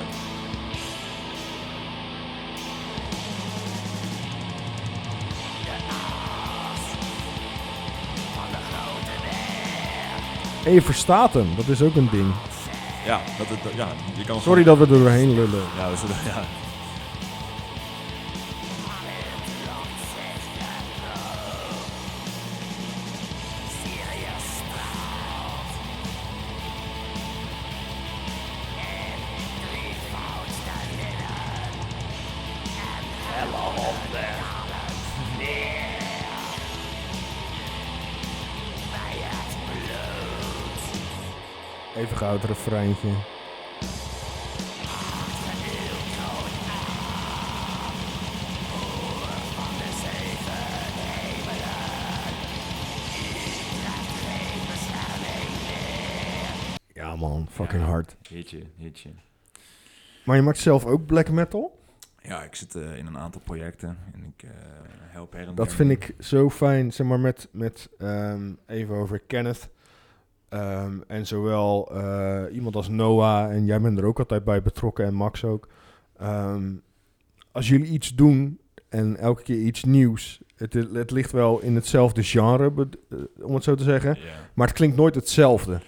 En 10.65 10.73
je 10.73 10.81
verstaat 10.81 11.33
hem, 11.33 11.55
dat 11.55 11.67
is 11.67 11.81
ook 11.81 11.95
een 11.95 12.09
ding. 12.11 12.33
ja, 13.05 13.21
dat, 13.37 13.73
ja 13.75 13.87
je 14.15 14.23
kan 14.23 14.41
Sorry 14.41 14.63
dat 14.63 14.77
we 14.77 14.83
er 14.83 14.89
doorheen 14.89 15.33
lullen. 15.33 15.63
Ja, 15.77 15.89
we 15.89 15.97
zullen, 15.97 16.15
ja. 16.25 16.43
Refreintje. 42.67 43.15
Ja 56.93 57.15
man, 57.15 57.47
fucking 57.49 57.81
Ja. 57.81 57.87
hard. 57.87 58.15
Hitje, 58.29 58.61
hitje. 58.77 59.09
Maar 60.25 60.35
je 60.35 60.41
maakt 60.41 60.57
zelf 60.57 60.85
ook 60.85 61.05
black 61.05 61.29
metal? 61.29 61.79
Ja, 62.21 62.43
ik 62.43 62.55
zit 62.55 62.75
eh, 62.75 62.97
in 62.97 63.05
een 63.05 63.17
aantal 63.17 63.41
projecten 63.41 63.97
en 64.13 64.23
ik 64.23 64.43
eh, 64.43 64.49
help 64.89 65.33
her 65.33 65.47
en 65.47 65.55
Dat 65.55 65.73
vind 65.73 65.91
ik 65.91 66.13
zo 66.19 66.49
fijn, 66.49 66.93
zeg 66.93 67.07
maar, 67.07 67.19
met, 67.19 67.47
met 67.51 67.89
ehm, 67.97 68.53
even 68.65 68.95
over 68.95 69.19
Kenneth. 69.19 69.69
Ehm, 70.49 70.99
en 71.07 71.27
zowel 71.27 71.89
eh, 71.91 72.43
iemand 72.51 72.75
als 72.75 72.89
Noah, 72.89 73.51
en 73.51 73.65
jij 73.65 73.81
bent 73.81 73.97
er 73.97 74.05
ook 74.05 74.19
altijd 74.19 74.43
bij 74.43 74.61
betrokken, 74.61 75.05
en 75.05 75.13
Max 75.13 75.43
ook. 75.43 75.67
Ehm, 76.17 76.73
als 77.51 77.67
jullie 77.67 77.87
iets 77.87 78.15
doen 78.15 78.59
en 78.89 79.17
elke 79.17 79.43
keer 79.43 79.59
iets 79.59 79.83
nieuws, 79.83 80.41
het, 80.55 80.73
het 80.73 81.11
ligt 81.11 81.31
wel 81.31 81.59
in 81.59 81.75
hetzelfde 81.75 82.23
genre, 82.23 82.87
eh, 83.09 83.17
om 83.45 83.53
het 83.53 83.63
zo 83.63 83.75
te 83.75 83.83
zeggen. 83.83 84.17
Maar 84.53 84.67
het 84.67 84.75
klinkt 84.75 84.95
nooit 84.95 85.15
hetzelfde. 85.15 85.81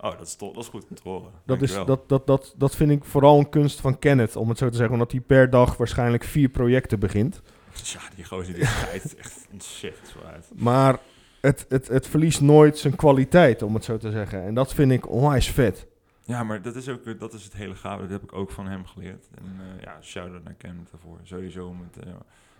Oh, 0.00 0.18
dat 0.18 0.26
is, 0.26 0.36
dat 0.36 0.56
is 0.56 0.68
goed 0.68 0.86
om 0.88 0.96
te 0.96 1.02
horen. 1.04 1.30
Dat, 1.44 1.62
is, 1.62 1.74
dat, 1.84 2.08
dat, 2.08 2.26
dat, 2.26 2.54
dat 2.56 2.76
vind 2.76 2.90
ik 2.90 3.04
vooral 3.04 3.38
een 3.38 3.48
kunst 3.48 3.80
van 3.80 3.98
Kenneth, 3.98 4.36
om 4.36 4.48
het 4.48 4.58
zo 4.58 4.68
te 4.68 4.76
zeggen. 4.76 4.94
Omdat 4.94 5.12
hij 5.12 5.20
per 5.20 5.50
dag 5.50 5.76
waarschijnlijk 5.76 6.24
vier 6.24 6.48
projecten 6.48 6.98
begint. 6.98 7.42
Ja, 7.82 8.00
die 8.14 8.24
gozer 8.24 8.54
die 8.54 8.66
scheidt 8.66 9.16
echt 9.16 9.46
ontzettend 9.52 10.08
zo 10.08 10.18
uit. 10.32 10.50
Maar 10.54 10.98
het, 11.46 11.66
het, 11.68 11.88
het 11.88 12.06
verliest 12.06 12.40
nooit 12.40 12.78
zijn 12.78 12.96
kwaliteit, 12.96 13.62
om 13.62 13.74
het 13.74 13.84
zo 13.84 13.96
te 13.96 14.10
zeggen. 14.10 14.42
En 14.44 14.54
dat 14.54 14.74
vind 14.74 14.92
ik 14.92 15.08
onwijs 15.10 15.50
vet. 15.50 15.86
Ja, 16.24 16.42
maar 16.44 16.62
dat 16.62 16.76
is 16.76 16.88
ook 16.88 17.18
dat 17.20 17.32
is 17.34 17.44
het 17.44 17.52
hele 17.52 17.74
gave. 17.74 18.00
Dat 18.02 18.10
heb 18.10 18.22
ik 18.22 18.32
ook 18.32 18.50
van 18.50 18.66
hem 18.68 18.86
geleerd. 18.86 19.28
En 19.34 19.60
eh, 19.60 19.82
ja, 19.82 19.98
shout-out 20.02 20.44
naar 20.44 20.54
Kenneth 20.54 20.90
daarvoor. 20.90 21.18
Sowieso 21.22 21.72
met... 21.72 22.04
hij 22.04 22.14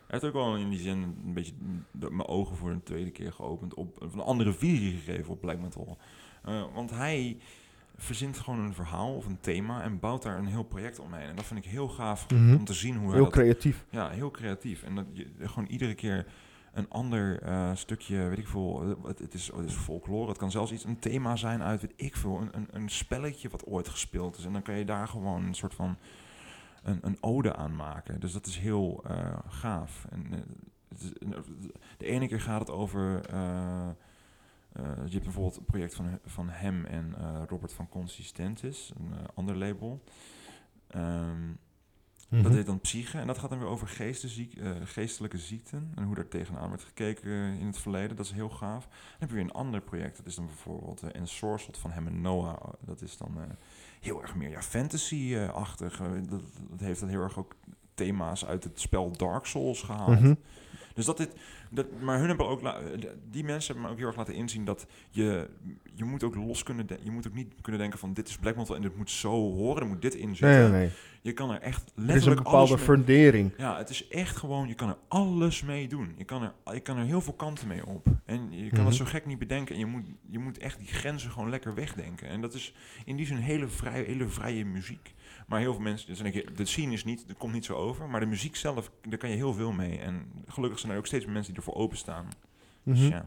heeft 0.07 0.24
ook 0.24 0.32
wel 0.32 0.57
in 0.57 0.68
die 0.70 0.78
zin 0.78 1.03
een 1.24 1.32
beetje 1.34 1.53
mijn 1.91 2.26
ogen 2.26 2.57
voor 2.57 2.70
een 2.70 2.82
tweede 2.82 3.11
keer 3.11 3.32
geopend. 3.32 3.74
Op 3.74 4.03
een 4.12 4.20
andere 4.20 4.53
visie 4.53 4.97
gegeven 4.99 5.32
op 5.32 5.41
Black 5.41 5.59
Metal. 5.61 5.99
Eh, 6.45 6.62
want 6.74 6.91
hij 6.91 7.37
verzint 7.97 8.39
gewoon 8.39 8.61
een 8.61 8.74
verhaal 8.74 9.14
of 9.16 9.26
een 9.26 9.41
thema 9.41 9.82
en 9.82 9.99
bouwt 9.99 10.22
daar 10.22 10.39
een 10.39 10.47
heel 10.47 10.62
project 10.62 10.99
omheen. 10.99 11.28
En 11.28 11.37
dat 11.37 11.45
vind 11.45 11.64
ik 11.64 11.70
heel 11.70 11.89
gaaf 11.89 12.30
Mhm. 12.30 12.55
om 12.55 12.64
te 12.64 12.72
zien 12.74 12.97
hoe 12.97 13.07
hij 13.07 13.14
Heel 13.14 13.24
dat 13.24 13.32
creatief. 13.32 13.84
Ja, 13.91 14.09
heel 14.09 14.30
creatief. 14.30 14.82
En 14.82 14.95
dat 14.95 15.05
je 15.12 15.26
gewoon 15.43 15.68
iedere 15.68 15.95
keer 15.95 16.26
een 16.77 16.91
ander 16.91 17.43
eh, 17.43 17.70
stukje, 17.74 18.29
weet 18.29 18.39
ik 18.39 18.49
veel, 18.49 18.99
het, 19.07 19.18
het, 19.18 19.35
is, 19.35 19.51
het 19.57 19.64
is 19.64 19.74
folklore. 19.74 20.29
Het 20.29 20.39
kan 20.39 20.51
zelfs 20.51 20.72
iets, 20.72 20.85
een 20.85 20.99
thema 20.99 21.37
zijn 21.37 21.62
uit, 21.62 21.81
weet 21.81 21.93
ik 21.97 22.16
veel, 22.16 22.41
een, 22.41 22.49
een, 22.53 22.68
een 22.70 22.89
spelletje 22.89 23.49
wat 23.49 23.66
ooit 23.66 23.89
gespeeld 23.89 24.39
is. 24.39 24.45
En 24.45 24.53
dan 24.53 24.62
kan 24.62 24.79
je 24.79 24.85
daar 24.85 25.09
gewoon 25.09 25.45
een 25.45 25.55
soort 25.55 25.74
van 25.74 25.97
een, 26.83 26.99
een 27.03 27.16
ode 27.20 27.57
aan 27.57 27.77
maken. 27.77 28.20
Dus 28.20 28.33
dat 28.33 28.47
is 28.47 28.59
heel 28.59 29.03
eh, 29.05 29.39
gaaf. 29.49 30.07
En, 30.11 30.27
eh, 30.33 31.39
de 31.99 32.07
ene 32.07 32.29
keer 32.29 32.41
gaat 32.41 32.61
het 32.61 32.70
over... 32.70 33.20
je 35.05 35.12
hebt 35.12 35.24
bijvoorbeeld 35.24 35.57
een 35.57 35.64
project 35.64 35.95
van, 35.95 36.18
van 36.24 36.49
hem 36.49 36.85
en 36.85 37.14
Robert 37.49 37.72
van 37.72 37.89
Consistentis, 37.89 38.93
een 38.97 39.27
ander 39.35 39.57
label. 39.57 40.03
Mhm. 42.29 42.43
dat 42.43 42.53
heet 42.53 42.66
dan 42.66 42.81
psyche. 42.81 43.18
En 43.18 43.27
dat 43.27 43.39
gaat 43.39 43.51
dan 43.51 43.59
weer 43.59 43.68
over 43.68 43.89
geestesziek, 43.89 44.55
eh, 44.55 44.70
geestelijke 44.85 45.39
ziekten. 45.39 45.93
En 45.95 46.05
hoe 46.05 46.14
daar 46.14 46.29
tegenaan 46.29 46.68
werd 46.68 46.83
gekeken 46.83 47.31
eh, 47.31 47.61
in 47.61 47.66
het 47.66 47.79
verleden. 47.79 48.16
Dat 48.16 48.27
is 48.27 48.33
heel 48.33 48.51
gaaf. 48.51 48.85
Dan 48.85 49.18
heb 49.18 49.29
je 49.29 49.35
weer 49.35 49.45
een 49.45 49.53
ander 49.53 49.81
project. 49.81 50.16
Dat 50.16 50.27
is 50.27 50.35
dan 50.35 50.47
bijvoorbeeld 50.47 51.05
uh, 51.05 51.11
Ensorcelled 51.12 51.79
van 51.79 51.91
hem 51.91 52.07
en 52.07 52.20
Noah. 52.20 52.72
Dat 52.81 53.03
is 53.03 53.16
dan 53.16 53.39
heel 54.01 54.22
erg 54.22 54.35
meer 54.35 54.51
ja, 54.51 54.62
fantasy-achtig. 54.62 55.97
Dat, 56.29 56.43
dat 56.70 56.81
heeft 56.81 57.01
dan 57.01 57.09
heel 57.09 57.22
erg 57.22 57.39
ook 57.39 57.55
thema's 57.97 58.44
uit 58.47 58.64
het 58.64 58.80
spel 58.80 59.11
Dark 59.16 59.47
Souls 59.47 59.82
gehaald. 59.82 60.20
Mhm. 60.20 60.34
Dus 60.94 61.05
dat 61.05 61.16
dit, 61.16 61.30
dat, 61.70 61.86
maar 62.01 62.18
hun 62.18 62.28
hebben 62.28 62.49
ook, 62.49 62.62
eh, 62.62 62.74
die 63.30 63.44
mensen 63.44 63.66
hebben 63.66 63.84
me 63.84 63.90
ook 63.92 63.99
heel 63.99 64.07
erg 64.07 64.16
laten 64.16 64.34
inzien 64.34 64.64
dat 64.64 64.86
je, 65.11 65.49
je 65.94 66.05
moet 66.05 66.22
ook 66.22 66.34
los 66.34 66.62
kunnen, 66.62 66.86
je 67.03 67.11
moet 67.11 67.26
ook 67.26 67.34
niet 67.34 67.53
kunnen 67.61 67.80
denken 67.80 67.99
van 67.99 68.12
dit 68.12 68.28
is 68.28 68.36
black 68.36 68.57
metal 68.57 68.76
en 68.76 68.82
dit 68.82 68.97
moet 68.97 69.11
zo 69.11 69.30
horen, 69.30 69.82
er 69.82 69.88
moet 69.88 70.03
dit 70.03 70.14
in 70.14 70.36
zitten. 70.36 70.49
Nee, 70.61 70.70
nee, 70.70 70.80
nee. 70.80 70.90
Je 71.22 71.32
kan 71.32 71.51
er 71.51 71.61
echt 71.61 71.82
Er 71.82 71.86
is 71.86 71.92
een 71.97 72.05
letterlijk 72.07 72.42
bepaalde 72.42 72.78
fundering. 72.78 73.53
ja, 73.57 73.76
het 73.78 73.90
is 73.90 74.09
echt 74.09 74.36
gewoon, 74.36 74.68
je 74.68 74.74
kan 74.74 74.88
er 74.88 74.97
alles 75.09 75.62
mee 75.62 75.88
doen. 75.88 76.14
Je 76.16 76.24
kan 76.24 76.42
er, 76.42 76.53
je 76.74 76.80
kan 76.80 76.97
er 76.99 77.05
heel 77.05 77.20
veel 77.20 77.32
kanten 77.32 77.68
mee 77.68 77.86
op. 77.86 78.07
En 78.24 78.49
je 78.51 78.68
kan 78.68 78.78
Mhm. 78.78 78.86
het 78.86 78.94
zo 78.94 79.05
gek 79.05 79.26
niet 79.26 79.38
bedenken. 79.38 79.74
En 79.74 79.80
je 79.80 79.86
moet, 79.86 80.05
je 80.30 80.38
moet 80.38 80.59
echt 80.59 80.78
die 80.78 80.86
grenzen 80.88 81.30
gewoon 81.30 81.51
lekker 81.51 81.74
wegdenken. 81.74 82.28
En 82.28 82.40
dat 82.40 82.55
is 82.55 82.74
in 83.05 83.16
die 83.16 83.26
zin 83.26 83.36
hele 83.36 83.68
vrije, 83.68 84.05
hele 84.05 84.28
vrije 84.28 84.64
muziek. 84.64 85.14
Maar 85.47 85.61
heel 85.61 85.72
veel 85.72 85.82
mensen, 85.82 86.09
dus 86.09 86.18
denk 86.18 86.57
de 86.57 86.64
scene 86.64 86.92
is 86.92 87.05
niet, 87.05 87.24
dat 87.28 87.36
komt 87.36 87.53
niet 87.53 87.64
zo 87.64 87.74
over. 87.74 88.09
Maar 88.09 88.20
de 88.20 88.26
muziek 88.26 88.57
zelf, 88.57 88.90
daar 89.09 89.18
kan 89.18 89.30
je 89.30 89.36
heel 89.36 89.55
veel 89.55 89.72
mee. 89.72 89.99
En 89.99 90.26
gelukkig 90.47 90.78
zijn 90.78 90.92
er 90.92 90.99
ook 90.99 91.07
steeds 91.07 91.24
meer 91.24 91.34
mensen 91.34 91.55
die 91.55 91.62
ervoor 91.62 91.82
openstaan. 91.82 92.26
Dus 92.82 93.01
Mhm. 93.01 93.11
ja. 93.11 93.24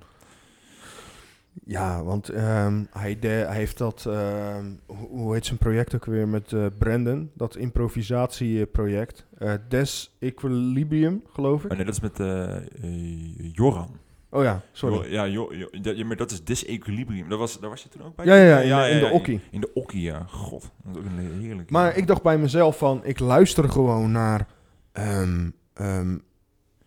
Ja, 1.65 2.03
want 2.03 2.29
ehm, 2.29 2.83
hij, 2.91 3.19
de, 3.19 3.27
hij 3.27 3.55
heeft 3.55 3.77
dat, 3.77 4.05
ehm, 4.05 4.73
hoe, 4.85 5.33
heet 5.33 5.45
zijn 5.45 5.57
project 5.57 5.95
ook 5.95 6.05
weer 6.05 6.27
met 6.27 6.53
eh 6.53 6.65
Brandon? 6.77 7.31
Dat 7.33 7.55
improvisatieproject. 7.55 9.25
Eh 9.37 9.53
Des 9.67 10.15
Equilibrium, 10.19 11.23
geloof 11.33 11.63
ik. 11.63 11.71
Oh 11.71 11.77
nee, 11.77 11.85
dat 11.85 11.95
is 11.95 12.01
met 12.01 12.19
eh, 12.19 13.53
Joran. 13.53 13.97
Oh 14.31 14.43
ja, 14.43 14.61
sorry. 14.71 15.11
Ja, 15.11 15.23
jo, 15.25 15.53
jo- 15.53 15.69
dat- 15.81 15.97
ja, 15.97 16.05
maar 16.05 16.15
dat 16.15 16.31
is 16.31 16.43
disequilibrium. 16.43 17.29
Daar 17.29 17.37
was, 17.37 17.59
daar 17.59 17.69
was 17.69 17.83
je 17.83 17.89
toen 17.89 18.03
ook 18.03 18.15
bij? 18.15 18.25
Ja, 18.25 18.35
ja, 18.35 18.59
ja, 18.59 18.85
in 18.85 18.97
de- 18.99 19.03
in 19.03 19.09
de 19.09 19.13
okkie. 19.15 19.41
In 19.51 19.61
de 19.61 19.73
okkie, 19.73 20.01
ja. 20.01 20.25
God, 20.29 20.71
dat 20.83 20.95
is 20.95 20.99
ook 21.01 21.05
een 21.17 21.41
heerlijk. 21.41 21.69
Maar 21.71 21.97
ik 21.97 22.07
dacht 22.07 22.21
bij 22.21 22.37
mezelf 22.37 22.77
van, 22.77 23.01
ik 23.05 23.19
luister 23.19 23.69
gewoon 23.69 24.11
naar, 24.11 24.47
ehm, 24.91 25.49
ehm, 25.73 26.17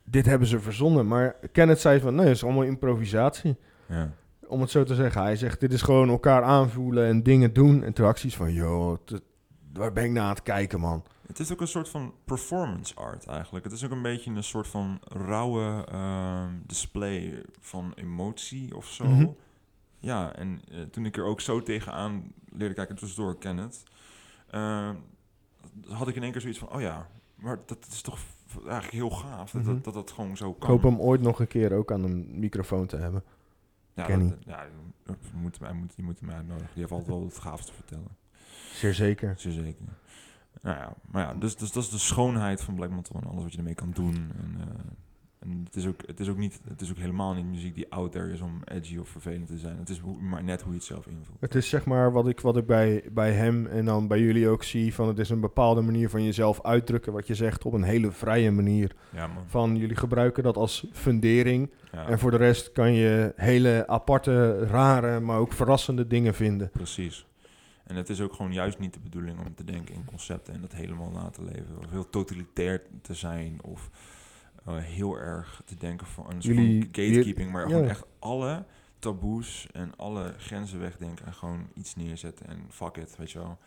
dit 0.04 0.26
hebben 0.26 0.48
ze 0.48 0.60
verzonnen. 0.60 1.06
Maar 1.06 1.36
Kenneth 1.52 1.80
zei 1.80 2.00
van, 2.00 2.14
nee, 2.14 2.26
het 2.26 2.36
is 2.36 2.44
allemaal 2.44 2.62
improvisatie. 2.62 3.56
Ja. 3.88 4.12
Om 4.46 4.60
het 4.60 4.70
zo 4.70 4.84
te 4.84 4.94
zeggen. 4.94 5.22
Hij 5.22 5.36
zegt, 5.36 5.60
dit 5.60 5.72
is 5.72 5.82
gewoon 5.82 6.08
elkaar 6.08 6.42
aanvoelen 6.42 7.06
en 7.06 7.22
dingen 7.22 7.52
doen. 7.52 7.82
En 7.84 7.92
toen 7.92 8.14
van, 8.16 8.52
joh, 8.52 8.98
waar 9.72 9.92
ben 9.92 10.04
ik 10.04 10.10
naar 10.10 10.22
aan 10.22 10.28
het 10.28 10.42
kijken, 10.42 10.80
man? 10.80 11.04
Het 11.32 11.40
is 11.40 11.52
ook 11.52 11.60
een 11.60 11.68
soort 11.68 11.88
van 11.88 12.14
performance 12.24 12.94
art 12.94 13.26
eigenlijk. 13.26 13.64
Het 13.64 13.72
is 13.74 13.84
ook 13.84 13.90
een 13.90 14.02
beetje 14.02 14.30
een 14.30 14.44
soort 14.44 14.66
van 14.68 15.00
rauwe 15.08 15.84
ehm, 15.88 16.50
display 16.66 17.42
van 17.60 17.92
emotie 17.94 18.76
of 18.76 18.86
zo. 18.86 19.04
Mhm. 19.04 19.26
Ja, 19.98 20.34
en 20.34 20.60
eh, 20.70 20.80
toen 20.82 21.04
ik 21.06 21.16
er 21.16 21.24
ook 21.24 21.40
zo 21.40 21.62
tegenaan 21.62 22.32
leerde 22.50 22.74
kijken, 22.74 22.96
tussendoor 22.96 23.38
Kenneth, 23.38 23.82
ehm, 24.50 24.94
had 25.88 26.08
ik 26.08 26.14
in 26.16 26.22
één 26.22 26.32
keer 26.32 26.40
zoiets 26.40 26.58
van, 26.58 26.72
oh 26.72 26.80
ja, 26.80 27.08
maar 27.34 27.58
dat 27.66 27.86
is 27.90 28.02
toch 28.02 28.18
eigenlijk 28.64 28.92
heel 28.92 29.10
gaaf 29.10 29.50
dat, 29.50 29.62
Mhm. 29.62 29.72
dat, 29.74 29.84
dat 29.84 29.94
dat 29.94 30.10
gewoon 30.10 30.36
zo 30.36 30.50
Ik 30.50 30.58
kan. 30.58 30.70
hoop 30.70 30.82
hem 30.82 31.00
ooit 31.00 31.20
nog 31.20 31.40
een 31.40 31.46
keer 31.46 31.72
ook 31.72 31.92
aan 31.92 32.02
een 32.04 32.38
microfoon 32.38 32.86
te 32.86 32.96
hebben. 32.96 33.22
ja, 33.94 34.04
Kenny. 34.04 34.28
dat- 34.28 34.38
ja, 34.46 34.66
dat 35.04 35.16
moet, 35.34 35.60
moet, 35.72 35.94
die 35.96 36.04
moeten 36.04 36.26
mij 36.26 36.34
uitnodigen. 36.36 36.70
Die 36.72 36.80
heeft 36.80 36.92
altijd 36.92 37.10
wel 37.10 37.24
het 37.24 37.38
gaafste 37.38 37.66
te 37.66 37.72
vertellen. 37.76 38.16
Zeer 38.72 38.94
zeker. 38.94 39.34
Zeer 39.36 39.52
zeker. 39.52 39.84
Nou 40.62 40.76
ja, 40.76 40.94
maar 41.10 41.22
ja, 41.22 41.34
dus, 41.34 41.56
dus 41.56 41.72
dat 41.72 41.82
is 41.82 41.88
de 41.90 41.98
schoonheid 41.98 42.60
van 42.62 42.74
Black 42.74 42.90
Metal 42.90 43.20
en 43.20 43.28
alles 43.28 43.42
wat 43.42 43.52
je 43.52 43.58
ermee 43.58 43.74
kan 43.74 43.90
doen. 43.94 44.14
En, 44.14 44.54
eh, 44.60 44.66
en 45.38 45.62
het, 45.64 45.76
is 45.76 45.86
ook, 45.86 46.00
het, 46.06 46.20
is 46.20 46.28
ook 46.28 46.36
niet, 46.36 46.60
het 46.68 46.80
is 46.80 46.90
ook 46.90 46.96
helemaal 46.96 47.34
niet 47.34 47.44
muziek 47.46 47.74
die 47.74 47.86
out 47.92 48.12
there 48.12 48.32
is 48.32 48.40
om 48.40 48.60
edgy 48.64 48.98
of 48.98 49.08
vervelend 49.08 49.46
te 49.46 49.58
zijn. 49.58 49.78
Het 49.78 49.88
is 49.88 49.98
hoe- 49.98 50.20
maar 50.22 50.44
net 50.44 50.60
hoe 50.62 50.70
je 50.72 50.76
het 50.78 50.86
zelf 50.86 51.06
invult. 51.06 51.36
Het 51.40 51.54
is 51.54 51.68
zeg 51.68 51.84
maar 51.84 52.12
wat 52.12 52.28
ik, 52.28 52.40
wat 52.40 52.56
ik 52.56 52.66
bij, 52.66 53.04
bij 53.12 53.32
hem 53.32 53.66
en 53.66 53.84
dan 53.84 54.08
bij 54.08 54.20
jullie 54.20 54.48
ook 54.48 54.62
zie. 54.62 54.94
Van 54.94 55.08
het 55.08 55.18
is 55.18 55.30
een 55.30 55.40
bepaalde 55.40 55.80
manier 55.80 56.08
van 56.10 56.24
jezelf 56.24 56.62
uitdrukken 56.62 57.12
wat 57.12 57.26
je 57.26 57.34
zegt 57.34 57.64
op 57.64 57.72
een 57.72 57.82
hele 57.82 58.10
vrije 58.12 58.50
manier. 58.50 58.94
Ja. 59.12 59.30
Van 59.46 59.76
jullie 59.76 59.96
gebruiken 59.96 60.42
dat 60.42 60.56
als 60.56 60.86
fundering. 60.92 61.70
Ja, 61.92 62.06
En 62.08 62.18
voor 62.18 62.30
de 62.30 62.36
rest 62.36 62.72
kan 62.72 62.92
je 62.92 63.32
hele 63.36 63.84
aparte, 63.86 64.58
rare, 64.66 65.20
maar 65.20 65.38
ook 65.38 65.52
verrassende 65.52 66.06
dingen 66.06 66.34
vinden. 66.34 66.70
precies. 66.70 67.26
En 67.92 67.98
het 67.98 68.10
is 68.10 68.20
ook 68.20 68.32
gewoon 68.32 68.52
juist 68.52 68.78
niet 68.78 68.92
de 68.94 69.00
bedoeling 69.00 69.38
om 69.46 69.54
te 69.54 69.64
denken 69.64 69.94
in 69.94 70.04
concepten 70.04 70.54
en 70.54 70.60
dat 70.60 70.72
helemaal 70.72 71.10
na 71.10 71.30
te 71.30 71.44
leven. 71.44 71.78
Of 71.78 71.90
heel 71.90 72.10
totalitair 72.10 72.82
te 73.02 73.14
zijn 73.14 73.62
of 73.62 73.90
eh, 74.64 74.76
heel 74.76 75.18
erg 75.18 75.62
te 75.64 75.76
denken 75.76 76.06
van 76.06 76.24
een 76.24 76.42
soort 76.42 76.56
Jullie- 76.56 76.82
gatekeeping. 76.92 77.50
Maar 77.52 77.62
ja. 77.62 77.68
gewoon 77.68 77.88
echt 77.88 78.04
alle 78.18 78.64
taboes 78.98 79.66
en 79.72 79.96
alle 79.96 80.34
grenzen 80.38 80.80
wegdenken 80.80 81.26
en 81.26 81.32
gewoon 81.34 81.68
iets 81.74 81.94
neerzetten 81.96 82.46
en 82.46 82.66
fuck 82.68 82.96
it, 82.96 83.16
weet 83.16 83.30
je 83.30 83.38
wel. 83.38 83.58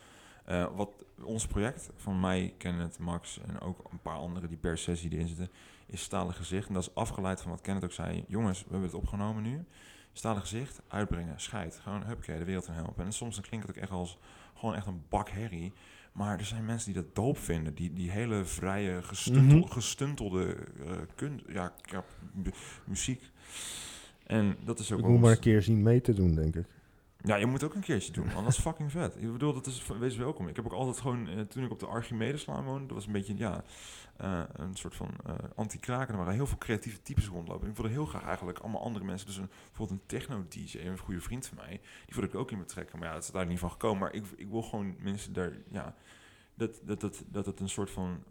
Eh, 0.45 0.67
wat 0.75 0.89
ons 1.23 1.47
project 1.47 1.89
van 1.95 2.19
mij, 2.19 2.53
Kenneth, 2.57 2.99
Max 2.99 3.39
en 3.47 3.59
ook 3.59 3.79
een 3.91 4.01
paar 4.01 4.17
anderen 4.17 4.49
die 4.49 4.57
per 4.57 4.77
sessie 4.77 5.11
erin 5.11 5.27
zitten, 5.27 5.49
is 5.85 6.01
stalen 6.01 6.33
gezicht. 6.33 6.67
En 6.67 6.73
dat 6.73 6.83
is 6.83 6.95
afgeleid 6.95 7.41
van 7.41 7.51
wat 7.51 7.61
Kenneth 7.61 7.83
ook 7.83 7.91
zei. 7.91 8.23
Jongens, 8.27 8.59
we 8.59 8.65
hebben 8.69 8.87
het 8.89 8.97
opgenomen 8.97 9.43
nu. 9.43 9.65
Stalen 10.17 10.41
gezicht, 10.41 10.81
uitbrengen, 10.87 11.39
scheid. 11.39 11.79
Gewoon, 11.83 12.03
huppakee, 12.03 12.37
de 12.37 12.45
wereld 12.45 12.67
in 12.67 12.73
helpen. 12.73 13.05
En 13.05 13.13
soms 13.13 13.35
dan 13.35 13.43
klinkt 13.43 13.67
het 13.67 13.75
ook 13.75 13.81
echt 13.81 13.91
als 13.91 14.17
gewoon 14.55 14.75
echt 14.75 14.85
een 14.85 15.01
bak 15.09 15.29
herrie. 15.29 15.73
Maar 16.11 16.39
er 16.39 16.45
zijn 16.45 16.65
mensen 16.65 16.93
die 16.93 17.01
dat 17.01 17.15
doop 17.15 17.37
vinden. 17.37 17.73
Die, 17.73 17.93
die 17.93 18.11
hele 18.11 18.45
vrije, 18.45 19.01
gestuntel, 19.03 19.57
Mhm. 19.57 19.67
gestuntelde 19.67 20.55
eh, 20.85 20.91
kun, 21.15 21.41
ja, 21.47 21.73
ja, 21.81 22.03
mu- 22.33 22.51
muziek. 22.85 23.21
En 24.27 24.55
dat 24.65 24.79
is 24.79 24.91
ook 24.91 24.99
Ik 24.99 25.05
moet 25.05 25.19
maar 25.19 25.31
een 25.31 25.39
keer 25.39 25.61
zien 25.61 25.83
mee 25.83 26.01
te 26.01 26.13
doen, 26.13 26.35
denk 26.35 26.55
ik. 26.55 26.65
Ja, 27.25 27.35
je 27.35 27.45
moet 27.45 27.63
ook 27.63 27.73
een 27.73 27.81
keertje 27.81 28.11
doen, 28.11 28.25
man. 28.33 28.43
Dat 28.43 28.53
is 28.53 28.59
fucking 28.59 28.91
vet. 28.91 29.15
Ik 29.15 29.31
bedoel, 29.31 29.53
dat 29.53 29.65
is, 29.65 29.87
wees 29.99 30.15
welkom. 30.15 30.47
Ik 30.47 30.55
heb 30.55 30.65
ook 30.65 30.73
altijd 30.73 30.99
gewoon, 30.99 31.27
eh, 31.27 31.39
toen 31.39 31.63
ik 31.63 31.71
op 31.71 31.79
de 31.79 31.85
Archimedeslaan 31.85 32.63
woonde, 32.63 32.85
dat 32.85 32.95
was 32.95 33.05
een 33.05 33.11
beetje, 33.11 33.37
ja, 33.37 33.63
eh, 34.17 34.41
een 34.53 34.75
soort 34.75 34.95
van 34.95 35.09
eh 35.25 35.33
anti-kraken. 35.55 36.13
Er 36.13 36.19
waren 36.19 36.33
heel 36.33 36.47
veel 36.47 36.57
creatieve 36.57 37.01
types 37.01 37.27
rondlopen. 37.27 37.69
Ik 37.69 37.75
wilde 37.75 37.91
heel 37.91 38.05
graag 38.05 38.23
eigenlijk 38.23 38.59
allemaal 38.59 38.81
andere 38.81 39.05
mensen, 39.05 39.27
dus 39.27 39.37
een, 39.37 39.49
bijvoorbeeld 39.67 39.99
een 39.99 40.05
techno-dj, 40.05 40.77
een 40.77 40.97
goede 40.97 41.21
vriend 41.21 41.47
van 41.47 41.57
mij, 41.57 41.81
die 42.05 42.15
wilde 42.15 42.27
ik 42.27 42.35
ook 42.35 42.51
in 42.51 42.59
betrekken. 42.59 42.99
Maar 42.99 43.07
ja, 43.07 43.13
dat 43.13 43.23
is 43.23 43.31
daar 43.31 43.45
niet 43.45 43.59
van 43.59 43.71
gekomen. 43.71 43.99
Maar 43.99 44.13
ik, 44.13 44.25
ik 44.35 44.47
wil 44.49 44.61
gewoon 44.61 44.95
mensen 44.99 45.33
daar, 45.33 45.51
ja, 45.71 45.95
dat, 46.55 46.81
dat, 46.83 47.01
dat, 47.01 47.23
dat 47.27 47.45
het 47.45 47.59
een 47.59 47.69
soort 47.69 47.91
van, 47.91 48.23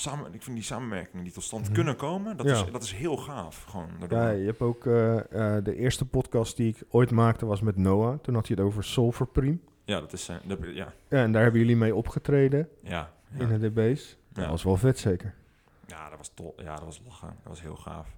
samen, 0.00 0.34
ik 0.34 0.42
vind 0.42 0.56
die 0.56 0.64
samenwerkingen 0.64 1.24
die 1.24 1.32
tot 1.32 1.42
stand 1.42 1.64
Mhm. 1.64 1.72
kunnen 1.72 1.96
komen, 1.96 2.36
dat, 2.36 2.46
Ja. 2.46 2.52
is, 2.64 2.70
dat 2.72 2.82
is 2.82 2.92
heel 2.92 3.16
gaaf. 3.16 3.64
Gewoon 3.64 3.88
daardoor. 3.98 4.18
Ja, 4.18 4.28
je 4.30 4.44
hebt 4.46 4.60
ook 4.60 4.86
eh, 4.86 5.16
eh, 5.56 5.64
de 5.64 5.76
eerste 5.76 6.04
podcast 6.04 6.56
die 6.56 6.68
ik 6.68 6.82
ooit 6.90 7.10
maakte 7.10 7.46
was 7.46 7.60
met 7.60 7.76
Noah. 7.76 8.18
Toen 8.22 8.34
had 8.34 8.46
hij 8.48 8.56
het 8.58 8.66
over 8.66 8.84
Soul 8.84 9.12
Prime. 9.32 9.58
Ja, 9.84 10.00
dat 10.00 10.12
is 10.12 10.24
zijn. 10.24 10.40
dat- 10.44 10.58
ja, 10.62 10.92
Ja, 11.08 11.22
en 11.22 11.32
daar 11.32 11.42
hebben 11.42 11.60
jullie 11.60 11.76
mee 11.76 11.94
opgetreden 11.94 12.68
ja, 12.82 13.10
ja. 13.32 13.40
in 13.48 13.58
de 13.58 13.70
DB's. 13.70 14.16
Dat 14.32 14.46
was 14.48 14.62
wel 14.62 14.76
vet 14.76 14.98
zeker. 14.98 15.34
Ja, 15.86 16.08
dat 16.08 16.18
was 16.18 16.30
tof. 16.34 16.52
Ja, 16.56 16.74
dat 16.74 16.84
was 16.84 17.00
lachen. 17.06 17.28
Dat 17.28 17.48
was 17.48 17.60
heel 17.60 17.76
gaaf. 17.76 18.16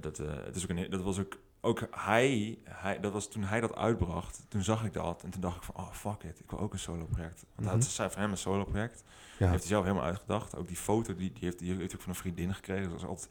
Dat, 0.00 0.16
het 0.16 0.56
is 0.56 0.62
ook 0.62 0.70
een, 0.76 0.90
dat 0.90 1.02
was 1.02 1.18
ook, 1.18 1.38
ook 1.60 1.86
hij, 1.90 2.58
hij, 2.64 3.00
dat 3.00 3.12
was 3.12 3.28
toen 3.28 3.42
hij 3.44 3.60
dat 3.60 3.74
uitbracht, 3.76 4.46
toen 4.48 4.62
zag 4.62 4.84
ik 4.84 4.92
dat 4.92 5.22
en 5.22 5.30
toen 5.30 5.40
dacht 5.40 5.56
ik 5.56 5.62
van, 5.62 5.74
oh 5.76 5.90
fuck 5.92 6.22
it, 6.22 6.40
ik 6.40 6.50
wil 6.50 6.60
ook 6.60 6.72
een 6.72 6.78
solo 6.78 7.04
project. 7.04 7.44
Want 7.54 7.68
Mhm. 7.68 7.78
dat 7.78 7.86
is 7.86 7.94
voor 7.96 8.20
hem 8.20 8.30
een 8.30 8.36
solo 8.36 8.64
project. 8.64 9.04
Ja. 9.38 9.48
Heeft 9.48 9.62
hij 9.62 9.68
zelf 9.68 9.84
helemaal 9.84 10.04
uitgedacht. 10.04 10.56
Ook 10.56 10.68
die 10.68 10.76
foto, 10.76 11.14
die, 11.14 11.32
die, 11.32 11.44
heeft, 11.44 11.58
die 11.58 11.68
heeft 11.68 11.80
hij 11.80 11.94
ook 11.94 12.00
van 12.00 12.10
een 12.10 12.18
vriendin 12.18 12.54
gekregen. 12.54 12.82
Dat 12.82 12.92
was 12.92 13.04
altijd, 13.04 13.28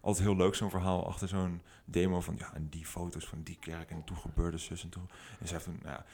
altijd 0.00 0.26
heel 0.26 0.36
leuk, 0.36 0.54
zo'n 0.54 0.70
verhaal 0.70 1.06
achter 1.06 1.28
zo'n 1.28 1.62
demo 1.84 2.20
van, 2.20 2.36
ja, 2.38 2.54
en 2.54 2.68
die 2.68 2.86
foto's 2.86 3.26
van 3.26 3.42
die 3.42 3.56
kerk 3.60 3.90
en 3.90 4.04
toen 4.04 4.16
gebeurde 4.16 4.58
zus 4.58 4.82
en 4.82 4.88
toen. 4.88 5.08
En 5.40 5.46
zij 5.46 5.56
heeft 5.56 5.64
toen, 5.64 5.80
nou 5.82 5.94
ja, 5.94 6.04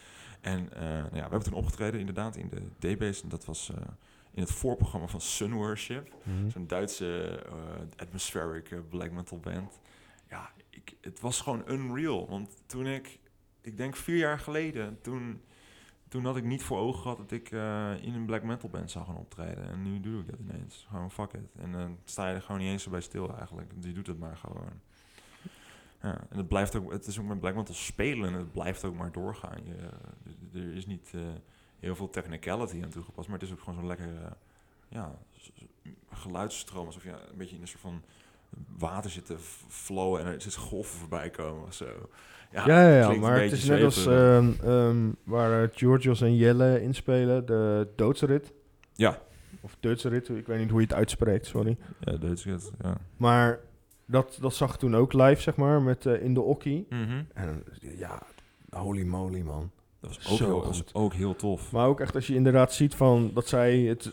en 0.41 0.73
eh, 0.73 0.83
nou 0.83 1.03
ja, 1.03 1.11
we 1.11 1.19
hebben 1.21 1.43
toen 1.43 1.53
opgetreden 1.53 2.01
inderdaad 2.01 2.37
in 2.37 2.51
de 2.79 2.95
D-Base 2.95 3.23
en 3.23 3.29
dat 3.29 3.45
was 3.45 3.71
eh, 3.71 3.77
in 4.31 4.43
het 4.43 4.53
voorprogramma 4.53 5.07
van 5.07 5.21
Sun 5.21 5.55
Worship. 5.55 6.15
Mhm. 6.23 6.51
Zo'n 6.51 6.67
Duitse 6.67 7.43
eh, 7.47 7.53
atmospheric 7.97 8.89
black 8.89 9.11
metal 9.11 9.39
band. 9.39 9.81
Ja, 10.29 10.51
ik, 10.71 10.97
het 11.01 11.21
was 11.21 11.41
gewoon 11.41 11.63
unreal. 11.69 12.29
Want 12.29 12.51
toen 12.67 12.87
ik, 12.87 13.19
ik 13.61 13.77
denk 13.77 13.97
vier 13.97 14.17
jaar 14.17 14.39
geleden, 14.39 14.99
toen, 15.03 15.41
toen 16.09 16.25
had 16.25 16.37
ik 16.37 16.45
niet 16.45 16.63
voor 16.63 16.79
ogen 16.79 17.03
gehad 17.03 17.17
dat 17.17 17.31
ik 17.31 17.51
eh, 17.51 18.03
in 18.03 18.15
een 18.15 18.27
black 18.27 18.43
metal 18.43 18.69
band 18.69 18.91
zou 18.91 19.07
gaan 19.07 19.17
optreden. 19.17 19.71
En 19.71 19.83
nu 19.83 20.01
doe 20.01 20.21
ik 20.21 20.29
dat 20.29 20.39
ineens. 20.41 20.87
Gewoon 20.89 21.11
fuck 21.11 21.33
it. 21.33 21.55
En 21.63 21.73
dan 21.73 21.99
sta 22.05 22.29
je 22.29 22.35
er 22.35 22.43
gewoon 22.43 22.61
niet 22.61 22.71
eens 22.71 22.89
bij 22.89 23.01
stil 23.01 23.37
eigenlijk. 23.37 23.73
Je 23.81 23.93
doet 23.93 24.07
het 24.07 24.19
maar 24.19 24.37
gewoon. 24.37 24.81
Ja, 26.03 26.21
en 26.31 26.37
het 26.37 26.49
blijft 26.49 26.77
ook, 26.77 26.93
het 26.93 27.07
is 27.07 27.19
ook 27.19 27.27
met 27.27 27.41
black 27.41 27.55
metal 27.55 27.75
spelen, 27.75 28.33
het 28.33 28.53
blijft 28.53 28.85
ook 28.85 28.95
maar 28.95 29.13
doorgaan. 29.13 29.59
Je, 29.65 29.75
eh, 30.53 30.63
er 30.63 30.75
is 30.75 30.87
niet 30.87 31.11
eh, 31.15 31.21
heel 31.81 31.97
veel 31.97 32.11
technicality 32.11 32.83
aan 32.83 32.91
toegepast, 32.91 33.29
maar 33.29 33.39
het 33.39 33.49
is 33.49 33.55
ook 33.55 33.61
gewoon 33.61 33.75
zo'n 33.75 33.87
lekker, 33.87 34.23
eh, 34.23 34.31
ja, 34.89 35.19
geluidsstroom, 36.11 36.87
alsof 36.87 37.03
je 37.03 37.11
een 37.11 37.37
beetje 37.37 37.55
in 37.57 37.61
een 37.61 37.69
soort 37.69 37.81
van 37.81 38.03
water 38.79 39.11
zit 39.11 39.27
te 39.27 39.39
flowen 39.69 40.21
en 40.21 40.27
er 40.27 40.41
zit 40.41 40.55
golven 40.55 40.99
voorbij 40.99 41.31
komen 41.31 41.67
of 41.67 41.75
zo. 41.75 42.11
Ja, 42.53 42.67
ja, 42.67 42.99
ja, 42.99 43.19
maar 43.19 43.41
het 43.43 43.53
is 43.53 43.65
net 43.65 43.83
als 43.83 44.07
ehm, 44.07 44.51
ehm, 44.65 44.97
waar 45.25 45.63
eh, 45.63 45.69
Georgios 45.73 46.21
en 46.21 46.37
Jelle 46.37 46.83
inspelen, 46.83 47.47
de 47.47 47.89
doodsrit. 47.97 48.53
Ja, 48.95 49.19
Of 49.61 49.77
doodsrit, 49.81 50.29
ik 50.29 50.47
weet 50.47 50.59
niet 50.59 50.71
hoe 50.71 50.81
je 50.81 50.87
het 50.87 50.97
uitspreekt, 50.97 51.47
sorry. 51.47 51.77
ja, 52.01 52.13
het, 52.19 52.45
ja. 52.83 52.97
Maar 53.17 53.59
dat, 54.07 54.39
dat 54.41 54.55
zag 54.55 54.73
ik 54.73 54.79
toen 54.79 54.97
ook 54.97 55.13
live, 55.13 55.43
zeg 55.43 55.57
maar, 55.57 55.83
met 55.83 56.07
eh, 56.07 56.23
In 56.23 56.35
de 56.35 56.41
Okkie. 56.41 56.87
Mhm. 56.91 57.23
En 57.35 57.63
ja, 57.99 58.23
holy 58.71 59.03
moly, 59.03 59.41
man. 59.41 59.71
Dat 60.01 60.17
was 60.17 60.33
ook, 60.33 60.39
heel, 60.39 60.65
was 60.65 60.85
ook 60.93 61.15
heel 61.15 61.37
tof. 61.37 61.73
Maar 61.73 61.87
ook 61.87 62.01
echt 62.01 62.15
als 62.15 62.27
je 62.27 62.35
inderdaad 62.35 62.73
ziet 62.73 62.95
van 62.95 63.31
dat 63.35 63.49
zij 63.49 63.79
het 63.79 64.13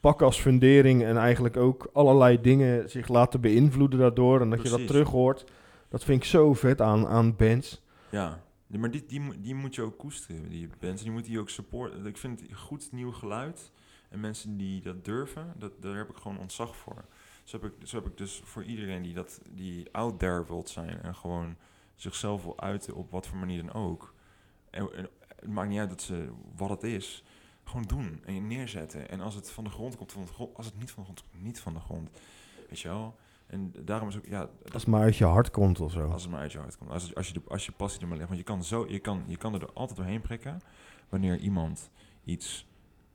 pakken 0.00 0.26
als 0.26 0.40
fundering 0.40 1.04
en 1.04 1.16
eigenlijk 1.16 1.56
ook 1.56 1.90
allerlei 1.92 2.40
dingen 2.40 2.90
zich 2.90 3.08
laten 3.08 3.40
beïnvloeden 3.40 3.98
daardoor. 3.98 4.40
En 4.40 4.50
dat 4.50 4.62
je 4.62 4.68
dat 4.68 4.86
terug 4.86 5.08
hoort. 5.08 5.44
Dat 5.88 6.04
vind 6.04 6.22
ik 6.22 6.28
zo 6.28 6.54
vet 6.54 6.80
aan, 6.80 7.06
aan 7.06 7.36
bands. 7.36 7.82
Ja, 8.10 8.42
maar 8.66 8.90
die, 8.90 9.06
die, 9.06 9.40
die 9.40 9.54
moet 9.54 9.74
je 9.74 9.82
ook 9.82 9.98
koesteren, 9.98 10.48
die 10.48 10.68
bands. 10.80 11.02
Die 11.02 11.10
moet 11.10 11.24
die 11.24 11.38
ook 11.38 11.50
supporten. 11.50 12.06
Ik 12.06 12.16
vind 12.16 12.42
goed 12.52 12.92
nieuw 12.92 13.12
geluid. 13.12 13.70
En 14.08 14.20
mensen 14.20 14.56
die 14.56 14.82
dat 14.82 15.04
durven, 15.04 15.54
dat, 15.56 15.72
daar 15.82 15.96
heb 15.96 16.10
ik 16.10 16.16
gewoon 16.16 16.38
ontzag 16.38 16.76
voor. 16.76 17.04
Zo 17.44 17.60
heb 17.60 17.72
ik, 17.72 17.88
zo 17.88 17.96
heb 17.96 18.06
ik 18.06 18.16
dus 18.16 18.40
voor 18.44 18.64
iedereen 18.64 19.02
die, 19.02 19.14
dat, 19.14 19.40
die 19.50 19.88
out 19.92 20.18
there 20.18 20.44
wilt 20.46 20.68
zijn 20.68 21.02
en 21.02 21.14
gewoon 21.14 21.56
zichzelf 21.94 22.42
wil 22.42 22.60
uiten 22.60 22.94
op 22.94 23.10
wat 23.10 23.26
voor 23.26 23.38
manier 23.38 23.64
dan 23.64 23.72
ook. 23.72 24.14
En, 24.70 24.88
het 25.40 25.50
maakt 25.50 25.68
niet 25.68 25.78
uit 25.78 25.88
dat 25.88 26.02
ze, 26.02 26.28
wat 26.56 26.70
het 26.70 26.82
is. 26.82 27.24
Gewoon 27.64 27.82
doen 27.82 28.20
en 28.24 28.34
je 28.34 28.40
neerzetten. 28.40 29.08
En 29.08 29.20
als 29.20 29.34
het 29.34 29.50
van 29.50 29.64
de 29.64 29.70
grond 29.70 29.96
komt, 29.96 30.12
van. 30.12 30.50
Als 30.54 30.66
het 30.66 30.78
niet 30.78 30.90
van 30.90 31.02
de 31.02 31.08
grond 31.08 31.24
komt, 31.30 31.42
niet 31.42 31.60
van 31.60 31.74
de 31.74 31.80
grond. 31.80 32.10
Weet 32.68 32.80
je 32.80 32.88
wel? 32.88 33.16
En 33.48 33.72
daarom 33.84 34.08
is 34.08 34.16
ook, 34.16 34.26
ja, 34.26 34.40
Als 34.72 34.82
het 34.82 34.86
maar 34.86 35.00
uit 35.02 35.16
je 35.16 35.24
hart 35.24 35.50
komt 35.50 35.80
of 35.80 35.92
zo. 35.92 36.10
als 36.10 36.22
het 36.22 36.30
maar 36.30 36.40
uit 36.40 36.52
je 36.52 36.58
hart 36.58 36.78
komt. 36.78 36.90
Als, 36.90 37.14
als, 37.14 37.26
je, 37.26 37.32
de, 37.32 37.40
als 37.48 37.66
je 37.66 37.72
passie 37.72 38.00
er 38.00 38.06
maar 38.08 38.16
ligt. 38.16 38.28
Want 38.28 38.40
je 38.40 38.46
kan, 38.46 38.64
zo, 38.64 38.86
je, 38.88 38.98
kan, 38.98 39.22
je 39.26 39.36
kan 39.36 39.54
er 39.54 39.72
altijd 39.72 39.98
doorheen 39.98 40.20
prikken. 40.20 40.60
Wanneer 41.08 41.38
iemand 41.38 41.90
iets 42.24 42.66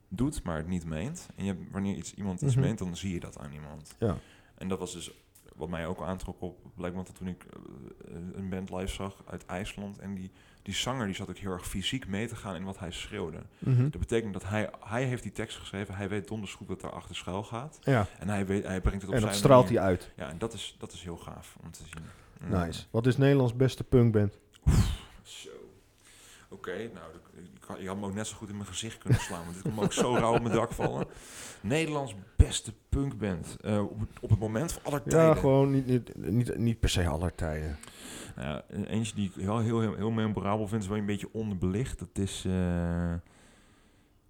doet, 0.08 0.42
maar 0.42 0.56
het 0.56 0.66
niet 0.68 0.84
meent. 0.86 1.28
En 1.36 1.44
je, 1.44 1.56
wanneer 1.70 1.96
iets, 1.96 2.14
iemand 2.14 2.42
iets 2.42 2.54
Mhm. 2.54 2.64
meent, 2.64 2.78
dan 2.78 2.96
zie 2.96 3.12
je 3.12 3.20
dat 3.20 3.38
aan 3.38 3.52
iemand. 3.52 3.96
Ja. 3.98 4.16
En 4.54 4.68
dat 4.68 4.78
was 4.78 4.92
dus 4.92 5.10
wat 5.56 5.68
mij 5.68 5.86
ook 5.86 6.02
aantrok 6.02 6.42
op 6.42 6.58
Black 6.74 6.94
Metal 6.94 7.14
toen 7.14 7.28
ik 7.28 7.44
eh, 7.44 8.14
een 8.32 8.48
band 8.48 8.70
live 8.70 8.86
zag 8.92 9.22
uit 9.26 9.46
IJsland. 9.46 9.98
En 9.98 10.14
die, 10.14 10.30
die 10.64 10.74
zanger 10.74 11.06
die 11.06 11.14
zat 11.14 11.28
ook 11.28 11.36
heel 11.36 11.52
erg 11.52 11.66
fysiek 11.68 12.06
mee 12.06 12.28
te 12.28 12.36
gaan 12.36 12.54
in 12.54 12.64
wat 12.64 12.78
hij 12.78 12.90
schreeuwde. 12.90 13.38
Mhm. 13.58 13.82
Dat 13.90 14.00
betekent 14.00 14.32
dat 14.32 14.44
hij, 14.48 14.70
hij 14.84 15.04
heeft 15.04 15.22
die 15.22 15.32
tekst 15.32 15.56
geschreven. 15.58 15.94
Hij 15.94 16.08
weet 16.08 16.28
donders 16.28 16.54
goed 16.54 16.68
wat 16.68 16.80
daar 16.80 16.92
achter 16.92 17.16
schuil 17.16 17.42
gaat. 17.42 17.78
Ja, 17.82 18.06
En 18.18 18.28
hij, 18.28 18.46
weet, 18.46 18.64
hij 18.64 18.80
brengt 18.80 19.00
het 19.00 19.08
op 19.08 19.14
en 19.14 19.20
zijn 19.20 19.32
dat 19.32 19.40
straalt 19.40 19.68
hij 19.68 19.78
uit. 19.78 20.10
Ja, 20.16 20.28
en 20.28 20.38
dat 20.38 20.52
is, 20.52 20.76
dat 20.78 20.92
is 20.92 21.02
heel 21.02 21.16
gaaf 21.16 21.56
om 21.64 21.70
te 21.70 21.82
zien. 21.94 22.50
Nice. 22.50 22.84
Wat 22.90 23.06
is 23.06 23.16
Nederlands 23.16 23.54
beste 23.56 23.84
punkband? 23.84 24.38
Zo. 25.22 25.48
Oké, 26.48 26.70
nou, 26.76 26.86
ik, 27.14 27.42
ik 27.54 27.64
had- 27.66 27.80
je 27.80 27.88
had 27.88 27.96
me 27.96 28.06
ook 28.06 28.14
net 28.14 28.26
zo 28.26 28.36
goed 28.36 28.48
in 28.48 28.56
mijn 28.56 28.68
gezicht 28.68 28.98
kunnen 28.98 29.20
slaan, 29.20 29.42
want 29.42 29.54
dit 29.54 29.62
kon 29.62 29.74
me 29.74 29.82
ook 29.82 29.92
zo 29.92 30.14
rauw 30.14 30.34
op 30.34 30.42
mijn 30.42 30.54
dak 30.54 30.72
vallen. 30.72 31.06
Nederlands 31.60 32.14
beste 32.36 32.72
punkband 32.88 33.56
eh, 33.60 33.82
op, 33.82 34.00
het- 34.00 34.20
op 34.20 34.30
het 34.30 34.38
moment 34.38 34.72
van 34.72 34.82
aller 34.84 35.02
tijden. 35.02 35.28
Ja, 35.28 35.34
gewoon 35.34 35.70
niet, 35.70 35.86
niet, 35.86 36.16
niet, 36.16 36.56
niet 36.56 36.80
per 36.80 36.88
se 36.88 37.06
aller 37.06 37.34
tijden. 37.34 37.78
Nou 38.36 38.48
ja, 38.48 38.64
een- 38.68 38.86
eentje 38.86 39.14
die 39.14 39.28
ik 39.28 39.34
heel, 39.42 39.58
heel, 39.58 39.80
heel, 39.80 39.94
heel 39.94 40.10
memorabel 40.10 40.68
vind, 40.68 40.82
is 40.82 40.88
wel 40.88 40.98
een 40.98 41.06
beetje 41.06 41.28
onderbelicht. 41.32 41.98
Dat 41.98 42.18
is... 42.18 42.44
eh, 42.44 43.12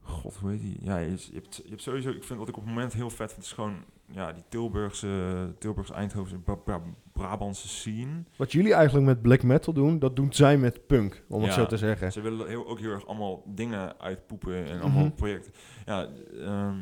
God, 0.02 0.34
hoe 0.36 0.50
heet 0.50 0.60
die? 0.60 0.76
Ja, 0.80 0.96
je, 0.98 1.10
je, 1.10 1.30
hebt, 1.32 1.56
je 1.64 1.68
hebt 1.68 1.82
sowieso... 1.82 2.10
Ik 2.10 2.24
vind 2.24 2.38
wat 2.38 2.48
ik 2.48 2.56
op 2.56 2.62
het 2.64 2.74
moment 2.74 2.92
heel 2.92 3.10
vet 3.10 3.32
vind, 3.32 3.44
is 3.44 3.52
gewoon... 3.52 3.74
Ja, 4.06 4.32
die 4.32 4.42
Tilburgse, 4.48 5.54
Tilburgse 5.58 5.92
Eindhovense, 5.94 6.38
Bra- 6.38 6.54
Bra- 6.54 6.82
Brabantse 7.12 7.68
scene. 7.68 8.24
Wat 8.36 8.52
jullie 8.52 8.74
eigenlijk 8.74 9.06
met 9.06 9.22
black 9.22 9.42
metal 9.42 9.72
doen, 9.72 9.98
dat 9.98 10.16
doen 10.16 10.32
zij 10.32 10.58
met 10.58 10.86
punk, 10.86 11.22
om 11.28 11.42
het 11.42 11.52
zo 11.52 11.66
te 11.66 11.76
zeggen. 11.76 12.12
Ze 12.12 12.20
willen 12.20 12.48
heel, 12.48 12.66
ook 12.66 12.78
heel 12.80 12.90
erg 12.90 13.06
allemaal 13.06 13.42
dingen 13.46 14.00
uitpoepen 14.00 14.64
en 14.66 14.80
allemaal 14.80 15.04
Mhm. 15.04 15.14
projecten. 15.14 15.52
Ja, 15.86 16.08
ehm, 16.40 16.76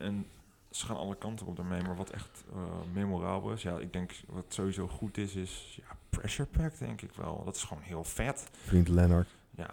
en 0.00 0.26
ze 0.70 0.86
gaan 0.86 0.96
alle 0.96 1.16
kanten 1.16 1.46
op 1.46 1.56
daarmee. 1.56 1.82
Maar 1.82 1.96
wat 1.96 2.10
echt 2.10 2.44
eh, 2.54 2.62
memorabel 2.92 3.52
is, 3.52 3.62
ja, 3.62 3.78
ik 3.78 3.92
denk 3.92 4.12
wat 4.28 4.44
sowieso 4.48 4.88
goed 4.88 5.16
is, 5.18 5.34
is 5.34 5.78
ja, 5.80 5.85
Pressure 6.18 6.48
Pack, 6.56 6.78
denk 6.78 7.02
ik 7.02 7.10
wel. 7.16 7.42
Dat 7.44 7.56
is 7.56 7.62
gewoon 7.62 7.82
heel 7.82 8.04
vet. 8.04 8.44
Vriend 8.64 8.88
Lennart. 8.88 9.28
Ja, 9.56 9.70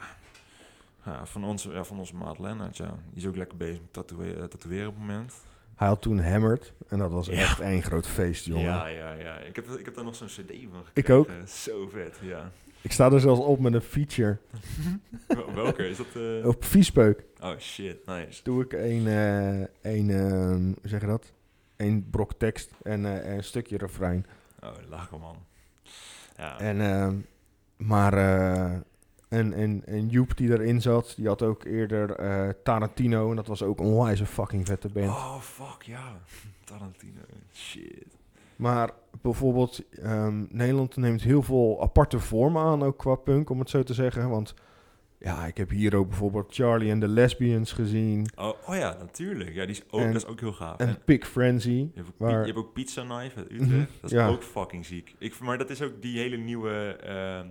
ja 1.05 1.25
van, 1.25 1.43
onze, 1.43 1.71
ja, 1.71 1.83
van 1.83 1.99
onze 1.99 2.15
maat 2.15 2.39
Lennart, 2.39 2.77
ja. 2.77 2.95
Die 3.09 3.21
is 3.21 3.27
ook 3.27 3.35
lekker 3.35 3.57
bezig 3.57 3.79
met 3.81 3.93
tatoeëren, 3.93 4.41
eh, 4.41 4.47
tatoeëren 4.47 4.87
op 4.87 4.93
het 4.93 5.01
moment. 5.05 5.33
Hij 5.75 5.87
had 5.87 6.01
toen 6.01 6.19
Hammered 6.19 6.73
en 6.87 6.97
dat 6.97 7.11
was 7.11 7.27
Ja. 7.27 7.33
echt 7.33 7.59
één 7.59 7.83
groot 7.83 8.07
feest, 8.07 8.45
jongen. 8.45 8.63
Ja, 8.63 8.87
ja, 8.87 9.11
ja. 9.13 9.37
Ik 9.37 9.55
heb, 9.55 9.67
ik 9.69 9.85
heb 9.85 9.95
daar 9.95 10.03
nog 10.03 10.15
zo'n 10.15 10.27
cd 10.27 10.51
van 10.71 10.83
Ik 10.93 11.09
ook. 11.09 11.29
Zo 11.47 11.87
vet, 11.87 12.17
ja. 12.21 12.51
Ik 12.81 12.91
sta 12.91 13.11
er 13.11 13.19
zelfs 13.19 13.41
op 13.41 13.59
met 13.59 13.73
een 13.73 13.81
feature. 13.81 14.37
Wel- 15.27 15.53
Welke? 15.53 15.87
Is 15.89 15.97
dat... 15.97 16.15
eh, 16.15 16.47
Op 16.47 16.63
Viespeuk 16.65 17.23
Oh 17.41 17.57
shit, 17.59 18.05
nice. 18.05 18.43
doe 18.43 18.63
ik 18.63 18.73
een, 18.73 19.07
eh 19.07 19.59
een 19.93 20.09
ehm, 20.09 20.63
hoe 20.63 20.75
zeg 20.89 21.01
je 21.01 21.07
dat? 21.07 21.31
Een 21.77 22.07
brok 22.09 22.33
tekst 22.33 22.71
en 22.83 23.03
een 23.03 23.43
stukje 23.43 23.77
refrein. 23.77 24.25
Oh, 24.63 24.69
lachen 24.89 25.19
man. 25.19 25.35
Ja. 26.37 26.59
En, 26.59 26.81
ehm, 26.81 27.15
maar, 27.77 28.13
eh, 28.13 28.71
en, 29.27 29.53
en, 29.53 29.81
en 29.85 30.07
Joep 30.07 30.37
die 30.37 30.51
erin 30.51 30.81
zat, 30.81 31.13
die 31.15 31.27
had 31.27 31.41
ook 31.41 31.63
eerder 31.63 32.11
eh, 32.11 32.49
Tarantino. 32.63 33.29
En 33.29 33.35
dat 33.35 33.47
was 33.47 33.63
ook 33.63 33.79
een 33.79 33.85
onwijs 33.85 34.19
een 34.19 34.25
fucking 34.25 34.65
vette 34.65 34.89
band. 34.89 35.07
Oh, 35.07 35.39
fuck, 35.39 35.81
ja. 35.81 36.17
Tarantino. 36.65 37.21
Shit. 37.53 38.17
Maar 38.55 38.91
bijvoorbeeld, 39.21 39.89
ehm, 39.91 40.45
Nederland 40.49 40.95
neemt 40.95 41.21
heel 41.21 41.41
veel 41.41 41.81
aparte 41.81 42.19
vormen 42.19 42.61
aan, 42.61 42.83
ook 42.83 42.97
qua 42.97 43.15
punk, 43.15 43.49
om 43.49 43.59
het 43.59 43.69
zo 43.69 43.83
te 43.83 43.93
zeggen. 43.93 44.29
Want 44.29 44.53
ja, 45.23 45.45
ik 45.45 45.57
heb 45.57 45.69
hier 45.69 45.95
ook 45.95 46.07
bijvoorbeeld 46.07 46.53
Charlie 46.55 46.91
and 46.91 47.01
the 47.01 47.07
Lesbians 47.07 47.71
gezien. 47.71 48.27
Oh, 48.35 48.51
oh 48.67 48.75
ja, 48.75 48.95
natuurlijk. 48.99 49.53
Ja, 49.53 49.65
die 49.65 49.75
is 49.75 49.83
ook, 49.89 50.01
En- 50.01 50.13
dat 50.13 50.21
is 50.21 50.27
ook 50.27 50.39
heel 50.39 50.53
gaaf. 50.53 50.77
En 50.77 50.87
En 50.87 50.97
Pig 51.05 51.27
Frenzy. 51.27 51.69
je, 51.69 51.89
hebt 51.93 52.07
ook, 52.07 52.17
Pi- 52.17 52.23
waar- 52.23 52.39
je 52.39 52.45
hebt 52.45 52.57
ook 52.57 52.73
Pizza 52.73 53.01
Knife 53.01 53.37
uit 53.37 53.51
Mhm, 53.51 53.63
Utrecht. 53.63 53.89
Dat 54.01 54.11
is 54.11 54.17
ja. 54.17 54.27
ook 54.27 54.43
fucking 54.43 54.85
ziek. 54.85 55.15
Ik, 55.19 55.39
maar 55.39 55.57
dat 55.57 55.69
is 55.69 55.81
ook 55.81 56.01
die 56.01 56.19
hele 56.19 56.37
nieuwe... 56.37 56.95
ehm, 57.03 57.47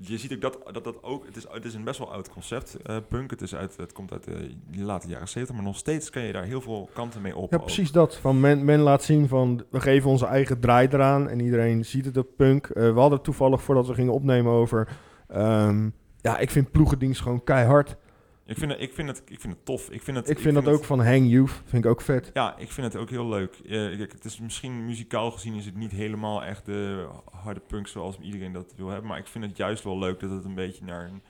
je 0.00 0.18
ziet 0.18 0.32
ook 0.32 0.40
dat 0.40 0.58
dat, 0.72 0.84
dat 0.84 1.02
ook... 1.02 1.26
Het 1.26 1.36
is, 1.36 1.46
het 1.50 1.64
is 1.64 1.74
een 1.74 1.84
best 1.84 1.98
wel 1.98 2.12
oud 2.12 2.28
concept, 2.30 2.76
eh, 2.82 2.96
punk. 3.08 3.30
Het, 3.30 3.40
is 3.42 3.54
uit, 3.54 3.76
het 3.76 3.92
komt 3.92 4.12
uit 4.12 4.24
de 4.24 4.50
late 4.76 5.08
jaren 5.08 5.28
70, 5.28 5.56
maar 5.56 5.64
nog 5.64 5.76
steeds 5.76 6.10
kan 6.10 6.22
je 6.22 6.32
daar 6.32 6.44
heel 6.44 6.60
veel 6.60 6.88
kanten 6.94 7.22
mee 7.22 7.36
op. 7.36 7.50
Ja, 7.50 7.56
ook. 7.56 7.64
precies 7.64 7.92
dat. 7.92 8.16
Van 8.16 8.40
men, 8.40 8.64
men 8.64 8.80
laat 8.80 9.02
zien 9.02 9.28
van, 9.28 9.64
we 9.70 9.80
geven 9.80 10.10
onze 10.10 10.26
eigen 10.26 10.60
draai 10.60 10.88
eraan. 10.90 11.28
En 11.28 11.40
iedereen 11.40 11.84
ziet 11.84 12.04
het 12.04 12.16
op 12.16 12.28
punk. 12.36 12.66
Eh, 12.66 12.92
we 12.94 13.00
hadden 13.00 13.22
toevallig, 13.22 13.62
voordat 13.62 13.86
we 13.86 13.94
gingen 13.94 14.12
opnemen, 14.12 14.52
over... 14.52 14.88
ehm, 15.28 15.88
ja, 16.28 16.38
ik 16.38 16.50
vind 16.50 16.70
ploegendienst 16.70 17.20
gewoon 17.20 17.44
keihard. 17.44 17.96
Ik 18.44 18.58
vind 18.58 18.70
het, 18.70 18.80
ik 18.80 18.92
vind 18.92 19.08
het, 19.08 19.22
ik 19.26 19.40
vind 19.40 19.52
het 19.52 19.64
tof. 19.64 19.90
Ik 19.90 20.02
vind, 20.02 20.16
het, 20.16 20.28
Ik 20.30 20.38
vind 20.38 20.54
dat 20.54 20.68
ook 20.68 20.84
van 20.84 21.00
Hang 21.04 21.30
Youth, 21.30 21.62
vind 21.64 21.84
ik 21.84 21.90
ook 21.90 22.00
vet. 22.00 22.30
Ja, 22.34 22.56
ik 22.56 22.70
vind 22.72 22.92
het 22.92 23.02
ook 23.02 23.10
heel 23.10 23.28
leuk. 23.28 23.60
Kijk, 23.66 24.12
het 24.12 24.24
is 24.24 24.38
misschien 24.40 24.84
muzikaal 24.84 25.30
gezien 25.30 25.54
is 25.54 25.64
het 25.64 25.76
niet 25.76 25.90
helemaal 25.90 26.44
echt 26.44 26.64
de 26.66 27.08
harde 27.30 27.60
punk 27.60 27.88
zoals 27.88 28.18
iedereen 28.18 28.52
dat 28.52 28.72
wil 28.76 28.88
hebben. 28.88 29.08
Maar 29.08 29.18
ik 29.18 29.26
vind 29.26 29.44
het 29.44 29.56
juist 29.56 29.84
wel 29.84 29.98
leuk 29.98 30.20
dat 30.20 30.30
het 30.30 30.44
een 30.44 30.54
beetje 30.54 30.84
naar 30.84 31.04
een, 31.04 31.22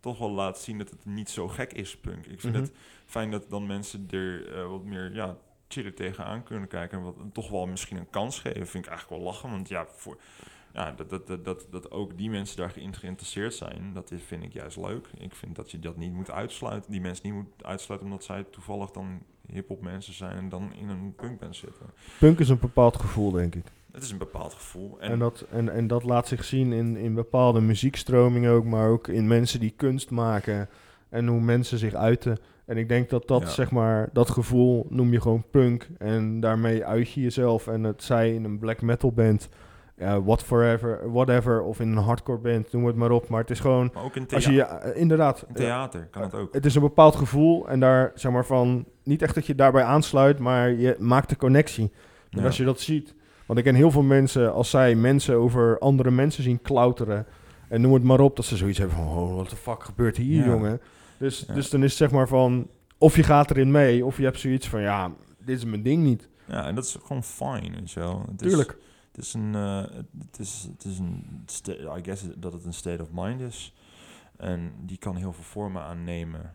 toch 0.00 0.18
wel 0.18 0.30
laat 0.30 0.58
zien 0.58 0.78
dat 0.78 0.90
het 0.90 1.04
niet 1.04 1.30
zo 1.30 1.48
gek 1.48 1.72
is, 1.72 1.96
punk. 1.96 2.26
Ik 2.26 2.40
vind 2.40 2.54
Mhm. 2.54 2.62
het 2.62 2.72
fijn 3.06 3.30
dat 3.30 3.50
dan 3.50 3.66
mensen 3.66 4.06
er 4.10 4.54
eh, 4.54 4.66
wat 4.66 4.84
meer 4.84 5.14
ja, 5.14 5.36
chiller 5.68 5.94
tegenaan 5.94 6.42
kunnen 6.42 6.68
kijken. 6.68 6.98
En 6.98 7.04
wat, 7.04 7.14
toch 7.32 7.50
wel 7.50 7.66
misschien 7.66 7.96
een 7.96 8.10
kans 8.10 8.38
geven. 8.38 8.66
Vind 8.66 8.84
ik 8.84 8.90
eigenlijk 8.90 9.22
wel 9.22 9.32
lachen. 9.32 9.50
Want 9.50 9.68
ja, 9.68 9.86
voor, 9.96 10.16
ja 10.72 10.92
dat, 10.92 11.10
dat, 11.10 11.26
dat, 11.26 11.44
dat, 11.44 11.66
dat 11.70 11.90
ook 11.90 12.18
die 12.18 12.30
mensen 12.30 12.56
daar 12.56 12.70
geïn- 12.70 12.94
geïnteresseerd 12.96 13.54
zijn, 13.54 13.90
dat 13.94 14.10
is, 14.10 14.22
vind 14.22 14.42
ik 14.42 14.52
juist 14.52 14.76
leuk. 14.76 15.08
Ik 15.18 15.34
vind 15.34 15.56
dat 15.56 15.70
je 15.70 15.78
dat 15.78 15.96
niet 15.96 16.12
moet 16.12 16.30
uitsluiten. 16.30 16.90
Die 16.90 17.00
mensen 17.00 17.26
niet 17.26 17.34
moet 17.34 17.64
uitsluiten 17.64 18.08
omdat 18.10 18.24
zij 18.24 18.44
toevallig 18.50 18.90
dan 18.90 19.18
hip-hop 19.52 19.82
mensen 19.82 20.14
zijn 20.14 20.36
en 20.36 20.48
dan 20.48 20.72
in 20.74 20.88
een 20.88 21.14
punkband 21.16 21.56
zitten. 21.56 21.86
Punk 22.18 22.38
is 22.38 22.48
een 22.48 22.58
bepaald 22.58 22.96
gevoel, 22.96 23.30
denk 23.30 23.54
ik. 23.54 23.64
Het 23.92 24.02
is 24.02 24.10
een 24.10 24.18
bepaald 24.18 24.54
gevoel. 24.54 24.96
En, 25.00 25.10
En, 25.10 25.18
dat, 25.18 25.46
en, 25.50 25.68
en 25.68 25.86
dat 25.86 26.04
laat 26.04 26.28
zich 26.28 26.44
zien 26.44 26.72
in, 26.72 26.96
in 26.96 27.14
bepaalde 27.14 27.60
muziekstromingen 27.60 28.52
ook, 28.52 28.64
maar 28.64 28.88
ook 28.88 29.08
in 29.08 29.26
mensen 29.26 29.60
die 29.60 29.72
kunst 29.76 30.10
maken 30.10 30.68
en 31.08 31.26
hoe 31.26 31.40
mensen 31.40 31.78
zich 31.78 31.94
uiten. 31.94 32.38
En 32.64 32.76
ik 32.76 32.88
denk 32.88 33.10
dat 33.10 33.28
dat, 33.28 33.40
Ja. 33.42 33.48
zeg 33.48 33.70
maar, 33.70 34.08
dat 34.12 34.30
gevoel 34.30 34.86
noem 34.88 35.12
je 35.12 35.20
gewoon 35.20 35.44
punk. 35.50 35.88
En 35.98 36.40
daarmee 36.40 36.84
uit 36.84 37.10
je 37.12 37.20
jezelf. 37.20 37.66
En 37.66 37.82
het 37.82 38.02
zij 38.02 38.34
in 38.34 38.44
een 38.44 38.58
black 38.58 38.82
metal 38.82 39.12
band, 39.12 39.48
ja, 40.00 40.22
what 40.22 40.42
forever, 40.42 41.12
whatever, 41.12 41.62
of 41.62 41.80
in 41.80 41.88
een 41.88 42.02
hardcore 42.02 42.38
band, 42.38 42.72
noem 42.72 42.84
het 42.86 42.96
maar 42.96 43.10
op. 43.10 43.28
Maar 43.28 43.40
het 43.40 43.50
is 43.50 43.60
gewoon, 43.60 43.90
maar 43.94 44.04
ook 44.04 44.16
in, 44.16 44.26
als 44.34 44.44
je, 44.44 44.62
eh, 44.62 45.00
inderdaad, 45.00 45.44
in 45.48 45.54
theater 45.54 46.08
kan 46.10 46.22
het 46.22 46.34
ook. 46.34 46.54
het 46.54 46.64
is 46.66 46.74
een 46.74 46.80
bepaald 46.80 47.16
gevoel 47.16 47.68
en 47.68 47.80
daar, 47.80 48.10
zeg 48.14 48.32
maar, 48.32 48.44
van, 48.46 48.84
niet 49.04 49.22
echt 49.22 49.34
dat 49.34 49.46
je 49.46 49.54
daarbij 49.54 49.82
aansluit, 49.82 50.38
maar 50.38 50.70
je 50.72 50.96
maakt 50.98 51.28
de 51.28 51.36
connectie. 51.36 51.92
En 52.30 52.38
Ja. 52.40 52.44
als 52.46 52.56
je 52.56 52.64
dat 52.64 52.80
ziet, 52.80 53.14
want 53.46 53.58
ik 53.58 53.64
ken 53.64 53.74
heel 53.74 53.90
veel 53.90 54.02
mensen, 54.02 54.52
als 54.52 54.70
zij 54.70 54.94
mensen 54.94 55.34
over 55.36 55.78
andere 55.78 56.10
mensen 56.10 56.42
zien 56.42 56.62
klauteren, 56.62 57.26
en 57.68 57.80
noem 57.80 57.92
het 57.94 58.02
maar 58.02 58.20
op, 58.20 58.36
dat 58.36 58.44
ze 58.44 58.56
zoiets 58.56 58.78
hebben 58.78 58.96
van, 58.96 59.06
oh, 59.06 59.34
wat 59.36 59.50
de 59.50 59.56
fuck 59.56 59.82
gebeurt 59.84 60.16
hier, 60.16 60.44
jongen? 60.46 60.80
Dus, 61.18 61.44
Ja. 61.48 61.54
dus 61.54 61.70
dan 61.70 61.82
is 61.82 61.88
het 61.88 61.98
zeg 61.98 62.10
maar 62.10 62.28
van, 62.28 62.68
of 62.98 63.16
je 63.16 63.22
gaat 63.22 63.50
erin 63.50 63.70
mee, 63.70 64.04
of 64.04 64.16
je 64.16 64.24
hebt 64.24 64.38
zoiets 64.40 64.68
van, 64.68 64.80
ja, 64.80 65.10
dit 65.38 65.56
is 65.56 65.64
mijn 65.64 65.82
ding 65.82 66.02
niet. 66.02 66.28
Ja, 66.46 66.66
en 66.66 66.74
dat 66.74 66.84
is 66.84 66.98
gewoon 67.04 67.22
fine, 67.24 67.70
weet 67.74 67.90
je 67.90 68.00
wel. 68.00 68.22
Het 68.30 68.42
is- 68.42 68.48
Tuurlijk. 68.48 68.76
Is 69.20 69.34
een, 69.34 69.54
eh, 69.54 69.84
het 70.18 70.38
is, 70.38 70.68
het 70.72 70.84
is 70.84 70.98
een, 70.98 71.44
I 71.96 72.02
guess 72.02 72.24
dat 72.36 72.52
het 72.52 72.64
een 72.64 72.74
state 72.74 73.02
of 73.02 73.08
mind 73.12 73.40
is. 73.40 73.74
En 74.36 74.72
die 74.80 74.98
kan 74.98 75.16
heel 75.16 75.32
veel 75.32 75.44
vormen 75.44 75.82
aannemen. 75.82 76.54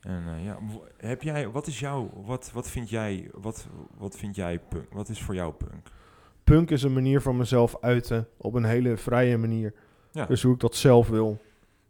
En 0.00 0.24
eh, 0.28 0.44
ja, 0.44 0.58
heb 0.96 1.22
jij, 1.22 1.48
wat 1.48 1.66
is 1.66 1.80
jouw, 1.80 2.10
wat, 2.24 2.50
wat 2.52 2.70
vind 2.70 2.90
jij, 2.90 3.30
wat, 3.32 3.66
wat 3.96 4.16
vind 4.16 4.36
jij 4.36 4.58
punk? 4.58 4.92
Wat 4.92 5.08
is 5.08 5.22
voor 5.22 5.34
jou 5.34 5.52
punk? 5.52 5.88
Punk 6.44 6.70
is 6.70 6.82
een 6.82 6.92
manier 6.92 7.20
van 7.20 7.36
mezelf 7.36 7.76
uiten, 7.80 8.28
op 8.36 8.54
een 8.54 8.64
hele 8.64 8.96
vrije 8.96 9.38
manier. 9.38 9.74
Ja. 10.10 10.26
Dus 10.26 10.42
hoe 10.42 10.54
ik 10.54 10.60
dat 10.60 10.74
zelf 10.74 11.08
wil. 11.08 11.40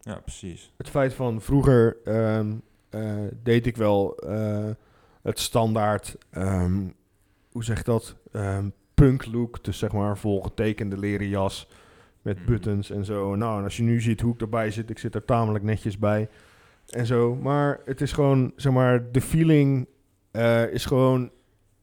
Ja, 0.00 0.20
precies. 0.20 0.72
het 0.76 0.88
feit 0.88 1.14
van 1.14 1.40
vroeger 1.40 1.96
ehm, 2.04 2.56
eh, 2.88 3.24
deed 3.42 3.66
ik 3.66 3.76
wel 3.76 4.16
het 5.22 5.38
standaard, 5.38 6.16
ehm, 6.30 6.88
hoe 7.52 7.64
zeg 7.64 7.78
je 7.78 7.84
dat, 7.84 8.16
Ehm, 8.34 8.68
punk 9.04 9.26
look. 9.26 9.64
Dus 9.64 9.78
zeg 9.78 9.92
maar 9.92 10.18
volgetekende 10.18 10.98
leren 10.98 11.28
jas 11.28 11.68
met 12.22 12.38
Mhm. 12.38 12.46
buttons 12.46 12.90
en 12.90 13.04
zo. 13.04 13.34
Nou, 13.34 13.58
en 13.58 13.64
als 13.64 13.76
je 13.76 13.82
nu 13.82 14.00
ziet 14.00 14.20
hoe 14.20 14.34
ik 14.34 14.40
erbij 14.40 14.70
zit, 14.70 14.90
ik 14.90 14.98
zit 14.98 15.14
er 15.14 15.24
tamelijk 15.24 15.64
netjes 15.64 15.98
bij 15.98 16.28
en 16.88 17.06
zo. 17.06 17.34
Maar 17.34 17.80
het 17.84 18.00
is 18.00 18.12
gewoon, 18.12 18.52
zeg 18.56 18.72
maar, 18.72 19.12
de 19.12 19.20
feeling 19.20 19.86
eh, 20.30 20.72
is 20.72 20.84
gewoon, 20.84 21.30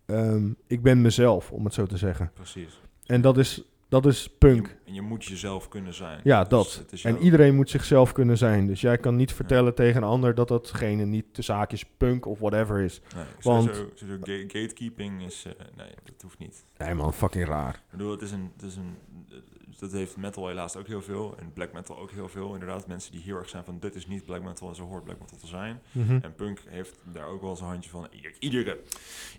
ehm, 0.05 0.49
ik 0.67 0.81
ben 0.81 1.01
mezelf, 1.01 1.51
om 1.51 1.65
het 1.65 1.73
zo 1.73 1.85
te 1.85 1.97
zeggen. 1.97 2.31
Precies. 2.33 2.81
En 3.05 3.21
dat 3.21 3.37
is, 3.37 3.63
dat 3.91 4.05
is 4.05 4.29
punk. 4.37 4.67
Je, 4.67 4.73
en 4.85 4.93
je 4.93 5.01
moet 5.01 5.25
jezelf 5.25 5.67
kunnen 5.67 5.93
zijn. 5.93 6.19
Ja, 6.23 6.39
Dus 6.43 6.49
dat. 6.49 6.85
is 6.91 7.03
En 7.03 7.17
iedereen 7.17 7.55
moet 7.55 7.69
zichzelf 7.69 8.11
kunnen 8.11 8.37
zijn. 8.37 8.67
Dus 8.67 8.81
jij 8.81 8.97
kan 8.97 9.15
niet 9.15 9.33
vertellen 9.33 9.75
tegen 9.75 10.01
een 10.01 10.07
ander 10.07 10.35
dat 10.35 10.47
datgene 10.47 11.05
niet 11.05 11.25
de 11.31 11.41
zaakjes 11.41 11.85
punk 11.97 12.25
of 12.25 12.39
whatever 12.39 12.79
is. 12.79 13.01
Nee, 13.15 13.23
want- 13.41 13.63
sowieso 13.95 14.17
ga- 14.23 14.59
gatekeeping 14.59 15.25
is, 15.25 15.45
eh, 15.45 15.51
nee, 15.77 15.87
dat 16.03 16.21
hoeft 16.21 16.37
niet. 16.39 16.65
Nee 16.77 16.93
man, 16.93 17.13
fucking 17.13 17.47
raar. 17.47 17.73
Ik 17.75 17.81
bedoel, 17.91 18.11
het 18.11 18.21
is 18.21 18.31
een, 18.31 18.51
het 18.55 18.63
is 18.65 18.75
een, 18.75 18.95
eh, 19.73 19.79
dat 19.79 19.91
heeft 19.91 20.17
metal 20.17 20.47
helaas 20.47 20.75
ook 20.75 20.87
heel 20.87 21.01
veel. 21.01 21.35
En 21.39 21.53
black 21.53 21.73
metal 21.73 21.97
ook 21.99 22.11
heel 22.11 22.27
veel. 22.29 22.53
Inderdaad, 22.53 22.87
mensen 22.87 23.11
die 23.11 23.21
heel 23.21 23.35
erg 23.37 23.49
zijn 23.49 23.63
van 23.63 23.79
dit 23.79 23.95
is 23.95 24.07
niet 24.07 24.25
black 24.25 24.41
metal 24.43 24.69
en 24.69 24.75
zo 24.75 24.83
hoort 24.83 25.03
black 25.03 25.19
metal 25.19 25.37
te 25.37 25.47
zijn. 25.47 25.81
Mhm. 25.91 26.19
En 26.21 26.35
punk 26.35 26.59
heeft 26.67 26.99
daar 27.03 27.27
ook 27.27 27.41
wel 27.41 27.55
zijn 27.55 27.69
handje 27.69 27.89
van. 27.89 28.07
Ieder- 28.11 28.33
Iedere, 28.39 28.79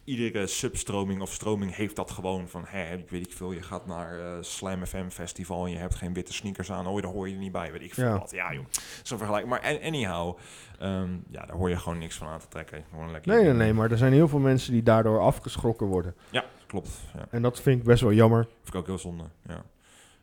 iedere 0.05 0.47
substroming 0.47 1.20
of 1.20 1.33
stroming 1.33 1.74
heeft 1.74 1.97
dat 1.97 2.11
gewoon 2.11 2.49
van, 2.49 2.64
hè, 2.66 2.97
ik 2.97 3.11
weet 3.11 3.26
ik 3.26 3.33
veel, 3.33 3.53
je 3.53 3.62
gaat 3.62 3.87
naar 3.87 4.18
eh 4.18 4.37
Slam 4.41 4.87
FM 4.87 5.09
festival 5.09 5.64
en 5.64 5.70
je 5.70 5.76
hebt 5.78 5.95
geen 5.95 6.12
witte 6.14 6.33
sneakers 6.33 6.70
aan. 6.72 6.87
Oh, 6.87 7.03
daar 7.03 7.11
hoor 7.12 7.28
je 7.28 7.35
er 7.35 7.41
niet 7.41 7.53
bij, 7.53 7.72
weet 7.72 7.83
ik 7.83 7.95
veel 7.95 8.05
Ja. 8.05 8.18
wat. 8.18 8.30
Ja 8.30 8.53
joh, 8.53 8.64
zo'n 9.03 9.18
vergelijking. 9.18 9.53
Maar 9.53 9.62
an- 9.72 9.83
anyhow, 9.83 10.39
ehm, 10.78 11.11
ja, 11.30 11.47
daar 11.47 11.57
hoor 11.57 11.68
je 11.68 11.76
gewoon 11.76 11.99
niks 11.99 12.16
van 12.16 12.28
aan 12.28 12.39
te 12.41 12.49
trekken. 12.49 12.85
Gewoon 12.91 13.11
lekker 13.11 13.33
Nee, 13.35 13.43
nee, 13.45 13.53
nee, 13.53 13.72
maar 13.72 13.91
er 13.91 13.99
zijn 13.99 14.12
heel 14.12 14.28
veel 14.28 14.39
mensen 14.39 14.72
die 14.72 14.83
daardoor 14.83 15.20
afgeschrokken 15.20 15.87
worden. 15.87 16.14
Ja, 16.30 16.45
klopt. 16.66 16.91
Ja. 17.14 17.26
En 17.30 17.43
dat 17.43 17.61
vind 17.61 17.78
ik 17.80 17.85
best 17.85 18.03
wel 18.03 18.12
jammer. 18.12 18.45
Vind 18.62 18.68
ik 18.68 18.74
ook 18.74 18.87
heel 18.87 18.99
zonde, 18.99 19.24
ja. 19.49 19.64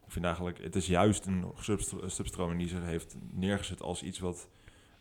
Ik 0.10 0.16
vind 0.16 0.26
eigenlijk, 0.26 0.64
het 0.64 0.76
is 0.76 0.88
juist 0.88 1.26
een 1.26 1.46
substro- 1.60 2.08
substroming 2.08 2.60
die 2.60 2.68
zich 2.68 2.84
heeft 2.84 3.16
neergezet 3.32 3.82
als 3.82 4.04
iets 4.04 4.20
wat 4.20 4.48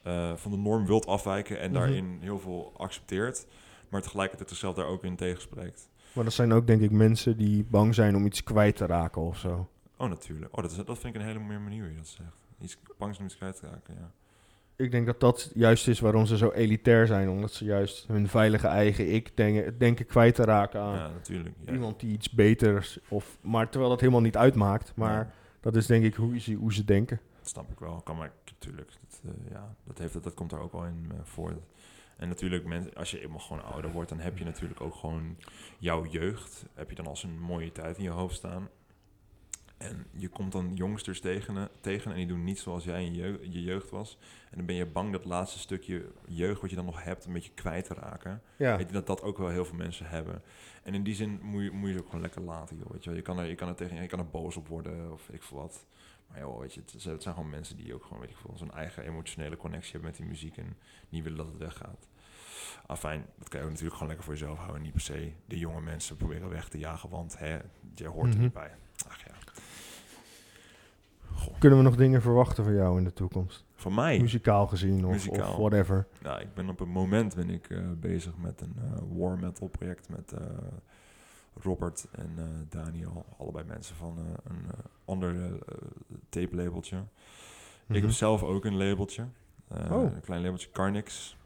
eh, 0.03 0.37
van 0.37 0.51
de 0.51 0.57
norm 0.57 0.87
wilt 0.87 1.07
afwijken 1.07 1.61
en 1.61 1.71
Mhm. 1.71 1.79
daarin 1.81 2.19
heel 2.21 2.39
veel 2.39 2.73
accepteert, 2.77 3.47
maar 3.89 4.03
tegelijkertijd 4.03 4.49
zichzelf 4.49 4.75
daar 4.75 4.87
ook 4.87 5.05
in 5.05 5.17
tegenspreekt. 5.17 5.89
Maar 6.13 6.25
dat 6.25 6.33
zijn 6.33 6.53
ook 6.53 6.67
denk 6.67 6.81
ik 6.83 6.91
mensen 6.91 7.37
die 7.37 7.65
bang 7.65 7.95
zijn 7.95 8.17
om 8.17 8.27
iets 8.27 8.43
kwijt 8.45 8.77
te 8.77 8.87
raken 8.87 9.23
of 9.23 9.39
zo. 9.39 9.69
Oh, 9.97 10.09
natuurlijk. 10.09 10.57
Oh, 10.57 10.63
dat, 10.63 10.71
is, 10.71 10.77
dat 10.77 10.99
vind 10.99 11.15
ik 11.15 11.21
een 11.21 11.27
hele 11.27 11.39
mooie 11.39 11.59
manier 11.59 11.81
hoe 11.83 11.91
je 11.91 11.97
dat 11.97 12.07
zegt. 12.09 12.47
Iets 12.61 12.79
bang 12.99 13.15
zijn 13.15 13.19
om 13.19 13.25
iets 13.25 13.37
kwijt 13.37 13.57
te 13.61 13.67
raken, 13.67 13.95
ja. 13.95 14.11
Ik 14.79 14.91
denk 14.91 15.07
dat 15.07 15.21
dat 15.21 15.51
juist 15.55 15.89
is 15.89 16.01
waarom 16.01 16.27
ze 16.27 16.37
zo 16.37 16.51
elitair 16.51 17.07
zijn. 17.07 17.29
Omdat 17.29 17.53
ze 17.53 17.65
juist 17.65 18.07
hun 18.07 18.29
veilige 18.29 18.67
eigen 18.67 19.13
ik 19.13 19.37
denken, 19.37 19.79
denken 19.79 20.07
kwijt 20.07 20.35
te 20.35 20.45
raken 20.45 20.81
aan 20.81 20.95
Ja, 20.95 21.09
natuurlijk. 21.09 21.55
Ja. 21.65 21.73
iemand 21.73 22.01
die 22.01 22.13
iets 22.13 22.31
beters... 22.31 22.99
Of, 23.09 23.39
maar 23.41 23.69
terwijl 23.69 23.91
dat 23.91 24.01
helemaal 24.01 24.21
niet 24.21 24.37
uitmaakt. 24.37 24.93
Maar 24.95 25.13
Ja, 25.13 25.31
dat 25.61 25.77
is 25.77 25.87
denk 25.87 26.05
ik 26.05 26.15
hoe 26.15 26.39
ze, 26.39 26.53
hoe 26.53 26.73
ze 26.73 26.85
denken. 26.85 27.21
dat 27.39 27.49
snap 27.49 27.71
ik 27.71 27.79
wel. 27.79 28.01
Kan 28.01 28.17
maar 28.17 28.33
natuurlijk. 28.45 28.91
Dat, 29.01 29.21
eh, 29.25 29.51
ja, 29.51 29.75
dat, 29.85 29.99
heeft, 29.99 30.23
dat 30.23 30.35
komt 30.35 30.53
er 30.53 30.61
ook 30.61 30.73
wel 30.73 30.85
in 30.85 31.07
eh, 31.11 31.19
voor. 31.23 31.57
En 32.17 32.29
natuurlijk, 32.29 32.65
mensen, 32.65 32.95
als 32.95 33.11
je 33.11 33.23
eenmaal 33.23 33.39
gewoon 33.39 33.65
ouder 33.65 33.93
wordt, 33.93 34.09
dan 34.09 34.21
heb 34.21 34.39
je 34.39 34.45
natuurlijk 34.45 34.81
ook 34.81 34.95
gewoon 34.95 35.37
jouw 35.79 36.07
jeugd. 36.07 36.65
Heb 36.75 36.91
je 36.91 36.97
dan 36.97 37.07
als 37.07 37.23
een 37.23 37.39
mooie 37.41 37.73
tijd 37.73 37.97
in 37.97 38.03
je 38.03 38.11
hoofd 38.11 38.37
staan. 38.37 38.69
En 39.79 40.07
je 40.13 40.29
komt 40.29 40.53
dan 40.53 40.75
jongsters 40.75 41.21
tegen, 41.21 41.69
tegen 41.81 42.11
en 42.11 42.17
die 42.17 42.27
doen 42.27 42.45
niet 42.45 42.59
zoals 42.59 42.85
jij 42.85 43.05
in 43.05 43.15
je, 43.15 43.21
jeugd, 43.21 43.39
je 43.43 43.63
jeugd 43.63 43.91
was. 43.91 44.19
En 44.51 44.57
dan 44.57 44.67
ben 44.67 44.75
je 44.75 44.87
bang 44.87 45.13
dat 45.13 45.25
laatste 45.25 45.59
stukje 45.59 46.07
jeugd 46.27 46.61
wat 46.61 46.71
je 46.71 46.77
dan 46.77 46.85
nog 46.85 47.03
hebt 47.05 47.25
een 47.25 47.33
beetje 47.33 47.53
kwijt 47.55 47.85
te 47.85 47.95
raken. 47.95 48.43
Ja, 48.57 48.77
Weet 48.77 48.87
je 48.87 48.93
dat 48.93 49.07
dat 49.07 49.23
ook 49.23 49.39
wel 49.39 49.49
heel 49.49 49.65
veel 49.65 49.77
mensen 49.77 50.07
hebben. 50.09 50.43
En 50.83 50.95
in 50.95 51.03
die 51.03 51.15
zin 51.15 51.41
moet 51.43 51.63
je, 51.63 51.71
moet 51.71 51.89
je 51.89 51.95
ze 51.95 52.01
ook 52.01 52.07
gewoon 52.07 52.21
lekker 52.21 52.43
laten, 52.43 52.77
joh. 52.77 52.91
Weet 52.91 53.05
je, 53.05 53.09
wel. 53.11 53.19
je, 53.19 53.25
kan 53.25 53.39
er, 53.39 53.47
je, 53.47 53.55
kan 53.55 53.69
er 53.69 53.75
tegen, 53.75 54.03
je 54.03 54.07
kan 54.09 54.19
er 54.19 54.29
boos 54.29 54.57
op 54.57 54.69
worden 54.69 55.13
of 55.13 55.29
ik 55.29 55.43
veel 55.43 55.57
wat. 55.59 55.87
Maar 56.29 56.39
joh, 56.39 56.61
weet 56.61 56.75
je, 56.75 56.81
het, 56.81 56.95
zijn- 56.97 57.15
het 57.15 57.23
zijn 57.23 57.35
gewoon 57.35 57.51
mensen 57.51 57.77
die 57.77 57.95
ook 57.95 58.03
gewoon, 58.05 58.21
weet 58.21 58.31
ik 58.31 58.37
veel, 58.37 58.57
zo'n 58.57 58.73
eigen 58.73 59.03
emotionele 59.05 59.57
connectie 59.57 59.93
hebben 59.93 60.11
met 60.11 60.19
die 60.19 60.29
muziek 60.29 60.57
en 60.57 60.77
niet 61.09 61.23
willen 61.23 61.39
dat 61.39 61.47
het 61.49 61.57
weggaat. 61.59 62.09
Afijn, 62.87 63.27
dat 63.39 63.49
kan 63.49 63.59
je 63.59 63.65
ook 63.65 63.71
natuurlijk 63.73 63.99
gewoon 63.99 64.09
lekker 64.15 64.27
voor 64.27 64.39
jezelf 64.39 64.57
houden. 64.57 64.77
en 64.77 64.83
Niet 64.83 64.93
per 64.93 65.01
se 65.01 65.33
de 65.47 65.59
jonge 65.59 65.81
mensen 65.81 66.17
proberen 66.17 66.49
weg 66.49 66.69
te 66.69 66.79
jagen, 66.79 67.09
want 67.09 67.39
hè, 67.39 67.59
jij 67.95 68.07
hoort 68.09 68.27
er 68.29 68.33
Mhm. 68.35 68.41
niet 68.41 68.53
bij. 68.53 68.75
Ach 69.09 69.25
ja. 69.25 69.33
Goh, 71.39 71.55
kunnen 71.59 71.79
we 71.79 71.85
nog 71.85 71.97
dingen 71.97 72.23
verwachten 72.23 72.65
van 72.65 72.75
jou 72.75 72.99
in 72.99 73.05
de 73.05 73.13
toekomst? 73.13 73.67
van 73.75 73.95
mij. 73.95 74.19
Muzikaal 74.21 74.67
gezien 74.67 75.05
of, 75.07 75.13
Muzikaal. 75.13 75.51
of 75.51 75.57
whatever. 75.57 76.07
Nou, 76.23 76.41
ik 76.41 76.55
ben 76.55 76.69
op 76.69 76.79
het 76.79 76.89
moment 76.89 77.35
ben 77.35 77.51
ik 77.51 77.71
eh, 77.71 77.79
bezig 78.01 78.33
met 78.37 78.61
een 78.61 78.75
eh, 78.85 79.03
war 79.19 79.39
metal 79.39 79.69
project 79.69 80.09
met 80.09 80.33
eh, 80.33 80.41
Robert 81.63 82.07
en 82.11 82.31
Daniel, 82.69 83.25
allebei 83.39 83.65
mensen 83.67 83.97
van 83.97 84.19
een 84.19 84.67
ander 85.05 85.35
tape 86.29 86.57
labeltje. 86.57 86.97
Ik 86.97 87.05
Mhm. 87.95 88.01
heb 88.01 88.11
zelf 88.11 88.43
ook 88.43 88.65
een 88.65 88.77
labeltje, 88.77 89.25
Oh. 89.91 90.03
een 90.03 90.21
klein 90.21 90.43
labeltje 90.43 90.71
Carnix. 90.71 91.37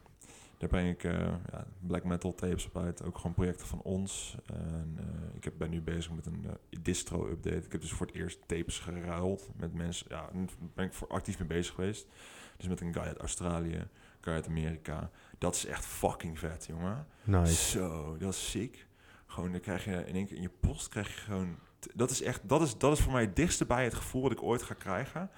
Daar 0.63 0.71
breng 0.71 0.89
ik 0.89 1.05
eh, 1.05 1.19
ja, 1.51 1.67
black 1.81 2.05
metal 2.05 2.35
tapes 2.35 2.67
op 2.67 2.77
uit, 2.77 3.05
ook 3.05 3.17
gewoon 3.17 3.33
projecten 3.33 3.67
van 3.67 3.83
ons. 3.83 4.37
En, 4.47 4.95
eh, 4.99 5.37
ik 5.37 5.45
heb, 5.45 5.55
ben 5.59 5.71
nu 5.71 5.81
bezig 5.81 6.13
met 6.13 6.27
een 6.27 6.45
eh, 6.47 6.79
distro 6.83 7.29
update. 7.29 7.57
Ik 7.57 7.73
heb 7.73 7.81
dus 7.81 7.93
voor 7.93 8.07
het 8.07 8.15
eerst 8.15 8.39
tapes 8.47 8.79
geruild 8.79 9.51
met 9.57 9.75
mensen. 9.75 10.07
Ja, 10.09 10.29
daar 10.33 10.45
ben 10.75 10.85
ik 10.85 10.93
voor 10.93 11.09
actief 11.09 11.39
mee 11.39 11.49
bezig 11.49 11.75
geweest. 11.75 12.07
Dus 12.57 12.69
met 12.69 12.81
een 12.81 12.93
guy 12.93 13.03
uit 13.03 13.19
Australië, 13.19 13.89
guy 14.21 14.33
uit 14.33 14.47
Amerika. 14.47 15.11
Dat 15.39 15.55
is 15.55 15.67
echt 15.67 15.87
fucking 15.87 16.39
vet, 16.39 16.67
jongen. 16.67 17.07
Nice. 17.25 17.71
Zo, 17.71 18.17
dat 18.19 18.33
is 18.33 18.51
sick. 18.51 18.87
Gewoon, 19.27 19.53
dan 19.53 19.61
krijg 19.61 19.85
je 19.85 20.05
in 20.07 20.15
één 20.15 20.27
keer 20.27 20.37
in 20.37 20.43
je 20.43 20.51
post 20.61 20.89
krijg 20.89 21.15
je 21.15 21.21
gewoon. 21.21 21.59
Dat 21.95 22.11
is 22.11 22.23
echt, 22.23 22.49
dat 22.49 22.63
is, 22.63 22.79
dat 22.79 22.93
is 22.93 23.01
voor 23.01 23.13
mij 23.13 23.23
het 23.23 23.37
dichtste 23.37 23.67
bij 23.67 23.85
het 23.85 23.95
gevoel 23.95 24.23
dat 24.23 24.33
ik 24.33 24.43
ooit 24.43 24.63
ga 24.63 24.75
krijgen. 24.75 25.31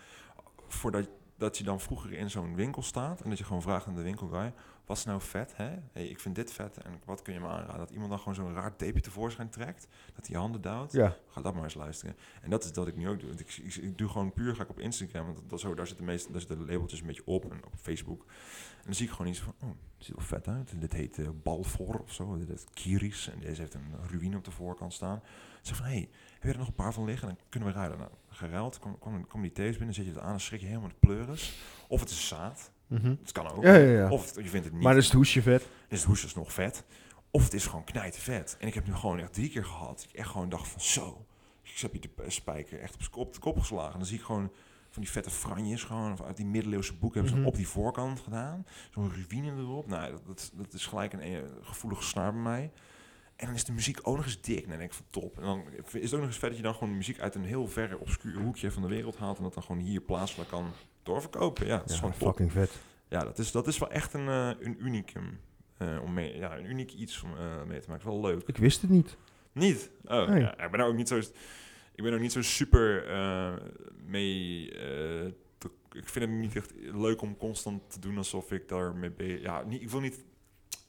Voordat 0.68 1.08
dat 1.36 1.58
je 1.58 1.64
dan 1.64 1.80
vroeger 1.80 2.12
in 2.12 2.30
zo'n 2.30 2.54
winkel 2.54 2.82
staat 2.82 3.20
en 3.20 3.28
dat 3.28 3.38
je 3.38 3.44
gewoon 3.44 3.62
vraagt 3.62 3.86
aan 3.86 3.94
de 3.94 4.02
winkelguy, 4.02 4.52
wat 4.86 4.96
is 4.96 5.04
nou 5.04 5.20
vet, 5.20 5.56
hè? 5.56 5.70
Hey, 5.92 6.06
ik 6.06 6.20
vind 6.20 6.34
dit 6.34 6.52
vet 6.52 6.76
en 6.76 7.00
wat 7.04 7.22
kun 7.22 7.32
je 7.32 7.40
me 7.40 7.46
aanraden? 7.46 7.78
Dat 7.78 7.90
iemand 7.90 8.10
dan 8.10 8.18
gewoon 8.18 8.34
zo'n 8.34 8.54
raar 8.54 8.76
tapeje 8.76 9.00
tevoorschijn 9.00 9.48
trekt, 9.48 9.86
dat 10.14 10.26
hij 10.26 10.36
handen 10.36 10.60
duwt. 10.60 10.92
Ja. 10.92 11.16
Ga 11.28 11.40
dat 11.40 11.54
maar 11.54 11.62
eens 11.62 11.74
luisteren. 11.74 12.16
En 12.42 12.50
dat 12.50 12.64
is 12.64 12.72
dat 12.72 12.86
ik 12.86 12.96
nu 12.96 13.08
ook 13.08 13.18
doe. 13.18 13.28
Want 13.28 13.40
ik, 13.40 13.56
ik, 13.56 13.74
ik 13.74 13.98
doe 13.98 14.08
gewoon 14.08 14.32
puur, 14.32 14.56
ga 14.56 14.62
ik 14.62 14.70
op 14.70 14.78
Instagram, 14.78 15.26
want 15.26 15.40
dat, 15.48 15.60
zo, 15.60 15.74
daar 15.74 15.86
zitten 15.86 16.04
de 16.04 16.12
meeste, 16.12 16.30
daar 16.32 16.40
zitten 16.40 16.58
de 16.58 16.72
labeltjes 16.72 17.00
een 17.00 17.06
beetje 17.06 17.26
op 17.26 17.52
en 17.52 17.64
op 17.64 17.72
Facebook. 17.76 18.24
En 18.76 18.84
dan 18.84 18.94
zie 18.94 19.06
ik 19.06 19.12
gewoon 19.12 19.26
iets 19.26 19.40
van, 19.40 19.54
oh, 19.62 19.68
dit 19.68 20.06
ziet 20.06 20.16
wel 20.16 20.24
vet 20.24 20.48
uit. 20.48 20.80
Dit 20.80 20.92
heet 20.92 21.18
eh 21.18 21.28
Balfor 21.42 21.98
of 21.98 22.12
zo, 22.12 22.38
dit 22.38 22.48
is 22.48 22.64
Kiris 22.72 23.28
en 23.28 23.40
deze 23.40 23.60
heeft 23.60 23.74
een 23.74 23.94
ruïne 24.10 24.36
op 24.36 24.44
de 24.44 24.50
voorkant 24.50 24.92
staan. 24.92 25.22
Zeg 25.62 25.76
van, 25.76 25.86
hé, 25.86 25.92
hey, 25.92 26.08
heb 26.32 26.42
je 26.42 26.48
er 26.48 26.58
nog 26.58 26.68
een 26.68 26.74
paar 26.74 26.92
van 26.92 27.04
liggen? 27.04 27.28
Dan 27.28 27.38
kunnen 27.48 27.68
we 27.68 27.74
ruilen. 27.74 27.98
Nou, 27.98 28.10
geruild, 28.28 28.78
kom, 28.78 28.98
kom, 28.98 29.26
kom 29.26 29.42
die 29.42 29.52
thees 29.52 29.76
binnen, 29.76 29.94
zet 29.94 30.04
je 30.04 30.10
het 30.10 30.20
aan, 30.20 30.30
dan 30.30 30.40
schrik 30.40 30.60
je 30.60 30.66
helemaal 30.66 30.88
de 30.88 30.94
pleuris. 31.00 31.58
Of 31.88 32.00
het 32.00 32.10
is 32.10 32.28
zaad, 32.28 32.72
Mhm. 32.86 33.14
dat 33.22 33.32
kan 33.32 33.48
ook. 33.50 33.62
Ja, 33.62 33.74
ja, 33.74 33.90
ja. 33.98 34.10
Of 34.10 34.34
je 34.42 34.48
vindt 34.48 34.64
het 34.66 34.74
niet. 34.74 34.82
Maar 34.82 34.96
is 34.96 35.04
het 35.04 35.14
hoesje 35.14 35.42
vet? 35.42 35.60
Dan 35.60 35.70
is 35.88 35.98
het 35.98 36.06
hoesjes 36.06 36.34
nog 36.34 36.52
vet. 36.52 36.84
Of 37.30 37.44
het 37.44 37.54
is 37.54 37.66
gewoon 37.66 37.84
knijten 37.84 38.20
vet. 38.20 38.56
En 38.60 38.66
ik 38.66 38.74
heb 38.74 38.86
nu 38.86 38.94
gewoon 38.94 39.18
echt 39.18 39.32
drie 39.32 39.48
keer 39.50 39.64
gehad. 39.64 39.88
dat 39.96 40.04
Ik 40.12 40.12
echt 40.18 40.28
gewoon 40.28 40.48
dacht 40.48 40.68
van 40.68 40.80
zo. 40.80 41.26
Ik 41.62 41.78
heb 41.78 41.92
je 41.94 42.00
de 42.00 42.30
spijker 42.30 42.80
echt 42.80 43.08
op, 43.12 43.32
de 43.34 43.40
kop 43.40 43.58
geslagen. 43.58 43.92
En 43.92 43.98
dan 43.98 44.06
zie 44.06 44.18
ik 44.18 44.24
gewoon 44.24 44.50
van 44.90 45.02
die 45.02 45.10
vette 45.12 45.30
franjes 45.30 45.82
gewoon 45.82 46.12
of 46.12 46.22
uit 46.22 46.36
die 46.36 46.46
middeleeuwse 46.46 46.94
boeken 46.94 47.18
hebben 47.20 47.36
ze 47.36 47.42
Mhm. 47.42 47.50
op 47.52 47.56
die 47.56 47.68
voorkant 47.68 48.20
gedaan. 48.20 48.66
Zo'n 48.90 49.12
ruïne 49.12 49.52
erop. 49.56 49.86
Nou, 49.86 50.10
dat, 50.12 50.26
dat, 50.26 50.50
dat 50.54 50.72
is 50.72 50.86
gelijk 50.86 51.12
een 51.12 51.20
eh, 51.20 51.38
gevoelige 51.60 52.02
snaar 52.02 52.32
bij 52.32 52.42
mij. 52.42 52.72
En 53.36 53.46
dan 53.46 53.54
is 53.54 53.64
de 53.64 53.72
muziek 53.72 53.98
ook 54.02 54.16
nog 54.16 54.24
eens 54.24 54.40
dik. 54.40 54.62
En 54.62 54.68
dan 54.68 54.78
denk 54.78 54.90
ik 54.90 54.96
van 54.96 55.06
top. 55.10 55.36
En 55.38 55.42
dan 55.44 55.62
is 55.92 56.02
het 56.02 56.12
ook 56.12 56.18
nog 56.20 56.28
eens 56.28 56.38
vet 56.38 56.48
dat 56.48 56.56
je 56.58 56.64
dan 56.64 56.74
gewoon 56.74 56.96
muziek 56.96 57.20
uit 57.20 57.34
een 57.34 57.44
heel 57.44 57.68
verre 57.68 57.98
obscuur 57.98 58.40
hoekje 58.42 58.70
van 58.70 58.82
de 58.82 58.88
wereld 58.88 59.16
haalt. 59.16 59.36
En 59.36 59.42
dat 59.42 59.54
dan 59.54 59.62
gewoon 59.62 59.82
hier 59.82 60.00
plaatselijk 60.00 60.50
kan 60.50 60.72
doorverkopen. 61.04 61.66
Ja, 61.66 61.76
dat 61.78 61.86
is 61.88 61.92
Ja, 61.94 61.98
gewoon 61.98 62.14
top. 62.18 62.28
fucking 62.28 62.52
vet. 62.52 62.70
Ja, 63.08 63.18
dat 63.20 63.38
is, 63.38 63.52
dat 63.52 63.66
is 63.66 63.78
wel 63.78 63.90
echt 63.90 64.12
een, 64.12 64.28
eh, 64.28 64.50
een 64.60 64.76
unicum. 64.86 65.40
eh, 65.78 65.98
om 66.02 66.12
mee, 66.14 66.36
ja, 66.36 66.56
een 66.58 66.64
uniek 66.70 66.92
iets 66.92 67.22
om 67.22 67.30
eh, 67.36 67.62
mee 67.66 67.80
te 67.80 67.90
maken. 67.90 68.06
Wel 68.08 68.20
leuk. 68.20 68.42
Ik 68.46 68.56
wist 68.56 68.80
het 68.80 68.90
niet. 68.90 69.16
Niet? 69.52 69.90
Oh, 70.04 70.28
Nee. 70.28 70.40
ja, 70.40 70.64
ik 70.64 70.70
ben 70.70 70.80
er 70.80 70.86
ook 70.86 70.94
niet 70.96 71.08
zo... 71.08 71.16
Ik 71.94 72.02
ben 72.04 72.12
ook 72.14 72.20
niet 72.20 72.32
zo 72.32 72.42
super 72.42 73.04
mee... 74.06 74.68
ik 75.92 76.08
vind 76.08 76.24
het 76.24 76.30
niet 76.30 76.56
echt 76.56 76.72
leuk 76.92 77.22
om 77.22 77.36
constant 77.36 77.90
te 77.90 78.00
doen 78.00 78.16
alsof 78.16 78.52
ik 78.52 78.68
daarmee 78.68 79.10
ben... 79.10 79.40
Ja, 79.40 79.62
niet, 79.62 79.82
ik 79.82 79.90
wil 79.90 80.00
niet... 80.00 80.24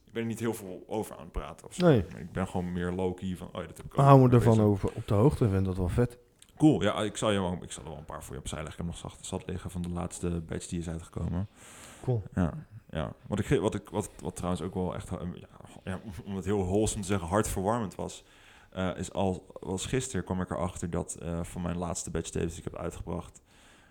Ik 0.05 0.11
ben 0.11 0.21
er 0.21 0.27
niet 0.27 0.39
heel 0.39 0.53
veel 0.53 0.83
over 0.87 1.15
aan 1.15 1.21
het 1.23 1.31
praten 1.31 1.67
of 1.67 1.73
zo. 1.73 1.85
Nee. 1.87 2.05
Maar 2.11 2.21
ik 2.21 2.31
ben 2.31 2.47
gewoon 2.47 2.73
meer 2.73 2.91
low-key 2.91 3.35
van... 3.35 3.47
Oh, 3.47 3.61
ja, 3.61 3.67
dat 3.67 3.77
heb 3.77 3.85
ik 3.85 3.91
ook. 3.91 3.97
Maar 3.97 4.05
hou 4.05 4.19
me 4.21 4.27
mee 4.27 4.35
ervan 4.35 4.59
over 4.61 4.89
op 4.93 5.07
de 5.07 5.13
hoogte. 5.13 5.45
Ik 5.45 5.51
vind 5.51 5.65
dat 5.65 5.77
wel 5.77 5.89
vet. 5.89 6.17
Cool. 6.57 6.81
Ja, 6.81 7.01
ik 7.01 7.17
zal, 7.17 7.31
je 7.31 7.39
wel, 7.39 7.57
ik 7.61 7.71
zal 7.71 7.83
er 7.83 7.89
wel 7.89 7.97
een 7.97 8.05
paar 8.05 8.23
voor 8.23 8.33
je 8.33 8.39
opzij 8.39 8.63
leggen. 8.63 8.85
Ik 8.85 8.91
heb 8.91 9.01
nog 9.01 9.11
zat, 9.11 9.25
zat 9.25 9.47
liggen 9.47 9.71
van 9.71 9.81
de 9.81 9.89
laatste 9.89 10.41
batch 10.41 10.67
die 10.67 10.79
is 10.79 10.89
uitgekomen. 10.89 11.47
Cool. 12.01 12.23
Ja, 12.33 12.53
ja. 12.89 13.13
Wat, 13.27 13.39
ik, 13.39 13.59
wat, 13.59 13.75
ik, 13.75 13.89
wat, 13.89 14.09
wat 14.19 14.35
trouwens 14.35 14.61
ook 14.63 14.73
wel 14.73 14.95
echt, 14.95 15.09
eh, 15.09 15.17
ja, 15.33 15.47
ja, 15.83 15.99
om 16.25 16.35
het 16.35 16.45
heel 16.45 16.65
wholesome 16.65 17.01
te 17.01 17.07
zeggen, 17.07 17.27
hartverwarmend 17.27 17.95
was, 17.95 18.23
eh, 18.71 18.97
is 18.97 19.13
al, 19.13 19.45
was 19.59 19.85
gisteren 19.85 20.25
kwam 20.25 20.41
ik 20.41 20.49
erachter 20.49 20.89
dat 20.89 21.15
eh 21.15 21.43
van 21.43 21.61
mijn 21.61 21.77
laatste 21.77 22.11
batch 22.11 22.29
tapes 22.29 22.49
die 22.49 22.57
ik 22.57 22.63
heb 22.63 22.75
uitgebracht, 22.75 23.41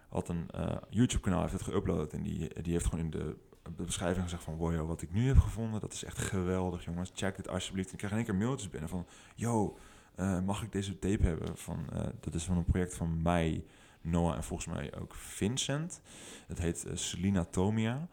had 0.08 0.28
een 0.28 0.50
YouTube-kanaal 0.88 1.40
heeft 1.40 1.52
het 1.52 1.74
geüpload 1.74 2.12
en 2.12 2.22
die, 2.22 2.62
die 2.62 2.72
heeft 2.72 2.84
gewoon 2.84 3.04
in 3.04 3.10
de, 3.10 3.36
de 3.76 3.82
beschrijving 3.82 4.24
gezegd 4.24 4.42
van, 4.42 4.56
wow, 4.56 4.86
wat 4.86 5.02
ik 5.02 5.12
nu 5.12 5.26
heb 5.26 5.38
gevonden, 5.38 5.80
dat 5.80 5.92
is 5.92 6.04
echt 6.04 6.18
geweldig, 6.18 6.84
jongens. 6.84 7.10
Check 7.14 7.36
dit 7.36 7.48
alsjeblieft. 7.48 7.86
En 7.88 7.92
ik 7.92 7.98
kreeg 7.98 8.10
in 8.10 8.16
één 8.16 8.26
keer 8.26 8.34
mailtjes 8.34 8.70
binnen 8.70 8.88
van, 8.88 9.06
yo, 9.34 9.76
eh, 10.14 10.40
mag 10.40 10.62
ik 10.62 10.72
deze 10.72 10.98
tape 10.98 11.22
hebben? 11.22 11.56
Van, 11.56 11.86
eh, 11.92 12.06
dat 12.20 12.34
is 12.34 12.44
van 12.44 12.56
een 12.56 12.64
project 12.64 12.94
van 12.94 13.22
mij, 13.22 13.64
Noah 14.00 14.36
en 14.36 14.44
volgens 14.44 14.74
mij 14.74 14.94
ook 15.00 15.14
Vincent. 15.14 16.00
Het 16.46 16.58
heet 16.58 16.84
eh, 16.84 16.96
Selina 16.96 17.44
Tomia. 17.44 18.08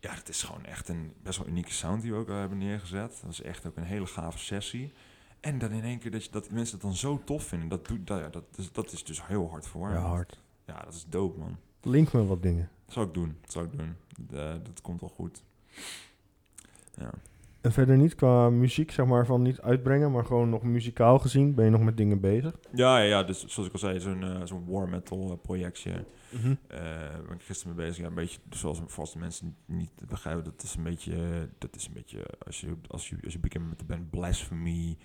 Ja, 0.00 0.14
het 0.14 0.28
is 0.28 0.42
gewoon 0.42 0.64
echt 0.64 0.88
een 0.88 1.12
best 1.22 1.38
wel 1.38 1.46
unieke 1.46 1.72
sound 1.72 2.02
die 2.02 2.12
we 2.12 2.18
ook 2.18 2.28
al 2.28 2.36
hebben 2.36 2.58
neergezet. 2.58 3.18
Dat 3.22 3.32
is 3.32 3.42
echt 3.42 3.66
ook 3.66 3.76
een 3.76 3.84
hele 3.84 4.06
gave 4.06 4.38
sessie. 4.38 4.92
En 5.40 5.58
dan 5.58 5.70
in 5.70 5.82
één 5.82 5.98
keer 5.98 6.10
dat, 6.10 6.24
je, 6.24 6.30
dat 6.30 6.50
mensen 6.50 6.74
het 6.74 6.82
dan 6.82 6.94
zo 6.94 7.22
tof 7.24 7.44
vinden, 7.44 7.68
dat, 7.68 7.86
doet, 7.86 8.06
dat, 8.06 8.32
dat, 8.32 8.44
is, 8.56 8.72
dat 8.72 8.92
is 8.92 9.04
dus 9.04 9.26
heel 9.26 9.50
hard 9.50 9.66
voor 9.66 9.90
Ja, 9.90 9.98
hard. 10.00 10.40
Ja, 10.64 10.80
dat 10.80 10.94
is 10.94 11.06
dope, 11.08 11.38
man. 11.38 11.56
Link 11.82 12.12
me 12.12 12.24
wat 12.24 12.42
dingen. 12.42 12.70
Dat 12.84 12.94
zou 12.94 13.06
ik 13.06 13.14
doen. 13.14 13.36
Dat 13.40 13.52
zou 13.52 13.66
ik 13.66 13.78
doen. 13.78 13.96
Dat 14.62 14.80
komt 14.82 15.00
wel 15.00 15.10
goed. 15.10 15.42
Ja. 16.94 17.10
En 17.66 17.72
verder 17.72 17.96
niet 17.96 18.14
qua 18.14 18.50
muziek, 18.50 18.90
zeg 18.90 19.06
maar, 19.06 19.26
van 19.26 19.42
niet 19.42 19.60
uitbrengen, 19.60 20.10
maar 20.12 20.24
gewoon 20.24 20.48
nog 20.48 20.62
muzikaal 20.62 21.18
gezien. 21.18 21.54
Ben 21.54 21.64
je 21.64 21.70
nog 21.70 21.80
met 21.82 21.96
dingen 21.96 22.20
bezig? 22.20 22.52
Ja, 22.72 22.98
ja, 22.98 23.04
ja, 23.04 23.22
dus 23.22 23.44
zoals 23.46 23.68
ik 23.68 23.72
al 23.72 23.78
zei, 23.78 24.00
zo'n 24.00 24.22
eh, 24.22 24.40
zo'n 24.44 24.64
war 24.66 24.88
metal 24.88 25.30
eh, 25.30 25.36
projectje. 25.42 25.90
Eh, 25.90 26.78
waar 26.78 27.22
ben 27.26 27.34
ik 27.36 27.42
gisteren 27.42 27.76
mee 27.76 27.86
bezig. 27.86 28.02
Ja, 28.02 28.08
een 28.08 28.14
beetje, 28.14 28.38
zoals 28.50 28.80
voor 28.86 29.00
als 29.00 29.12
de 29.12 29.18
mensen 29.18 29.56
niet 29.66 29.90
begrijpen, 30.08 30.44
dat 30.44 30.62
is 30.62 30.74
een 30.76 30.82
beetje, 30.82 31.12
eh, 31.14 31.20
dat 31.58 31.76
is 31.76 31.86
een 31.86 31.92
beetje, 31.92 32.24
als 32.46 32.60
je, 32.60 32.76
als 32.88 33.08
je, 33.08 33.16
als 33.24 33.32
je 33.32 33.38
bekend 33.38 33.68
met 33.68 33.78
de 33.78 33.84
band 33.84 34.10
Blasphemy 34.10 34.96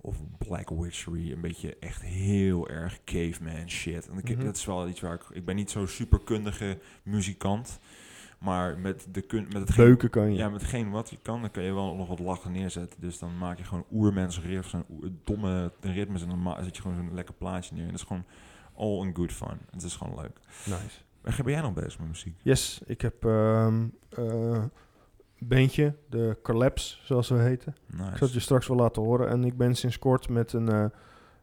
of 0.00 0.16
Black 0.38 0.70
Witchery, 0.70 1.32
een 1.32 1.40
beetje 1.40 1.76
echt 1.80 2.02
heel 2.02 2.68
erg 2.68 2.98
caveman 3.04 3.70
shit. 3.70 4.08
En 4.08 4.18
ik, 4.18 4.36
Mhm. 4.36 4.44
dat 4.44 4.56
is 4.56 4.64
wel 4.64 4.88
iets 4.88 5.00
waar 5.00 5.14
ik, 5.14 5.24
ik 5.32 5.44
ben 5.44 5.56
niet 5.56 5.70
zo'n 5.70 5.88
superkundige 5.88 6.78
muzikant, 7.04 7.78
maar 8.38 8.78
met 8.78 9.06
de 9.12 9.20
kun, 9.20 9.46
met 9.52 9.68
het 9.68 9.76
Beuken 9.76 10.10
kan 10.10 10.30
je. 10.30 10.36
ja, 10.36 10.48
met 10.48 10.60
hetgeen 10.60 10.90
wat 10.90 11.10
je 11.10 11.18
kan, 11.22 11.40
dan 11.40 11.50
kan 11.50 11.62
je 11.62 11.72
wel 11.74 11.94
nog 11.96 12.08
wat 12.08 12.18
lachen 12.18 12.52
neerzetten. 12.52 13.00
Dus 13.00 13.18
dan 13.18 13.38
maak 13.38 13.58
je 13.58 13.64
gewoon 13.64 13.84
oermens 13.92 14.40
riffs 14.40 14.72
en 14.72 14.84
domme 15.24 15.72
ritmes 15.80 16.22
en 16.22 16.28
dan 16.28 16.56
zet 16.64 16.76
je 16.76 16.82
gewoon 16.82 16.96
zo'n 16.96 17.14
lekker 17.14 17.34
plaatje 17.34 17.74
neer. 17.74 17.84
En 17.84 17.90
dat 17.90 18.00
is 18.00 18.06
gewoon 18.06 18.24
all 18.76 19.06
in 19.06 19.14
good 19.16 19.32
fun. 19.32 19.58
Het 19.70 19.82
is 19.82 19.96
gewoon 19.96 20.14
leuk. 20.20 20.38
Nice. 20.64 21.00
Waar 21.20 21.40
ben 21.44 21.52
jij 21.52 21.60
nog 21.62 21.72
bezig 21.72 21.98
met 21.98 22.08
muziek? 22.08 22.34
Yes, 22.42 22.80
ik 22.86 23.00
heb 23.00 23.24
ehm 23.24 23.84
eh, 24.08 24.24
een 25.38 25.48
bandje, 25.48 25.94
de 26.08 26.36
Collapse, 26.42 26.96
zoals 27.02 27.28
we 27.28 27.38
heten. 27.38 27.74
Ik 27.90 27.96
zal 27.96 28.06
het 28.08 28.18
je 28.18 28.24
Nice. 28.26 28.40
straks 28.40 28.66
wel 28.66 28.76
laten 28.76 29.02
horen. 29.02 29.28
En 29.28 29.44
ik 29.44 29.56
ben 29.56 29.74
sinds 29.74 29.98
kort 29.98 30.28
met 30.28 30.52
een, 30.52 30.68
eh, 30.68 30.84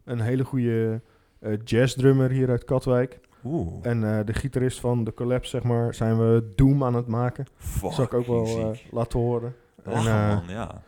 een 0.03 0.19
hele 0.19 0.43
goede 0.43 1.01
eh 1.39 1.57
jazzdrummer 1.63 2.29
hier 2.29 2.49
uit 2.49 2.63
Katwijk. 2.63 3.19
Oeh, 3.45 3.73
En 3.81 4.17
eh, 4.17 4.25
de 4.25 4.33
gitarist 4.33 4.79
van 4.79 5.03
de 5.03 5.13
Collapse, 5.13 5.49
zeg 5.49 5.63
maar, 5.63 5.93
zijn 5.93 6.17
we 6.17 6.51
Doom 6.55 6.83
aan 6.83 6.93
het 6.95 7.07
maken. 7.07 7.45
fuck. 7.57 7.91
zal 7.91 8.03
ik 8.03 8.13
ook 8.13 8.27
wel 8.27 8.45
eh, 8.45 8.77
laten 8.91 9.19
horen. 9.19 9.55
En, 9.83 9.91
Lachen, 9.91 10.11
eh, 10.11 10.27
man, 10.27 10.43
ja. 10.47 10.81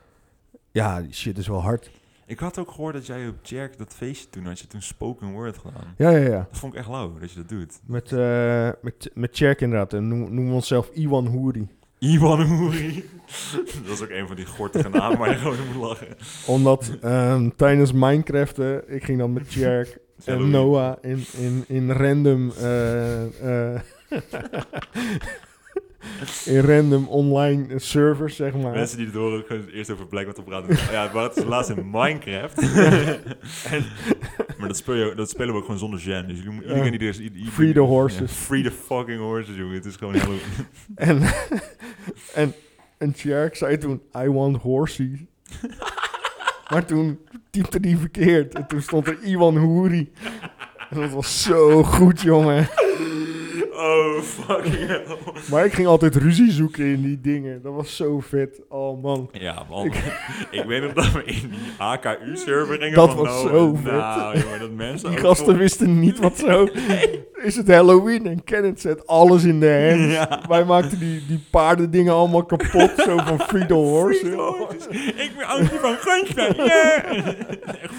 ja, 0.72 1.02
die 1.02 1.14
shit 1.14 1.38
is 1.38 1.48
wel 1.48 1.62
hard. 1.62 1.92
Ik 2.28 2.40
had 2.40 2.60
ook 2.60 2.72
gehoord 2.72 2.94
dat 2.94 3.06
jij 3.06 3.28
op 3.28 3.36
Jerk 3.46 3.78
dat 3.78 3.94
feestje 3.94 4.30
toen 4.30 4.46
had 4.46 4.60
je 4.60 4.68
toen 4.68 4.82
spoken 4.82 5.32
word 5.32 5.58
gedaan. 5.58 5.94
Ja, 5.98 6.10
ja, 6.10 6.18
ja. 6.30 6.48
Dat 6.50 6.60
vond 6.60 6.74
ik 6.74 6.80
echt 6.80 6.88
lauw 6.90 7.20
dat 7.20 7.32
je 7.32 7.40
dat 7.40 7.50
doet. 7.50 7.80
Met, 7.86 8.12
eh 8.12 8.70
met, 8.82 9.12
met 9.14 9.30
Cherk 9.38 9.62
inderdaad. 9.62 9.94
En 9.94 10.08
noem- 10.08 10.20
noemen 10.34 10.48
we 10.48 10.54
onszelf 10.54 10.90
Iwan 10.94 11.26
Hoeri. 11.28 11.68
Iwan 12.00 12.42
Hoeri. 12.42 13.10
dat 13.86 13.94
is 13.94 14.02
ook 14.04 14.10
een 14.10 14.28
van 14.28 14.36
die 14.36 14.46
gortige 14.46 14.90
namen 14.90 15.18
waar 15.18 15.30
je 15.30 15.36
gewoon 15.36 15.58
moet 15.74 15.84
lachen. 15.88 16.08
Omdat 16.48 16.98
ehm, 17.02 17.50
tijdens 17.56 17.92
Minecraft, 17.92 18.60
eh, 18.60 18.76
ik 18.88 19.04
ging 19.04 19.20
dan 19.20 19.34
met 19.34 19.44
Cherk 19.48 19.98
en. 20.26 20.50
Noah 20.50 20.98
in, 21.02 21.24
in, 21.38 21.64
in 21.68 21.92
random... 21.92 22.52
eh, 22.60 23.74
eh, 23.76 23.82
in 26.46 26.60
random 26.62 27.08
online 27.08 27.80
servers, 27.80 28.36
zeg 28.36 28.54
maar. 28.54 28.72
Mensen 28.72 28.98
die 28.98 29.06
het 29.06 29.16
horen, 29.16 29.46
kunnen 29.46 29.70
eerst 29.70 29.90
over 29.92 30.08
Black 30.08 30.26
Metal 30.26 30.44
praten. 30.44 30.78
ja, 30.92 31.10
maar 31.14 31.24
het 31.24 31.38
is 31.38 31.44
laatst 31.44 31.70
in 31.72 31.90
Minecraft. 31.92 32.62
maar 34.58 34.68
dat, 34.68 34.78
speel 34.78 34.96
je, 34.96 35.14
dat 35.16 35.30
spelen 35.30 35.50
we 35.54 35.56
ook 35.60 35.64
gewoon 35.66 35.80
zonder 35.80 36.00
gen. 36.00 36.28
Dus 36.28 36.38
jullie, 36.38 36.62
iedereen 36.62 36.92
die 36.92 37.00
er 37.00 37.08
is... 37.08 37.20
ieder- 37.20 37.52
Free 37.52 37.74
the 37.74 37.80
horses. 37.80 38.20
Ja, 38.20 38.28
free 38.28 38.64
the 38.64 38.72
fucking 38.72 39.20
horses, 39.20 39.56
jongen. 39.56 39.74
Het 39.76 39.86
is 39.86 39.96
gewoon 39.96 40.14
heel... 40.14 40.34
En, 40.96 41.22
en, 42.42 42.54
en 42.98 43.14
Cherk 43.16 43.56
zei 43.56 43.78
toen, 43.78 44.02
I 44.18 44.30
want 44.30 44.58
horsey. 44.58 45.28
Maar 46.70 46.86
toen 46.86 47.20
typte 47.50 47.78
hij 47.82 47.98
verkeerd. 47.98 48.54
En 48.54 48.68
toen 48.68 48.82
stond 48.82 49.08
er 49.08 49.18
Iwan 49.24 49.58
Hoeri. 49.58 50.12
En 50.90 51.02
dat 51.02 51.10
was 51.10 51.42
zo 51.42 51.84
goed, 51.84 52.22
jongen. 52.22 52.68
Oh, 53.78 54.22
fucking 54.22 54.88
hell. 54.88 55.04
Maar 55.52 55.66
ik 55.66 55.74
ging 55.74 55.88
altijd 55.88 56.16
ruzie 56.16 56.52
zoeken 56.52 56.86
in 56.86 57.02
die 57.02 57.22
dingen. 57.22 57.62
Dat 57.62 57.74
was 57.74 57.96
zo 57.96 58.20
vet. 58.20 58.62
Oh 58.70 59.04
man. 59.04 59.30
Ja, 59.32 59.66
man. 59.70 59.86
Ik, 60.52 60.64
weet 60.68 60.82
nog 60.82 60.94
dat 60.94 61.12
we 61.12 61.24
in 61.24 61.50
die 61.50 61.72
AKU-server 61.78 62.78
gingen. 62.78 62.94
Dat 62.94 63.10
van, 63.10 63.18
was 63.18 63.44
nou, 63.44 63.50
zo 63.50 63.76
vet. 63.76 63.92
Nou, 63.92 64.40
jongen, 64.40 64.60
dat 64.60 64.72
mensen 64.72 65.10
Die 65.10 65.20
gasten 65.20 65.58
wisten 65.58 66.00
niet 66.00 66.20
wat 66.20 66.38
zo. 66.38 66.68
Is 67.36 67.56
het 67.56 67.68
Halloween 67.68 68.28
en 68.28 68.44
Kenneth 68.44 68.82
zet 68.82 69.08
alles 69.08 69.44
in 69.44 69.60
de 69.60 69.88
hand. 69.90 70.12
Ja. 70.12 70.42
Wij 70.48 70.66
maakten 70.66 71.00
die, 71.00 71.26
die 71.28 71.44
paardendingen 71.50 72.14
allemaal 72.14 72.46
kapot. 72.46 72.92
zo 72.98 73.18
van 73.18 73.68
the 73.68 73.74
Horse. 73.74 74.28
Ik 75.16 75.32
ben 75.38 75.48
Antje 75.48 75.80
van 75.80 75.96
Gunstein. 76.00 76.54
Yeah. 76.56 77.24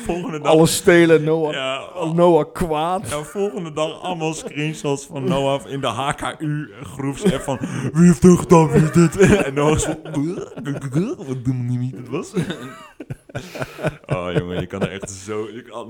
Volgende 0.05 0.41
dag. 0.41 0.53
Alles 0.53 0.75
stelen. 0.75 1.25
Noah, 1.25 1.53
Ja, 1.53 1.83
Noah 2.15 2.53
kwaad. 2.53 3.09
Ja, 3.11 3.23
volgende 3.23 3.73
dag 3.73 4.03
allemaal 4.03 4.35
screenshots 4.35 5.07
van 5.07 5.25
Noah 5.25 5.66
in 5.69 5.81
de 5.81 5.87
HKU-groepsapp 5.87 7.43
van... 7.43 7.59
Wie 7.93 8.07
heeft 8.07 8.23
dit 8.23 8.39
gedaan? 8.39 8.71
Wie 8.71 8.91
dit? 8.91 9.17
En 9.17 9.55
Noah 9.55 9.79
zo... 9.79 9.95
Wat 11.17 11.45
doen 11.45 11.67
niet 11.67 11.79
wie 11.79 11.95
het 11.97 12.09
was? 12.09 12.33
Oh 14.07 14.33
jongen, 14.33 14.61
je 14.61 14.67
kan 14.67 14.83
er 14.83 14.91
echt 14.91 15.11
zo... 15.11 15.49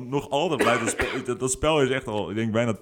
Nog 0.08 0.30
altijd 0.30 0.62
blijven... 0.62 1.38
Dat 1.38 1.50
spel 1.50 1.82
is 1.82 1.90
echt 1.90 2.06
al, 2.06 2.30
ik 2.30 2.36
denk 2.36 2.52
bijna 2.52 2.76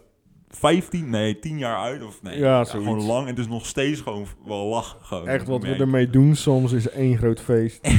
15, 0.56 1.10
nee, 1.10 1.38
10 1.38 1.58
jaar 1.58 1.76
uit. 1.78 2.04
Of 2.04 2.22
nee, 2.22 2.38
Ja, 2.38 2.58
ja, 2.58 2.64
gewoon 2.64 3.02
lang. 3.02 3.22
En 3.22 3.30
het 3.30 3.38
is 3.38 3.48
nog 3.48 3.66
steeds 3.66 4.00
gewoon 4.00 4.26
wel 4.46 4.66
lachen. 4.66 4.98
Gewoon, 5.02 5.28
Echt 5.28 5.46
wat 5.46 5.62
we 5.62 5.74
ermee 5.74 6.10
doen 6.10 6.34
soms 6.34 6.72
is 6.72 6.88
één 6.90 7.18
groot 7.18 7.40
feest. 7.40 7.80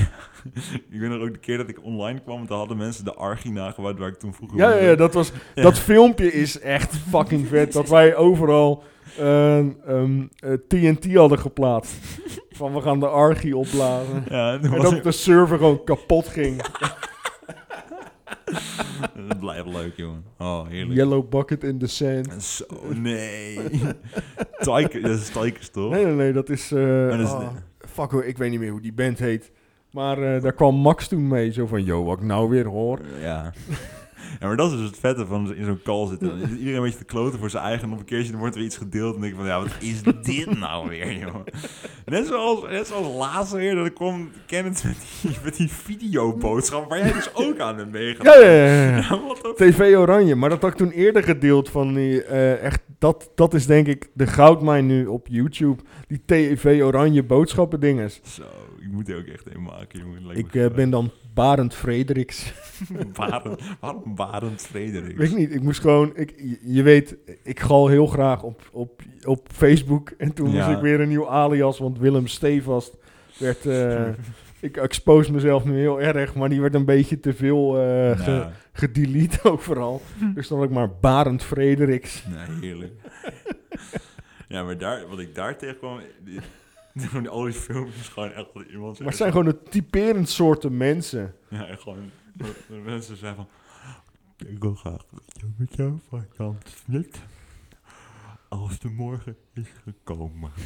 Ik 0.89 0.99
weet 0.99 1.09
nog 1.09 1.21
ook 1.21 1.33
de 1.33 1.39
keer 1.39 1.57
dat 1.57 1.69
ik 1.69 1.83
online 1.83 2.21
kwam, 2.21 2.47
toen 2.47 2.57
hadden 2.57 2.77
mensen 2.77 3.05
de 3.05 3.13
Archie 3.13 3.51
nagebouwd 3.51 3.99
waar 3.99 4.07
ik 4.07 4.19
toen 4.19 4.33
vroeger... 4.33 4.57
Ja, 4.57 4.73
ja, 4.75 4.95
dat, 4.95 5.13
was, 5.13 5.31
Ja. 5.55 5.63
dat 5.63 5.79
filmpje 5.79 6.33
is 6.33 6.59
echt 6.59 6.95
fucking 7.09 7.47
vet. 7.47 7.73
Dat 7.73 7.89
wij 7.89 8.15
overal 8.15 8.83
ehm, 9.17 9.69
eh, 9.85 10.53
TNT 10.67 11.15
hadden 11.15 11.39
geplaatst. 11.39 11.93
Van 12.51 12.73
we 12.73 12.81
gaan 12.81 12.99
de 12.99 13.07
Archie 13.07 13.57
opblazen. 13.57 14.23
Ja, 14.29 14.53
En 14.53 14.81
dat 14.81 15.03
de 15.03 15.11
server 15.11 15.57
gewoon 15.57 15.83
kapot 15.83 16.27
ging. 16.27 16.61
Dat 19.29 19.39
blijft 19.39 19.65
leuk, 19.67 19.95
jongen. 19.95 20.23
Oh, 20.37 20.67
heerlijk. 20.67 20.95
Yellow 20.99 21.29
bucket 21.29 21.63
in 21.63 21.77
the 21.77 21.87
sand. 21.87 22.43
Zo, 22.43 22.65
nee. 22.93 23.57
Tiger, 24.59 25.01
dat 25.01 25.19
is 25.19 25.29
Tigers, 25.29 25.69
toch? 25.69 25.91
Nee, 25.91 26.05
nee, 26.05 26.13
nee, 26.13 26.33
dat 26.33 26.49
is... 26.49 26.67
dat 26.69 27.19
is 27.19 27.29
de- 27.29 27.47
fuck 27.87 28.11
hoor, 28.11 28.25
ik 28.25 28.37
weet 28.37 28.49
niet 28.51 28.59
meer 28.59 28.71
hoe 28.71 28.81
die 28.81 28.93
band 28.93 29.19
heet. 29.19 29.51
Maar 29.91 30.35
eh, 30.35 30.41
daar 30.41 30.53
kwam 30.53 30.75
Max 30.75 31.07
toen 31.07 31.27
mee. 31.27 31.51
Zo 31.51 31.65
van, 31.65 31.83
yo, 31.83 32.03
wat 32.03 32.17
ik 32.17 32.23
nou 32.23 32.49
weer 32.49 32.65
hoor. 32.65 32.99
Ja. 33.21 33.53
Ja, 34.39 34.47
maar 34.47 34.57
dat 34.57 34.71
is 34.71 34.77
dus 34.77 34.87
het 34.87 34.99
vette 34.99 35.25
van 35.25 35.55
in 35.55 35.65
zo'n 35.65 35.81
call 35.83 36.07
zitten. 36.07 36.27
Dan 36.27 36.49
iedereen 36.49 36.75
een 36.75 36.81
beetje 36.81 36.97
te 36.97 37.05
kloten 37.05 37.39
voor 37.39 37.49
zijn 37.49 37.63
eigen. 37.63 37.87
En 37.87 37.93
op 37.93 37.99
een 37.99 38.05
keertje 38.05 38.31
dan 38.31 38.39
wordt 38.39 38.55
er 38.55 38.61
weer 38.61 38.69
iets 38.69 38.77
gedeeld. 38.77 39.15
En 39.15 39.21
denk 39.21 39.33
ik 39.33 39.39
van, 39.39 39.47
ja, 39.47 39.59
wat 39.59 39.75
is 39.79 40.01
dit 40.21 40.59
nou 40.59 40.89
weer, 40.89 41.17
joh? 41.17 41.35
Net 42.05 42.27
zoals, 42.27 42.61
net 42.69 42.87
zoals 42.87 43.15
laatst 43.17 43.53
weer, 43.53 43.75
dat 43.75 43.85
ik 43.85 43.93
kwam 43.93 44.31
Kenneth 44.45 44.83
met 44.83 44.97
die, 45.21 45.31
met 45.43 45.55
die 45.55 45.69
videoboodschap. 45.69 46.89
Waar 46.89 46.99
jij 46.99 47.13
dus 47.13 47.35
ook 47.35 47.59
aan 47.59 47.75
bent 47.75 47.91
meegegaan. 47.91 48.39
Ja, 48.39 48.47
ja, 48.47 48.95
ja. 48.95 49.19
TV 49.55 49.95
Oranje, 49.97 50.35
maar 50.35 50.49
dat 50.49 50.61
had 50.61 50.71
ik 50.71 50.77
toen 50.77 50.91
eerder 50.91 51.23
gedeeld 51.23 51.69
van 51.69 51.93
die, 51.93 52.23
eh, 52.23 52.63
echt, 52.63 52.81
dat, 52.99 53.31
dat 53.35 53.53
is 53.53 53.65
denk 53.65 53.87
ik 53.87 54.09
de 54.13 54.27
goudmijn 54.27 54.85
nu 54.85 55.05
op 55.05 55.27
YouTube. 55.29 55.83
Die 56.07 56.21
TV 56.25 56.81
Oranje 56.81 57.23
boodschappen 57.23 57.79
dinges. 57.79 58.21
Zo, 58.23 58.43
ik 58.79 58.91
moet 58.91 59.09
er 59.09 59.17
ook 59.17 59.25
echt 59.25 59.55
een 59.55 59.63
maken, 59.63 59.99
jongen. 59.99 60.37
Ik 60.37 60.55
eh, 60.55 60.69
ben 60.69 60.89
dan 60.89 61.11
Barend 61.35 61.73
Frederiks. 61.75 62.53
Barend, 63.17 63.61
waarom 63.79 64.15
Barend 64.15 64.61
Frederik? 64.61 65.17
Weet 65.17 65.29
ik 65.31 65.37
niet, 65.37 65.53
ik 65.53 65.61
moest 65.61 65.79
gewoon, 65.81 66.11
ik, 66.15 66.33
je- 66.63 66.83
weet, 66.83 67.15
ik 67.43 67.59
gal 67.59 67.87
heel 67.87 68.07
graag 68.07 68.43
op, 68.43 68.69
op, 68.71 69.01
op 69.23 69.47
Facebook. 69.51 70.09
En 70.17 70.33
toen 70.33 70.45
moest 70.45 70.57
Ja. 70.57 70.75
ik 70.75 70.81
weer 70.81 70.99
een 70.99 71.07
nieuw 71.09 71.29
alias, 71.29 71.79
want 71.79 71.97
Willem 71.99 72.27
Stevast 72.27 72.97
werd, 73.37 73.65
eh, 73.65 74.07
ik 74.59 74.77
expose 74.77 75.31
mezelf 75.31 75.65
nu 75.65 75.77
heel 75.79 76.01
erg, 76.01 76.35
maar 76.35 76.49
die 76.49 76.61
werd 76.61 76.73
een 76.75 76.85
beetje 76.85 77.19
te 77.19 77.33
veel 77.33 77.77
eh 77.77 78.19
ge- 78.19 78.31
Ja, 78.31 78.51
gedelete 78.73 79.43
overal. 79.51 80.01
Dus 80.33 80.47
dan 80.47 80.57
had 80.57 80.67
ik 80.67 80.73
maar 80.73 80.89
Barend 81.01 81.43
Frederiks. 81.43 82.23
nee, 82.27 82.59
heerlijk. 82.61 82.93
ja, 84.47 84.63
maar 84.63 84.77
daar, 84.77 85.07
wat 85.07 85.19
ik 85.19 85.35
daar 85.35 85.57
tegenkwam... 85.57 85.99
al 87.29 87.43
die 87.43 87.53
filmpjes 87.53 88.07
gewoon 88.07 88.31
echt 88.31 88.53
dat 88.53 88.63
iemand... 88.71 88.99
Maar 88.99 89.07
het 89.07 89.17
zijn 89.17 89.31
gewoon 89.31 89.47
een 89.47 89.63
typerend 89.69 90.29
soorten 90.29 90.77
mensen. 90.77 91.35
Ja, 91.49 91.65
en 91.67 91.79
gewoon... 91.79 92.11
de- 92.33 92.55
de 92.67 92.73
mensen 92.75 93.17
zijn 93.17 93.35
van... 93.35 93.47
Ik 94.47 94.59
wil 94.59 94.75
graag 94.75 95.05
dat 95.11 95.21
je 95.33 95.45
met 95.57 95.75
jou 95.75 95.99
vakantie 96.09 96.75
flikt. 96.85 97.19
Als 98.49 98.79
de 98.79 98.89
morgen 98.89 99.35
is 99.53 99.67
gekomen. 99.83 100.51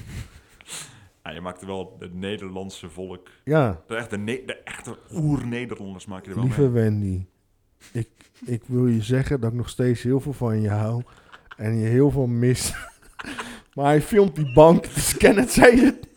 Ja, 1.24 1.32
je 1.36 1.42
maakt 1.42 1.62
er 1.62 1.68
wel 1.68 1.96
het 2.00 2.14
Nederlandse 2.14 2.90
volk... 2.90 3.30
Ja, 3.44 3.82
De 3.88 3.96
echte, 3.96 4.18
ne- 4.18 4.44
de 4.46 4.56
echte 4.64 4.98
oer-Nederlanders 5.14 6.06
maak 6.06 6.24
je 6.24 6.30
er 6.30 6.36
wel 6.36 6.44
lieve 6.44 6.62
mee. 6.62 6.70
Wendy. 6.70 7.26
Ik, 7.92 8.10
ik 8.46 8.64
wil 8.66 8.88
je 8.88 9.02
zeggen 9.02 9.40
dat 9.42 9.52
ik 9.52 9.58
nog 9.58 9.70
steeds 9.70 10.02
heel 10.04 10.20
veel 10.20 10.34
van 10.34 10.62
je 10.62 10.70
hou. 10.70 11.04
En 11.58 11.78
je 11.78 11.86
heel 11.88 12.12
veel 12.12 12.28
mis. 12.28 12.74
maar 13.74 13.86
hij 13.86 14.02
filmt 14.02 14.36
die 14.36 14.54
bank. 14.54 14.84
Dus 14.94 15.18
Kenneth 15.18 15.52
zei 15.52 15.80
het. 15.86 16.08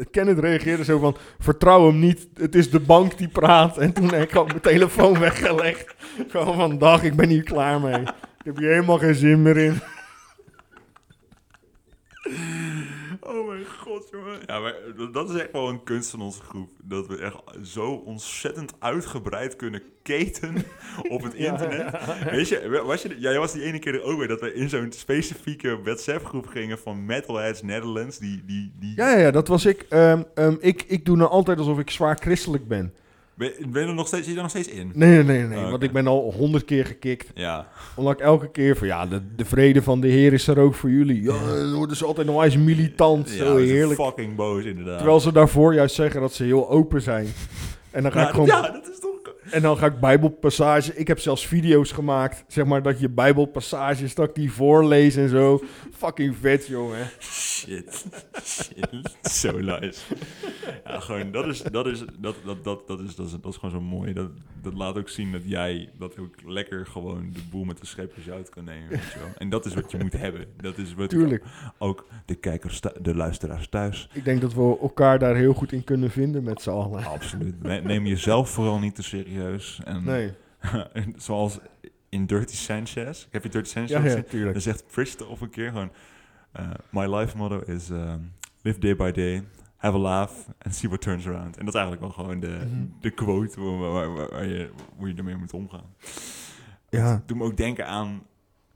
Kenneth 0.10 0.38
reageerde 0.38 0.84
zo 0.84 0.98
van, 0.98 1.16
vertrouw 1.38 1.86
hem 1.86 1.98
niet, 1.98 2.28
het 2.34 2.54
is 2.54 2.70
de 2.70 2.80
bank 2.80 3.18
die 3.18 3.28
praat. 3.28 3.78
En 3.78 3.92
toen 3.92 4.12
heb 4.12 4.30
ik 4.30 4.36
ook 4.36 4.46
mijn 4.46 4.60
telefoon 4.60 5.18
weggelegd. 5.28 5.94
Gewoon 6.28 6.54
van, 6.54 6.78
dag, 6.78 7.02
ik 7.02 7.16
ben 7.16 7.28
hier 7.28 7.42
klaar 7.42 7.80
mee. 7.80 8.00
Ik 8.00 8.44
heb 8.44 8.56
hier 8.56 8.70
helemaal 8.70 8.98
geen 8.98 9.14
zin 9.14 9.42
meer 9.42 9.56
in. 9.56 9.80
Oh 13.20 13.48
mijn 13.48 13.64
god, 13.78 13.98
jongen. 14.12 14.38
Ja, 14.46 14.58
maar 14.60 14.74
dat 15.12 15.30
is 15.30 15.40
echt 15.40 15.52
wel 15.52 15.68
een 15.68 15.82
kunst 15.82 16.10
van 16.10 16.20
onze 16.20 16.42
groep. 16.42 16.70
Dat 16.82 17.06
we 17.06 17.16
echt 17.18 17.36
zo 17.62 17.90
ontzettend 17.92 18.72
uitgebreid 18.78 19.56
kunnen 19.56 19.82
keten 20.02 20.54
op 21.14 21.22
het 21.22 21.32
Ja. 21.36 21.50
internet. 21.52 21.94
Weet 22.30 22.48
je, 22.48 22.82
was 22.84 23.02
je, 23.02 23.08
ja, 23.08 23.14
jij 23.30 23.38
was 23.38 23.52
die 23.52 23.62
ene 23.62 23.78
keer 23.78 23.94
er 23.94 24.02
ook 24.02 24.18
weer 24.18 24.28
dat 24.28 24.40
we 24.40 24.54
in 24.54 24.68
zo'n 24.68 24.92
specifieke 24.92 25.82
WhatsApp-groep 25.82 26.46
gingen 26.46 26.78
van 26.78 27.04
Metalheads 27.06 27.62
Netherlands. 27.62 28.18
Die, 28.18 28.42
die, 28.46 28.72
die... 28.78 28.92
Ja, 28.96 29.10
ja, 29.10 29.18
ja, 29.18 29.30
dat 29.30 29.48
was 29.48 29.64
ik. 29.64 29.86
Ehm, 29.88 30.22
ehm, 30.34 30.56
ik. 30.60 30.82
Ik 30.86 31.04
doe 31.04 31.16
nou 31.16 31.30
altijd 31.30 31.58
alsof 31.58 31.78
ik 31.78 31.90
zwaar 31.90 32.16
christelijk 32.16 32.68
ben. 32.68 32.94
Ben, 33.40 33.52
ben 33.72 33.82
je 33.82 33.88
er 33.88 33.94
nog 33.94 34.06
steeds, 34.06 34.22
zit 34.22 34.30
je 34.30 34.36
er 34.36 34.42
nog 34.42 34.50
steeds 34.50 34.68
in? 34.68 34.90
Nee, 34.94 35.10
nee, 35.10 35.22
nee, 35.22 35.46
nee. 35.46 35.64
Oh, 35.64 35.70
Want 35.70 35.82
ik 35.82 35.92
ben 35.92 36.06
al 36.06 36.32
honderd 36.36 36.64
keer 36.64 36.86
gekikt. 36.86 37.30
Ja. 37.34 37.68
Omdat 37.96 38.12
ik 38.12 38.20
elke 38.20 38.50
keer 38.50 38.76
van 38.76 38.86
ja, 38.86 39.06
de, 39.06 39.20
de 39.36 39.44
vrede 39.44 39.82
van 39.82 40.00
de 40.00 40.08
Heer 40.08 40.32
is 40.32 40.46
er 40.46 40.58
ook 40.58 40.74
voor 40.74 40.90
jullie. 40.90 41.22
Ja, 41.22 41.54
dan 41.54 41.72
worden 41.74 41.96
ze 41.96 42.04
altijd 42.04 42.26
nog 42.26 42.44
eens 42.44 42.56
militant. 42.56 43.30
ja, 43.30 43.36
zo 43.36 43.56
heerlijk. 43.56 44.00
fucking 44.00 44.36
boos 44.36 44.64
inderdaad. 44.64 44.96
Terwijl 44.96 45.20
ze 45.20 45.32
daarvoor 45.32 45.74
juist 45.74 45.94
zeggen 45.94 46.20
dat 46.20 46.32
ze 46.32 46.44
heel 46.44 46.70
open 46.70 47.02
zijn. 47.02 47.26
En 47.90 48.02
dan 48.02 48.12
ga 48.12 48.22
ik 48.22 48.28
gewoon. 48.28 48.46
ja, 48.46 48.60
dat 48.60 48.88
is 48.88 48.98
toch... 49.00 49.09
En 49.50 49.62
dan 49.62 49.76
ga 49.76 49.86
ik 49.86 50.00
Bijbelpassages. 50.00 50.90
Ik 50.90 51.08
heb 51.08 51.18
zelfs 51.18 51.46
video's 51.46 51.92
gemaakt. 51.92 52.44
Zeg 52.48 52.64
maar 52.64 52.82
dat 52.82 53.00
je 53.00 53.08
Bijbelpassages, 53.08 54.14
dat 54.14 54.28
ik 54.28 54.34
die 54.34 54.52
voorlees 54.52 55.16
en 55.16 55.28
zo. 55.28 55.62
Fucking 55.92 56.36
vet, 56.40 56.66
jongen. 56.66 57.06
Shit. 57.20 58.04
Shit. 58.44 59.16
Zo 59.22 59.58
nice. 59.60 60.00
Ja, 60.84 61.00
gewoon, 61.00 61.30
dat 61.32 61.46
is, 61.46 61.62
dat 61.62 61.86
is, 61.86 62.04
dat, 62.18 62.34
dat, 62.44 62.64
dat, 62.64 62.86
dat 62.88 63.00
is, 63.00 63.14
dat 63.14 63.26
is, 63.26 63.32
dat 63.32 63.52
is 63.52 63.56
gewoon 63.56 63.70
zo 63.70 63.80
mooi. 63.80 64.12
Dat, 64.12 64.30
dat 64.62 64.74
laat 64.74 64.98
ook 64.98 65.08
zien 65.08 65.32
dat 65.32 65.42
jij 65.44 65.90
dat 65.98 66.18
ook 66.18 66.34
lekker 66.46 66.86
gewoon 66.86 67.30
de 67.32 67.40
boel 67.50 67.64
met 67.64 67.78
de 67.80 67.86
schepjes 67.86 68.30
uit 68.30 68.48
kan 68.48 68.64
nemen. 68.64 68.88
Weet 68.88 69.12
je 69.12 69.18
wel. 69.18 69.28
En 69.38 69.48
dat 69.48 69.66
is 69.66 69.74
wat 69.74 69.90
je 69.90 69.98
moet 69.98 70.12
hebben. 70.12 70.44
Dat 70.60 70.78
is 70.78 70.94
wat 70.94 71.08
Tuurlijk. 71.08 71.44
ook 71.78 72.06
de 72.26 72.34
kijkers, 72.34 72.80
de 73.00 73.14
luisteraars 73.14 73.68
thuis. 73.68 74.08
Ik 74.12 74.24
denk 74.24 74.40
dat 74.40 74.54
we 74.54 74.78
elkaar 74.80 75.18
daar 75.18 75.36
heel 75.36 75.52
goed 75.52 75.72
in 75.72 75.84
kunnen 75.84 76.10
vinden 76.10 76.42
met 76.42 76.62
z'n 76.62 76.70
allen. 76.70 77.04
Absoluut. 77.04 77.62
Ne- 77.62 77.80
Neem 77.80 78.06
jezelf 78.06 78.50
vooral 78.50 78.78
niet 78.78 78.94
te 78.94 79.02
serieus. 79.02 79.38
En 79.84 80.04
Nee. 80.04 80.32
zoals 81.16 81.58
in 82.08 82.26
Dirty 82.26 82.54
Sanchez. 82.56 83.26
Heb 83.30 83.42
je 83.42 83.48
Dirty 83.48 83.68
Sanchez 83.70 83.90
Ja, 83.90 84.00
gezien? 84.00 84.16
ja, 84.18 84.24
tuurlijk. 84.30 84.52
Dan 84.52 84.62
zegt 84.62 84.86
Pritchett 84.86 85.26
op 85.26 85.40
een 85.40 85.50
keer 85.50 85.68
gewoon... 85.68 85.90
eh, 86.52 86.70
my 86.90 87.14
life 87.16 87.36
motto 87.36 87.60
is 87.60 87.88
um, 87.90 88.32
live 88.62 88.78
day 88.78 88.96
by 88.96 89.10
day, 89.10 89.42
have 89.76 89.96
a 89.96 90.00
laugh 90.00 90.32
and 90.62 90.74
see 90.74 90.88
what 90.88 91.00
turns 91.00 91.26
around. 91.26 91.56
En 91.56 91.64
dat 91.64 91.74
is 91.74 91.80
eigenlijk 91.80 92.00
wel 92.00 92.10
gewoon 92.24 92.40
de, 92.40 92.46
Mhm. 92.70 92.84
de 93.00 93.10
quote 93.10 93.60
waar, 93.60 93.78
waar, 93.92 94.12
waar- 94.14 94.30
waar 94.30 94.46
je, 94.46 94.70
hoe 94.96 95.08
je 95.08 95.14
ermee 95.14 95.36
moet 95.36 95.52
omgaan. 95.54 95.94
Ja. 96.90 97.22
Doe 97.26 97.36
me 97.36 97.44
ook 97.44 97.56
denken 97.56 97.86
aan... 97.86 98.22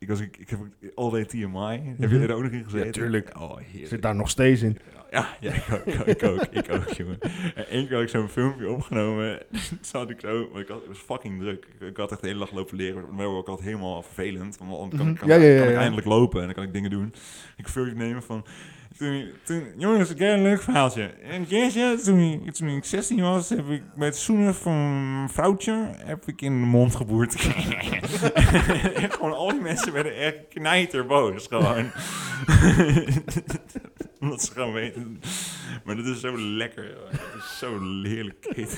Ik, 0.05 0.11
was, 0.11 0.21
ik, 0.21 0.37
ik 0.37 0.51
heb 0.51 0.59
All 0.95 1.11
Day 1.11 1.25
TMI. 1.25 1.81
Heb 1.99 1.99
Mhm. 2.11 2.15
je 2.21 2.27
er 2.29 2.35
ook 2.35 2.43
nog 2.43 2.53
in 2.53 2.65
gezeten? 2.65 2.87
Ja, 2.87 2.93
tuurlijk. 2.93 3.31
Oh, 3.41 3.57
heerlijk. 3.57 3.89
zit 3.89 4.03
daar 4.03 4.15
nog 4.15 4.31
steeds 4.31 4.63
in. 4.63 4.79
Ja, 5.11 5.29
ja 5.41 5.53
ik, 5.53 5.65
ook, 5.73 5.85
ik, 6.07 6.23
ook, 6.23 6.43
ik 6.51 6.73
ook, 6.73 6.89
jongen. 6.89 7.19
En 7.55 7.69
één 7.69 7.87
keer 7.87 7.95
had 7.95 8.03
ik 8.03 8.09
zo'n 8.09 8.29
filmpje 8.29 8.69
opgenomen. 8.71 9.39
Zat 9.81 10.11
ik 10.11 10.21
zo, 10.21 10.49
maar 10.53 10.61
ik 10.61 10.69
had, 10.69 10.79
het 10.79 10.89
was 10.89 10.99
fucking 10.99 11.41
druk. 11.41 11.67
Ik, 11.81 11.89
ik 11.89 11.97
had 11.97 12.11
echt 12.13 12.21
de 12.21 12.27
hele 12.27 12.39
dag 12.39 12.53
lopen 12.53 12.77
leren, 12.77 13.15
maar 13.15 13.27
ook 13.27 13.49
altijd 13.49 13.67
helemaal 13.69 14.03
vervelend. 14.03 14.57
Want 14.59 14.71
dan 14.71 14.99
kan, 14.99 15.07
Mhm. 15.09 15.17
kan, 15.19 15.29
Ja, 15.29 15.35
ja, 15.35 15.53
ja, 15.55 15.61
kan 15.63 15.69
ik 15.69 15.77
eindelijk 15.77 16.07
lopen 16.07 16.41
en 16.41 16.45
dan 16.47 16.55
kan 16.55 16.65
ik 16.65 16.73
dingen 16.73 16.91
doen. 16.91 17.15
Ik 17.57 17.69
filmpje 17.69 17.95
nemen 17.95 18.23
van... 18.23 18.45
Toen, 18.99 19.31
toen, 19.45 19.73
jongens, 19.77 20.11
ik 20.11 20.19
heb 20.19 20.33
een 20.33 20.43
leuk 20.43 20.63
verhaaltje. 20.63 21.03
En 21.03 21.45
jeetje, 21.45 21.99
toen, 22.05 22.51
toen 22.53 22.69
ik 22.69 22.85
16 22.85 23.21
was, 23.21 23.49
heb 23.49 23.69
ik 23.69 23.83
bij 23.95 24.07
het 24.07 24.17
zoenen 24.17 24.55
van 24.55 24.73
een 24.73 25.29
vrouwtje, 25.29 25.91
heb 25.97 26.29
ik 26.29 26.43
in 26.43 26.61
de 26.61 26.67
mond 26.67 26.97
geboerd. 26.97 27.35
gewoon 29.11 29.33
al 29.33 29.49
die 29.49 29.61
mensen 29.61 29.93
werden 29.93 30.17
echt 30.17 30.37
knijterboos, 30.49 31.47
gewoon. 31.47 31.77
Omdat 34.21 34.43
ze 34.43 34.53
gewoon 34.53 34.73
weten. 34.73 35.21
Maar 35.85 35.97
dat 35.97 36.07
is 36.07 36.21
zo 36.21 36.39
lekker. 36.39 36.97
is 37.39 37.59
zo 37.59 38.03
heerlijk 38.03 38.53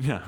ja. 0.00 0.22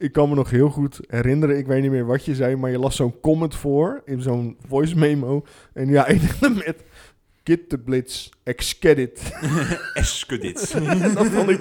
Ik 0.00 0.12
kan 0.12 0.28
me 0.28 0.34
nog 0.34 0.50
heel 0.50 0.68
goed 0.70 1.00
herinneren, 1.06 1.58
ik 1.58 1.66
weet 1.66 1.82
niet 1.82 1.90
meer 1.90 2.06
wat 2.06 2.24
je 2.24 2.34
zei, 2.34 2.56
maar 2.56 2.70
je 2.70 2.78
las 2.78 2.96
zo'n 2.96 3.20
comment 3.20 3.54
voor 3.54 4.02
in 4.04 4.22
zo'n 4.22 4.56
voice 4.68 4.96
memo. 4.96 5.44
En 5.72 5.88
ja, 5.88 6.06
eindigde 6.08 6.50
met 6.50 6.84
Kit 7.42 7.70
de 7.70 7.78
Blitz, 7.78 8.28
Excedit. 8.42 9.32
Eskudits. 9.94 10.70
dat 11.14 11.26
vond 11.26 11.48
ik 11.50 11.60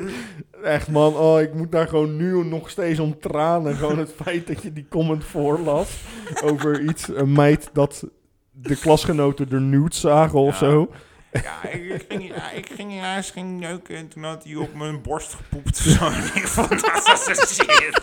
echt, 0.64 0.88
man, 0.88 1.14
oh, 1.16 1.41
ik 1.41 1.53
moet 1.53 1.72
daar 1.72 1.88
gewoon 1.88 2.16
nu 2.18 2.44
nog 2.45 2.70
steeds 2.70 2.99
om 2.99 3.20
tranen. 3.20 3.76
Gewoon 3.76 3.98
het 3.99 4.14
feit 4.24 4.48
dat 4.48 4.61
je 4.64 4.74
die 4.74 4.86
comment 4.90 5.24
voorlas 5.24 6.03
over 6.44 6.82
iets, 6.82 7.07
een 7.07 7.32
meid 7.32 7.70
dat 7.74 8.07
de 8.52 8.76
klasgenoten 8.76 9.52
er 9.52 9.61
nudes 9.61 9.99
zagen 9.99 10.40
of 10.40 10.60
Ja. 10.60 10.70
zo. 10.70 10.90
Ja, 11.31 11.64
ik 11.64 12.06
ging, 12.10 12.27
ja, 12.35 12.51
ik 12.51 12.69
ging 12.69 12.93
juist 12.93 13.31
ging 13.31 13.60
neuken 13.60 13.95
en 13.95 14.07
toen 14.07 14.23
had 14.23 14.43
hij 14.43 14.56
op 14.56 14.73
mijn 14.73 15.01
borst 15.01 15.34
gepoept. 15.34 15.77
Zo. 15.77 16.07
Ik 16.34 16.47
vond 16.47 16.69
dat 16.69 17.07
was 17.07 17.53
shit. 17.53 18.01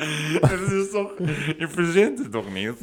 dat 0.40 0.70
is 0.70 0.90
toch, 0.90 1.12
je 1.58 1.66
verzint 1.68 2.18
het 2.18 2.32
toch 2.32 2.52
niet? 2.54 2.80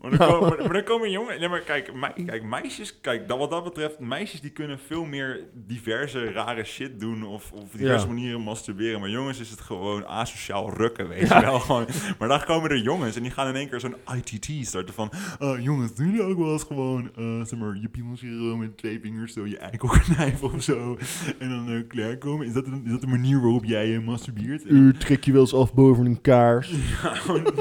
Maar 0.00 0.10
dan, 0.10 0.18
komen, 0.28 0.48
maar, 0.48 0.58
maar 0.58 0.72
dan 0.72 0.84
komen 0.84 1.10
jongen... 1.10 1.38
Nee, 1.40 1.48
maar 1.48 1.60
kijk, 1.60 1.92
kijk, 2.26 2.42
meisjes... 2.44 3.00
Kijk, 3.00 3.28
dat, 3.28 3.38
wat 3.38 3.50
dat 3.50 3.64
betreft, 3.64 3.98
meisjes 3.98 4.40
die 4.40 4.50
kunnen 4.50 4.78
veel 4.86 5.04
meer 5.04 5.40
diverse, 5.66 6.32
rare 6.32 6.64
shit 6.64 7.00
doen... 7.00 7.22
of, 7.24 7.52
of 7.52 7.70
diverse 7.70 8.06
Ja. 8.06 8.12
manieren 8.12 8.40
masturberen. 8.40 9.00
Maar 9.00 9.08
jongens 9.10 9.40
is 9.40 9.50
het 9.50 9.60
gewoon 9.60 10.06
asociaal 10.06 10.72
rukken, 10.76 11.08
weet 11.08 11.28
je 11.28 11.40
wel. 11.40 11.60
Gewoon, 11.60 11.86
maar 12.18 12.28
dan 12.28 12.44
komen 12.44 12.70
er 12.70 12.78
jongens 12.78 13.16
en 13.16 13.22
die 13.22 13.30
gaan 13.30 13.48
in 13.48 13.54
één 13.54 13.68
keer 13.68 13.80
zo'n 13.80 13.94
ITT 14.24 14.66
starten 14.66 14.94
van... 14.94 15.10
"Ah, 15.38 15.62
jongens, 15.62 15.94
doen 15.94 16.06
jullie 16.06 16.22
ook 16.22 16.38
wel 16.38 16.52
eens 16.52 16.62
gewoon... 16.64 17.10
eh, 17.16 17.40
zeg 17.44 17.58
maar, 17.58 17.76
je 17.80 17.88
piemel 17.88 18.16
gewoon 18.16 18.58
met 18.58 18.76
twee 18.76 19.00
vingers 19.00 19.32
zo 19.32 19.46
je 19.46 19.58
eikel 19.58 19.88
knijpen 19.88 20.52
of 20.52 20.62
zo... 20.62 20.98
en 21.38 21.48
dan 21.48 21.68
eh, 21.68 21.80
klaarkomen? 21.88 22.46
Is 22.46 22.52
dat, 22.52 22.66
een, 22.66 22.82
is 22.84 22.90
dat 22.90 23.00
de 23.00 23.06
manier 23.06 23.40
waarop 23.40 23.64
jij 23.64 23.94
eh, 23.96 24.04
masturbeert? 24.04 24.64
U 24.70 24.94
trek 24.94 25.24
je 25.24 25.32
wel 25.32 25.40
eens 25.40 25.54
af 25.54 25.74
boven 25.74 26.06
een 26.06 26.17
kaars. 26.20 26.70
ja, 27.02 27.14
gewoon- 27.14 27.54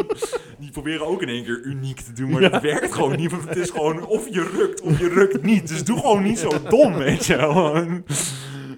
die 0.59 0.71
proberen 0.71 1.07
ook 1.07 1.21
in 1.21 1.27
één 1.27 1.43
keer 1.43 1.61
uniek 1.63 1.99
te 1.99 2.13
doen, 2.13 2.29
maar 2.29 2.49
dat 2.49 2.61
werkt 2.61 2.93
gewoon 2.93 3.15
niet. 3.15 3.31
Want 3.31 3.43
het 3.47 3.57
is 3.57 3.69
gewoon 3.69 4.05
of 4.05 4.27
je 4.33 4.49
rukt 4.57 4.81
of 4.81 4.99
je 4.99 5.09
rukt 5.09 5.43
niet. 5.43 5.67
Dus 5.67 5.83
doe 5.83 5.99
gewoon 5.99 6.23
niet 6.23 6.39
zo 6.39 6.49
dom, 6.69 6.93
weet 6.93 7.25
je 7.25 7.35
wel. 7.35 7.75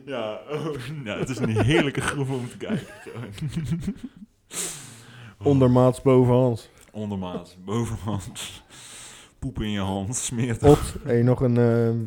Ja, 0.06 0.39
oh, 0.51 0.76
nou, 1.03 1.19
het 1.19 1.30
is 1.30 1.38
een 1.38 1.61
heerlijke 1.61 2.01
groep 2.01 2.30
om 2.30 2.49
te 2.49 2.57
kijken. 2.57 2.85
gewoon. 3.03 3.95
Ondermaats 5.43 6.01
bovenhands. 6.01 6.69
Ondermaat, 6.91 7.57
bovenhand, 7.65 8.31
poep 9.39 9.61
in 9.61 9.72
je 9.72 9.80
hand, 9.80 10.15
smeert. 10.15 10.64
Ot, 10.64 10.95
hey, 11.03 11.22
nog 11.22 11.41
een, 11.41 11.57
ehm, 11.57 11.97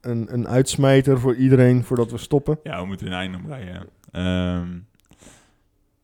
een, 0.00 0.32
een 0.32 0.48
uitsmijter 0.48 1.20
voor 1.20 1.34
iedereen 1.34 1.84
voordat 1.84 2.10
we 2.10 2.18
stoppen. 2.18 2.58
Ja, 2.62 2.80
we 2.80 2.86
moeten 2.86 3.06
een 3.06 3.12
einde 3.12 3.38
breien. 3.38 3.88
Ehm 4.12 4.68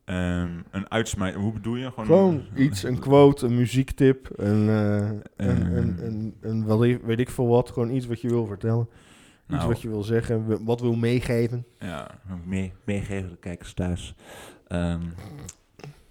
ehm, 0.09 0.51
een 0.71 0.91
uitsmijt. 0.91 1.35
Hoe 1.35 1.53
bedoel 1.53 1.77
je? 1.77 1.91
Gewoon, 1.91 2.07
Gewoon 2.07 2.43
iets, 2.55 2.83
een 2.83 2.99
quote, 2.99 3.47
een 3.47 3.55
muziektip, 3.55 4.29
een, 4.37 4.69
eh, 4.69 4.97
een, 4.97 5.23
Ehm. 5.37 5.77
een, 5.77 6.07
een, 6.07 6.35
een 6.41 6.67
wel 6.67 6.79
weet- 6.81 7.19
ik 7.19 7.31
veel 7.31 7.47
wat. 7.49 7.71
Gewoon 7.71 7.91
iets 7.91 8.07
wat 8.07 8.21
je 8.21 8.29
wil 8.29 8.47
vertellen. 8.47 8.89
Iets 8.91 9.57
Nou, 9.57 9.69
wat 9.69 9.81
je 9.83 9.89
wil 9.89 10.03
zeggen, 10.03 10.65
wat 10.65 10.81
wil 10.81 10.95
meegeven. 10.97 11.67
Ja, 11.79 12.11
mee, 12.45 12.73
meegeven 12.85 13.31
de 13.31 13.37
kijkers 13.37 13.73
thuis. 13.75 14.15
Ehm, 14.67 15.01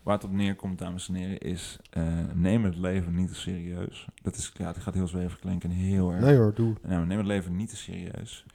waar 0.03 0.15
het 0.15 0.23
op 0.23 0.31
neerkomt, 0.31 0.79
dames 0.79 1.07
en 1.07 1.13
heren, 1.13 1.37
is 1.37 1.79
eh, 1.89 2.03
neem 2.33 2.63
het 2.63 2.75
leven 2.77 3.15
niet 3.15 3.27
te 3.27 3.35
serieus. 3.35 4.07
Dat 4.21 4.35
is, 4.35 4.51
ja, 4.57 4.67
het 4.67 4.77
gaat 4.77 4.93
heel 4.93 5.07
zweverig 5.07 5.39
klinken 5.39 5.69
en 5.69 5.75
heel 5.75 6.11
erg. 6.11 6.21
Nee 6.23 6.35
hoor, 6.37 6.53
doe. 6.53 6.73
Nou, 6.87 7.05
neem 7.05 7.17
het 7.17 7.27
leven 7.27 7.55
niet 7.55 7.69
te 7.69 7.75
serieus. 7.77 8.45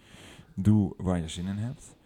Doe 0.54 0.94
waar 0.96 1.18
je 1.18 1.28
zin 1.28 1.46
in 1.46 1.56
hebt. 1.56 1.96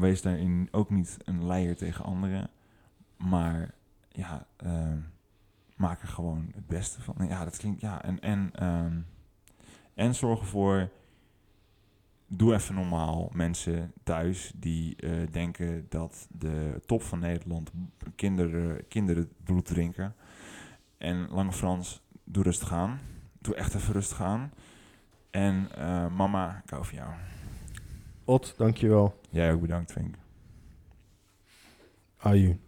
Wees 0.00 0.22
daarin 0.22 0.68
ook 0.70 0.90
niet 0.90 1.16
een 1.24 1.46
leier 1.46 1.76
tegen 1.76 2.04
anderen. 2.04 2.50
Maar 3.18 3.74
ja, 4.08 4.46
ehm, 4.56 4.98
maak 5.76 6.02
er 6.02 6.08
gewoon 6.08 6.50
het 6.54 6.66
beste 6.66 7.02
van. 7.02 7.14
Ja, 7.28 7.44
dat 7.44 7.56
klinkt, 7.56 7.80
ja, 7.80 8.02
en, 8.02 8.20
en, 8.20 8.50
ehm, 8.54 9.00
en 9.94 10.14
zorg 10.14 10.40
ervoor, 10.40 10.90
doe 12.26 12.54
even 12.54 12.74
normaal 12.74 13.30
mensen 13.32 13.92
thuis 14.02 14.52
die 14.56 14.96
eh, 14.96 15.10
denken 15.30 15.86
dat 15.88 16.26
de 16.30 16.80
top 16.86 17.02
van 17.02 17.18
Nederland 17.18 17.70
kinderen, 18.14 18.88
kinderen 18.88 19.28
bloed 19.44 19.64
drinken. 19.64 20.14
En 20.98 21.28
Lange 21.30 21.52
Frans, 21.52 22.02
doe 22.24 22.42
rustig 22.42 22.72
aan. 22.72 22.98
Doe 23.40 23.54
echt 23.54 23.74
even 23.74 23.92
rustig 23.92 24.22
aan. 24.22 24.52
En 25.30 25.68
eh, 25.76 26.08
mama, 26.08 26.62
ik 26.64 26.70
hou 26.70 26.84
van 26.84 26.96
jou. 26.96 27.10
Ot, 28.24 28.54
dankjewel. 28.56 29.20
Jij 29.30 29.52
ook 29.52 29.60
bedankt, 29.60 29.92
Vink. 29.92 30.14
Aju. 32.16 32.58